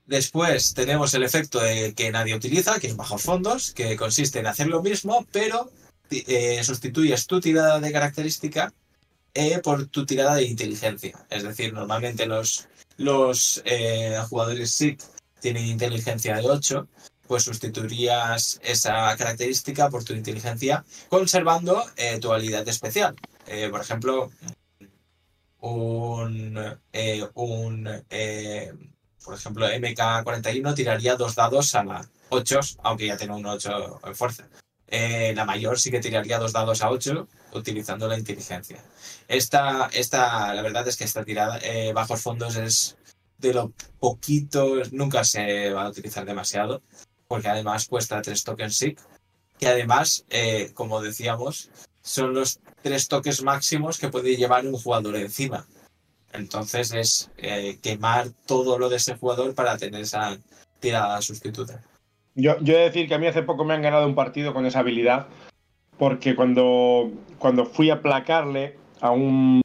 Después 0.06 0.72
tenemos 0.74 1.12
el 1.14 1.24
efecto 1.24 1.58
de 1.60 1.92
que 1.94 2.12
nadie 2.12 2.36
utiliza, 2.36 2.78
que 2.78 2.86
es 2.86 2.96
bajos 2.96 3.22
fondos, 3.22 3.72
que 3.72 3.96
consiste 3.96 4.38
en 4.38 4.46
hacer 4.46 4.68
lo 4.68 4.80
mismo, 4.80 5.26
pero 5.32 5.70
eh, 6.10 6.62
sustituyes 6.62 7.26
tu 7.26 7.40
tirada 7.40 7.80
de 7.80 7.90
característica 7.90 8.72
eh, 9.34 9.58
por 9.58 9.86
tu 9.88 10.06
tirada 10.06 10.36
de 10.36 10.44
inteligencia. 10.44 11.26
Es 11.28 11.42
decir, 11.42 11.72
normalmente 11.72 12.26
los, 12.26 12.68
los 12.96 13.62
eh, 13.64 14.16
jugadores 14.28 14.70
SIC 14.70 15.02
tienen 15.40 15.66
inteligencia 15.66 16.36
de 16.36 16.48
8, 16.48 16.88
pues 17.26 17.44
sustituirías 17.44 18.60
esa 18.62 19.16
característica 19.16 19.90
por 19.90 20.04
tu 20.04 20.12
inteligencia 20.12 20.84
conservando 21.08 21.84
eh, 21.96 22.18
tu 22.18 22.32
habilidad 22.32 22.66
especial. 22.68 23.16
Eh, 23.46 23.68
por 23.70 23.80
ejemplo, 23.80 24.30
un, 25.60 26.78
eh, 26.92 27.26
un 27.34 28.04
por 29.24 29.34
ejemplo, 29.34 29.68
MK41 29.68 30.74
tiraría 30.74 31.16
dos 31.16 31.34
dados 31.34 31.74
a 31.74 31.84
la 31.84 32.08
8, 32.28 32.60
aunque 32.82 33.06
ya 33.06 33.16
tiene 33.16 33.34
un 33.34 33.46
8 33.46 34.00
en 34.04 34.14
fuerza. 34.14 34.48
La 34.88 35.44
mayor 35.44 35.80
sí 35.80 35.90
que 35.90 35.98
tiraría 35.98 36.38
dos 36.38 36.52
dados 36.52 36.82
a 36.82 36.90
8 36.90 37.26
utilizando 37.54 38.06
la 38.06 38.18
inteligencia. 38.18 38.82
Esta, 39.26 39.90
esta 39.92 40.54
la 40.54 40.62
verdad 40.62 40.86
es 40.86 40.96
que 40.96 41.04
esta 41.04 41.24
tirada 41.24 41.58
bajos 41.92 42.20
fondos 42.20 42.54
es 42.56 42.96
de 43.38 43.52
lo 43.52 43.72
poquito, 43.98 44.76
nunca 44.92 45.24
se 45.24 45.70
va 45.70 45.84
a 45.84 45.88
utilizar 45.90 46.24
demasiado, 46.24 46.82
porque 47.28 47.48
además 47.48 47.86
cuesta 47.86 48.22
tres 48.22 48.44
tokens 48.44 48.76
SIC, 48.76 49.00
que 49.58 49.68
además, 49.68 50.24
eh, 50.30 50.70
como 50.74 51.00
decíamos, 51.00 51.70
son 52.02 52.34
los 52.34 52.60
tres 52.82 53.08
toques 53.08 53.42
máximos 53.42 53.98
que 53.98 54.08
puede 54.08 54.36
llevar 54.36 54.66
un 54.66 54.74
jugador 54.74 55.16
encima. 55.16 55.66
Entonces 56.32 56.92
es 56.92 57.30
eh, 57.38 57.78
quemar 57.82 58.28
todo 58.46 58.78
lo 58.78 58.88
de 58.88 58.96
ese 58.96 59.16
jugador 59.16 59.54
para 59.54 59.76
tener 59.76 60.02
esa 60.02 60.36
tirada 60.80 61.20
sustituta. 61.22 61.82
Yo, 62.34 62.58
yo 62.60 62.74
he 62.74 62.78
de 62.78 62.84
decir 62.84 63.08
que 63.08 63.14
a 63.14 63.18
mí 63.18 63.26
hace 63.26 63.42
poco 63.42 63.64
me 63.64 63.74
han 63.74 63.82
ganado 63.82 64.06
un 64.06 64.14
partido 64.14 64.52
con 64.52 64.66
esa 64.66 64.80
habilidad, 64.80 65.26
porque 65.98 66.36
cuando, 66.36 67.10
cuando 67.38 67.64
fui 67.64 67.90
a 67.90 68.02
placarle 68.02 68.76
a 69.00 69.10
un... 69.10 69.62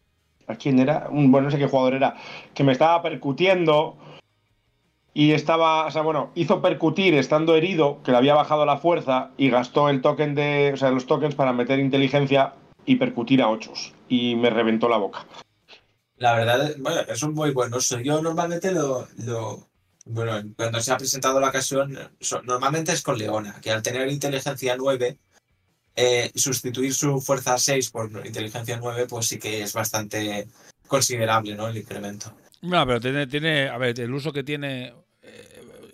¿A 0.48 0.56
quién 0.56 0.80
era? 0.80 1.08
Un, 1.10 1.32
bueno, 1.32 1.46
no 1.46 1.52
sé 1.52 1.58
qué 1.58 1.68
jugador 1.68 1.94
era, 1.94 2.16
que 2.54 2.64
me 2.64 2.72
estaba 2.72 3.02
percutiendo 3.02 3.98
y 5.14 5.32
estaba, 5.34 5.86
o 5.86 5.92
sea, 5.92 6.02
bueno, 6.02 6.32
hizo 6.36 6.62
percutir 6.62 7.14
estando 7.16 7.56
herido, 7.56 8.02
que 8.04 8.12
le 8.12 8.18
había 8.18 8.34
bajado 8.36 8.66
la 8.66 8.78
fuerza 8.78 9.32
y 9.38 9.50
gastó 9.50 9.90
el 9.90 10.02
token 10.02 10.36
de, 10.36 10.72
o 10.74 10.78
sea, 10.78 10.92
los 10.92 11.06
tokens 11.06 11.36
para 11.36 11.54
meter 11.54 11.80
inteligencia 11.80 12.54
y 12.86 12.96
percutir 12.96 13.42
a 13.42 13.50
ochos 13.50 13.94
y 14.08 14.36
me 14.36 14.50
reventó 14.50 14.88
la 14.90 14.98
boca. 14.98 15.26
La 16.18 16.36
verdad, 16.36 16.76
bueno, 16.80 17.02
es 17.02 17.24
un 17.24 17.34
muy 17.34 17.52
buen 17.52 17.74
uso. 17.74 18.00
Yo 18.00 18.22
normalmente 18.22 18.72
lo, 18.72 19.08
lo- 19.26 19.68
bueno, 20.06 20.42
cuando 20.56 20.80
se 20.80 20.92
ha 20.94 20.98
presentado 20.98 21.40
la 21.40 21.50
ocasión, 21.50 21.98
so- 22.20 22.42
normalmente 22.44 22.92
es 22.92 23.02
con 23.02 23.18
Leona, 23.18 23.60
que 23.62 23.72
al 23.72 23.82
tener 23.82 24.08
inteligencia 24.10 24.76
9, 24.78 25.18
eh, 25.96 26.32
sustituir 26.36 26.94
su 26.94 27.20
fuerza 27.22 27.58
6 27.58 27.90
por 27.92 28.10
inteligencia 28.26 28.78
9, 28.82 29.08
pues 29.10 29.28
sí 29.28 29.38
que 29.40 29.64
es 29.64 29.74
bastante 29.74 30.48
considerable, 30.88 31.56
¿no? 31.56 31.68
El 31.68 31.78
incremento. 31.78 32.34
No, 32.62 32.86
pero 32.86 33.00
tiene, 33.02 33.26
tiene, 33.28 33.68
a 33.70 33.78
ver, 33.78 34.00
el 34.00 34.14
uso 34.14 34.32
que 34.32 34.44
tiene 34.44 34.94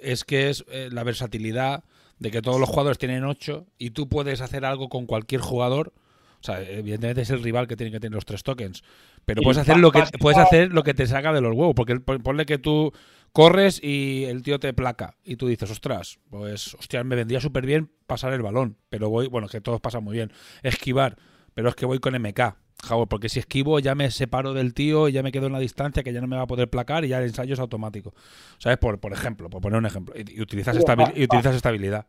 es 0.02 0.24
que 0.24 0.50
es 0.50 0.66
eh, 0.70 0.89
la 0.91 1.04
versatilidad 1.04 1.84
de 2.20 2.32
que 2.32 2.41
todos 2.41 2.60
los 2.60 2.70
jugadores 2.70 2.98
tienen 2.98 3.24
8 3.26 3.66
y 3.78 3.91
tú 3.91 4.10
puedes 4.10 4.41
hacer 4.41 4.66
algo 4.66 4.89
con 4.89 5.06
cualquier 5.06 5.41
jugador. 5.41 5.93
O 6.39 6.43
sea, 6.43 6.62
evidentemente 6.62 7.22
es 7.22 7.30
el 7.32 7.41
rival 7.43 7.68
que 7.68 7.76
tiene 7.76 7.91
que 7.91 8.00
tener 8.00 8.14
los 8.16 8.26
tres 8.26 8.43
tokens. 8.43 8.84
Pero 9.26 9.41
puedes 9.41 9.58
hacer 9.58 9.78
lo 9.82 9.91
que 9.91 10.00
puedes 10.20 10.38
hacer 10.48 10.72
lo 10.72 10.84
que 10.84 10.93
te 10.93 11.08
saca 11.08 11.34
de 11.34 11.41
los 11.41 11.54
huevos. 11.56 11.74
Porque 11.76 12.00
pon- 12.00 12.22
ponle 12.22 12.45
que 12.45 12.58
tú 12.60 12.91
corres 13.34 13.84
y 13.84 14.24
el 14.26 14.43
tío 14.43 14.60
te 14.60 14.72
placa. 14.74 15.16
Y 15.24 15.36
tú 15.36 15.48
dices, 15.48 15.70
ostras, 15.72 16.20
pues 16.30 16.74
hostia, 16.76 17.04
me 17.04 17.16
vendría 17.16 17.41
súper 17.41 17.66
bien 17.66 17.91
pasar 18.06 18.34
el 18.34 18.41
balón. 18.43 18.78
Pero 18.89 19.10
voy, 19.10 19.28
bueno, 19.28 19.48
que 19.48 19.62
todos 19.62 19.82
pasan 19.82 20.04
muy 20.04 20.14
bien. 20.16 20.32
Esquivar. 20.64 21.18
Pero 21.56 21.70
es 21.70 21.76
que 21.76 21.86
voy 21.88 22.00
con 22.00 22.14
MK. 22.16 22.56
Javo, 22.84 23.07
porque 23.07 23.28
si 23.30 23.39
esquivo 23.39 23.80
ya 23.80 23.95
me 23.95 24.11
separo 24.11 24.53
del 24.53 24.73
tío 24.73 25.09
y 25.09 25.11
ya 25.11 25.23
me 25.23 25.32
quedo 25.32 25.47
en 25.47 25.53
la 25.53 25.59
distancia 25.59 26.03
que 26.03 26.13
ya 26.13 26.21
no 26.21 26.28
me 26.28 26.36
va 26.38 26.43
a 26.43 26.47
poder 26.47 26.69
placar 26.69 27.03
y 27.05 27.07
ya 27.09 27.17
el 27.17 27.25
ensayo 27.25 27.53
es 27.53 27.59
automático. 27.59 28.13
¿Sabes? 28.59 28.78
Por, 28.78 28.99
por 28.99 29.13
ejemplo, 29.13 29.49
por 29.49 29.61
poner 29.61 29.80
un 29.80 29.86
ejemplo. 29.88 30.13
Y, 30.15 30.38
y 30.38 30.41
utilizas, 30.41 30.75
Sí, 30.75 30.80
esta, 30.80 30.95
habi- 30.95 31.11
pa- 31.11 31.19
y 31.19 31.23
utilizas 31.23 31.55
esta 31.55 31.69
habilidad. 31.69 32.05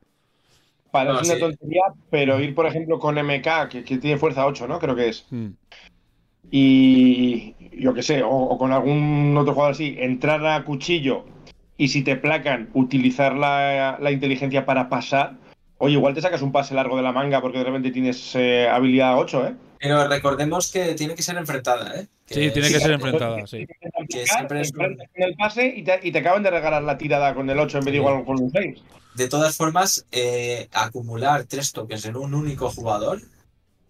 Parece 0.90 1.12
No, 1.12 1.20
una 1.20 1.34
sí. 1.34 1.40
tontería, 1.40 1.82
pero 2.10 2.40
ir, 2.40 2.54
por 2.54 2.66
ejemplo, 2.66 2.98
con 2.98 3.16
MK, 3.18 3.68
que, 3.70 3.84
que 3.84 3.98
tiene 3.98 4.18
fuerza 4.18 4.46
8, 4.46 4.68
¿no? 4.68 4.78
Creo 4.78 4.94
que 4.94 5.08
es. 5.08 5.26
Mm. 5.30 5.48
y 6.50 7.54
yo 7.78 7.92
qué 7.94 8.02
sé, 8.02 8.22
o, 8.22 8.30
o 8.30 8.58
con 8.58 8.72
algún 8.72 9.36
otro 9.36 9.52
jugador 9.54 9.72
así, 9.72 9.96
entrar 9.98 10.44
a 10.46 10.64
cuchillo 10.64 11.24
y 11.76 11.88
si 11.88 12.02
te 12.02 12.16
placan, 12.16 12.70
utilizar 12.74 13.34
la, 13.36 13.98
la 14.00 14.10
inteligencia 14.12 14.64
para 14.66 14.88
pasar. 14.88 15.36
Oye, 15.78 15.94
igual 15.94 16.14
te 16.14 16.20
sacas 16.20 16.42
un 16.42 16.50
pase 16.52 16.74
largo 16.74 16.96
de 16.96 17.02
la 17.02 17.12
manga 17.12 17.40
porque 17.40 17.58
de 17.58 17.64
repente 17.64 17.90
tienes 17.90 18.34
eh, 18.34 18.68
habilidad 18.68 19.18
8, 19.18 19.46
¿eh? 19.46 19.54
Pero 19.78 20.08
recordemos 20.08 20.72
que 20.72 20.94
tiene 20.94 21.14
que 21.14 21.22
ser 21.22 21.36
enfrentada, 21.36 22.00
¿eh? 22.00 22.08
Sí, 22.26 22.50
tiene 22.50 22.68
que 22.68 22.80
ser 22.80 22.90
enfrentada, 22.90 23.46
sí. 23.46 23.64
Que 24.08 24.26
siempre 24.26 24.62
es 24.62 24.72
un- 24.72 24.98
el 25.14 25.36
pase 25.36 25.66
y 25.66 25.84
te, 25.84 26.00
y 26.02 26.10
te 26.10 26.18
acaban 26.18 26.42
de 26.42 26.50
regalar 26.50 26.82
la 26.82 26.98
tirada 26.98 27.32
con 27.34 27.48
el 27.48 27.58
8 27.58 27.78
en 27.78 27.84
vez 27.84 27.92
de 27.92 27.98
igual 27.98 28.24
con 28.24 28.42
un 28.42 28.50
6. 28.50 28.82
De 29.14 29.28
todas 29.28 29.56
formas, 29.56 30.04
eh, 30.10 30.68
acumular 30.72 31.44
tres 31.44 31.72
tokens 31.72 32.04
en 32.06 32.16
un 32.16 32.34
único 32.34 32.70
jugador 32.70 33.20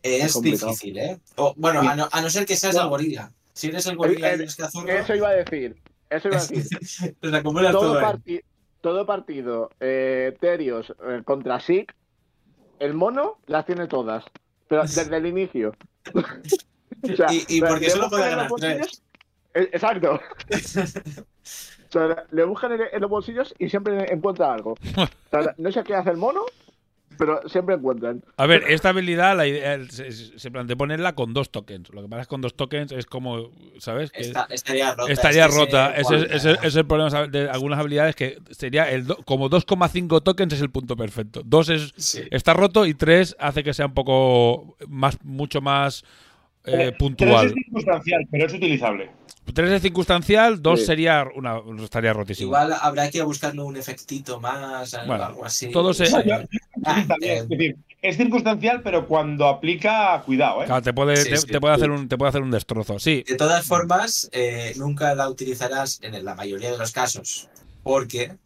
es, 0.03 0.41
difícil, 0.41 0.99
¿eh? 0.99 1.19
O, 1.37 1.55
bueno, 1.57 1.81
a 1.81 1.97
no, 1.97 2.09
a 2.11 2.21
no 2.21 2.31
ser 2.31 2.45
que 2.47 2.57
seas 2.57 2.77
el 2.77 2.87
gorila. 2.89 3.33
Si 3.55 3.69
eres 3.69 3.87
el 3.87 3.97
gorila 3.97 4.29
y 4.29 4.31
Eh, 4.31 4.35
eres 4.35 4.57
cazurro, 4.57 4.89
Eso 4.89 5.15
iba 5.15 5.29
a 5.31 5.33
decir. 5.33 5.77
Eso 6.11 6.29
iba 6.29 6.37
a 6.39 6.47
decir. 6.47 7.17
pues 7.21 7.35
acumulas 7.35 7.73
todo. 7.73 7.99
todo. 7.99 8.19
Todo 8.89 9.05
partido, 9.07 9.71
eh, 9.81 10.35
Terios 10.41 10.95
eh, 11.07 11.21
contra 11.25 11.61
Sig, 11.61 11.87
el 12.79 12.95
mono 12.95 13.39
las 13.47 13.67
tiene 13.67 13.87
todas. 13.87 14.25
Pero 14.69 14.83
desde 14.97 15.17
el 15.17 15.27
inicio. 15.27 15.75
O 17.01 17.15
sea, 17.17 17.27
Y- 17.31 17.45
y 17.49 17.61
porque 17.61 17.91
solo 17.91 18.09
puede 18.09 18.31
ganar 18.31 18.51
los 18.51 18.61
tres. 18.61 18.79
bolsillos- 18.81 19.03
Eh, 19.55 19.69
Exacto. 19.73 20.19
O 21.89 21.91
sea, 21.93 22.25
le 22.33 22.45
buscan 22.45 22.73
en, 22.73 22.81
en 22.93 23.01
los 23.01 23.09
bolsillos 23.11 23.55
y 23.59 23.69
siempre 23.71 24.13
encuentra 24.13 24.53
algo. 24.53 24.73
O 24.73 25.07
sea, 25.31 25.55
no 25.57 25.71
sé 25.73 25.83
qué 25.85 25.95
hace 25.95 26.11
el 26.11 26.17
mono, 26.19 26.43
pero 27.19 27.41
siempre 27.49 27.75
encuentran. 27.75 28.23
A 28.37 28.47
ver, 28.47 28.65
esta 28.69 28.91
habilidad 28.91 29.37
la 29.37 29.47
idea- 29.47 29.79
se, 29.91 30.13
se 30.13 30.51
plantea 30.51 30.77
ponerla 30.77 31.15
con 31.15 31.35
dos 31.35 31.51
tokens. 31.51 31.91
Lo 31.93 32.03
que 32.03 32.09
pasa 32.09 32.23
es 32.23 32.27
que 32.29 32.31
con 32.31 32.41
dos 32.41 32.55
tokens 32.55 32.93
es 32.93 33.07
como, 33.07 33.51
¿sabes? 33.79 34.11
Que 34.11 34.21
Está- 34.23 34.47
estaría 34.51 34.95
rota. 34.95 35.13
estaría 35.13 35.47
es 35.47 35.55
rota. 35.55 35.95
Ese, 35.97 36.17
ese- 36.17 36.53
ese 36.53 36.67
es 36.67 36.77
el 36.77 36.87
problema 36.87 37.27
de 37.27 37.51
algunas 37.51 37.79
habilidades 37.79 38.15
que 38.17 38.39
sería 38.51 38.91
el 38.91 39.07
do- 39.07 39.19
como 39.25 39.49
2,5 39.51 40.23
tokens 40.23 40.53
es 40.55 40.63
el 40.63 40.71
punto 40.71 40.97
perfecto. 40.97 41.43
Dos 41.45 41.69
es 41.69 41.93
Sí. 41.97 42.23
está 42.31 42.55
roto 42.55 42.87
y 42.87 42.95
tres 42.95 43.37
hace 43.39 43.63
que 43.65 43.75
sea 43.75 43.87
un 43.87 43.95
poco 43.95 44.77
más, 44.89 45.19
mucho 45.25 45.61
más 45.61 46.05
eh, 46.65 46.73
Pero 46.93 46.99
puntual. 46.99 47.47
es 47.47 47.53
circunstancial, 47.55 48.27
pero 48.31 48.47
es 48.47 48.53
utilizable. 48.55 49.11
3 49.55 49.71
es 49.73 49.83
circunstancial, 49.83 50.61
2 50.63 50.81
Sí. 50.81 50.87
sería 50.87 51.27
una, 51.35 51.61
estaría 51.83 52.13
rotísimo. 52.13 52.49
Igual 52.49 52.75
habrá 52.81 53.11
que 53.11 53.23
buscarle 53.23 53.63
un 53.63 53.77
efectito 53.77 54.41
más, 54.41 54.95
algo, 54.95 55.07
Bueno, 55.09 55.25
algo 55.25 55.45
así. 55.45 55.71
todo 55.71 55.93
se- 55.95 56.07
Sí. 56.07 56.15
Yo- 56.27 56.37
Ah, 56.85 57.05
También, 57.09 57.33
eh, 57.33 57.39
es 57.39 57.49
decir, 57.49 57.77
es 58.03 58.17
circunstancial, 58.17 58.83
pero 58.83 59.07
cuando 59.09 59.49
aplica, 59.49 60.23
cuidado, 60.25 60.63
¿eh? 60.63 60.67
Claro, 60.67 60.83
te 60.83 60.93
puede, 60.93 61.17
Sí, 61.17 61.31
te, 61.31 61.37
sí, 61.39 61.47
te 61.49 61.61
puede 61.61 61.75
sí. 61.75 61.81
hacer 61.81 61.91
un, 61.91 62.09
te 62.09 62.17
puede 62.17 62.29
hacer 62.29 62.43
un 62.43 62.51
destrozo. 62.53 62.99
Sí, 63.01 63.25
De 63.27 63.35
todas 63.37 63.67
formas, 63.67 64.29
eh, 64.33 64.73
nunca 64.77 65.15
la 65.17 65.29
utilizarás 65.29 65.99
en 66.03 66.25
la 66.25 66.35
mayoría 66.37 66.71
de 66.71 66.79
los 66.79 66.93
casos 66.93 67.49
porque 67.83 68.37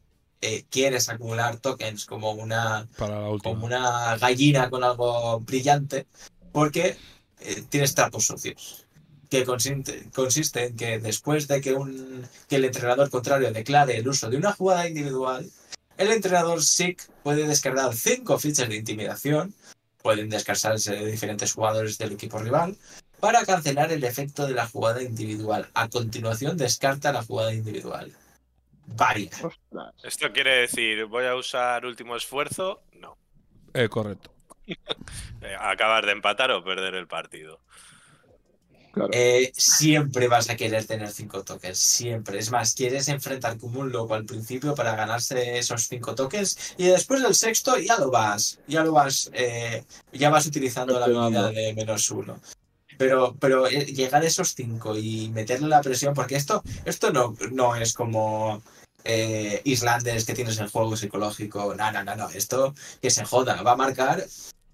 eh, 0.41 0.65
quieres 0.71 1.09
acumular 1.09 1.59
tokens 1.59 2.05
como 2.07 2.33
una, 2.33 2.89
para 2.99 3.21
la 3.21 3.29
última. 3.29 3.55
como 3.55 3.67
una 3.67 4.17
gallina 4.17 4.71
con 4.71 4.83
algo 4.83 5.39
brillante 5.41 6.07
porque 6.51 6.97
eh, 7.41 7.63
tienes 7.69 7.95
trapos 7.95 8.27
sucios. 8.27 8.82
Que 9.33 9.47
consiste, 9.47 10.11
consiste 10.15 10.67
en 10.67 10.77
que 10.77 10.99
después 10.99 11.49
de 11.49 11.63
que, 11.63 11.73
un, 11.73 12.29
que 12.51 12.57
el 12.57 12.67
entrenador 12.67 13.09
contrario 13.09 13.51
declare 13.51 13.97
el 13.97 14.07
uso 14.07 14.29
de 14.29 14.37
una 14.37 14.53
jugada 14.53 14.87
individual, 14.87 15.51
el 15.97 16.13
entrenador 16.13 16.63
SIC 16.63 17.03
puede 17.23 17.47
descargar 17.47 17.95
cinco 17.95 18.39
fichas 18.39 18.69
de 18.69 18.77
intimidación, 18.77 19.55
pueden 20.03 20.29
descansarse 20.29 21.07
diferentes 21.07 21.55
jugadores 21.55 21.97
del 21.97 22.13
equipo 22.13 22.41
rival, 22.41 22.77
para 23.21 23.47
cancelar 23.47 23.91
el 23.91 24.05
efecto 24.05 24.47
de 24.47 24.53
la 24.53 24.67
jugada 24.67 25.03
individual. 25.03 25.67
A 25.73 25.89
continuación, 25.89 26.59
descarta 26.59 27.11
la 27.11 27.23
jugada 27.23 27.55
individual. 27.55 28.13
Vaya. 28.85 29.31
¿Esto 30.05 30.31
quiere 30.31 30.57
decir, 30.57 31.07
voy 31.07 31.25
a 31.25 31.37
usar 31.37 31.87
último 31.87 32.17
esfuerzo? 32.17 32.83
No. 33.01 33.17
Eh, 33.73 33.89
correcto. 33.89 34.31
Eh, 35.45 35.57
acabar 35.59 36.07
de 36.07 36.13
empatar 36.13 36.53
o 36.53 36.63
perder 36.63 36.95
el 36.95 37.09
partido. 37.09 37.59
Claro. 38.93 39.11
Eh, 39.15 39.51
siempre 39.57 40.29
vas 40.29 40.51
a 40.51 40.57
querer 40.57 40.85
tener 40.85 41.11
cinco 41.11 41.43
tokens, 41.43 41.79
siempre. 41.79 42.39
Es 42.39 42.51
más, 42.51 42.75
quieres 42.75 43.09
enfrentar 43.09 43.57
como 43.59 43.81
un 43.81 43.91
loco 43.91 44.15
al 44.15 44.27
principio 44.27 44.75
para 44.75 44.95
ganarse 44.95 45.59
esos 45.59 45.89
cinco 45.89 46.15
tokens 46.15 46.75
y 46.77 46.85
después 46.85 47.23
del 47.23 47.35
sexto 47.35 47.79
ya 47.79 47.99
lo 47.99 48.11
vas, 48.11 48.61
ya 48.69 48.85
lo 48.85 48.93
vas, 48.93 49.31
eh, 49.33 49.85
ya 50.13 50.29
vas 50.29 50.45
utilizando 50.47 50.99
la 50.99 51.07
habilidad 51.07 51.53
de 51.53 51.73
menos 51.75 52.11
uno. 52.11 52.39
Pero, 52.99 53.35
pero 53.41 53.67
eh, 53.67 53.87
llegar 53.87 54.23
a 54.23 54.27
esos 54.27 54.55
cinco 54.55 54.97
y 54.97 55.31
meterle 55.31 55.69
la 55.69 55.81
presión, 55.81 56.13
porque 56.13 56.37
esto, 56.37 56.63
esto 56.85 57.11
no, 57.13 57.35
no 57.51 57.75
es 57.75 57.95
como 57.95 58.63
eh, 59.05 59.63
Islanders 59.65 60.27
que 60.27 60.35
tienes 60.35 60.59
el 60.59 60.69
juego 60.69 60.97
psicológico. 60.97 61.75
No, 61.75 61.91
no, 61.91 62.05
no, 62.05 62.15
no. 62.15 62.29
Esto 62.29 62.75
que 63.01 63.11
se 63.11 63.25
joda, 63.25 63.63
va 63.63 63.73
a 63.73 63.77
marcar, 63.77 64.27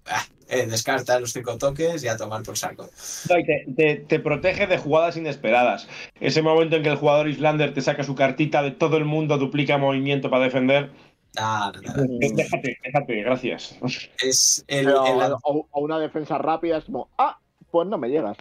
ah, 0.07 0.25
eh, 0.49 0.65
descarta 0.65 1.19
los 1.19 1.31
cinco 1.31 1.57
toques 1.57 2.03
y 2.03 2.07
a 2.07 2.17
tomar 2.17 2.43
por 2.43 2.57
saco. 2.57 2.89
No, 3.29 3.37
y 3.39 3.45
te, 3.45 3.65
te- 3.75 3.95
te 3.97 4.19
protege 4.19 4.67
de 4.67 4.77
jugadas 4.77 5.15
inesperadas. 5.17 5.87
Ese 6.19 6.41
momento 6.41 6.75
en 6.75 6.83
que 6.83 6.89
el 6.89 6.95
jugador 6.97 7.29
Islander 7.29 7.73
te 7.73 7.81
saca 7.81 8.03
su 8.03 8.15
cartita 8.15 8.61
de 8.63 8.71
todo 8.71 8.97
el 8.97 9.05
mundo, 9.05 9.37
duplica 9.37 9.77
movimiento 9.77 10.29
para 10.29 10.45
defender. 10.45 10.89
Nada, 11.35 11.79
nada. 11.83 12.03
Eh, 12.03 12.31
Déjate, 12.33 12.77
déjate, 12.83 13.21
gracias. 13.21 13.77
Es 14.21 14.65
el, 14.67 14.85
Pero, 14.85 15.05
el- 15.25 15.33
o, 15.43 15.67
o 15.69 15.81
una 15.81 15.99
defensa 15.99 16.37
rápida 16.39 16.77
es 16.77 16.85
como, 16.85 17.09
ah, 17.17 17.39
pues 17.71 17.87
no 17.87 17.97
me 17.97 18.09
llegas. 18.09 18.35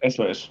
Eso 0.00 0.24
es. 0.26 0.50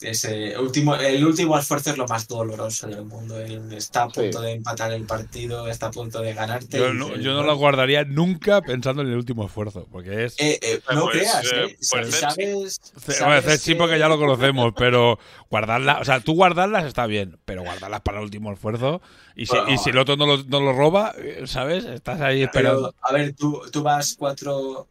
Ese 0.00 0.58
último, 0.58 0.94
el 0.96 1.24
último 1.24 1.58
esfuerzo 1.58 1.90
es 1.90 1.98
lo 1.98 2.06
más 2.06 2.26
doloroso 2.28 2.86
del 2.88 3.04
mundo. 3.04 3.38
Él 3.38 3.72
está 3.72 4.04
a 4.04 4.08
punto 4.08 4.38
Sí. 4.40 4.44
de 4.44 4.52
empatar 4.52 4.92
el 4.92 5.04
partido, 5.06 5.68
está 5.68 5.86
a 5.86 5.90
punto 5.90 6.20
de 6.20 6.34
ganarte. 6.34 6.78
Yo 6.78 6.92
no, 6.92 7.14
yo 7.16 7.32
no 7.32 7.42
lo 7.42 7.56
guardaría 7.56 8.04
nunca 8.04 8.60
pensando 8.62 9.02
en 9.02 9.08
el 9.08 9.16
último 9.16 9.46
esfuerzo, 9.46 9.86
porque 9.90 10.24
es... 10.24 10.34
Eh, 10.38 10.58
eh, 10.62 10.80
no 10.94 11.02
Pues, 11.04 11.16
creas, 11.18 11.44
eh, 11.52 11.64
¿eh? 11.64 11.76
pues, 11.90 12.10
¿Sabes? 12.16 12.80
Ce- 12.96 13.12
sabes 13.12 13.44
bueno, 13.44 13.58
sí, 13.58 13.72
que- 13.72 13.76
porque 13.76 13.98
ya 13.98 14.08
lo 14.08 14.18
conocemos, 14.18 14.72
pero 14.76 15.18
guardarlas, 15.50 16.00
o 16.00 16.04
sea, 16.04 16.20
tú 16.20 16.34
guardarlas 16.34 16.84
está 16.84 17.06
bien, 17.06 17.38
pero 17.44 17.62
guardarlas 17.62 18.00
para 18.02 18.18
el 18.18 18.24
último 18.24 18.52
esfuerzo. 18.52 19.00
Y 19.36 19.46
si, 19.46 19.56
Bueno, 19.56 19.72
y 19.72 19.78
si 19.78 19.90
el 19.90 19.98
otro 19.98 20.16
no 20.16 20.26
lo, 20.26 20.42
no 20.44 20.60
lo 20.60 20.72
roba, 20.72 21.12
eh, 21.18 21.42
¿sabes? 21.46 21.84
Estás 21.84 22.20
ahí 22.20 22.42
esperando. 22.42 22.92
Pero, 22.92 22.94
a 23.02 23.12
ver, 23.12 23.34
tú, 23.34 23.62
tú 23.72 23.82
vas 23.82 24.14
cuatro. 24.18 24.88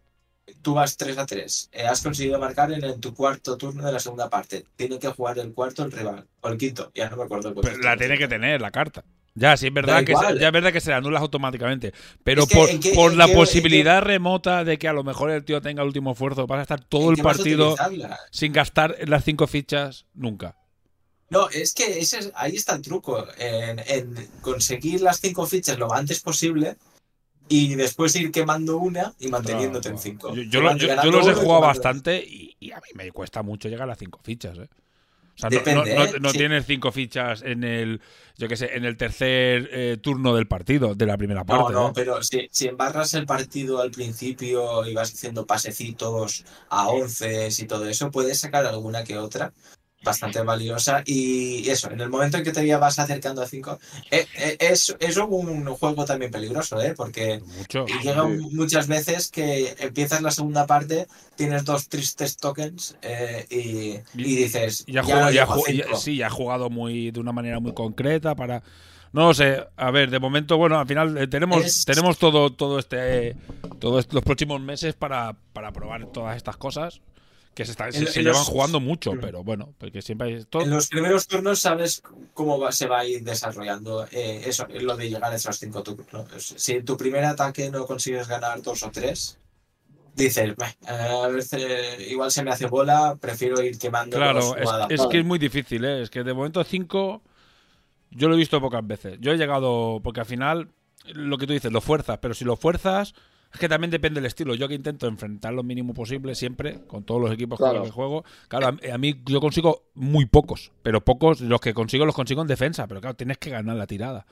Tú 0.64 0.74
vas 0.74 0.98
3 0.98 1.18
a 1.20 1.26
3. 1.28 1.70
has 1.88 2.02
conseguido 2.02 2.40
marcar 2.40 2.72
en, 2.72 3.00
tu 3.00 3.14
cuarto 3.14 3.58
turno 3.58 3.86
de 3.86 3.92
la 3.92 4.00
segunda 4.00 4.30
parte. 4.30 4.66
Tiene 4.76 4.98
que 4.98 5.10
jugar 5.10 5.38
el 5.38 5.54
cuarto 5.54 5.84
el 5.84 5.92
rival. 5.92 6.26
O 6.42 6.50
el 6.50 6.58
quinto. 6.58 6.92
Ya 6.96 7.10
no 7.10 7.18
me 7.18 7.24
acuerdo. 7.24 7.50
el 7.50 7.56
Pero 7.56 7.78
la 7.80 7.96
tiene 7.98 8.18
que 8.18 8.28
tener, 8.28 8.60
la 8.62 8.72
carta. 8.72 9.04
Ya, 9.36 9.58
sí, 9.58 9.68
es 9.68 9.74
verdad, 9.74 9.96
Da 9.96 10.06
que 10.06 10.16
se, 10.16 10.40
ya 10.40 10.48
es 10.48 10.54
verdad 10.54 10.72
que 10.72 10.80
se 10.80 10.90
le 10.92 10.96
anulas 10.96 11.22
automáticamente. 11.22 11.92
Pero 12.24 12.44
Es 12.44 12.50
que, 12.50 12.56
por, 12.56 12.70
¿en 12.70 12.80
qué- 12.80 12.94
por 12.94 13.16
la 13.16 13.26
qué- 13.26 13.34
posibilidad 13.34 14.02
remota 14.02 14.64
de 14.64 14.78
que 14.78 14.88
a 14.88 14.94
lo 14.94 15.04
mejor 15.04 15.32
el 15.32 15.44
tío 15.44 15.60
tenga 15.62 15.82
el 15.82 15.88
último 15.88 16.12
esfuerzo, 16.12 16.46
vas 16.48 16.60
a 16.60 16.62
estar 16.62 16.84
todo 16.84 17.12
¿En 17.12 17.18
el 17.18 17.24
partido 17.24 17.76
sin 18.32 18.54
gastar 18.54 18.96
las 19.08 19.24
cinco 19.24 19.48
fichas 19.48 20.06
nunca. 20.14 20.56
No, 21.30 21.50
es 21.50 21.74
que 21.74 21.98
ese 22.00 22.20
es- 22.20 22.32
ahí 22.36 22.56
está 22.56 22.76
el 22.76 22.84
truco, 22.84 23.26
en, 23.40 23.80
en 23.88 24.30
conseguir 24.42 25.02
las 25.02 25.20
cinco 25.20 25.48
fichas 25.48 25.80
lo 25.80 25.92
antes 25.92 26.20
posible 26.20 26.78
y 27.50 27.76
después 27.76 28.16
ir 28.16 28.32
quemando 28.32 28.78
una 28.78 29.14
y 29.20 29.28
manteniéndote 29.28 29.90
en 29.90 29.98
cinco. 29.98 30.34
Yo, 30.36 30.42
yo 30.44 30.62
lo- 30.62 30.70
Quemando- 30.70 30.78
yo- 30.82 30.88
yo 30.88 30.96
ganando 30.96 31.18
los 31.20 31.28
he 31.28 31.34
jugado 31.34 31.62
bastante 31.62 32.18
y, 32.26 32.56
y 32.60 32.72
a 32.72 32.78
mí 32.78 32.88
me 32.96 33.12
cuesta 33.12 33.44
mucho 33.44 33.70
llegar 33.70 33.90
a 33.90 33.96
cinco 33.96 34.20
fichas, 34.24 34.58
¿eh? 34.58 34.70
O 35.36 35.40
sea, 35.40 35.50
no- 35.50 35.58
Depende, 35.58 35.96
no, 35.96 36.06
no- 36.06 36.06
¿eh? 36.06 36.20
no 36.22 36.30
Sí. 36.30 36.38
tienes 36.38 36.66
cinco 36.68 36.92
fichas 36.92 37.42
en 37.42 37.64
el, 37.64 38.02
yo 38.38 38.48
qué 38.48 38.56
sé, 38.56 38.76
en 38.78 38.86
el 38.86 38.98
tercer 38.98 39.68
eh, 39.72 39.98
turno 40.00 40.36
del 40.36 40.48
partido, 40.48 40.94
de 40.94 41.06
la 41.08 41.18
primera 41.18 41.40
No, 41.44 41.46
parte. 41.46 41.74
no, 41.74 41.88
¿eh? 41.90 41.92
pero 41.96 42.22
si, 42.22 42.48
si 42.52 42.68
embarras 42.68 43.16
el 43.16 43.26
partido 43.26 43.82
al 43.82 43.90
principio 43.90 44.86
y 44.86 44.94
vas 44.94 45.12
haciendo 45.12 45.48
pasecitos 45.48 46.46
a 46.70 46.88
once 46.90 47.50
y 47.58 47.66
todo 47.66 47.88
eso, 47.88 48.12
puedes 48.12 48.40
sacar 48.40 48.66
alguna 48.68 49.04
que 49.04 49.18
otra 49.18 49.52
bastante 50.04 50.42
valiosa 50.42 51.02
y 51.06 51.70
eso, 51.70 51.90
en 51.92 52.02
el 52.02 52.10
momento 52.10 52.38
en 52.38 52.44
que 52.44 52.52
te 52.52 52.76
vas 52.76 53.00
acercando 53.00 53.42
a 53.42 53.48
cinco, 53.48 53.80
eh, 54.12 54.28
eh, 54.36 54.58
es, 54.60 54.96
es 55.00 55.18
un 55.18 55.66
juego 55.76 56.06
también 56.06 56.32
peligroso, 56.32 56.82
¿eh? 56.82 56.94
porque 56.96 57.42
Mucho. 57.58 57.88
Muchas 58.52 58.88
veces 58.88 59.30
que 59.30 59.76
empiezas 59.80 60.22
la 60.22 60.32
segunda 60.32 60.66
parte, 60.68 61.08
tienes 61.36 61.64
dos 61.66 61.88
tristes 61.88 62.38
tokens 62.38 62.96
eh, 63.02 63.46
y, 63.50 64.20
y 64.22 64.36
dices, 64.36 64.86
ya, 64.88 65.02
no 65.02 65.08
ya 65.08 65.30
llego 65.32 65.54
a 65.54 65.58
ju- 65.58 65.74
ya- 65.74 65.84
cinco". 65.86 65.98
sí, 65.98 66.18
ya 66.18 66.28
ha 66.28 66.30
jugado 66.30 66.70
muy 66.70 67.12
de 67.12 67.20
una 67.20 67.32
manera 67.32 67.60
muy 67.60 67.74
concreta 67.74 68.36
para. 68.36 68.62
No 69.12 69.32
sé. 69.36 69.64
A 69.78 69.92
ver, 69.92 70.10
de 70.10 70.20
momento, 70.20 70.58
bueno, 70.58 70.80
al 70.80 70.88
final 70.88 71.16
eh, 71.18 71.28
tenemos, 71.28 71.64
Es- 71.64 71.86
tenemos 71.86 72.18
todo, 72.18 72.52
todo 72.52 72.80
este, 72.80 73.28
eh, 73.30 73.36
todos 73.80 74.12
los 74.12 74.24
próximos 74.24 74.60
meses 74.60 74.96
para, 74.96 75.36
para 75.54 75.72
probar 75.72 76.08
todas 76.08 76.36
estas 76.36 76.58
cosas 76.58 77.00
que 77.54 77.66
se, 77.66 77.72
está- 77.72 77.92
se- 77.92 78.00
En- 78.00 78.08
se 78.08 78.20
en 78.20 78.26
llevan 78.26 78.40
los- 78.40 78.48
jugando 78.48 78.80
mucho, 78.80 79.12
pero 79.22 79.44
bueno, 79.44 79.74
porque 79.78 80.02
siempre 80.02 80.28
hay 80.30 80.44
todo. 80.46 80.64
En 80.64 80.70
los 80.72 80.88
primeros 80.88 81.28
turnos 81.28 81.60
sabes 81.60 82.02
cómo 82.34 82.60
va- 82.60 82.72
se 82.72 82.88
va 82.88 83.00
a 83.02 83.06
ir 83.06 83.24
desarrollando 83.24 84.06
eh, 84.12 84.42
eso, 84.46 84.66
lo 84.82 84.96
de 84.98 85.10
llegar 85.10 85.32
a 85.32 85.36
esos 85.36 85.58
cinco 85.60 85.84
turnos. 85.84 86.28
Si 86.58 86.74
en 86.74 86.86
tu 86.86 86.98
primer 86.98 87.24
ataque 87.26 87.70
no 87.70 87.86
consigues 87.86 88.28
ganar 88.28 88.62
dos 88.62 88.82
o 88.84 88.90
tres, 88.92 89.38
dices, 90.16 90.56
"Bah, 90.56 90.74
a 90.88 91.28
veces 91.28 92.00
igual 92.10 92.32
se 92.32 92.44
me 92.44 92.52
hace 92.52 92.66
bola, 92.68 93.18
prefiero 93.20 93.62
ir 93.62 93.78
quemando 93.78 94.18
Claro, 94.18 94.40
es, 94.40 94.46
jugadas". 94.64 94.88
es 94.90 95.02
que 95.08 95.20
es 95.20 95.26
muy 95.26 95.40
difícil, 95.40 95.86
¿eh? 95.86 96.02
Es 96.02 96.10
que 96.10 96.24
de 96.24 96.34
momento 96.34 96.64
5 96.64 97.22
yo 98.12 98.28
lo 98.30 98.36
he 98.36 98.38
visto 98.38 98.60
pocas 98.62 98.86
veces. 98.86 99.18
Yo 99.22 99.32
he 99.32 99.38
llegado, 99.38 100.00
porque 100.04 100.20
al 100.20 100.26
final, 100.28 100.70
lo 101.14 101.38
que 101.38 101.48
tú 101.48 101.54
dices, 101.54 101.72
lo 101.72 101.82
fuerzas, 101.82 102.20
pero 102.22 102.34
si 102.34 102.46
lo 102.46 102.56
fuerzas, 102.56 103.14
es 103.54 103.60
que 103.60 103.70
también 103.70 103.92
depende 103.92 104.20
del 104.20 104.28
estilo. 104.28 104.56
Yo 104.56 104.68
que 104.68 104.74
intento 104.74 105.08
enfrentar 105.08 105.54
lo 105.54 105.64
mínimo 105.64 105.94
posible 105.94 106.36
siempre, 106.36 106.80
con 106.88 107.04
todos 107.04 107.22
los 107.22 107.32
equipos 107.32 107.60
con 107.60 107.68
Claro. 107.68 107.80
los 107.80 107.88
que 107.90 107.94
juego. 107.94 108.26
Claro, 108.48 108.68
a, 108.68 108.94
a 108.94 108.98
mí 108.98 109.22
yo 109.26 109.40
consigo 109.40 109.84
muy 109.94 110.26
pocos, 110.26 110.72
pero 110.82 111.02
pocos, 111.06 111.40
los 111.42 111.62
que 111.62 111.74
consigo 111.74 112.06
los 112.06 112.16
consigo 112.16 112.42
en 112.42 112.48
defensa, 112.48 112.88
pero 112.88 113.00
claro, 113.00 113.16
tienes 113.16 113.38
que 113.38 113.50
ganar 113.52 113.76
la 113.78 113.88
tirada. 113.88 114.26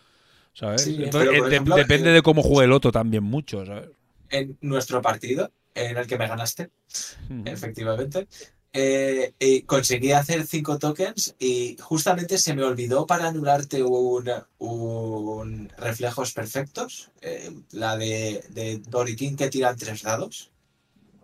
¿Sabes? 0.53 0.81
Sí, 0.81 0.97
Entonces, 1.01 1.29
eh, 1.33 1.41
de- 1.41 1.47
ejemplo, 1.47 1.75
depende 1.75 2.09
eh, 2.09 2.13
de 2.13 2.21
cómo 2.21 2.41
juegue 2.43 2.65
el 2.65 2.73
otro 2.73 2.91
también 2.91 3.23
mucho, 3.23 3.65
¿sabes? 3.65 3.89
En 4.29 4.57
nuestro 4.61 5.01
partido, 5.01 5.51
en 5.75 5.97
el 5.97 6.07
que 6.07 6.17
me 6.17 6.27
ganaste, 6.27 6.69
efectivamente. 7.45 8.27
Eh, 8.73 9.33
y 9.37 9.63
conseguí 9.63 10.13
hacer 10.13 10.47
cinco 10.47 10.79
tokens 10.79 11.35
y 11.39 11.75
justamente 11.81 12.37
se 12.37 12.53
me 12.53 12.63
olvidó 12.63 13.05
para 13.05 13.27
anularte 13.27 13.83
un, 13.83 14.31
un 14.59 15.69
reflejos 15.77 16.31
perfectos, 16.33 17.11
eh, 17.21 17.51
la 17.71 17.97
de, 17.97 18.43
de 18.49 18.77
Dorikin 18.79 19.35
que 19.35 19.49
tiran 19.49 19.75
tres 19.75 20.03
dados. 20.03 20.51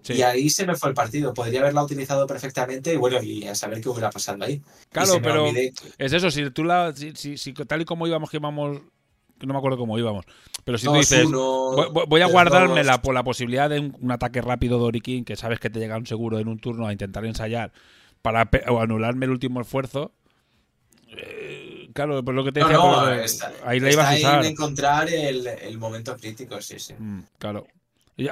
Sí. 0.01 0.13
Y 0.13 0.21
ahí 0.23 0.49
se 0.49 0.65
me 0.65 0.75
fue 0.75 0.89
el 0.89 0.95
partido. 0.95 1.33
Podría 1.33 1.61
haberla 1.61 1.83
utilizado 1.83 2.27
perfectamente 2.27 2.93
y 2.93 2.97
bueno, 2.97 3.21
y 3.21 3.45
a 3.45 3.55
saber 3.55 3.81
qué 3.81 3.89
hubiera 3.89 4.09
pasado 4.09 4.43
ahí. 4.43 4.53
Y 4.53 4.61
Claro, 4.91 5.21
pero 5.21 5.45
olvidé 5.45 5.73
Es 5.97 6.13
eso, 6.13 6.31
si 6.31 6.49
tú 6.51 6.63
la. 6.63 6.93
Si, 6.95 7.13
si- 7.15 7.37
si 7.37 7.53
tal 7.53 7.81
y 7.81 7.85
como 7.85 8.07
íbamos, 8.07 8.29
que 8.29 8.37
íbamos. 8.37 8.81
No 9.45 9.53
me 9.53 9.57
acuerdo 9.59 9.77
cómo 9.77 9.97
íbamos. 9.99 10.25
Pero 10.63 10.77
si 10.77 10.85
tú 10.85 10.93
dices. 10.93 11.25
uno, 11.25 11.39
Voy, 11.93 12.05
voy- 12.07 12.21
a 12.21 12.25
tres, 12.25 12.31
guardarme 12.33 12.77
dos. 12.77 12.85
la, 12.85 13.01
por 13.01 13.13
la 13.13 13.23
posibilidad 13.23 13.69
de 13.69 13.79
un, 13.79 13.95
un 14.01 14.11
ataque 14.11 14.41
rápido 14.41 14.77
de 14.79 14.85
Orikin, 14.85 15.23
que 15.25 15.35
sabes 15.35 15.59
que 15.59 15.69
te 15.69 15.79
llega 15.79 15.97
un 15.97 16.05
seguro 16.07 16.39
en 16.39 16.47
un 16.47 16.59
turno 16.59 16.87
a 16.87 16.91
intentar 16.91 17.23
ensayar 17.25 17.71
para 18.21 18.49
o 18.69 18.79
anularme 18.81 19.25
el 19.25 19.31
último 19.31 19.61
esfuerzo. 19.61 20.11
Eh, 21.09 21.89
claro, 21.93 22.23
pues 22.23 22.35
lo 22.35 22.43
que 22.43 22.51
te 22.51 22.59
decía, 22.59 22.75
no, 22.77 23.09
eh, 23.09 23.23
está- 23.23 23.51
ahí 23.65 23.79
la 23.79 23.91
ibas 23.91 24.07
a 24.07 24.15
usar. 24.17 24.45
en 24.45 24.51
encontrar 24.51 25.09
el, 25.09 25.47
el 25.47 25.77
momento 25.77 26.15
crítico, 26.17 26.59
sí, 26.61 26.79
sí. 26.79 26.93
Mm, 26.97 27.19
claro. 27.37 27.65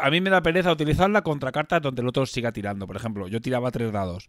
A 0.02 0.10
mí 0.10 0.20
me 0.20 0.32
da 0.32 0.42
pereza 0.42 0.72
utilizarla 0.72 1.22
contra 1.22 1.52
cartas 1.52 1.82
donde 1.82 2.02
el 2.02 2.08
otro 2.08 2.26
siga 2.26 2.52
tirando. 2.52 2.88
Por 2.88 2.96
ejemplo, 2.96 3.28
yo 3.28 3.40
tiraba 3.40 3.70
tres 3.72 3.92
dados. 3.92 4.28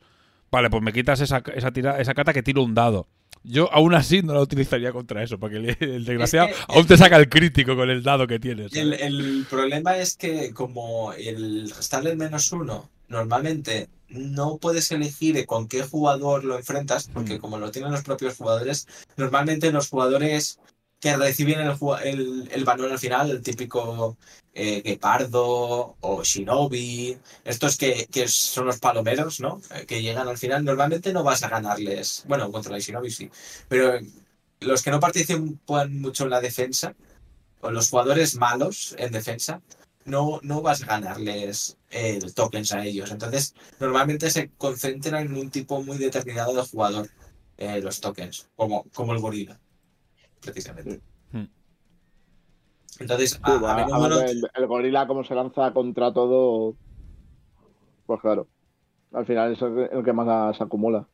Vale, 0.51 0.69
pues 0.71 0.83
me 0.83 0.93
quitas 0.93 1.21
esa, 1.21 1.43
esa, 1.55 1.73
tira- 1.73 1.99
esa 1.99 2.15
carta 2.15 2.33
que 2.35 2.43
tiro 2.43 2.63
un 2.63 2.75
dado. 2.75 3.09
Yo 3.49 3.73
aún 3.73 3.95
así 3.95 4.23
no 4.23 4.35
la 4.35 4.41
utilizaría 4.41 4.93
contra 4.93 5.23
eso, 5.23 5.39
porque 5.39 5.57
el, 5.57 5.77
el 5.81 6.05
desgraciado 6.05 6.49
que- 6.49 6.55
aún 6.69 6.87
te 6.87 6.97
saca 6.97 7.17
el 7.17 7.29
crítico 7.29 7.77
con 7.77 7.89
el 7.91 8.03
dado 8.03 8.27
que 8.27 8.39
tienes. 8.41 8.75
El, 8.75 9.47
problema 9.49 9.97
es 9.97 10.17
que 10.17 10.53
como 10.53 11.13
el 11.13 11.71
restarle 11.71 12.11
el 12.11 12.17
menos 12.17 12.51
uno, 12.53 12.91
normalmente 13.09 13.89
no 14.09 14.57
puedes 14.59 14.91
elegir 14.91 15.47
con 15.47 15.69
qué 15.69 15.83
jugador 15.83 16.45
lo 16.45 16.57
enfrentas, 16.57 17.09
porque 17.13 17.37
Mm. 17.37 17.39
como 17.39 17.59
lo 17.59 17.71
tienen 17.71 17.93
los 17.93 18.03
propios 18.03 18.37
jugadores, 18.37 18.87
normalmente 19.17 19.71
los 19.73 19.89
jugadores 19.89 20.59
que 21.01 21.17
reciben 21.17 21.61
el, 21.61 21.77
el, 22.05 22.49
el 22.53 22.65
balón 22.65 22.93
al 22.93 22.99
final, 22.99 23.31
el 23.31 23.43
típico 23.43 24.17
eh, 24.55 24.99
o 26.01 26.23
Shinobi, 26.23 27.19
estos 27.45 27.77
que, 27.77 28.07
que 28.11 28.29
son 28.29 28.67
los 28.67 28.79
palomeros, 28.79 29.41
¿no? 29.41 29.61
Eh, 29.75 29.87
Que 29.87 30.03
llegan 30.03 30.29
al 30.29 30.39
final, 30.39 30.65
normalmente 30.65 31.13
no 31.13 31.23
vas 31.23 31.43
a 31.43 31.49
ganarles, 31.49 32.25
bueno, 32.27 32.51
contra 32.51 32.77
el 32.77 32.83
Shinobi 32.83 33.11
sí, 33.11 33.31
pero 33.69 33.99
los 34.61 34.83
que 34.83 34.91
no 34.91 35.01
participan 35.01 36.01
mucho 36.01 36.25
en 36.25 36.31
la 36.31 36.41
defensa, 36.41 36.95
o 37.61 37.71
los 37.71 37.91
jugadores 37.91 38.37
malos 38.37 38.95
en 38.99 39.13
defensa, 39.13 39.63
no, 40.05 40.41
no 40.43 40.63
vas 40.63 40.83
a 40.83 40.87
ganarles 40.87 41.79
eh, 41.91 42.21
tokens 42.35 42.73
a 42.73 42.85
ellos. 42.85 43.11
Entonces, 43.11 43.55
normalmente 43.81 44.31
se 44.31 44.51
concentran 44.57 45.27
en 45.27 45.37
un 45.37 45.51
tipo 45.51 45.83
muy 45.83 45.99
determinado 45.99 46.55
de 46.55 46.63
jugador, 46.63 47.11
eh, 47.59 47.81
los 47.81 48.01
tokens, 48.01 48.49
como, 48.57 48.85
como 48.95 49.13
el 49.15 49.21
gorila, 49.21 49.61
precisamente. 50.47 51.01
Entonces, 52.99 53.33
Sí, 53.33 53.39
a, 53.43 53.53
a 53.53 53.59
bueno, 53.59 53.75
menudo 53.77 53.95
además 53.97 54.11
no- 54.11 54.21
el, 54.31 54.51
el 54.55 54.67
gorila 54.67 55.07
como 55.07 55.23
se 55.25 55.35
lanza 55.35 55.73
contra 55.75 56.13
todo, 56.15 56.75
pues 58.07 58.21
claro, 58.23 58.49
al 59.13 59.27
final 59.27 59.53
es 59.53 59.61
el, 59.61 59.79
el 59.93 60.03
que 60.05 60.13
más 60.15 60.57
se 60.57 60.65
acumula. 60.65 61.07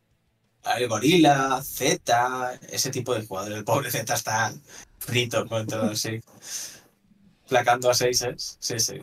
el 0.78 0.88
gorila, 0.88 1.60
Z, 1.62 2.54
ese 2.70 2.90
tipo 2.90 3.14
de 3.14 3.26
jugador. 3.26 3.52
El 3.52 3.64
pobre 3.64 3.90
Z 3.90 4.14
está 4.14 4.52
frito 4.98 5.44
contra 5.48 5.94
sí. 5.96 6.20
Placando 7.48 7.90
a 7.90 7.94
seises. 7.94 8.56
Sí, 8.60 8.78
sí. 8.78 9.02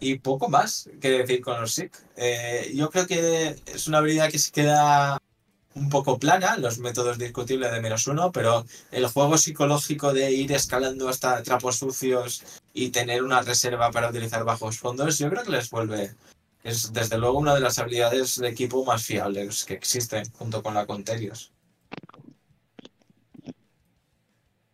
Y 0.00 0.18
poco 0.18 0.48
más 0.48 0.88
que 0.98 1.10
decir 1.10 1.42
con 1.42 1.60
los 1.60 1.74
SIC. 1.74 1.92
Eh, 2.16 2.72
yo 2.74 2.88
creo 2.88 3.06
que 3.06 3.54
es 3.66 3.86
una 3.86 3.98
habilidad 3.98 4.30
que 4.30 4.38
se 4.38 4.50
queda 4.50 5.18
un 5.74 5.88
poco 5.88 6.18
plana, 6.18 6.56
los 6.56 6.78
métodos 6.78 7.18
discutibles 7.18 7.72
de 7.72 7.80
menos 7.80 8.06
uno, 8.06 8.32
pero 8.32 8.64
el 8.90 9.06
juego 9.06 9.38
psicológico 9.38 10.12
de 10.12 10.32
ir 10.32 10.52
escalando 10.52 11.08
hasta 11.08 11.42
trapos 11.42 11.76
sucios 11.76 12.42
y 12.72 12.90
tener 12.90 13.22
una 13.22 13.42
reserva 13.42 13.90
para 13.90 14.10
utilizar 14.10 14.44
bajos 14.44 14.78
fondos, 14.78 15.18
yo 15.18 15.30
creo 15.30 15.44
que 15.44 15.52
les 15.52 15.70
vuelve 15.70 16.10
es 16.62 16.92
desde 16.92 17.18
luego 17.18 17.38
una 17.38 17.54
de 17.54 17.60
las 17.60 17.78
habilidades 17.78 18.36
de 18.36 18.48
equipo 18.48 18.84
más 18.84 19.04
fiables 19.04 19.64
que 19.64 19.74
existen, 19.74 20.30
junto 20.32 20.62
con 20.62 20.74
la 20.74 20.86
Conterios. 20.86 21.52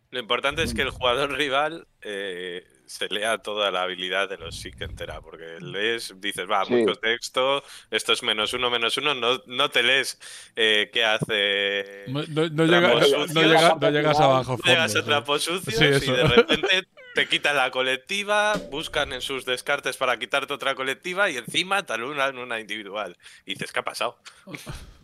Lo 0.09 0.19
importante 0.19 0.63
es 0.63 0.73
que 0.73 0.81
el 0.81 0.89
jugador 0.89 1.31
rival 1.33 1.87
eh, 2.01 2.65
se 2.87 3.07
lea 3.09 3.37
toda 3.37 3.69
la 3.69 3.83
habilidad 3.83 4.27
de 4.29 4.37
los 4.37 4.55
SIC 4.55 4.81
entera, 4.81 5.21
porque 5.21 5.57
lees, 5.59 6.13
dices, 6.19 6.49
va, 6.49 6.65
Sí. 6.65 6.73
muy 6.73 6.85
contexto, 6.85 7.63
esto 7.91 8.13
es 8.13 8.23
menos 8.23 8.53
uno, 8.53 8.69
menos 8.69 8.97
uno, 8.97 9.13
no, 9.13 9.41
no 9.45 9.69
te 9.69 9.83
lees 9.83 10.19
eh, 10.55 10.89
qué 10.91 11.05
hace. 11.05 12.05
No, 12.07 12.23
no- 12.49 12.65
llega- 12.65 12.87
no- 12.93 13.01
sucios. 13.01 13.33
no 13.33 13.41
llega- 13.43 13.77
no 13.79 13.89
llegas 13.91 14.19
abajo. 14.19 14.57
No 14.57 14.71
llegas 14.71 14.91
a 14.91 14.99
fondo, 14.99 15.05
trapos 15.07 15.43
sucios 15.43 15.75
Sí, 16.03 16.09
y 16.09 16.13
de 16.15 16.23
repente 16.47 16.83
te 17.13 17.27
quitan 17.27 17.55
la 17.57 17.71
colectiva, 17.71 18.53
buscan 18.71 19.11
en 19.13 19.21
sus 19.21 19.43
descartes 19.45 19.97
para 19.97 20.17
quitarte 20.17 20.53
otra 20.53 20.75
colectiva 20.75 21.29
y 21.29 21.37
encima 21.37 21.83
te 21.85 21.93
alunan 21.93 22.37
una 22.37 22.59
individual. 22.59 23.17
Y 23.45 23.53
dices, 23.55 23.71
¿qué 23.71 23.79
ha 23.79 23.83
pasado? 23.83 24.17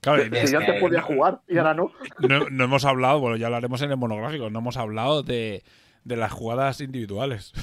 Claro, 0.00 0.22
Es 0.22 0.50
Si 0.50 0.52
ya 0.52 0.58
que- 0.58 0.72
te 0.72 0.80
podía 0.80 1.00
jugar 1.00 1.40
y 1.48 1.56
ahora 1.56 1.72
no. 1.72 1.90
no, 2.18 2.50
no 2.50 2.64
hemos 2.64 2.84
hablado, 2.84 3.20
bueno, 3.20 3.36
ya 3.38 3.46
hablaremos 3.46 3.80
en 3.80 3.90
el 3.90 3.96
monográfico, 3.96 4.50
no 4.50 4.58
hemos 4.58 4.76
hablado 4.76 5.22
de, 5.22 5.62
de 6.04 6.16
las 6.16 6.32
jugadas 6.32 6.80
individuales. 6.80 7.52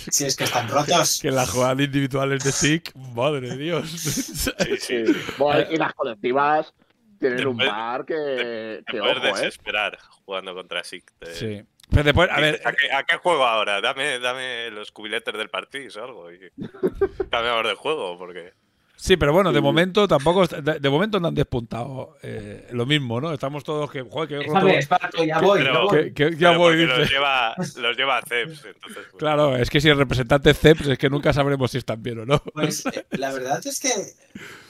Si 0.00 0.24
es 0.24 0.34
que 0.34 0.44
están 0.44 0.66
rotos. 0.66 1.18
Que 1.20 1.30
las 1.30 1.50
jugadas 1.50 1.78
individuales 1.78 2.42
de 2.42 2.52
SIC, 2.52 2.94
madre 3.14 3.50
de 3.50 3.56
Dios. 3.58 3.90
Sí, 3.90 4.50
sí. 4.78 5.04
Bueno, 5.38 5.70
y 5.70 5.76
las 5.76 5.92
colectivas 5.92 6.72
tienen 7.18 7.36
Te 7.40 7.46
un 7.46 7.58
par 7.58 8.06
que, 8.06 8.82
Te 8.86 8.92
que 8.92 8.98
puedes 8.98 9.18
ojo, 9.18 9.26
¿eh? 9.26 9.32
desesperar 9.44 9.98
jugando 10.24 10.54
contra 10.54 10.82
SIC. 10.84 11.04
Te- 11.18 11.34
Sí. 11.34 11.62
Pero 11.90 12.04
después, 12.04 12.30
a 12.30 12.40
ver, 12.40 12.62
¿A 12.64 12.72
qué, 12.72 12.90
a 12.90 13.02
qué 13.02 13.16
juego 13.18 13.44
ahora? 13.44 13.82
Dame, 13.82 14.20
dame 14.20 14.70
los 14.70 14.90
cubiletes 14.90 15.34
del 15.34 15.50
partido 15.50 16.00
o 16.00 16.04
algo. 16.04 16.32
Y 16.32 16.38
cambiamos 17.30 17.66
de 17.66 17.74
juego, 17.74 18.16
porque. 18.16 18.54
Sí, 19.02 19.16
pero 19.16 19.32
bueno, 19.32 19.50
de 19.50 19.62
momento 19.62 20.06
tampoco. 20.06 20.46
De, 20.46 20.78
de 20.78 20.90
momento 20.90 21.18
no 21.20 21.28
han 21.28 21.34
despuntado 21.34 22.16
eh, 22.22 22.68
lo 22.72 22.84
mismo, 22.84 23.18
¿no? 23.20 23.32
Estamos 23.32 23.64
todos 23.64 23.90
que. 23.90 24.02
Joder, 24.02 24.28
que 24.28 24.34
Déjame, 24.36 24.78
Esparto, 24.78 25.24
ya 25.24 25.40
voy, 25.40 25.60
Pero- 25.60 25.72
ya 25.72 25.80
voy. 25.80 26.12
que- 26.12 26.12
que- 26.30 26.36
ya 26.36 26.56
voy, 26.56 26.84
los 26.84 27.10
lleva, 27.10 27.54
los 27.56 27.96
lleva 27.96 28.20
Ceps. 28.28 28.62
Entonces, 28.64 29.04
pues, 29.10 29.18
Claro, 29.18 29.56
es 29.56 29.70
que 29.70 29.80
si 29.80 29.88
el 29.88 29.96
representante 29.96 30.50
es 30.50 30.58
CEPS 30.58 30.86
es 30.88 30.98
que 30.98 31.08
nunca 31.08 31.32
sabremos 31.32 31.70
si 31.70 31.78
están 31.78 32.02
bien 32.02 32.18
o 32.20 32.26
no. 32.26 32.42
Pues 32.52 32.84
eh, 32.86 33.06
la 33.12 33.32
verdad 33.32 33.66
es 33.66 33.80
que 33.80 33.90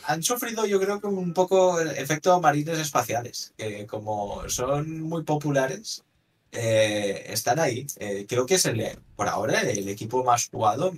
han 0.07 0.23
sufrido 0.23 0.65
yo 0.65 0.81
creo 0.81 1.01
que 1.01 1.09
un 1.09 1.35
poco 1.35 1.81
el 1.81 1.89
efecto 1.91 2.41
marines 2.41 2.79
espaciales, 2.79 3.53
que 3.59 3.85
como 3.87 4.49
son 4.49 5.01
muy 5.03 5.25
populares, 5.25 6.05
eh, 6.53 7.25
están 7.29 7.59
ahí. 7.59 7.85
Eh, 7.99 8.27
creo 8.29 8.47
que 8.47 8.55
es 8.55 8.65
el, 8.67 8.85
por 9.17 9.29
ahora 9.29 9.61
el 9.63 9.89
equipo 9.89 10.23
más 10.25 10.49
jugado, 10.51 10.95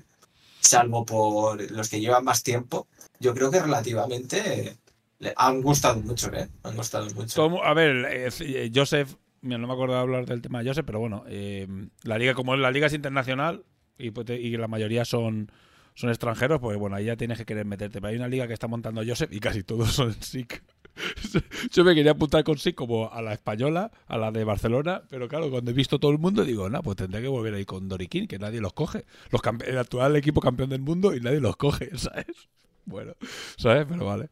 salvo 0.61 1.05
por 1.07 1.70
los 1.70 1.89
que 1.89 2.01
llevan 2.01 2.24
más 2.24 2.43
tiempo. 2.43 2.87
Yo 3.23 3.33
creo 3.33 3.53
que 3.53 3.61
relativamente 3.61 4.77
han 5.37 5.62
gustado 5.62 6.01
mucho, 6.01 6.33
¿eh? 6.35 6.49
Han 6.64 6.77
gustado 6.77 7.09
mucho. 7.14 7.64
A 7.64 7.73
ver, 7.73 8.05
eh, 8.11 8.29
eh, 8.41 8.70
Joseph, 8.75 9.14
mira, 9.43 9.59
no 9.59 9.68
me 9.68 9.75
acuerdo 9.75 9.95
de 9.95 10.01
hablar 10.01 10.27
del 10.27 10.43
tema 10.43 10.61
de 10.61 10.68
Joseph, 10.68 10.85
pero 10.85 10.99
bueno, 10.99 11.23
eh, 11.29 11.68
la 12.03 12.18
liga, 12.18 12.35
como 12.35 12.57
la 12.57 12.73
liga 12.73 12.89
es 12.89 12.95
internacional 12.95 13.64
y, 13.97 14.11
pues 14.11 14.29
y 14.31 14.57
la 14.57 14.66
mayoría 14.66 15.05
son, 15.05 15.53
son 15.95 16.11
extranjeros, 16.11 16.59
pues 16.61 16.77
bueno, 16.79 16.97
ahí 16.97 17.05
ya 17.05 17.16
tienes 17.16 17.39
que 17.39 17.45
querer 17.45 17.64
meterte. 17.64 18.01
Pero 18.01 18.11
hay 18.11 18.16
una 18.16 18.27
liga 18.27 18.49
que 18.49 18.55
está 18.55 18.66
montando 18.66 19.03
Joseph 19.07 19.33
y 19.33 19.39
casi 19.39 19.62
todos 19.62 19.93
son 19.93 20.14
SIC. 20.20 20.61
Yo 21.73 21.85
me 21.85 21.95
quería 21.95 22.11
apuntar 22.11 22.43
con 22.43 22.59
SIC 22.59 22.75
como 22.75 23.12
a 23.12 23.23
la 23.23 23.33
española, 23.33 23.93
a 24.09 24.18
la 24.18 24.33
de 24.33 24.43
Barcelona, 24.43 25.03
pero 25.09 25.29
claro, 25.29 25.49
cuando 25.49 25.70
he 25.70 25.75
visto 25.75 26.01
todo 26.01 26.11
el 26.11 26.18
mundo 26.18 26.45
digo, 26.45 26.68
no, 26.68 26.83
pues 26.83 26.97
tendré 26.97 27.23
que 27.23 27.29
volver 27.29 27.55
ahí 27.55 27.64
con 27.64 27.89
Doriquín, 27.89 28.27
que 28.27 28.41
nadie 28.41 28.61
los 28.61 28.73
coge. 28.73 29.05
Los 29.31 29.41
el 29.64 29.79
actual 29.79 30.16
equipo 30.16 30.41
campeón 30.41 30.70
del 30.70 30.83
mundo 30.83 31.14
y 31.14 31.20
nadie 31.20 31.39
los 31.39 31.57
coge, 31.57 31.91
¿sabes? 31.97 32.27
Bueno, 32.85 33.14
¿sabes? 33.57 33.87
Pero 33.89 34.07
vale. 34.07 34.28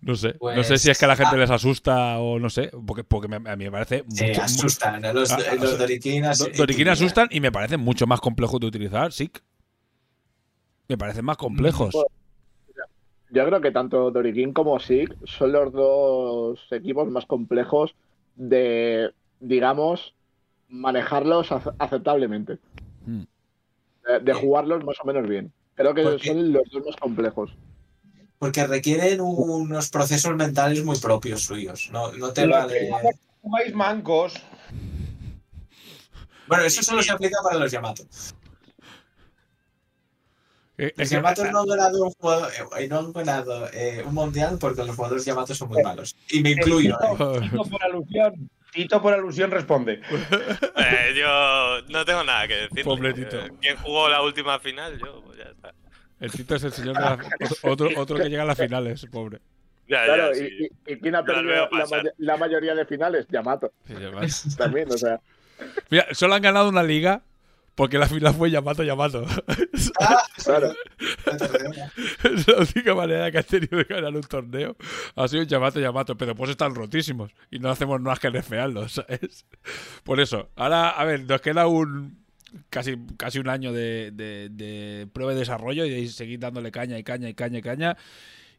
No 0.00 0.14
sé. 0.16 0.28
no 0.40 0.62
sé 0.62 0.68
Pues, 0.68 0.82
si 0.82 0.90
es 0.90 0.98
que 0.98 1.04
a 1.06 1.08
la 1.08 1.16
gente 1.16 1.34
ah. 1.34 1.38
les 1.38 1.50
asusta 1.50 2.18
o 2.18 2.38
no 2.38 2.50
sé, 2.50 2.70
porque, 2.86 3.04
porque 3.04 3.26
me- 3.26 3.36
a 3.50 3.56
mí 3.56 3.64
me 3.64 3.70
parece 3.70 4.04
Se 4.10 4.26
mucho- 4.28 4.42
asustan, 4.42 5.02
¿eh? 5.02 5.14
los, 5.14 5.30
Ah, 5.32 5.38
ah, 5.50 5.54
los 5.54 5.78
Doriquinas. 5.78 6.38
Do- 6.38 6.48
Doriquín 6.54 6.88
asustan 6.88 7.28
y 7.30 7.40
me 7.40 7.50
parecen 7.50 7.80
mucho 7.80 8.06
más 8.06 8.20
complejos 8.20 8.60
de 8.60 8.66
utilizar, 8.66 9.12
sí. 9.12 9.30
Me 10.88 10.98
parecen 10.98 11.24
más 11.24 11.38
complejos. 11.38 11.94
Bueno, 11.94 12.06
Yo 13.30 13.44
creo 13.46 13.60
que 13.62 13.70
tanto 13.72 14.10
Doriquín 14.10 14.52
como 14.52 14.78
SIG 14.78 15.16
son 15.24 15.52
los 15.52 15.72
dos 15.72 16.60
equipos 16.70 17.08
más 17.10 17.24
complejos 17.26 17.94
de, 18.36 19.10
digamos, 19.40 20.14
manejarlos 20.68 21.50
ace- 21.50 21.70
aceptablemente. 21.78 22.58
Mm. 23.06 23.22
De, 24.06 24.20
de 24.20 24.32
jugarlos 24.34 24.84
más 24.84 24.96
o 25.02 25.06
menos 25.06 25.26
bien. 25.26 25.50
Creo 25.74 25.94
que 25.94 26.02
¿Por 26.02 26.20
qué? 26.20 26.28
son 26.28 26.52
los 26.52 26.62
dos 26.70 26.86
más 26.86 26.96
complejos. 26.96 27.50
Porque 28.38 28.66
requieren 28.66 29.20
unos 29.20 29.88
procesos 29.90 30.34
mentales 30.36 30.84
muy 30.84 30.98
propios 30.98 31.42
suyos. 31.42 31.88
No, 31.92 32.12
no 32.12 32.32
te 32.32 32.46
vale. 32.46 32.90
Jugáis 33.40 33.74
mancos. 33.74 34.34
Bueno, 36.46 36.64
eso 36.64 36.82
solo 36.82 37.02
se 37.02 37.10
aplica 37.12 37.38
para 37.42 37.58
los 37.58 37.72
Yamato. 37.72 38.04
Eh, 40.76 40.92
Los 40.96 41.08
Yamato 41.08 41.44
no 41.52 41.60
han 41.60 41.66
ganado 41.68 42.02
un, 42.04 42.10
juego- 42.10 42.48
eh, 42.78 42.88
no 42.88 42.98
han 42.98 43.12
ganado, 43.12 43.68
eh, 43.72 44.02
un 44.04 44.12
mundial 44.12 44.58
porque 44.58 44.82
los 44.84 44.96
jugadores 44.96 45.24
Yamato 45.24 45.54
son 45.54 45.68
muy 45.68 45.82
malos. 45.82 46.16
Y 46.30 46.40
me 46.42 46.50
incluyo. 46.50 46.98
¿eh? 47.04 47.40
Tito 47.42 47.62
por 47.64 47.82
alusión. 47.84 48.50
Tito 48.74 49.00
por 49.00 49.14
alusión 49.14 49.50
responde. 49.50 50.00
Eh, 50.76 51.14
yo 51.16 51.80
no 51.88 52.04
tengo 52.04 52.24
nada 52.24 52.46
que 52.48 52.54
decir. 52.56 52.84
Pobre 52.84 53.14
Tito. 53.14 53.38
¿Quién 53.60 53.76
jugó 53.76 54.08
la 54.08 54.20
última 54.22 54.58
final? 54.58 54.98
Yo, 54.98 55.22
pues 55.24 55.38
ya 55.38 55.44
está. 55.44 55.72
El 56.20 56.30
Tito 56.32 56.54
es 56.56 56.64
el 56.64 56.72
señor 56.72 56.94
de 56.96 57.00
la- 57.00 57.18
otro, 57.62 57.88
otro 57.96 58.16
que 58.16 58.28
llega 58.28 58.42
a 58.42 58.46
las 58.46 58.58
finales, 58.58 59.06
pobre. 59.10 59.38
Ya, 59.88 60.04
Claro, 60.04 60.32
ya, 60.32 60.38
y, 60.44 60.48
sí. 60.48 60.68
y- 60.86 60.92
y 60.92 60.96
quién 60.98 61.14
ha 61.14 61.22
perdido 61.24 61.68
la, 62.18 62.36
mayoría 62.36 62.74
de 62.74 62.84
finales? 62.86 63.26
Yamato. 63.30 63.72
Sí. 63.86 64.56
También, 64.56 64.90
o 64.90 64.96
sea. 64.98 65.20
Mira, 65.90 66.06
solo 66.12 66.34
han 66.34 66.42
ganado 66.42 66.68
una 66.68 66.82
liga 66.82 67.22
porque 67.74 67.98
la 67.98 68.06
final 68.06 68.34
fue 68.34 68.50
Yamato 68.50 68.82
Yamato. 68.82 69.24
Ah, 70.00 70.22
Claro. 70.42 70.72
es 72.24 72.48
la 72.48 72.56
única 72.58 72.94
manera 72.94 73.30
que 73.30 73.38
has 73.38 73.46
tenido 73.46 73.78
de 73.78 73.84
ganar 73.84 74.14
un 74.14 74.22
torneo. 74.22 74.76
Ha 75.16 75.28
sido 75.28 75.42
Yamato 75.44 75.80
Yamato, 75.80 76.16
pero 76.16 76.34
pues 76.34 76.50
están 76.50 76.74
rotísimos 76.74 77.32
y 77.50 77.58
no 77.58 77.70
hacemos 77.70 78.00
más 78.00 78.18
que 78.18 78.30
nerfearlos, 78.30 78.92
¿sabes? 78.94 79.46
Por 80.04 80.20
eso, 80.20 80.50
ahora, 80.56 80.90
a 80.90 81.04
ver, 81.04 81.24
nos 81.24 81.40
queda 81.40 81.66
un. 81.66 82.18
casi, 82.70 82.96
casi 83.16 83.38
un 83.38 83.48
año 83.48 83.72
de, 83.72 84.10
de- 84.12 84.48
de 84.50 85.06
prueba 85.12 85.32
y 85.32 85.36
desarrollo 85.36 85.84
y 85.84 85.90
de 85.90 86.08
seguir 86.08 86.38
dándole 86.40 86.70
caña 86.70 86.98
y 86.98 87.04
caña 87.04 87.28
y 87.28 87.34
caña 87.34 87.58
y 87.58 87.62
caña. 87.62 87.96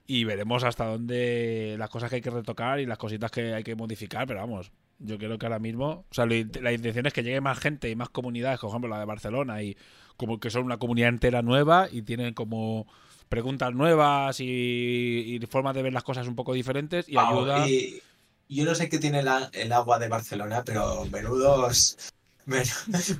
Y 0.07 0.23
veremos 0.23 0.63
hasta 0.63 0.85
dónde 0.85 1.75
las 1.79 1.89
cosas 1.89 2.09
que 2.09 2.17
hay 2.17 2.21
que 2.21 2.29
retocar 2.29 2.79
y 2.79 2.85
las 2.85 2.97
cositas 2.97 3.31
que 3.31 3.53
hay 3.53 3.63
que 3.63 3.75
modificar, 3.75 4.27
pero 4.27 4.39
vamos, 4.41 4.71
yo 4.99 5.17
creo 5.17 5.37
que 5.37 5.45
ahora 5.45 5.59
mismo, 5.59 6.05
o 6.09 6.13
sea, 6.13 6.25
la 6.25 6.35
intención 6.73 7.05
es 7.05 7.13
que 7.13 7.23
llegue 7.23 7.41
más 7.41 7.59
gente 7.59 7.89
y 7.89 7.95
más 7.95 8.09
comunidades, 8.09 8.59
por 8.59 8.69
ejemplo 8.69 8.89
la 8.89 8.99
de 8.99 9.05
Barcelona, 9.05 9.61
y 9.61 9.77
como 10.17 10.39
que 10.39 10.49
son 10.49 10.63
una 10.63 10.77
comunidad 10.77 11.09
entera 11.09 11.41
nueva 11.41 11.87
y 11.91 12.01
tienen 12.01 12.33
como 12.33 12.87
preguntas 13.29 13.73
nuevas 13.73 14.39
y, 14.39 14.45
y 14.45 15.39
formas 15.47 15.75
de 15.75 15.83
ver 15.83 15.93
las 15.93 16.03
cosas 16.03 16.27
un 16.27 16.35
poco 16.35 16.53
diferentes 16.53 17.09
y 17.09 17.17
ayuda. 17.17 17.67
y 17.67 18.01
yo 18.47 18.63
no 18.63 18.75
sé 18.75 18.89
qué 18.89 18.99
tiene 18.99 19.23
la- 19.23 19.49
el 19.53 19.71
agua 19.73 19.97
de 19.99 20.07
Barcelona, 20.07 20.63
pero 20.63 21.05
menudos. 21.05 21.97
Men- 22.45 22.63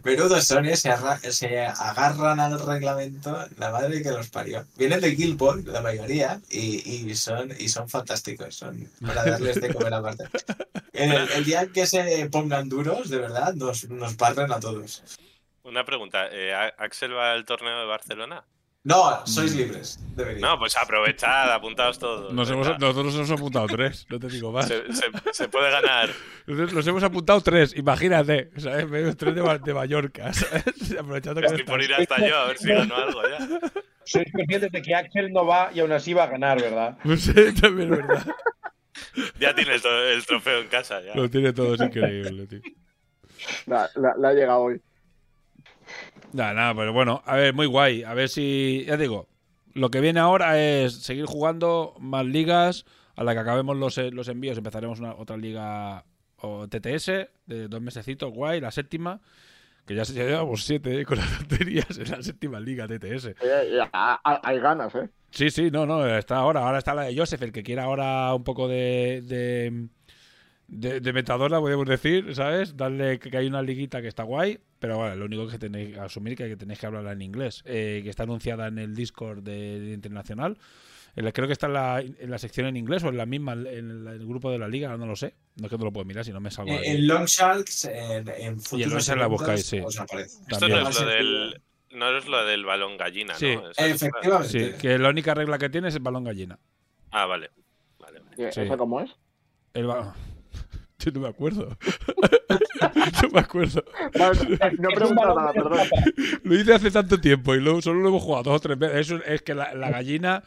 Menudos 0.03 0.45
son, 0.45 0.65
eh, 0.65 0.76
se, 0.77 0.89
arra- 0.89 1.19
se 1.19 1.60
agarran 1.65 2.39
al 2.39 2.60
reglamento, 2.65 3.38
la 3.57 3.72
madre 3.72 4.02
que 4.03 4.11
los 4.11 4.30
parió. 4.30 4.65
Vienen 4.77 5.02
de 5.02 5.11
Guildford, 5.11 5.68
la 5.68 5.81
mayoría, 5.81 6.39
y, 6.49 7.10
y 7.10 7.15
son, 7.15 7.52
y 7.57 7.69
son 7.69 7.89
fantásticos, 7.89 8.56
son 8.56 8.89
para 9.06 9.23
darles 9.23 9.60
de 9.61 9.73
comer 9.73 9.93
aparte. 9.93 10.26
El, 10.93 11.11
el 11.11 11.43
día 11.43 11.68
que 11.68 11.85
se 11.85 12.30
pongan 12.30 12.69
duros, 12.69 13.10
de 13.10 13.18
verdad, 13.18 13.53
nos, 13.53 13.89
nos 13.89 14.15
barren 14.15 14.49
a 14.53 14.61
todos. 14.61 15.03
Una 15.64 15.84
pregunta, 15.84 16.27
eh, 16.31 16.53
¿A- 16.53 16.73
¿Axel 16.77 17.14
va 17.14 17.34
al 17.34 17.43
torneo 17.43 17.77
de 17.80 17.85
Barcelona? 17.85 18.45
No, 18.87 19.25
sois 19.25 19.55
libres, 19.55 19.99
debería. 20.15 20.45
No, 20.45 20.59
pues 20.59 20.77
aprovechad, 20.77 21.51
apuntaos 21.51 21.97
todos. 21.97 22.31
Nos 22.31 22.47
hemos- 22.51 22.77
nosotros 22.79 23.05
nos 23.05 23.15
hemos 23.15 23.31
apuntado 23.31 23.65
tres, 23.65 24.05
no 24.09 24.19
te 24.19 24.27
digo 24.27 24.51
más. 24.51 24.67
Se, 24.67 24.93
se- 24.93 25.11
se 25.33 25.47
puede 25.49 25.71
ganar. 25.71 26.09
Los 26.45 26.85
hemos 26.85 27.01
apuntado 27.03 27.41
tres, 27.41 27.75
imagínate, 27.75 28.51
¿sabes? 28.57 29.17
Tres 29.17 29.33
de, 29.33 29.41
Ma- 29.41 29.57
de 29.57 29.73
Mallorca, 29.73 30.31
¿sabes? 30.33 30.63
Aprovechando 30.99 31.41
que 31.41 31.47
Estoy 31.47 31.61
no 31.61 31.65
por 31.65 31.81
ir 31.81 31.93
hasta 31.95 32.27
yo, 32.27 32.37
a 32.37 32.45
ver 32.45 32.57
si 32.59 32.67
gano 32.69 32.95
algo 32.95 33.21
ya. 33.27 33.59
Sois 34.03 34.31
conscientes 34.31 34.71
de 34.71 34.81
que 34.83 34.93
Axel 34.93 35.33
no 35.33 35.47
va 35.47 35.71
y 35.73 35.79
aún 35.79 35.91
así 35.91 36.13
va 36.13 36.25
a 36.25 36.27
ganar, 36.27 36.61
¿verdad? 36.61 36.95
Pues 37.03 37.21
sí, 37.23 37.33
también 37.59 37.91
es 37.91 37.97
verdad. 38.05 38.27
Ya 39.39 39.55
tienes 39.55 39.83
el 39.83 40.23
trofeo 40.27 40.59
en 40.61 40.67
casa. 40.67 41.01
Ya. 41.01 41.15
Lo 41.15 41.27
tiene 41.27 41.53
todo, 41.53 41.73
es 41.73 41.81
increíble, 41.81 42.45
tío. 42.45 42.61
La, 43.65 43.89
la- 43.95 44.13
la 44.15 44.29
ha 44.29 44.33
llegado 44.33 44.59
hoy. 44.59 44.79
Nada, 46.34 46.53
nada, 46.53 46.76
pero 46.76 46.93
bueno, 46.93 47.22
a 47.26 47.35
ver, 47.35 47.53
muy 47.53 47.65
guay. 47.65 48.03
A 48.03 48.14
ver 48.14 48.30
si, 48.30 48.84
ya 48.88 48.97
digo, 48.97 49.27
lo 49.73 49.91
que 49.91 50.02
viene 50.02 50.19
ahora 50.19 50.60
es 50.60 50.95
seguir 51.02 51.26
jugando 51.26 51.95
más 51.99 52.26
ligas. 52.26 52.85
A 53.15 53.23
la 53.23 53.34
que 53.34 53.39
acabemos 53.39 53.77
los, 53.77 53.97
eh, 53.97 54.11
los 54.11 54.27
envíos, 54.27 54.57
empezaremos 54.57 54.99
una, 54.99 55.14
otra 55.15 55.38
liga 55.38 56.03
o 56.38 56.68
TTS 56.68 57.30
de 57.45 57.68
dos 57.69 57.81
mesecitos, 57.81 58.31
guay, 58.34 58.60
la 58.60 58.72
séptima. 58.72 59.22
Que 59.85 59.95
ya, 59.95 60.03
ya 60.03 60.26
llevamos 60.26 60.65
siete 60.65 60.99
eh, 60.99 61.06
con 61.06 61.18
las 61.18 61.38
tonterías 61.38 61.97
en 61.97 62.11
la 62.11 62.22
séptima 62.22 62.60
liga 62.60 62.88
TTS. 62.88 63.35
Eh, 63.41 63.80
hay 63.93 64.60
ganas, 64.60 64.95
¿eh? 64.95 65.10
Sí, 65.31 65.49
sí, 65.49 65.69
no, 65.69 65.85
no, 65.85 66.06
está 66.07 66.38
ahora. 66.38 66.65
Ahora 66.65 66.80
está 66.80 66.93
la 66.93 67.03
de 67.03 67.18
Joseph, 67.18 67.41
el 67.41 67.52
que 67.52 67.64
quiera 67.64 67.84
ahora 67.84 68.34
un 68.34 68.43
poco 68.43 68.68
de. 68.68 69.22
de, 69.26 69.88
de, 70.68 70.99
de 70.99 71.14
metadona, 71.14 71.60
podemos 71.60 71.85
decir, 71.85 72.34
¿sabes? 72.34 72.76
Darle 72.76 73.19
que 73.19 73.38
hay 73.38 73.47
una 73.47 73.61
liguita 73.61 74.02
que 74.02 74.07
está 74.07 74.23
guay, 74.23 74.60
pero 74.85 74.97
bueno, 74.97 75.15
lo 75.15 75.25
único 75.25 75.47
que 75.47 75.57
tenéis 75.57 75.93
que 75.95 75.99
asumir 75.99 76.37
que, 76.37 76.47
que 76.47 76.55
tenéis 76.57 76.79
que 76.79 76.85
hablarla 76.85 77.11
en 77.13 77.21
inglés, 77.23 77.63
eh, 77.65 78.01
que 78.03 78.09
está 78.11 78.21
anunciada 78.23 78.67
en 78.67 78.77
el 78.77 78.93
Discord 78.95 79.41
de, 79.41 79.79
de 79.79 79.93
Internacional. 79.93 80.57
En 81.15 81.25
la- 81.25 81.31
creo 81.31 81.47
que 81.47 81.53
está 81.53 81.65
en 81.67 81.73
la, 81.73 82.01
en 82.01 82.29
la 82.29 82.37
sección 82.37 82.67
en 82.67 82.75
inglés 82.77 83.03
o 83.03 83.09
en 83.09 83.17
la 83.17 83.25
misma, 83.25 83.53
en 83.53 83.65
en 83.67 84.07
el 84.07 84.25
grupo 84.27 84.51
de 84.51 84.59
la 84.59 84.67
liga, 84.67 84.95
no 84.97 85.05
lo 85.07 85.15
sé. 85.15 85.33
No 85.55 85.65
es 85.65 85.71
que 85.71 85.77
no 85.77 85.85
lo 85.85 85.91
puedo 85.93 86.05
mirar 86.05 86.23
si 86.25 86.31
no 86.31 86.39
me 86.39 86.51
salgo 86.51 86.71
En, 86.73 86.77
ahí. 86.79 86.87
en 86.89 87.07
Long 87.07 87.25
Sharks, 87.25 87.85
en, 87.85 88.27
en 88.29 88.59
futuros 88.61 88.91
Long 88.93 89.01
Sharks 89.01 89.21
la 89.21 89.27
buscáis, 89.27 89.65
sí. 89.65 89.77
Esto 89.77 90.05
También. 90.59 90.83
no 90.83 90.89
es 90.89 90.99
lo 91.01 91.07
del. 91.07 91.61
No 91.91 92.17
es 92.17 92.27
lo 92.27 92.45
del 92.45 92.65
balón 92.65 92.97
gallina, 92.97 93.33
Sí. 93.35 93.55
¿no? 93.55 93.69
Es- 93.71 93.79
Efectivamente. 93.79 94.49
Sí, 94.73 94.77
que 94.79 94.97
la 94.99 95.09
única 95.09 95.33
regla 95.33 95.57
que 95.57 95.69
tiene 95.69 95.87
es 95.87 95.95
el 95.95 96.01
balón 96.01 96.25
gallina. 96.25 96.59
Ah, 97.11 97.25
vale. 97.25 97.49
Vale, 97.97 98.19
vale. 98.19 98.49
¿Y 98.49 98.51
Sí. 98.53 98.61
¿Esa 98.61 98.75
cómo 98.77 98.99
es? 99.01 99.09
El 99.73 99.87
balón. 99.87 100.11
Yo 101.06 101.11
no 101.14 101.19
me 101.22 101.27
acuerdo. 101.30 101.69
no 103.23 103.30
me 103.32 103.40
acuerdo. 103.40 103.84
No, 104.18 104.34
no 104.34 104.90
he 104.90 104.95
preguntado 104.95 105.36
nada, 105.40 105.53
perdón. 105.53 105.80
Lo 106.44 106.56
hice 106.56 106.73
hace 106.73 106.91
tanto 106.91 107.19
tiempo 107.19 107.56
y 107.56 107.61
luego 107.61 107.82
solo 107.82 107.99
lo 108.02 108.10
hemos 108.10 108.23
jugado 108.23 108.44
dos 108.44 108.56
o 108.56 108.60
tres 108.60 108.77
veces. 108.77 108.98
Eso 109.11 109.19
es 109.26 109.41
que 109.41 109.53
la, 109.53 109.73
la 109.76 109.90
gallina, 109.91 110.44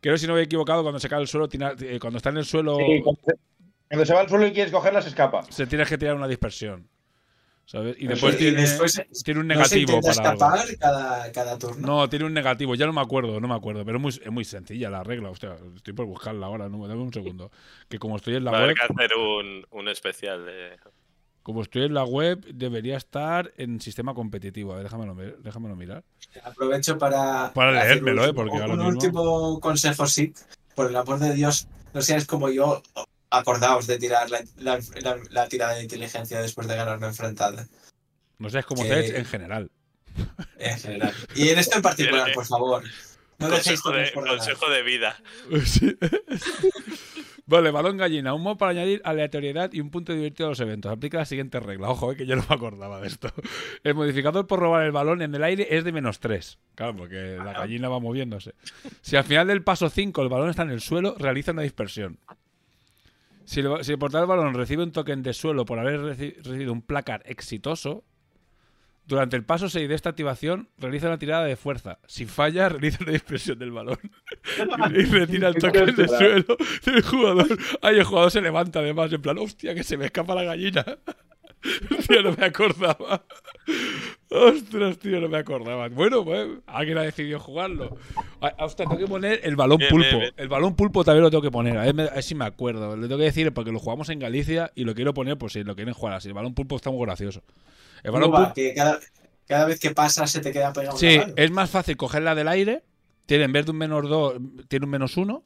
creo 0.00 0.16
si 0.18 0.26
no 0.26 0.34
me 0.34 0.40
he 0.40 0.44
equivocado, 0.44 0.82
cuando 0.82 1.00
se 1.00 1.08
cae 1.08 1.20
al 1.20 1.28
suelo, 1.28 1.48
eh, 1.52 1.98
cuando 2.00 2.18
está 2.18 2.30
en 2.30 2.36
el 2.38 2.44
suelo, 2.44 2.76
Sí, 2.78 3.00
cuando 3.02 3.20
se- 3.24 3.34
cuando 3.88 4.06
se 4.06 4.14
va 4.14 4.20
al 4.20 4.28
suelo 4.28 4.46
y 4.46 4.52
quieres 4.52 4.72
cogerla, 4.72 5.02
se 5.02 5.08
escapa. 5.10 5.42
se 5.50 5.66
tiene 5.66 5.84
que 5.84 5.98
tirar 5.98 6.14
una 6.16 6.28
dispersión. 6.28 6.88
¿Sabes? 7.64 7.96
Y 7.98 8.04
Y 8.04 8.08
después 8.08 8.36
tiene, 8.36 8.60
después 8.60 9.02
tiene 9.24 9.40
un 9.40 9.46
no 9.46 9.54
se 9.64 9.76
negativo 9.78 9.96
intenta 9.96 10.34
para 10.36 10.50
algo. 10.50 10.64
escapar 10.64 10.78
cada, 10.78 11.32
cada 11.32 11.58
turno. 11.58 11.86
No, 11.86 12.08
tiene 12.08 12.24
un 12.26 12.34
negativo, 12.34 12.74
ya 12.74 12.86
no 12.86 12.92
me 12.92 13.00
acuerdo, 13.00 13.40
no 13.40 13.48
me 13.48 13.54
acuerdo, 13.54 13.84
pero 13.84 13.96
es 13.98 14.02
muy, 14.02 14.10
es 14.10 14.30
muy 14.32 14.44
sencilla 14.44 14.90
la 14.90 15.02
regla. 15.04 15.30
Hostia, 15.30 15.56
estoy 15.76 15.94
por 15.94 16.06
buscarla 16.06 16.46
ahora, 16.46 16.68
no, 16.68 16.86
dame 16.86 17.00
un 17.00 17.12
segundo. 17.12 17.50
Que 17.88 17.98
como 17.98 18.16
estoy 18.16 18.34
en 18.36 18.44
la 18.44 18.50
Va 18.50 18.58
a 18.58 18.62
haber 18.64 18.74
web, 18.76 18.86
que 18.88 19.02
hacer 19.02 19.16
un, 19.16 19.66
un 19.70 19.88
especial 19.88 20.44
de. 20.44 20.76
como 21.42 21.62
estoy 21.62 21.84
en 21.84 21.94
la 21.94 22.04
web, 22.04 22.44
debería 22.52 22.96
estar 22.96 23.52
en 23.56 23.80
sistema 23.80 24.12
competitivo. 24.12 24.72
A 24.72 24.76
ver, 24.76 24.84
déjamelo, 24.84 25.14
ver- 25.14 25.38
déjamelo 25.38 25.74
mirar. 25.76 26.02
Aprovecho 26.44 26.98
para. 26.98 27.52
Para 27.54 27.72
leérmelo, 27.84 28.24
un- 28.24 28.28
eh, 28.30 28.34
porque 28.34 28.56
un, 28.56 28.60
ahora 28.62 28.74
mismo- 28.74 28.88
último 28.88 29.60
consejo, 29.60 30.06
sí. 30.06 30.34
Por 30.74 30.90
el 30.90 30.96
amor 30.96 31.20
de 31.20 31.32
Dios, 31.34 31.68
no 31.94 32.02
seáis 32.02 32.26
como 32.26 32.50
yo. 32.50 32.82
Acordaos 33.32 33.86
de 33.86 33.98
tirar 33.98 34.30
la, 34.30 34.42
la- 34.58 34.78
la- 35.02 35.18
la 35.30 35.48
tirada 35.48 35.74
de 35.74 35.82
inteligencia 35.82 36.40
después 36.40 36.68
de 36.68 36.76
ganar 36.76 36.98
una 36.98 37.08
enfrentada. 37.08 37.66
No 38.38 38.50
sé, 38.50 38.58
es 38.60 38.66
como 38.66 38.82
Que- 38.82 39.16
en 39.16 39.24
general. 39.24 39.70
En 40.58 40.78
general. 40.78 41.14
Y 41.34 41.48
en 41.48 41.58
esto 41.58 41.76
en 41.76 41.82
particular, 41.82 42.32
por 42.34 42.44
favor. 42.46 42.84
No 43.38 43.48
Consejo 43.48 43.90
de, 43.90 43.94
turnos 43.96 44.10
por 44.12 44.24
ganar. 44.24 44.38
consejo 44.38 44.70
de 44.70 44.82
vida. 44.82 45.16
Sí. 45.64 45.96
Vale, 47.44 47.70
balón 47.70 47.96
gallina. 47.96 48.34
Un 48.34 48.42
modo 48.42 48.56
para 48.56 48.70
añadir 48.70 49.02
aleatoriedad 49.04 49.70
y 49.72 49.80
un 49.80 49.90
punto 49.90 50.12
divertido 50.12 50.46
a 50.46 50.50
los 50.50 50.60
eventos. 50.60 50.92
Aplica 50.92 51.18
la 51.18 51.24
siguiente 51.24 51.58
regla. 51.60 51.88
Ojo, 51.90 52.12
eh, 52.12 52.16
que 52.16 52.24
yo 52.24 52.36
no 52.36 52.44
me 52.48 52.54
acordaba 52.54 53.00
de 53.00 53.08
esto. 53.08 53.28
El 53.84 53.94
modificador 53.94 54.46
por 54.46 54.60
robar 54.60 54.84
el 54.84 54.92
balón 54.92 55.22
en 55.22 55.34
el 55.34 55.42
aire 55.42 55.66
es 55.76 55.84
de 55.84 55.92
menos 55.92 56.20
3. 56.20 56.58
Claro, 56.76 56.96
porque 56.96 57.36
la 57.36 57.52
gallina 57.52 57.88
va 57.88 57.98
moviéndose. 57.98 58.54
Si 59.00 59.16
al 59.16 59.24
final 59.24 59.48
del 59.48 59.62
paso 59.64 59.90
5 59.90 60.22
el 60.22 60.28
balón 60.28 60.50
está 60.50 60.62
en 60.62 60.70
el 60.70 60.80
suelo, 60.80 61.14
realiza 61.18 61.50
una 61.52 61.62
dispersión. 61.62 62.18
Si 63.44 63.60
el, 63.60 63.84
si 63.84 63.92
el 63.92 63.98
portador 63.98 64.28
del 64.28 64.36
balón 64.36 64.54
recibe 64.54 64.82
un 64.82 64.92
token 64.92 65.22
de 65.22 65.32
suelo 65.32 65.64
por 65.64 65.78
haber 65.78 66.00
reci- 66.00 66.36
recibido 66.42 66.72
un 66.72 66.82
placar 66.82 67.22
exitoso, 67.26 68.04
durante 69.04 69.34
el 69.36 69.44
paso 69.44 69.68
6 69.68 69.88
de 69.88 69.94
esta 69.96 70.10
activación 70.10 70.68
realiza 70.78 71.08
una 71.08 71.18
tirada 71.18 71.44
de 71.44 71.56
fuerza. 71.56 71.98
Si 72.06 72.24
falla, 72.24 72.68
realiza 72.70 72.98
una 73.02 73.12
dispersión 73.12 73.58
del 73.58 73.72
balón. 73.72 73.98
y 74.94 75.02
retira 75.04 75.48
el 75.48 75.56
token 75.56 75.94
del 75.96 76.08
suelo 76.08 76.56
del 76.84 77.02
jugador. 77.02 77.58
Ahí 77.82 77.98
el 77.98 78.04
jugador 78.04 78.30
se 78.30 78.40
levanta 78.40 78.78
además, 78.78 79.12
en 79.12 79.20
plan, 79.22 79.38
hostia, 79.38 79.74
que 79.74 79.82
se 79.82 79.96
me 79.96 80.04
escapa 80.06 80.34
la 80.34 80.44
gallina. 80.44 80.84
Hostia, 81.98 82.22
no 82.22 82.32
me 82.36 82.44
acordaba. 82.44 83.24
Ostras, 84.30 84.98
tío, 84.98 85.20
no 85.20 85.28
me 85.28 85.38
acordaba. 85.38 85.88
Bueno, 85.90 86.24
pues, 86.24 86.48
alguien 86.66 86.98
ha 86.98 87.02
decidido 87.02 87.38
jugarlo. 87.38 87.96
Hostia, 88.58 88.86
tengo 88.86 88.98
que 88.98 89.06
poner 89.06 89.40
el 89.44 89.56
balón 89.56 89.78
Bien, 89.78 89.90
pulpo. 89.90 90.06
bien, 90.08 90.20
bien. 90.20 90.34
El 90.38 90.48
balón 90.48 90.74
pulpo 90.74 91.04
también 91.04 91.22
lo 91.22 91.30
tengo 91.30 91.42
que 91.42 91.50
poner. 91.50 91.76
A 91.76 91.82
ver, 91.84 91.94
me- 91.94 92.02
a 92.04 92.14
ver 92.14 92.22
si 92.22 92.34
me 92.34 92.44
acuerdo. 92.46 92.96
Le 92.96 93.02
tengo 93.08 93.18
que 93.18 93.24
decir 93.24 93.52
porque 93.52 93.70
lo 93.72 93.78
jugamos 93.78 94.08
en 94.08 94.18
Galicia 94.18 94.72
y 94.74 94.84
lo 94.84 94.94
quiero 94.94 95.12
poner 95.14 95.36
por 95.36 95.50
si 95.52 95.62
lo 95.64 95.74
quieren 95.76 95.92
jugar 95.94 96.14
así. 96.14 96.28
El 96.28 96.34
balón 96.34 96.54
pulpo 96.54 96.76
está 96.76 96.90
muy 96.90 97.04
gracioso. 97.04 97.42
El 98.02 98.10
balón 98.12 98.30
¿Cómo 98.30 98.40
va? 98.42 98.46
pulpo. 98.48 98.54
Que 98.54 98.74
cada, 98.74 98.98
cada 99.46 99.66
vez 99.66 99.78
que 99.78 99.90
pasa 99.90 100.26
se 100.26 100.40
te 100.40 100.50
queda 100.50 100.72
pegado 100.72 100.96
Sí, 100.96 101.18
es 101.36 101.50
más 101.50 101.70
fácil 101.70 101.96
cogerla 101.96 102.34
del 102.34 102.48
aire. 102.48 102.82
Tiene, 103.26 103.44
en 103.44 103.52
vez 103.52 103.66
de 103.66 103.70
un 103.70 103.78
menos 103.78 104.08
2, 104.08 104.34
tiene 104.68 104.86
un 104.86 104.90
menos 104.90 105.16
1. 105.16 105.44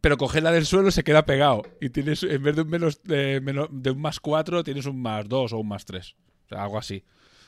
Pero 0.00 0.16
cogerla 0.16 0.50
del 0.52 0.64
suelo 0.66 0.90
se 0.90 1.04
queda 1.04 1.26
pegado. 1.26 1.62
Y 1.80 1.90
tienes, 1.90 2.22
en 2.22 2.42
vez 2.42 2.56
de 2.56 2.62
un 2.62 2.68
menos, 2.70 3.02
de, 3.02 3.40
menos- 3.40 3.68
de 3.70 3.90
un 3.90 4.00
más 4.00 4.20
4, 4.20 4.64
tienes 4.64 4.86
un 4.86 5.00
más 5.00 5.28
2 5.28 5.52
o 5.52 5.58
un 5.58 5.68
más 5.68 5.84
3. 5.84 6.16
O 6.46 6.48
sea, 6.48 6.62
algo 6.62 6.78
así. 6.78 7.04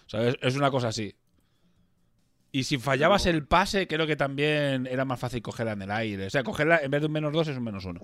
O 0.07 0.09
sea, 0.09 0.29
es, 0.29 0.37
es 0.43 0.55
una 0.57 0.71
cosa 0.71 0.89
así. 0.89 1.15
Y 2.53 2.65
si 2.65 2.79
fallabas 2.79 3.27
el 3.27 3.47
pase, 3.47 3.89
creo 3.89 4.07
que 4.07 4.15
también 4.17 4.87
era 4.87 5.05
más 5.05 5.19
fácil 5.19 5.43
cogerla 5.43 5.73
en 5.73 5.83
el 5.83 5.91
aire. 5.91 6.27
O 6.27 6.31
sea, 6.31 6.45
cogerla 6.45 6.79
en 6.83 6.91
vez 6.91 7.01
de 7.01 7.07
un 7.07 7.13
menos 7.13 7.33
2 7.33 7.49
es 7.49 7.57
un 7.57 7.65
menos 7.65 7.85
1. 7.85 8.01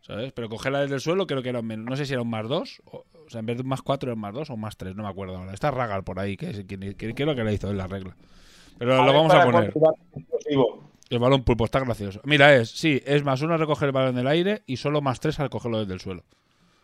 ¿Sabes? 0.00 0.32
Pero 0.32 0.48
cogerla 0.48 0.80
desde 0.80 0.94
el 0.94 1.00
suelo 1.00 1.26
creo 1.26 1.42
que 1.42 1.48
era 1.48 1.60
un 1.60 1.66
menos. 1.66 1.84
No 1.86 1.96
sé 1.96 2.06
si 2.06 2.12
era 2.12 2.22
un 2.22 2.30
más 2.30 2.48
2. 2.48 2.82
O, 2.86 3.04
o 3.26 3.30
sea, 3.30 3.40
en 3.40 3.46
vez 3.46 3.56
de 3.56 3.62
un 3.62 3.68
más 3.68 3.82
4 3.82 4.08
era 4.10 4.14
un 4.14 4.20
más 4.20 4.32
2 4.34 4.50
o 4.50 4.54
un 4.54 4.60
más 4.60 4.76
3. 4.76 4.94
No 4.94 5.02
me 5.02 5.08
acuerdo 5.08 5.36
ahora. 5.36 5.52
Está 5.52 5.70
Ragal 5.70 6.04
por 6.04 6.18
ahí, 6.20 6.36
que 6.36 6.50
es 6.50 6.64
quien, 6.64 6.80
que, 6.94 7.14
que 7.14 7.22
es 7.22 7.26
lo 7.26 7.34
que 7.34 7.42
le 7.44 7.52
hizo 7.54 7.70
en 7.70 7.76
la 7.78 7.86
regla. 7.86 8.16
Pero 8.78 9.04
lo 9.04 9.12
vamos 9.12 9.32
a 9.34 9.44
poner. 9.52 9.72
El 11.14 11.20
balón 11.20 11.44
pulpo 11.44 11.64
está 11.64 11.80
gracioso. 11.80 12.20
Mira, 12.24 12.54
es, 12.54 12.70
sí, 12.70 13.02
es 13.04 13.24
más 13.24 13.40
uno 13.42 13.54
a 13.54 13.56
recoger 13.56 13.86
el 13.86 13.92
balón 13.92 14.14
en 14.14 14.18
el 14.18 14.26
aire 14.26 14.62
y 14.66 14.76
solo 14.76 15.00
más 15.00 15.20
tres 15.20 15.40
al 15.40 15.50
cogerlo 15.50 15.80
desde 15.80 15.94
el 15.94 16.00
suelo. 16.00 16.24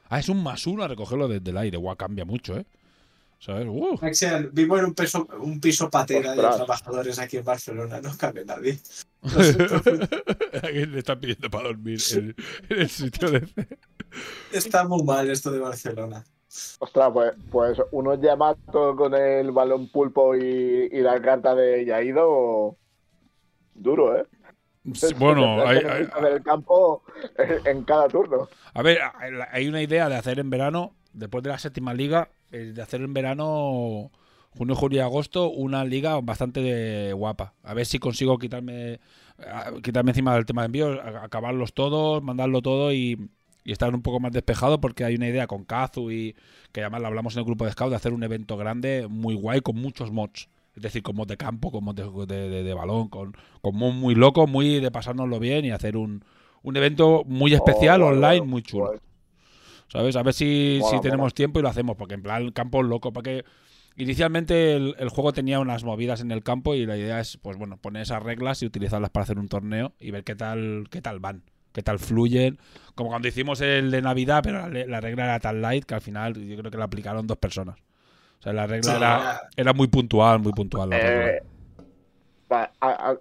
Ah, 0.09 0.19
es 0.19 0.29
un 0.29 0.43
más 0.43 0.67
uno 0.67 0.83
a 0.83 0.89
recogerlo 0.89 1.29
desde 1.29 1.51
el 1.51 1.57
aire. 1.57 1.77
Guau, 1.77 1.97
cambia 1.97 2.25
mucho, 2.25 2.57
¿eh? 2.57 2.67
¿Sabes? 3.39 3.67
Uh. 3.69 3.99
Axel, 4.03 4.51
vivo 4.53 4.79
en 4.79 4.85
un, 4.87 4.95
peso, 4.95 5.27
un 5.41 5.61
piso 5.61 5.89
patera 5.89 6.33
de 6.33 6.37
trabajadores 6.37 7.19
aquí 7.19 7.39
en 7.39 7.45
Barcelona, 7.45 8.01
no 8.01 8.11
cabe 8.19 8.45
nadie. 8.45 8.79
Alguien 10.63 10.93
le 10.93 10.99
está 10.99 11.19
pidiendo 11.19 11.49
para 11.49 11.69
dormir 11.69 11.99
en, 12.13 12.37
en 12.69 12.81
el 12.81 12.89
sitio 12.91 13.31
de... 13.31 13.49
Está 14.53 14.87
muy 14.87 15.03
mal 15.05 15.31
esto 15.31 15.51
de 15.51 15.59
Barcelona. 15.59 16.23
Ostras, 16.81 17.11
pues, 17.13 17.33
pues 17.51 17.79
unos 17.93 18.21
Yamato 18.21 18.97
con 18.97 19.15
el 19.15 19.53
balón 19.53 19.89
pulpo 19.89 20.35
y, 20.37 20.89
y 20.91 21.01
la 21.01 21.23
carta 21.23 21.55
de 21.55 21.85
Yaido. 21.87 22.77
Duro, 23.81 24.17
¿eh? 24.17 24.25
Bueno, 25.19 25.63
hay, 25.67 25.79
el 25.79 26.43
campo 26.43 27.03
en 27.65 27.83
cada 27.85 28.09
turno. 28.09 28.49
a 28.75 28.83
ver, 28.83 28.99
hay 29.53 29.69
una 29.69 29.83
idea 29.83 30.09
de 30.09 30.17
hacer 30.17 30.39
en 30.39 30.51
verano, 30.51 30.95
después 31.13 31.43
de 31.45 31.51
la 31.51 31.59
séptima 31.59 31.95
liga, 31.95 32.29
eh, 32.51 32.73
de 32.75 32.83
hacer 32.83 33.01
en 33.03 33.13
verano, 33.13 34.11
junio, 34.57 34.75
julio 34.75 34.99
y 34.99 35.01
agosto, 35.03 35.51
una 35.51 35.85
liga 35.85 36.21
bastante 36.21 36.61
de- 36.61 37.13
guapa. 37.13 37.55
A 37.63 37.75
ver 37.75 37.87
si 37.87 37.99
consigo 37.99 38.39
quitarme 38.39 39.01
a- 39.39 39.73
quitarme 39.83 40.11
encima 40.11 40.35
del 40.35 40.47
tema 40.47 40.63
de 40.63 40.67
envíos, 40.67 40.99
acabarlos 41.23 41.73
todos, 41.73 42.23
mandarlo 42.23 42.61
todo 42.63 42.93
y, 42.93 43.31
y 43.65 43.73
estar 43.73 43.95
un 43.95 44.03
poco 44.03 44.21
más 44.21 44.33
despejado 44.33 44.81
porque 44.81 45.05
hay 45.05 45.15
una 45.15 45.29
idea 45.29 45.47
con 45.47 45.65
Kazu 45.65 46.11
y 46.11 46.37
que 46.73 46.81
además 46.83 47.01
la 47.03 47.09
hablamos 47.09 47.35
en 47.35 47.41
el 47.41 47.45
grupo 47.47 47.65
de 47.65 47.73
Scout 47.73 47.91
de 47.91 47.97
hacer 47.97 48.13
un 48.13 48.23
evento 48.23 48.57
grande, 48.57 49.07
muy 49.09 49.35
guay, 49.35 49.61
con 49.61 49.77
muchos 49.77 50.11
mods. 50.11 50.49
Es 50.75 50.83
decir, 50.83 51.03
con 51.03 51.17
de 51.27 51.37
campo, 51.37 51.71
con 51.73 51.85
de, 51.95 52.05
de- 52.27 52.49
de- 52.49 52.63
de 52.63 52.75
balón, 52.75 53.09
con, 53.09 53.35
con 53.61 53.75
muy 53.77 54.15
locos, 54.15 54.49
muy 54.49 54.81
de 54.81 54.91
pasárnoslo 54.91 55.39
bien 55.41 55.65
y 55.65 55.71
hacer 55.73 55.97
un, 55.97 56.25
un 56.63 56.77
evento 56.77 57.23
muy 57.27 57.53
especial, 57.55 58.03
Oh, 58.03 58.07
online, 58.09 58.43
muy 58.43 58.63
chulo. 58.63 58.93
¿Sabes? 59.89 60.15
A 60.17 60.23
ver 60.23 60.35
si, 60.35 60.81
si 60.91 61.01
tenemos 61.01 61.35
tiempo 61.35 61.59
y 61.59 61.63
lo 61.63 61.69
hacemos, 61.69 61.97
porque 61.97 62.15
en 62.15 62.23
plan 62.23 62.53
campo 62.53 62.83
loco, 62.83 63.13
porque 63.13 63.45
inicialmente 63.97 64.77
el, 64.77 64.95
el 64.99 65.09
juego 65.09 65.33
tenía 65.33 65.59
unas 65.61 65.83
movidas 65.85 66.21
en 66.21 66.31
el 66.31 66.43
campo 66.43 66.75
y 66.75 66.87
la 66.87 66.97
idea 66.97 67.21
es, 67.21 67.37
pues 67.39 67.57
bueno, 67.57 67.77
poner 67.77 68.03
esas 68.03 68.23
reglas 68.23 68.63
y 68.63 68.67
utilizarlas 68.67 69.11
para 69.11 69.25
hacer 69.25 69.39
un 69.39 69.49
torneo 69.49 69.93
y 69.99 70.13
ver 70.13 70.23
qué 70.25 70.37
tal, 70.37 70.87
qué 70.91 71.03
tal 71.03 71.19
van, 71.19 71.43
qué 71.73 71.83
tal 71.83 71.99
fluyen. 71.99 72.59
Como 72.95 73.11
cuando 73.11 73.27
hicimos 73.29 73.61
el 73.61 73.91
de 73.91 74.01
Navidad, 74.03 74.41
pero 74.45 74.69
la, 74.69 74.87
la 74.87 75.01
regla 75.01 75.25
era 75.25 75.41
tan 75.41 75.61
light 75.61 75.85
que 75.85 75.95
al 75.95 76.01
final 76.01 76.35
yo 76.35 76.57
creo 76.57 76.71
que 76.71 76.79
la 76.79 76.85
aplicaron 76.85 77.27
dos 77.27 77.39
personas. 77.39 77.77
O 78.41 78.43
sea, 78.43 78.53
la 78.55 78.67
regla 78.67 78.91
Sí, 78.91 78.97
era, 78.97 79.41
era- 79.57 79.73
muy 79.75 79.89
puntual, 79.89 80.41
muy 80.41 80.53
puntual. 80.53 80.91
eh, 80.93 81.43
a- 82.49 82.71
a- 82.81 83.17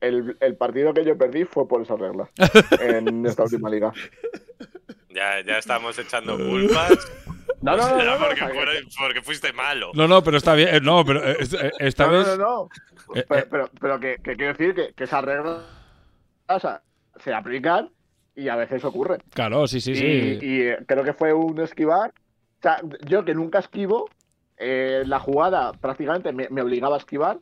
el, 0.00 0.36
el 0.40 0.56
partido 0.56 0.94
que 0.94 1.04
yo 1.04 1.18
perdí 1.18 1.44
fue 1.44 1.66
por 1.66 1.82
esa 1.82 1.96
regla 1.96 2.30
en 2.80 3.26
esta 3.26 3.42
última 3.42 3.68
liga. 3.70 3.92
Ya, 5.10 5.40
ya 5.44 5.58
estamos 5.58 5.98
echando 5.98 6.36
culpas. 6.36 6.92
No, 7.62 7.74
no, 7.74 7.88
no, 7.88 8.00
Era 8.00 8.04
no, 8.04 8.18
no, 8.20 8.26
porque, 8.26 8.54
fuera- 8.94 9.22
fuiste 9.22 9.52
malo. 9.52 9.90
No, 9.94 10.06
no, 10.06 10.22
pero 10.22 10.36
está 10.36 10.54
bien. 10.54 10.68
eh, 10.74 10.80
No, 10.80 11.04
pero 11.04 11.26
eh, 11.26 11.36
eh, 11.40 11.70
esta 11.80 12.06
no, 12.06 12.12
vez. 12.12 12.26
no, 12.26 12.36
no, 12.36 12.68
no. 13.08 13.14
eh, 13.18 13.24
Pero, 13.26 13.46
pero, 13.50 13.70
pero 13.80 13.98
que, 13.98 14.16
que 14.22 14.36
quiero 14.36 14.52
decir 14.52 14.74
que, 14.74 14.92
que 14.92 15.04
esas 15.04 15.24
reglas 15.24 15.62
o 16.48 16.60
sea, 16.60 16.82
se 17.24 17.32
aplican 17.32 17.90
y 18.36 18.48
a 18.48 18.56
veces 18.56 18.84
ocurre. 18.84 19.18
claro, 19.32 19.66
sí, 19.66 19.80
sí, 19.80 19.96
sí. 19.96 20.38
Y, 20.42 20.84
creo 20.84 21.02
que 21.02 21.14
fue 21.14 21.32
un 21.32 21.58
esquivar. 21.60 22.10
O 22.10 22.62
sea, 22.62 22.78
yo 23.06 23.24
que 23.24 23.34
nunca 23.34 23.58
esquivo, 23.60 24.08
eh, 24.58 25.02
la 25.06 25.18
jugada 25.20 25.72
prácticamente 25.72 26.32
me, 26.32 26.48
me 26.50 26.62
obligaba 26.62 26.96
a 26.96 26.98
esquivar. 26.98 27.38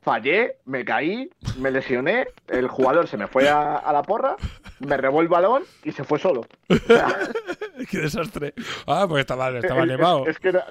Fallé, 0.00 0.58
me 0.64 0.84
caí, 0.84 1.28
me 1.58 1.70
lesioné, 1.70 2.28
el 2.46 2.68
jugador 2.68 3.08
se 3.08 3.16
me 3.16 3.26
fue 3.26 3.48
a, 3.48 3.76
a 3.76 3.92
la 3.92 4.02
porra, 4.02 4.36
me 4.78 4.96
robó 4.96 5.20
el 5.20 5.28
balón 5.28 5.64
y 5.82 5.90
se 5.92 6.04
fue 6.04 6.18
solo. 6.18 6.42
O 6.70 6.74
sea, 6.76 7.08
Qué 7.90 7.98
desastre. 7.98 8.54
Ah, 8.86 9.06
pues 9.08 9.20
estaba, 9.20 9.50
estaba 9.50 9.80
es- 9.82 9.86
nevado. 9.88 10.22
Es, 10.22 10.28
es 10.30 10.38
que 10.38 10.48
era- 10.48 10.66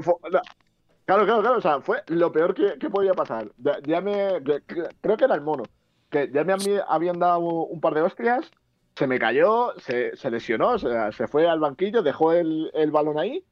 fue-. 0.00 0.14
Claro, 1.04 1.24
claro, 1.26 1.40
claro. 1.42 1.58
O 1.58 1.60
sea, 1.60 1.80
fue 1.80 2.02
lo 2.06 2.32
peor 2.32 2.54
que, 2.54 2.78
que 2.78 2.88
podía 2.90 3.12
pasar. 3.12 3.48
Ya, 3.58 3.76
ya 3.84 4.00
me. 4.00 4.42
que- 4.44 4.62
que- 4.66 4.88
creo 5.00 5.16
que 5.16 5.24
era 5.24 5.34
el 5.34 5.42
mono. 5.42 5.64
Que 6.08 6.30
ya 6.32 6.44
me 6.44 6.52
habí- 6.54 6.80
habían 6.88 7.18
dado 7.18 7.40
un 7.40 7.80
par 7.80 7.94
de 7.94 8.02
hostias. 8.02 8.50
Se 8.96 9.08
me 9.08 9.18
cayó, 9.18 9.72
se, 9.80 10.16
se 10.16 10.30
lesionó, 10.30 10.78
se 10.78 11.26
fue 11.26 11.48
al 11.48 11.58
banquillo, 11.58 12.02
dejó 12.02 12.32
el, 12.32 12.70
el 12.72 12.92
balón 12.92 13.18
ahí. 13.18 13.44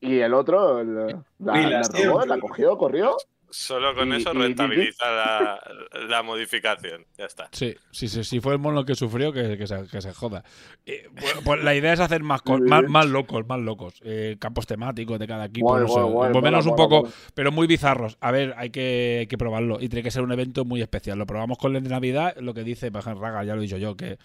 Y 0.00 0.18
el 0.20 0.32
otro 0.34 0.80
el- 0.80 1.16
la, 1.38 1.56
la 1.68 1.82
robó, 1.82 2.24
la 2.24 2.38
cogió, 2.38 2.76
corrió. 2.78 3.16
Solo 3.50 3.94
con 3.94 4.12
Y- 4.12 4.16
eso 4.16 4.30
y- 4.34 4.38
rentabiliza 4.38 5.10
la, 5.10 5.58
la 6.06 6.22
modificación. 6.22 7.06
Ya 7.16 7.24
está. 7.24 7.48
Sí, 7.52 7.74
sí, 7.90 8.06
sí, 8.06 8.22
sí, 8.22 8.40
fue 8.40 8.52
el 8.52 8.58
mono 8.58 8.84
que 8.84 8.94
sufrió 8.94 9.32
que, 9.32 9.56
que 9.56 9.66
se, 9.66 9.86
que 9.90 10.02
se 10.02 10.12
joda. 10.12 10.44
Eh, 10.84 11.08
pues, 11.18 11.34
pues 11.42 11.64
la 11.64 11.74
idea 11.74 11.94
es 11.94 12.00
hacer 12.00 12.22
más, 12.22 12.42
más, 12.60 12.82
más 12.88 13.06
locos, 13.06 13.48
más 13.48 13.58
locos. 13.58 14.02
Eh, 14.04 14.36
campos 14.38 14.66
temáticos 14.66 15.18
de 15.18 15.26
cada 15.26 15.46
equipo, 15.46 15.68
Guay, 15.68 15.80
no 15.82 15.88
sé, 15.88 15.94
guay, 15.94 16.12
guay, 16.12 16.32
por 16.32 16.36
lo 16.36 16.42
menos 16.42 16.66
un 16.66 16.76
poco, 16.76 17.08
pero 17.34 17.50
muy 17.50 17.66
bizarros. 17.66 18.18
A 18.20 18.30
ver, 18.32 18.52
hay 18.58 18.68
que, 18.68 19.16
hay 19.20 19.26
que 19.26 19.38
probarlo 19.38 19.78
y 19.80 19.88
tiene 19.88 20.02
que 20.02 20.10
ser 20.10 20.22
un 20.22 20.32
evento 20.32 20.66
muy 20.66 20.82
especial. 20.82 21.18
Lo 21.18 21.24
probamos 21.24 21.56
con 21.56 21.74
el 21.74 21.82
de 21.82 21.88
Navidad, 21.88 22.36
lo 22.40 22.52
que 22.52 22.64
dice 22.64 22.92
por 22.92 23.00
ejemplo, 23.00 23.22
Raga, 23.22 23.44
ya 23.44 23.54
lo 23.54 23.60
he 23.60 23.64
dicho 23.64 23.78
yo, 23.78 23.96
que, 23.96 24.18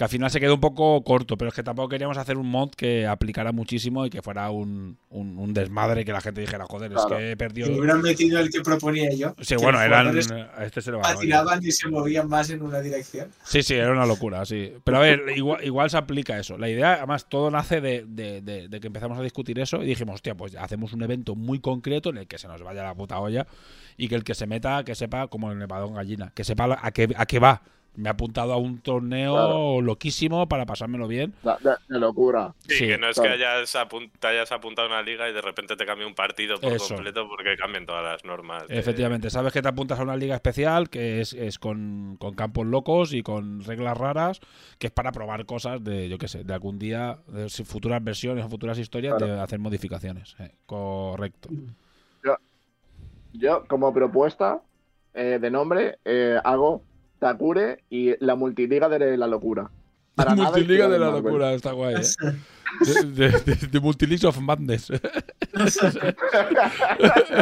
que 0.00 0.04
al 0.04 0.08
final 0.08 0.30
se 0.30 0.40
quedó 0.40 0.54
un 0.54 0.60
poco 0.60 1.04
corto, 1.04 1.36
pero 1.36 1.50
es 1.50 1.54
que 1.54 1.62
tampoco 1.62 1.90
queríamos 1.90 2.16
hacer 2.16 2.38
un 2.38 2.46
mod 2.50 2.70
que 2.70 3.06
aplicara 3.06 3.52
muchísimo 3.52 4.06
y 4.06 4.08
que 4.08 4.22
fuera 4.22 4.48
un, 4.48 4.96
un, 5.10 5.36
un 5.38 5.52
desmadre 5.52 6.06
que 6.06 6.12
la 6.12 6.22
gente 6.22 6.40
dijera, 6.40 6.64
joder, 6.64 6.90
Claro. 6.90 7.08
es 7.10 7.14
que 7.18 7.30
he 7.32 7.36
perdido... 7.36 7.66
Si 7.66 7.74
hubieran 7.78 8.00
metido 8.00 8.40
el 8.40 8.48
que 8.48 8.62
proponía 8.62 9.12
yo. 9.12 9.34
Sí, 9.42 9.56
bueno, 9.56 9.78
eran... 9.78 10.16
a 10.16 10.64
Este 10.64 10.80
se 10.80 10.90
a 10.90 11.00
patinaban 11.00 11.62
y 11.62 11.70
se 11.70 11.86
movían 11.90 12.30
más 12.30 12.48
en 12.48 12.62
una 12.62 12.80
dirección. 12.80 13.28
Sí, 13.44 13.62
sí, 13.62 13.74
era 13.74 13.92
una 13.92 14.06
locura, 14.06 14.42
sí. 14.46 14.72
Pero 14.84 14.96
a 14.96 15.00
ver, 15.00 15.20
igual, 15.36 15.62
igual 15.62 15.90
se 15.90 15.98
aplica 15.98 16.38
eso. 16.38 16.56
La 16.56 16.70
idea, 16.70 16.94
además, 16.94 17.28
todo 17.28 17.50
nace 17.50 17.82
de, 17.82 18.06
de- 18.08 18.40
de- 18.40 18.68
de 18.68 18.80
que 18.80 18.86
empezamos 18.86 19.18
a 19.18 19.22
discutir 19.22 19.58
eso 19.60 19.82
y 19.82 19.86
dijimos, 19.86 20.14
hostia, 20.14 20.34
pues 20.34 20.56
hacemos 20.56 20.94
un 20.94 21.02
evento 21.02 21.34
muy 21.34 21.60
concreto 21.60 22.08
en 22.08 22.16
el 22.16 22.26
que 22.26 22.38
se 22.38 22.48
nos 22.48 22.62
vaya 22.62 22.82
la 22.84 22.94
puta 22.94 23.18
olla 23.20 23.46
y 23.98 24.08
que 24.08 24.14
el 24.14 24.24
que 24.24 24.34
se 24.34 24.46
meta, 24.46 24.82
que 24.82 24.94
sepa, 24.94 25.26
como 25.28 25.52
el 25.52 25.58
nevadón 25.58 25.92
gallina, 25.92 26.32
que 26.34 26.42
sepa 26.42 26.78
a 26.80 26.90
qué, 26.90 27.06
a 27.14 27.26
qué 27.26 27.38
va. 27.38 27.60
Me 27.96 28.08
he 28.08 28.12
apuntado 28.12 28.52
a 28.52 28.56
un 28.56 28.78
torneo 28.80 29.34
Claro. 29.34 29.80
loquísimo 29.82 30.48
para 30.48 30.64
pasármelo 30.64 31.08
bien. 31.08 31.34
De, 31.42 31.50
de- 31.68 31.76
de 31.88 31.98
locura. 31.98 32.54
Sí, 32.60 32.74
Sí, 32.76 32.86
que 32.86 32.96
no 32.98 33.08
es 33.08 33.16
claro. 33.16 33.36
que 33.36 33.44
hayas 33.44 33.76
te 34.20 34.26
hayas 34.28 34.52
apuntado 34.52 34.86
a 34.88 34.90
una 34.92 35.02
liga 35.02 35.28
y 35.28 35.32
de 35.32 35.40
repente 35.42 35.76
te 35.76 35.84
cambie 35.84 36.06
un 36.06 36.14
partido 36.14 36.58
por 36.60 36.72
Eso. 36.72 36.94
completo 36.94 37.28
porque 37.28 37.56
cambian 37.56 37.86
todas 37.86 38.04
las 38.04 38.24
normas. 38.24 38.66
de- 38.68 38.78
Efectivamente, 38.78 39.28
sabes 39.28 39.52
que 39.52 39.60
te 39.60 39.68
apuntas 39.68 39.98
a 39.98 40.04
una 40.04 40.16
liga 40.16 40.34
especial 40.36 40.88
que 40.88 41.20
es, 41.20 41.32
es 41.32 41.58
con, 41.58 42.16
con 42.18 42.34
campos 42.34 42.64
locos 42.66 43.12
y 43.12 43.22
con 43.22 43.64
reglas 43.64 43.98
raras, 43.98 44.40
que 44.78 44.86
es 44.86 44.92
para 44.92 45.10
probar 45.12 45.44
cosas 45.44 45.82
de, 45.82 46.08
yo 46.08 46.16
qué 46.16 46.28
sé, 46.28 46.44
de 46.44 46.54
algún 46.54 46.78
día, 46.78 47.18
de 47.26 47.48
futuras 47.50 48.02
versiones 48.02 48.44
o 48.44 48.48
futuras 48.48 48.78
historias, 48.78 49.16
Claro. 49.16 49.34
de 49.34 49.40
hacer 49.40 49.58
modificaciones. 49.58 50.36
Eh, 50.38 50.52
correcto. 50.64 51.48
Yo, 53.32 53.64
como 53.68 53.92
propuesta 53.92 54.60
eh, 55.14 55.38
de 55.40 55.50
nombre, 55.50 55.98
eh, 56.04 56.38
hago 56.42 56.82
Takure 57.20 57.84
y 57.90 58.16
la 58.24 58.34
multiliga 58.34 58.88
de 58.88 59.16
la 59.16 59.28
locura. 59.28 59.70
Para 60.16 60.34
nada 60.34 60.50
Multiliga 60.50 60.88
de 60.88 60.98
la 60.98 61.06
Marvel. 61.06 61.22
locura, 61.24 61.52
está 61.52 61.70
guay. 61.72 61.94
¿eh? 61.94 62.00
De 63.70 63.80
Multileague 63.80 64.26
of 64.26 64.38
Madness. 64.40 64.90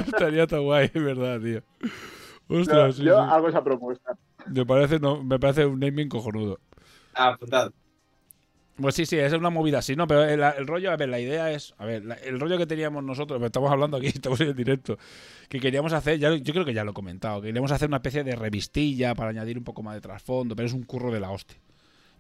Estaría 0.07 0.47
tan 0.47 0.63
guay, 0.65 0.91
es 0.93 1.03
verdad, 1.03 1.41
tío. 1.41 1.63
Yo, 2.49 2.65
sí, 2.65 2.71
yo 2.71 2.93
sí. 2.93 3.09
hago 3.09 3.49
esa 3.49 3.63
propuesta. 3.63 4.17
Me, 4.47 4.65
parece, 4.65 4.99
no, 4.99 5.23
me 5.23 5.39
parece 5.39 5.67
un 5.67 5.81
naming 5.81 6.09
cojonudo. 6.09 6.59
Ah, 7.15 7.31
apuntado. 7.35 7.73
Pues 8.81 8.95
sí, 8.95 9.07
sí, 9.07 9.17
es 9.17 9.33
una 9.33 9.51
movida 9.51 9.79
así, 9.79 9.97
¿no? 9.97 10.07
Pero 10.07 10.23
el, 10.25 10.41
el 10.41 10.67
rollo, 10.67 10.93
a 10.93 10.97
ver, 10.97 11.09
la 11.09 11.19
idea 11.19 11.51
es, 11.51 11.75
a 11.79 11.85
ver, 11.85 12.05
la- 12.05 12.15
el 12.15 12.39
rollo 12.39 12.57
que 12.59 12.67
teníamos 12.67 13.03
nosotros, 13.03 13.43
estamos 13.43 13.71
hablando 13.73 13.97
aquí, 13.97 14.07
estamos 14.15 14.41
en 14.41 14.49
el 14.49 14.55
directo, 14.55 14.97
que 15.49 15.59
queríamos 15.59 15.93
hacer, 15.93 16.19
ya, 16.21 16.35
yo 16.37 16.53
creo 16.53 16.65
que 16.65 16.73
ya 16.75 16.85
lo 16.85 16.93
he 16.93 16.95
comentado, 16.95 17.41
que 17.41 17.49
queríamos 17.49 17.73
hacer 17.73 17.89
una 17.89 17.97
especie 17.97 18.23
de 18.23 18.37
revistilla 18.37 19.15
para 19.17 19.31
añadir 19.31 19.59
un 19.59 19.65
poco 19.65 19.83
más 19.83 19.95
de 19.95 20.01
trasfondo, 20.01 20.55
pero 20.55 20.67
es 20.67 20.73
un 20.75 20.85
curro 20.85 21.11
de 21.13 21.19
la 21.21 21.31
hostia. 21.31 21.59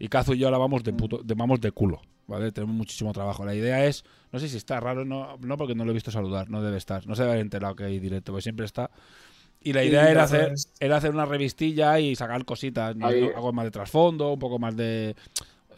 Y 0.00 0.08
Kazu 0.08 0.34
y 0.34 0.38
yo 0.38 0.50
la 0.50 0.58
vamos 0.58 0.82
de, 0.82 0.92
puto, 0.92 1.18
de, 1.22 1.34
vamos 1.34 1.60
de 1.60 1.70
culo, 1.72 2.00
¿vale? 2.26 2.50
Tenemos 2.52 2.74
muchísimo 2.74 3.12
trabajo. 3.12 3.44
La 3.44 3.54
idea 3.54 3.84
es, 3.86 4.04
no 4.32 4.38
sé 4.40 4.48
si 4.48 4.56
está 4.56 4.78
raro, 4.80 5.04
no, 5.04 5.36
no 5.40 5.56
porque 5.56 5.74
no 5.76 5.84
lo 5.84 5.90
he 5.92 5.94
visto 5.94 6.10
saludar, 6.10 6.50
no 6.50 6.60
debe 6.62 6.76
estar, 6.76 7.06
no 7.06 7.14
se 7.14 7.22
debe 7.22 7.32
haber 7.34 7.42
enterado 7.42 7.74
que 7.76 7.84
hay 7.84 7.98
directo, 8.00 8.32
porque 8.32 8.42
siempre 8.42 8.64
está. 8.66 8.90
Y 9.60 9.72
la 9.72 9.82
idea 9.82 10.08
era 10.10 10.22
hacer, 10.24 10.54
era 10.78 10.96
hacer 10.98 11.10
una 11.10 11.24
revistilla 11.26 11.98
y 11.98 12.14
sacar 12.14 12.44
cositas, 12.44 12.94
¿no? 12.94 13.06
Algo 13.34 13.52
más 13.52 13.64
de 13.64 13.70
trasfondo, 13.72 14.32
un 14.34 14.38
poco 14.38 14.60
más 14.60 14.76
de 14.76 15.16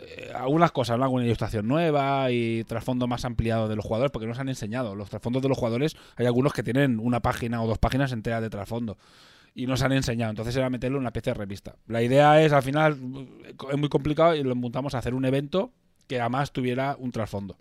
eh, 0.03 0.33
algunas 0.35 0.73
cosas, 0.73 0.99
¿no? 0.99 1.05
alguna 1.05 1.25
ilustración 1.25 1.67
nueva 1.69 2.31
y 2.31 2.65
trasfondo 2.65 3.07
más 3.07 3.25
ampliado 3.25 3.69
de 3.69 3.77
los 3.77 3.85
jugadores, 3.85 4.11
porque 4.11 4.27
nos 4.27 4.39
han 4.39 4.49
enseñado. 4.49 4.95
Los 4.95 5.11
trasfondos 5.11 5.43
de 5.43 5.49
los 5.49 5.59
jugadores, 5.59 5.97
hay 6.17 6.27
algunos 6.27 6.53
que 6.53 6.63
tienen 6.63 6.99
una 7.01 7.21
página 7.21 7.63
o 7.63 7.67
dos 7.67 7.79
páginas 7.79 8.13
enteras 8.13 8.43
de 8.43 8.51
trasfondo. 8.51 8.97
Y 9.55 9.67
nos 9.67 9.83
han 9.83 9.93
enseñado. 9.93 10.31
Entonces 10.31 10.55
era 10.57 10.71
meterlo 10.71 10.99
en 10.99 11.01
una 11.01 11.09
especie 11.09 11.33
de 11.33 11.39
revista. 11.39 11.77
La 11.87 12.03
idea 12.03 12.41
es, 12.43 12.53
al 12.53 12.63
final, 12.63 12.93
es 13.71 13.79
muy 13.79 13.89
complicado 13.89 14.35
y 14.35 14.43
lo 14.43 14.55
montamos 14.55 14.95
a 14.95 14.99
hacer 14.99 15.15
un 15.15 15.25
evento 15.25 15.73
que 16.07 16.21
además 16.21 16.53
tuviera 16.53 16.97
un 16.99 17.11
trasfondo. 17.11 17.57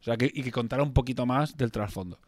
O 0.00 0.04
sea, 0.04 0.16
que, 0.16 0.30
y 0.32 0.42
que 0.42 0.50
contara 0.52 0.82
un 0.82 0.92
poquito 0.92 1.26
más 1.26 1.56
del 1.56 1.70
trasfondo. 1.70 2.18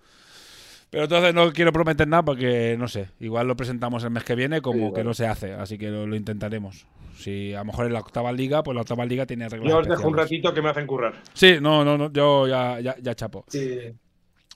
Pero 0.90 1.04
entonces 1.04 1.34
no 1.34 1.52
quiero 1.52 1.72
prometer 1.72 2.06
nada 2.06 2.22
porque, 2.24 2.76
no 2.78 2.86
sé, 2.88 3.08
igual 3.20 3.48
lo 3.48 3.56
presentamos 3.56 4.04
el 4.04 4.10
mes 4.10 4.22
que 4.24 4.34
viene 4.36 4.60
como 4.62 4.78
Sí, 4.78 4.84
que 4.86 4.90
vale. 4.92 5.04
no 5.04 5.14
se 5.14 5.26
hace, 5.26 5.52
así 5.52 5.76
que 5.76 5.88
lo, 5.90 6.06
lo 6.06 6.14
intentaremos. 6.16 6.86
Si 7.16 7.52
a 7.54 7.58
lo 7.58 7.64
mejor 7.66 7.86
en 7.86 7.92
la 7.94 8.00
octava 8.00 8.32
liga, 8.32 8.62
pues 8.62 8.74
la 8.74 8.82
octava 8.82 9.04
liga 9.04 9.26
tiene 9.26 9.48
reglas 9.48 9.70
Yo 9.70 9.78
os 9.78 9.88
dejo 9.88 10.06
un 10.08 10.16
ratito 10.16 10.52
que 10.54 10.62
me 10.62 10.68
hacen 10.70 10.86
currar. 10.86 11.14
Sí, 11.32 11.56
no, 11.60 11.84
no, 11.84 11.96
no, 11.98 12.12
yo 12.12 12.46
ya, 12.46 12.78
ya, 12.80 12.96
ya 13.00 13.14
chapo. 13.14 13.44
Sí. 13.48 13.92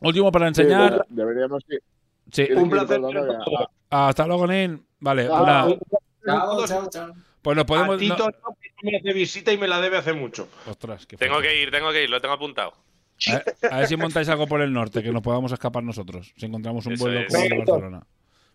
Último 0.01 0.31
para 0.31 0.47
Sí, 0.47 0.61
enseñar. 0.63 1.05
deberíamos 1.09 1.65
ir. 1.69 1.83
Sí, 2.31 2.47
Un 2.55 2.69
placer. 2.71 3.01
recordando 3.01 3.45
que 3.45 3.55
a- 3.91 4.09
hasta 4.09 4.27
luego, 4.27 4.47
Nin. 4.47 4.85
Vale, 5.01 5.29
Ah, 5.31 5.37
pues 5.37 5.47
nada, 5.47 5.67
un- 5.67 5.79
Chao, 6.27 6.67
chao, 6.67 6.91
chao. 6.91 7.13
pues 7.43 7.57
nos 7.57 7.63
A 7.63 7.67
podemos. 7.67 7.99
Tito 7.99 8.29
no- 8.29 8.57
me 8.83 8.97
hace 8.97 9.13
visita 9.13 9.53
y 9.53 9.59
me 9.59 9.67
la 9.67 9.81
debe 9.81 9.97
hace 9.97 10.13
mucho. 10.13 10.49
Ostras, 10.69 11.07
qué 11.07 11.17
Tengo 11.17 11.41
que 11.41 11.61
ir, 11.63 11.71
tengo 11.71 11.91
que 11.91 12.05
ir, 12.05 12.11
lo 12.11 12.21
tengo 12.21 12.35
apuntado. 12.35 12.75
A 13.27 13.33
ver, 13.33 13.57
a 13.73 13.77
ver 13.79 13.87
si 13.89 13.97
montáis 13.97 14.29
algo 14.29 14.47
por 14.47 14.61
el 14.61 14.73
norte, 14.73 15.03
que 15.03 15.13
nos 15.13 15.23
podamos 15.23 15.51
escapar 15.53 15.83
nosotros. 15.83 16.33
Si 16.37 16.47
encontramos 16.47 16.87
un 16.87 16.93
Eso 16.93 17.05
vuelo 17.05 17.21
el 17.21 17.27
Perfecto. 17.27 17.73
Barcelona. 17.73 18.07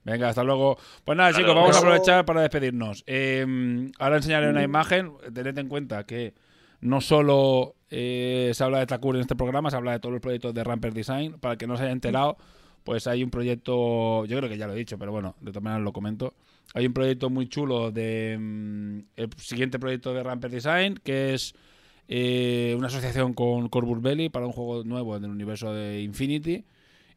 Venga, 0.03 0.29
hasta 0.29 0.43
luego. 0.43 0.77
Pues 1.03 1.17
nada, 1.17 1.33
chicos, 1.33 1.55
vamos 1.55 1.75
a 1.75 1.79
aprovechar 1.79 2.25
para 2.25 2.41
despedirnos. 2.41 3.03
Eh, 3.07 3.91
ahora 3.99 4.17
enseñaré 4.17 4.49
una 4.49 4.63
imagen. 4.63 5.13
Tened 5.33 5.57
en 5.57 5.69
cuenta 5.69 6.05
que 6.05 6.33
no 6.81 6.99
solo 6.99 7.75
eh, 7.89 8.51
se 8.53 8.63
habla 8.63 8.79
de 8.79 8.85
Takur 8.85 9.15
en 9.15 9.21
este 9.21 9.35
programa, 9.35 9.69
se 9.69 9.77
habla 9.77 9.93
de 9.93 9.99
todos 9.99 10.13
los 10.13 10.21
proyectos 10.21 10.53
de 10.53 10.63
Ramper 10.63 10.93
Design. 10.93 11.39
Para 11.39 11.53
el 11.53 11.57
que 11.57 11.67
no 11.67 11.77
se 11.77 11.83
haya 11.83 11.93
enterado, 11.93 12.37
pues 12.83 13.07
hay 13.07 13.23
un 13.23 13.29
proyecto, 13.29 14.25
yo 14.25 14.37
creo 14.37 14.49
que 14.49 14.57
ya 14.57 14.67
lo 14.67 14.73
he 14.73 14.77
dicho, 14.77 14.97
pero 14.97 15.11
bueno, 15.11 15.35
de 15.39 15.51
todas 15.51 15.63
maneras 15.63 15.83
lo 15.83 15.93
comento. 15.93 16.33
Hay 16.73 16.85
un 16.85 16.93
proyecto 16.93 17.29
muy 17.29 17.47
chulo 17.47 17.91
de 17.91 18.37
mm, 18.37 18.99
el 19.15 19.29
siguiente 19.37 19.79
proyecto 19.79 20.13
de 20.13 20.23
Ramper 20.23 20.51
Design, 20.51 20.99
que 21.03 21.33
es 21.33 21.55
eh, 22.07 22.75
una 22.77 22.87
asociación 22.87 23.33
con 23.33 23.69
Corvus 23.69 24.01
Belli 24.01 24.29
para 24.29 24.45
un 24.45 24.51
juego 24.51 24.83
nuevo 24.83 25.15
en 25.15 25.23
el 25.23 25.31
universo 25.31 25.73
de 25.73 26.01
Infinity. 26.01 26.65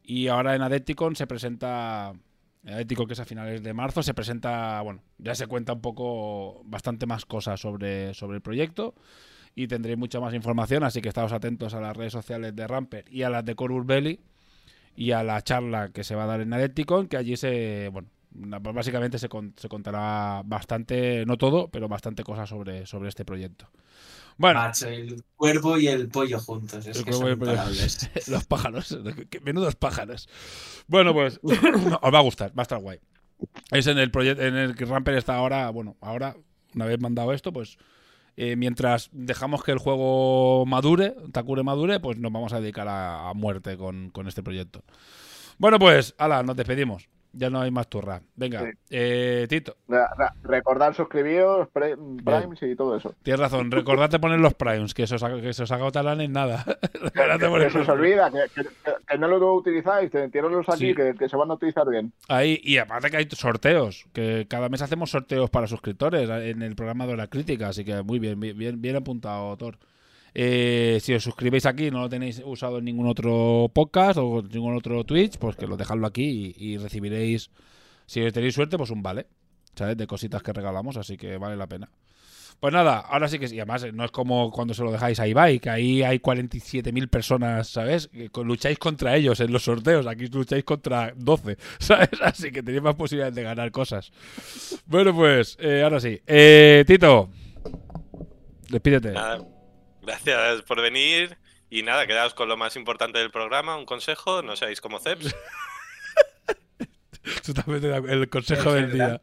Y 0.03 0.27
ahora 0.29 0.55
en 0.55 0.61
Adepticon 0.61 1.15
se 1.15 1.27
presenta. 1.27 2.13
En 2.63 2.73
Adepticon, 2.73 3.07
que 3.07 3.13
es 3.13 3.19
a 3.19 3.25
finales 3.25 3.61
de 3.61 3.73
marzo, 3.73 4.01
se 4.01 4.13
presenta. 4.13 4.81
Bueno, 4.81 5.01
ya 5.17 5.35
se 5.35 5.47
cuenta 5.47 5.73
un 5.73 5.81
poco. 5.81 6.61
Bastante 6.65 7.05
más 7.05 7.25
cosas 7.25 7.59
sobre, 7.59 8.13
sobre 8.13 8.37
el 8.37 8.41
proyecto. 8.41 8.95
Y 9.55 9.67
tendréis 9.67 9.97
mucha 9.97 10.19
más 10.19 10.33
información. 10.33 10.83
Así 10.83 11.01
que 11.01 11.09
estaos 11.09 11.33
atentos 11.33 11.73
a 11.73 11.81
las 11.81 11.95
redes 11.97 12.13
sociales 12.13 12.55
de 12.55 12.67
Ramper 12.67 13.05
y 13.11 13.23
a 13.23 13.29
las 13.29 13.43
de 13.43 13.55
Corvus 13.55 13.85
Belli. 13.85 14.19
Y 14.95 15.11
a 15.11 15.23
la 15.23 15.41
charla 15.41 15.89
que 15.89 16.03
se 16.03 16.15
va 16.15 16.23
a 16.23 16.27
dar 16.27 16.41
en 16.41 16.53
Adepticon. 16.53 17.07
Que 17.07 17.17
allí 17.17 17.35
se. 17.35 17.89
Bueno, 17.91 18.07
pues 18.63 18.75
básicamente 18.75 19.19
se, 19.19 19.27
con- 19.27 19.53
se 19.57 19.67
contará 19.67 20.41
bastante. 20.45 21.25
No 21.25 21.37
todo, 21.37 21.67
pero 21.67 21.87
bastante 21.89 22.23
cosas 22.23 22.47
sobre, 22.47 22.85
sobre 22.85 23.09
este 23.09 23.25
proyecto. 23.25 23.67
Bueno. 24.37 24.59
Macho, 24.59 24.87
el 24.87 25.23
cuervo 25.35 25.77
y 25.77 25.87
el 25.87 26.09
pollo 26.09 26.39
juntos. 26.39 26.85
Es 26.85 26.97
El 26.97 27.05
que 27.05 27.13
son 27.13 27.27
el 27.27 27.37
pollo. 27.37 27.53
Los 28.27 28.45
pájaros. 28.45 28.97
Menudos 29.43 29.75
pájaros. 29.75 30.29
Bueno, 30.87 31.13
pues 31.13 31.39
os 31.43 32.13
va 32.13 32.19
a 32.19 32.21
gustar, 32.21 32.51
va 32.51 32.61
a 32.61 32.63
estar 32.63 32.79
guay. 32.79 32.99
Es 33.71 33.87
en 33.87 33.97
el 33.97 34.11
proyecto 34.11 34.43
en 34.43 34.55
el 34.55 34.75
que 34.75 34.85
Ramper 34.85 35.15
está 35.15 35.35
ahora, 35.35 35.69
bueno, 35.69 35.95
ahora, 36.01 36.35
una 36.73 36.85
vez 36.85 36.99
mandado 36.99 37.33
esto, 37.33 37.53
pues 37.53 37.77
eh, 38.35 38.55
mientras 38.55 39.09
dejamos 39.11 39.63
que 39.63 39.71
el 39.71 39.77
juego 39.77 40.65
madure, 40.65 41.15
Takure 41.31 41.63
madure, 41.63 41.99
pues 41.99 42.17
nos 42.17 42.31
vamos 42.31 42.53
a 42.53 42.61
dedicar 42.61 42.87
a, 42.87 43.29
a 43.29 43.33
muerte 43.33 43.77
con, 43.77 44.09
con 44.09 44.27
este 44.27 44.41
proyecto. 44.43 44.83
Bueno, 45.59 45.79
pues, 45.79 46.15
ala, 46.17 46.43
nos 46.43 46.55
despedimos. 46.55 47.09
Ya 47.37 47.49
no 47.49 47.61
hay 47.61 47.71
más 47.71 47.87
turra. 47.87 48.21
Venga, 48.35 48.61
Sí. 48.61 48.69
eh, 48.89 49.45
Tito, 49.49 49.75
Re- 49.87 49.99
re- 50.17 50.29
Recordar 50.43 50.93
suscribíos, 50.95 51.67
pre- 51.69 51.95
primes 51.95 52.61
y 52.63 52.75
todo 52.75 52.95
eso. 52.97 53.13
tienes 53.23 53.39
razón. 53.39 53.69
Recordad 53.71 54.09
de 54.09 54.19
poner 54.19 54.39
los 54.39 54.53
primes, 54.55 54.93
que 54.93 55.05
se 55.07 55.15
os, 55.15 55.23
que 55.23 55.53
se 55.53 55.63
os 55.63 55.71
haga 55.71 55.89
talán 55.91 56.21
en 56.21 56.31
nada. 56.33 56.65
Recordad 56.93 57.39
Que 57.39 57.69
se 57.69 57.79
os 57.79 57.89
olvida, 57.89 58.31
que, 58.31 59.17
no 59.17 59.27
lo 59.27 59.53
utilizáis, 59.53 60.09
tírenlos 60.11 60.67
aquí, 60.69 60.87
Sí. 60.89 60.95
que, 60.95 61.13
que 61.17 61.29
se 61.29 61.35
van 61.37 61.51
a 61.51 61.53
utilizar 61.53 61.87
bien. 61.89 62.11
Ahí, 62.27 62.59
y 62.63 62.77
aparte 62.77 63.09
que 63.11 63.17
hay 63.17 63.27
sorteos, 63.31 64.05
que 64.13 64.47
cada 64.49 64.69
mes 64.69 64.81
hacemos 64.81 65.11
sorteos 65.11 65.49
para 65.49 65.67
suscriptores 65.67 66.29
en 66.29 66.61
el 66.61 66.75
programa 66.75 67.05
de 67.07 67.17
la 67.17 67.27
crítica, 67.27 67.67
así 67.69 67.85
que 67.85 68.01
muy 68.01 68.19
bien, 68.19 68.39
bien, 68.39 68.81
bien 68.81 68.95
apuntado, 68.95 69.55
Thor. 69.57 69.77
Eh, 70.33 70.99
si 71.01 71.13
os 71.13 71.23
suscribéis 71.23 71.65
aquí, 71.65 71.91
no 71.91 72.01
lo 72.01 72.09
tenéis 72.09 72.41
usado 72.45 72.79
en 72.79 72.85
ningún 72.85 73.07
otro 73.07 73.71
podcast 73.73 74.19
o 74.19 74.39
en 74.39 74.49
ningún 74.49 74.75
otro 74.75 75.03
Twitch, 75.03 75.37
pues 75.37 75.55
que 75.55 75.67
lo 75.67 75.77
dejadlo 75.77 76.07
aquí 76.07 76.53
y, 76.57 76.77
recibiréis, 76.77 77.49
si 78.05 78.31
tenéis 78.31 78.55
suerte, 78.55 78.77
pues 78.77 78.89
un 78.91 79.01
vale, 79.01 79.27
¿sabes? 79.75 79.97
De 79.97 80.07
cositas 80.07 80.43
que 80.43 80.53
regalamos, 80.53 80.97
así 80.97 81.17
que 81.17 81.37
vale 81.37 81.55
la 81.55 81.67
pena. 81.67 81.89
Pues 82.59 82.73
nada, 82.73 82.99
ahora 82.99 83.27
sí 83.27 83.37
que 83.37 83.47
sí. 83.47 83.59
Además, 83.59 83.85
no 83.93 84.03
es 84.03 84.11
como 84.11 84.49
cuando 84.51 84.73
se 84.73 84.83
lo 84.83 84.91
dejáis 84.91 85.19
a 85.19 85.27
Ibai, 85.27 85.59
que 85.59 85.69
ahí 85.69 86.01
hay 86.01 86.17
47.000 86.17 87.07
personas, 87.07 87.69
¿sabes? 87.69 88.09
Que 88.09 88.43
lucháis 88.43 88.79
contra 88.79 89.15
ellos 89.15 89.39
en 89.41 89.51
los 89.51 89.63
sorteos. 89.63 90.07
Aquí 90.07 90.25
lucháis 90.27 90.63
contra 90.63 91.13
12, 91.15 91.57
¿sabes? 91.79 92.09
Así 92.21 92.51
que 92.51 92.63
tenéis 92.63 92.81
más 92.81 92.95
posibilidades 92.95 93.35
de 93.35 93.43
ganar 93.43 93.71
cosas. 93.71 94.11
Bueno, 94.87 95.13
pues, 95.13 95.55
eh, 95.59 95.83
ahora 95.83 95.99
sí. 95.99 96.19
Eh, 96.25 96.83
Tito, 96.87 97.29
despídete. 98.69 99.13
Gracias 100.07 100.61
por 100.63 100.81
venir. 100.81 101.37
Y 101.69 101.83
nada, 101.83 102.07
quedaos 102.07 102.33
con 102.33 102.47
lo 102.47 102.55
más 102.55 102.77
importante 102.77 103.19
del 103.19 103.29
programa, 103.29 103.75
un 103.75 103.85
consejo, 103.85 104.41
no 104.41 104.55
seáis 104.55 104.79
como 104.79 104.99
Ceps. 104.99 105.35
Totalmente 107.45 107.93
el 107.93 108.29
consejo 108.29 108.71
del 108.71 108.93
día. 108.93 109.21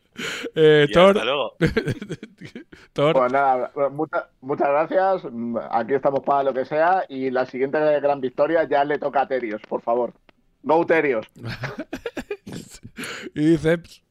Eh, 0.54 0.86
Thor, 0.92 1.16
hasta 1.16 1.24
luego. 1.24 1.56
Thor, 2.92 3.14
Pues 3.14 3.32
nada, 3.32 3.72
mucha- 3.90 4.28
muchas 4.42 4.68
gracias. 4.68 5.22
Aquí 5.70 5.94
estamos 5.94 6.20
para 6.20 6.42
lo 6.42 6.52
que 6.52 6.66
sea. 6.66 7.06
Y 7.08 7.30
la 7.30 7.46
siguiente 7.46 7.78
gran 8.00 8.20
victoria 8.20 8.68
ya 8.68 8.84
le 8.84 8.98
toca 8.98 9.22
a 9.22 9.28
Terios, 9.28 9.62
por 9.66 9.80
favor. 9.80 10.12
Go 10.62 10.84
Terios. 10.84 11.26
y 13.34 13.56
Ceps. 13.56 14.03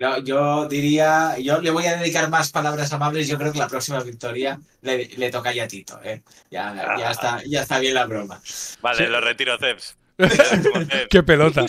No, 0.00 0.18
yo 0.18 0.66
diría, 0.66 1.36
yo 1.38 1.60
le 1.60 1.70
voy 1.70 1.84
a 1.84 1.96
dedicar 1.98 2.30
más 2.30 2.50
palabras 2.50 2.90
amables. 2.94 3.28
Yo 3.28 3.36
creo 3.36 3.52
que 3.52 3.58
la 3.58 3.68
próxima 3.68 4.02
victoria 4.02 4.58
le, 4.80 5.06
le 5.16 5.30
toca 5.30 5.52
ya 5.52 5.64
a 5.64 5.68
Tito. 5.68 6.00
¿eh? 6.02 6.22
Ya, 6.50 6.74
ya, 6.98 7.10
está, 7.10 7.42
ya 7.46 7.60
está 7.60 7.78
bien 7.78 7.92
la 7.92 8.06
broma. 8.06 8.40
Vale, 8.80 9.04
Sí. 9.04 9.10
lo 9.12 9.20
retiro, 9.20 9.58
Ceps. 9.58 9.98
Qué 11.10 11.22
pelota. 11.22 11.64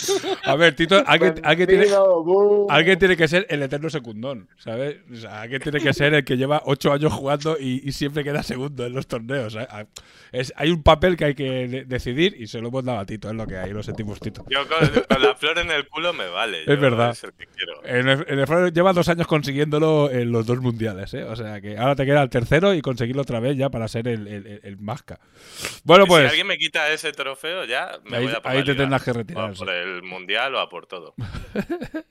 A 0.46 0.56
ver, 0.56 0.76
Tito, 0.76 1.04
alguien, 1.06 1.36
alguien 1.44 1.68
tiene. 1.68 1.86
Alguien 2.70 3.00
que 3.18 3.28
ser 3.28 3.46
el 3.50 3.62
eterno 3.64 3.90
secundón, 3.90 4.48
¿sabes? 4.58 4.98
O 5.12 5.16
sea, 5.16 5.42
alguien 5.42 5.62
tiene 5.62 5.80
que 5.80 5.94
ser 5.94 6.14
el 6.14 6.24
que 6.24 6.38
lleva 6.38 6.62
ocho 6.66 6.92
años 6.92 7.14
jugando 7.14 7.58
y, 7.60 7.82
y 7.88 7.92
siempre 7.92 8.24
queda 8.24 8.44
segundo 8.44 8.86
en 8.86 8.94
los 8.94 9.08
torneos. 9.08 9.56
¿eh? 9.56 9.68
Es, 10.32 10.54
hay 10.56 10.70
un 10.72 10.82
papel 10.84 11.18
que 11.18 11.26
hay 11.26 11.36
que 11.36 11.68
de- 11.68 11.86
decidir 11.86 12.36
y 12.40 12.48
se 12.48 12.60
lo 12.62 12.70
hemos 12.70 12.84
dado 12.86 13.00
a 13.00 13.06
Tito, 13.06 13.30
es 13.30 13.36
lo 13.36 13.46
que 13.48 13.58
hay, 13.58 13.72
lo 13.72 13.84
sentimos, 13.84 14.20
Tito. 14.20 14.46
Yo 14.50 14.60
con, 14.68 14.88
con 15.10 15.22
la 15.22 15.36
flor 15.36 15.60
en 15.60 15.72
el 15.72 15.88
culo 15.88 16.14
me 16.14 16.28
vale. 16.30 16.62
Es 16.62 16.68
yo 16.68 16.78
verdad. 16.80 17.12
Es 17.12 17.24
el 17.24 17.34
que 17.34 17.48
quiero. 17.48 17.86
En 17.86 18.08
el, 18.08 18.26
en 18.28 18.40
el 18.40 18.48
Faro 18.48 18.68
lleva 18.70 18.94
dos 18.94 19.10
años 19.10 19.28
consiguiéndolo 19.28 20.10
en 20.12 20.32
los 20.32 20.46
dos 20.46 20.60
mundiales, 20.60 21.14
¿eh? 21.14 21.24
O 21.24 21.36
sea 21.36 21.60
que 21.62 21.78
ahora 21.78 21.96
te 21.96 22.06
queda 22.06 22.22
el 22.22 22.30
tercero 22.30 22.74
y 22.74 22.82
conseguirlo 22.82 23.22
otra 23.24 23.40
vez 23.40 23.58
ya 23.58 23.70
para 23.70 23.88
ser 23.88 24.08
el, 24.08 24.28
el, 24.28 24.60
el- 24.64 24.78
Masca. 24.82 25.20
Bueno, 25.84 26.04
Y 26.04 26.06
si 26.06 26.10
pues 26.10 26.30
alguien 26.30 26.48
me 26.48 26.58
quita 26.58 26.92
ese 26.92 27.12
trofeo, 27.12 27.66
ya 27.66 28.00
me 28.06 28.18
ahí, 28.18 28.24
voy 28.26 28.34
a 28.34 28.41
por 28.42 28.52
ahí 28.52 28.60
la 28.60 28.64
te 28.66 28.72
liga. 28.72 28.84
tendrás 28.84 29.04
que 29.04 29.12
O 29.12 29.14
a 29.14 29.18
retirar. 29.18 29.54
sí. 29.56 29.60
por 29.60 29.70
el 29.74 30.04
mundial 30.04 30.56
o 30.56 30.60
a 30.60 30.70
por 30.70 30.86
todo. 30.88 31.14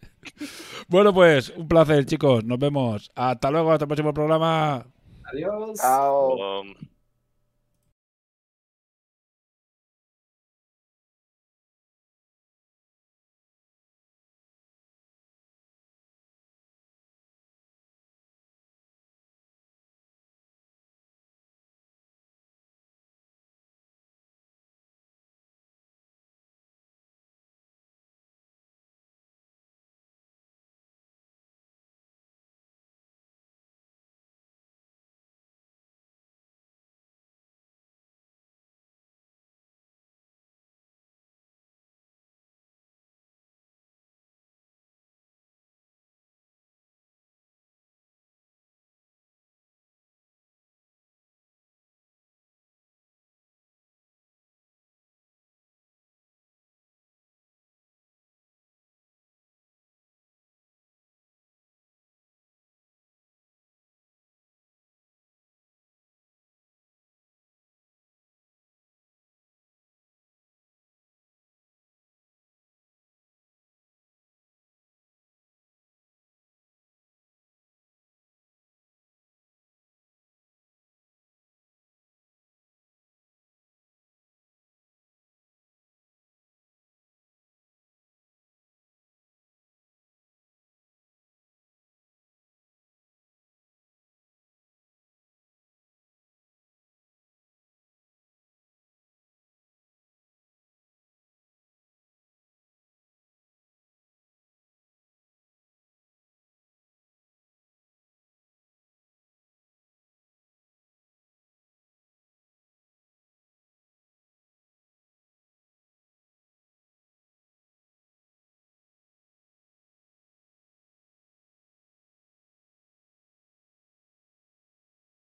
Bueno, 0.88 1.12
pues 1.14 1.50
un 1.50 1.68
placer, 1.68 2.04
chicos. 2.06 2.44
Nos 2.44 2.58
vemos. 2.58 3.10
Hasta 3.14 3.50
luego, 3.50 3.72
hasta 3.72 3.84
el 3.84 3.88
próximo 3.88 4.12
programa. 4.14 4.86
Adiós. 5.32 5.78
Chao. 5.80 6.60
Um, 6.62 6.74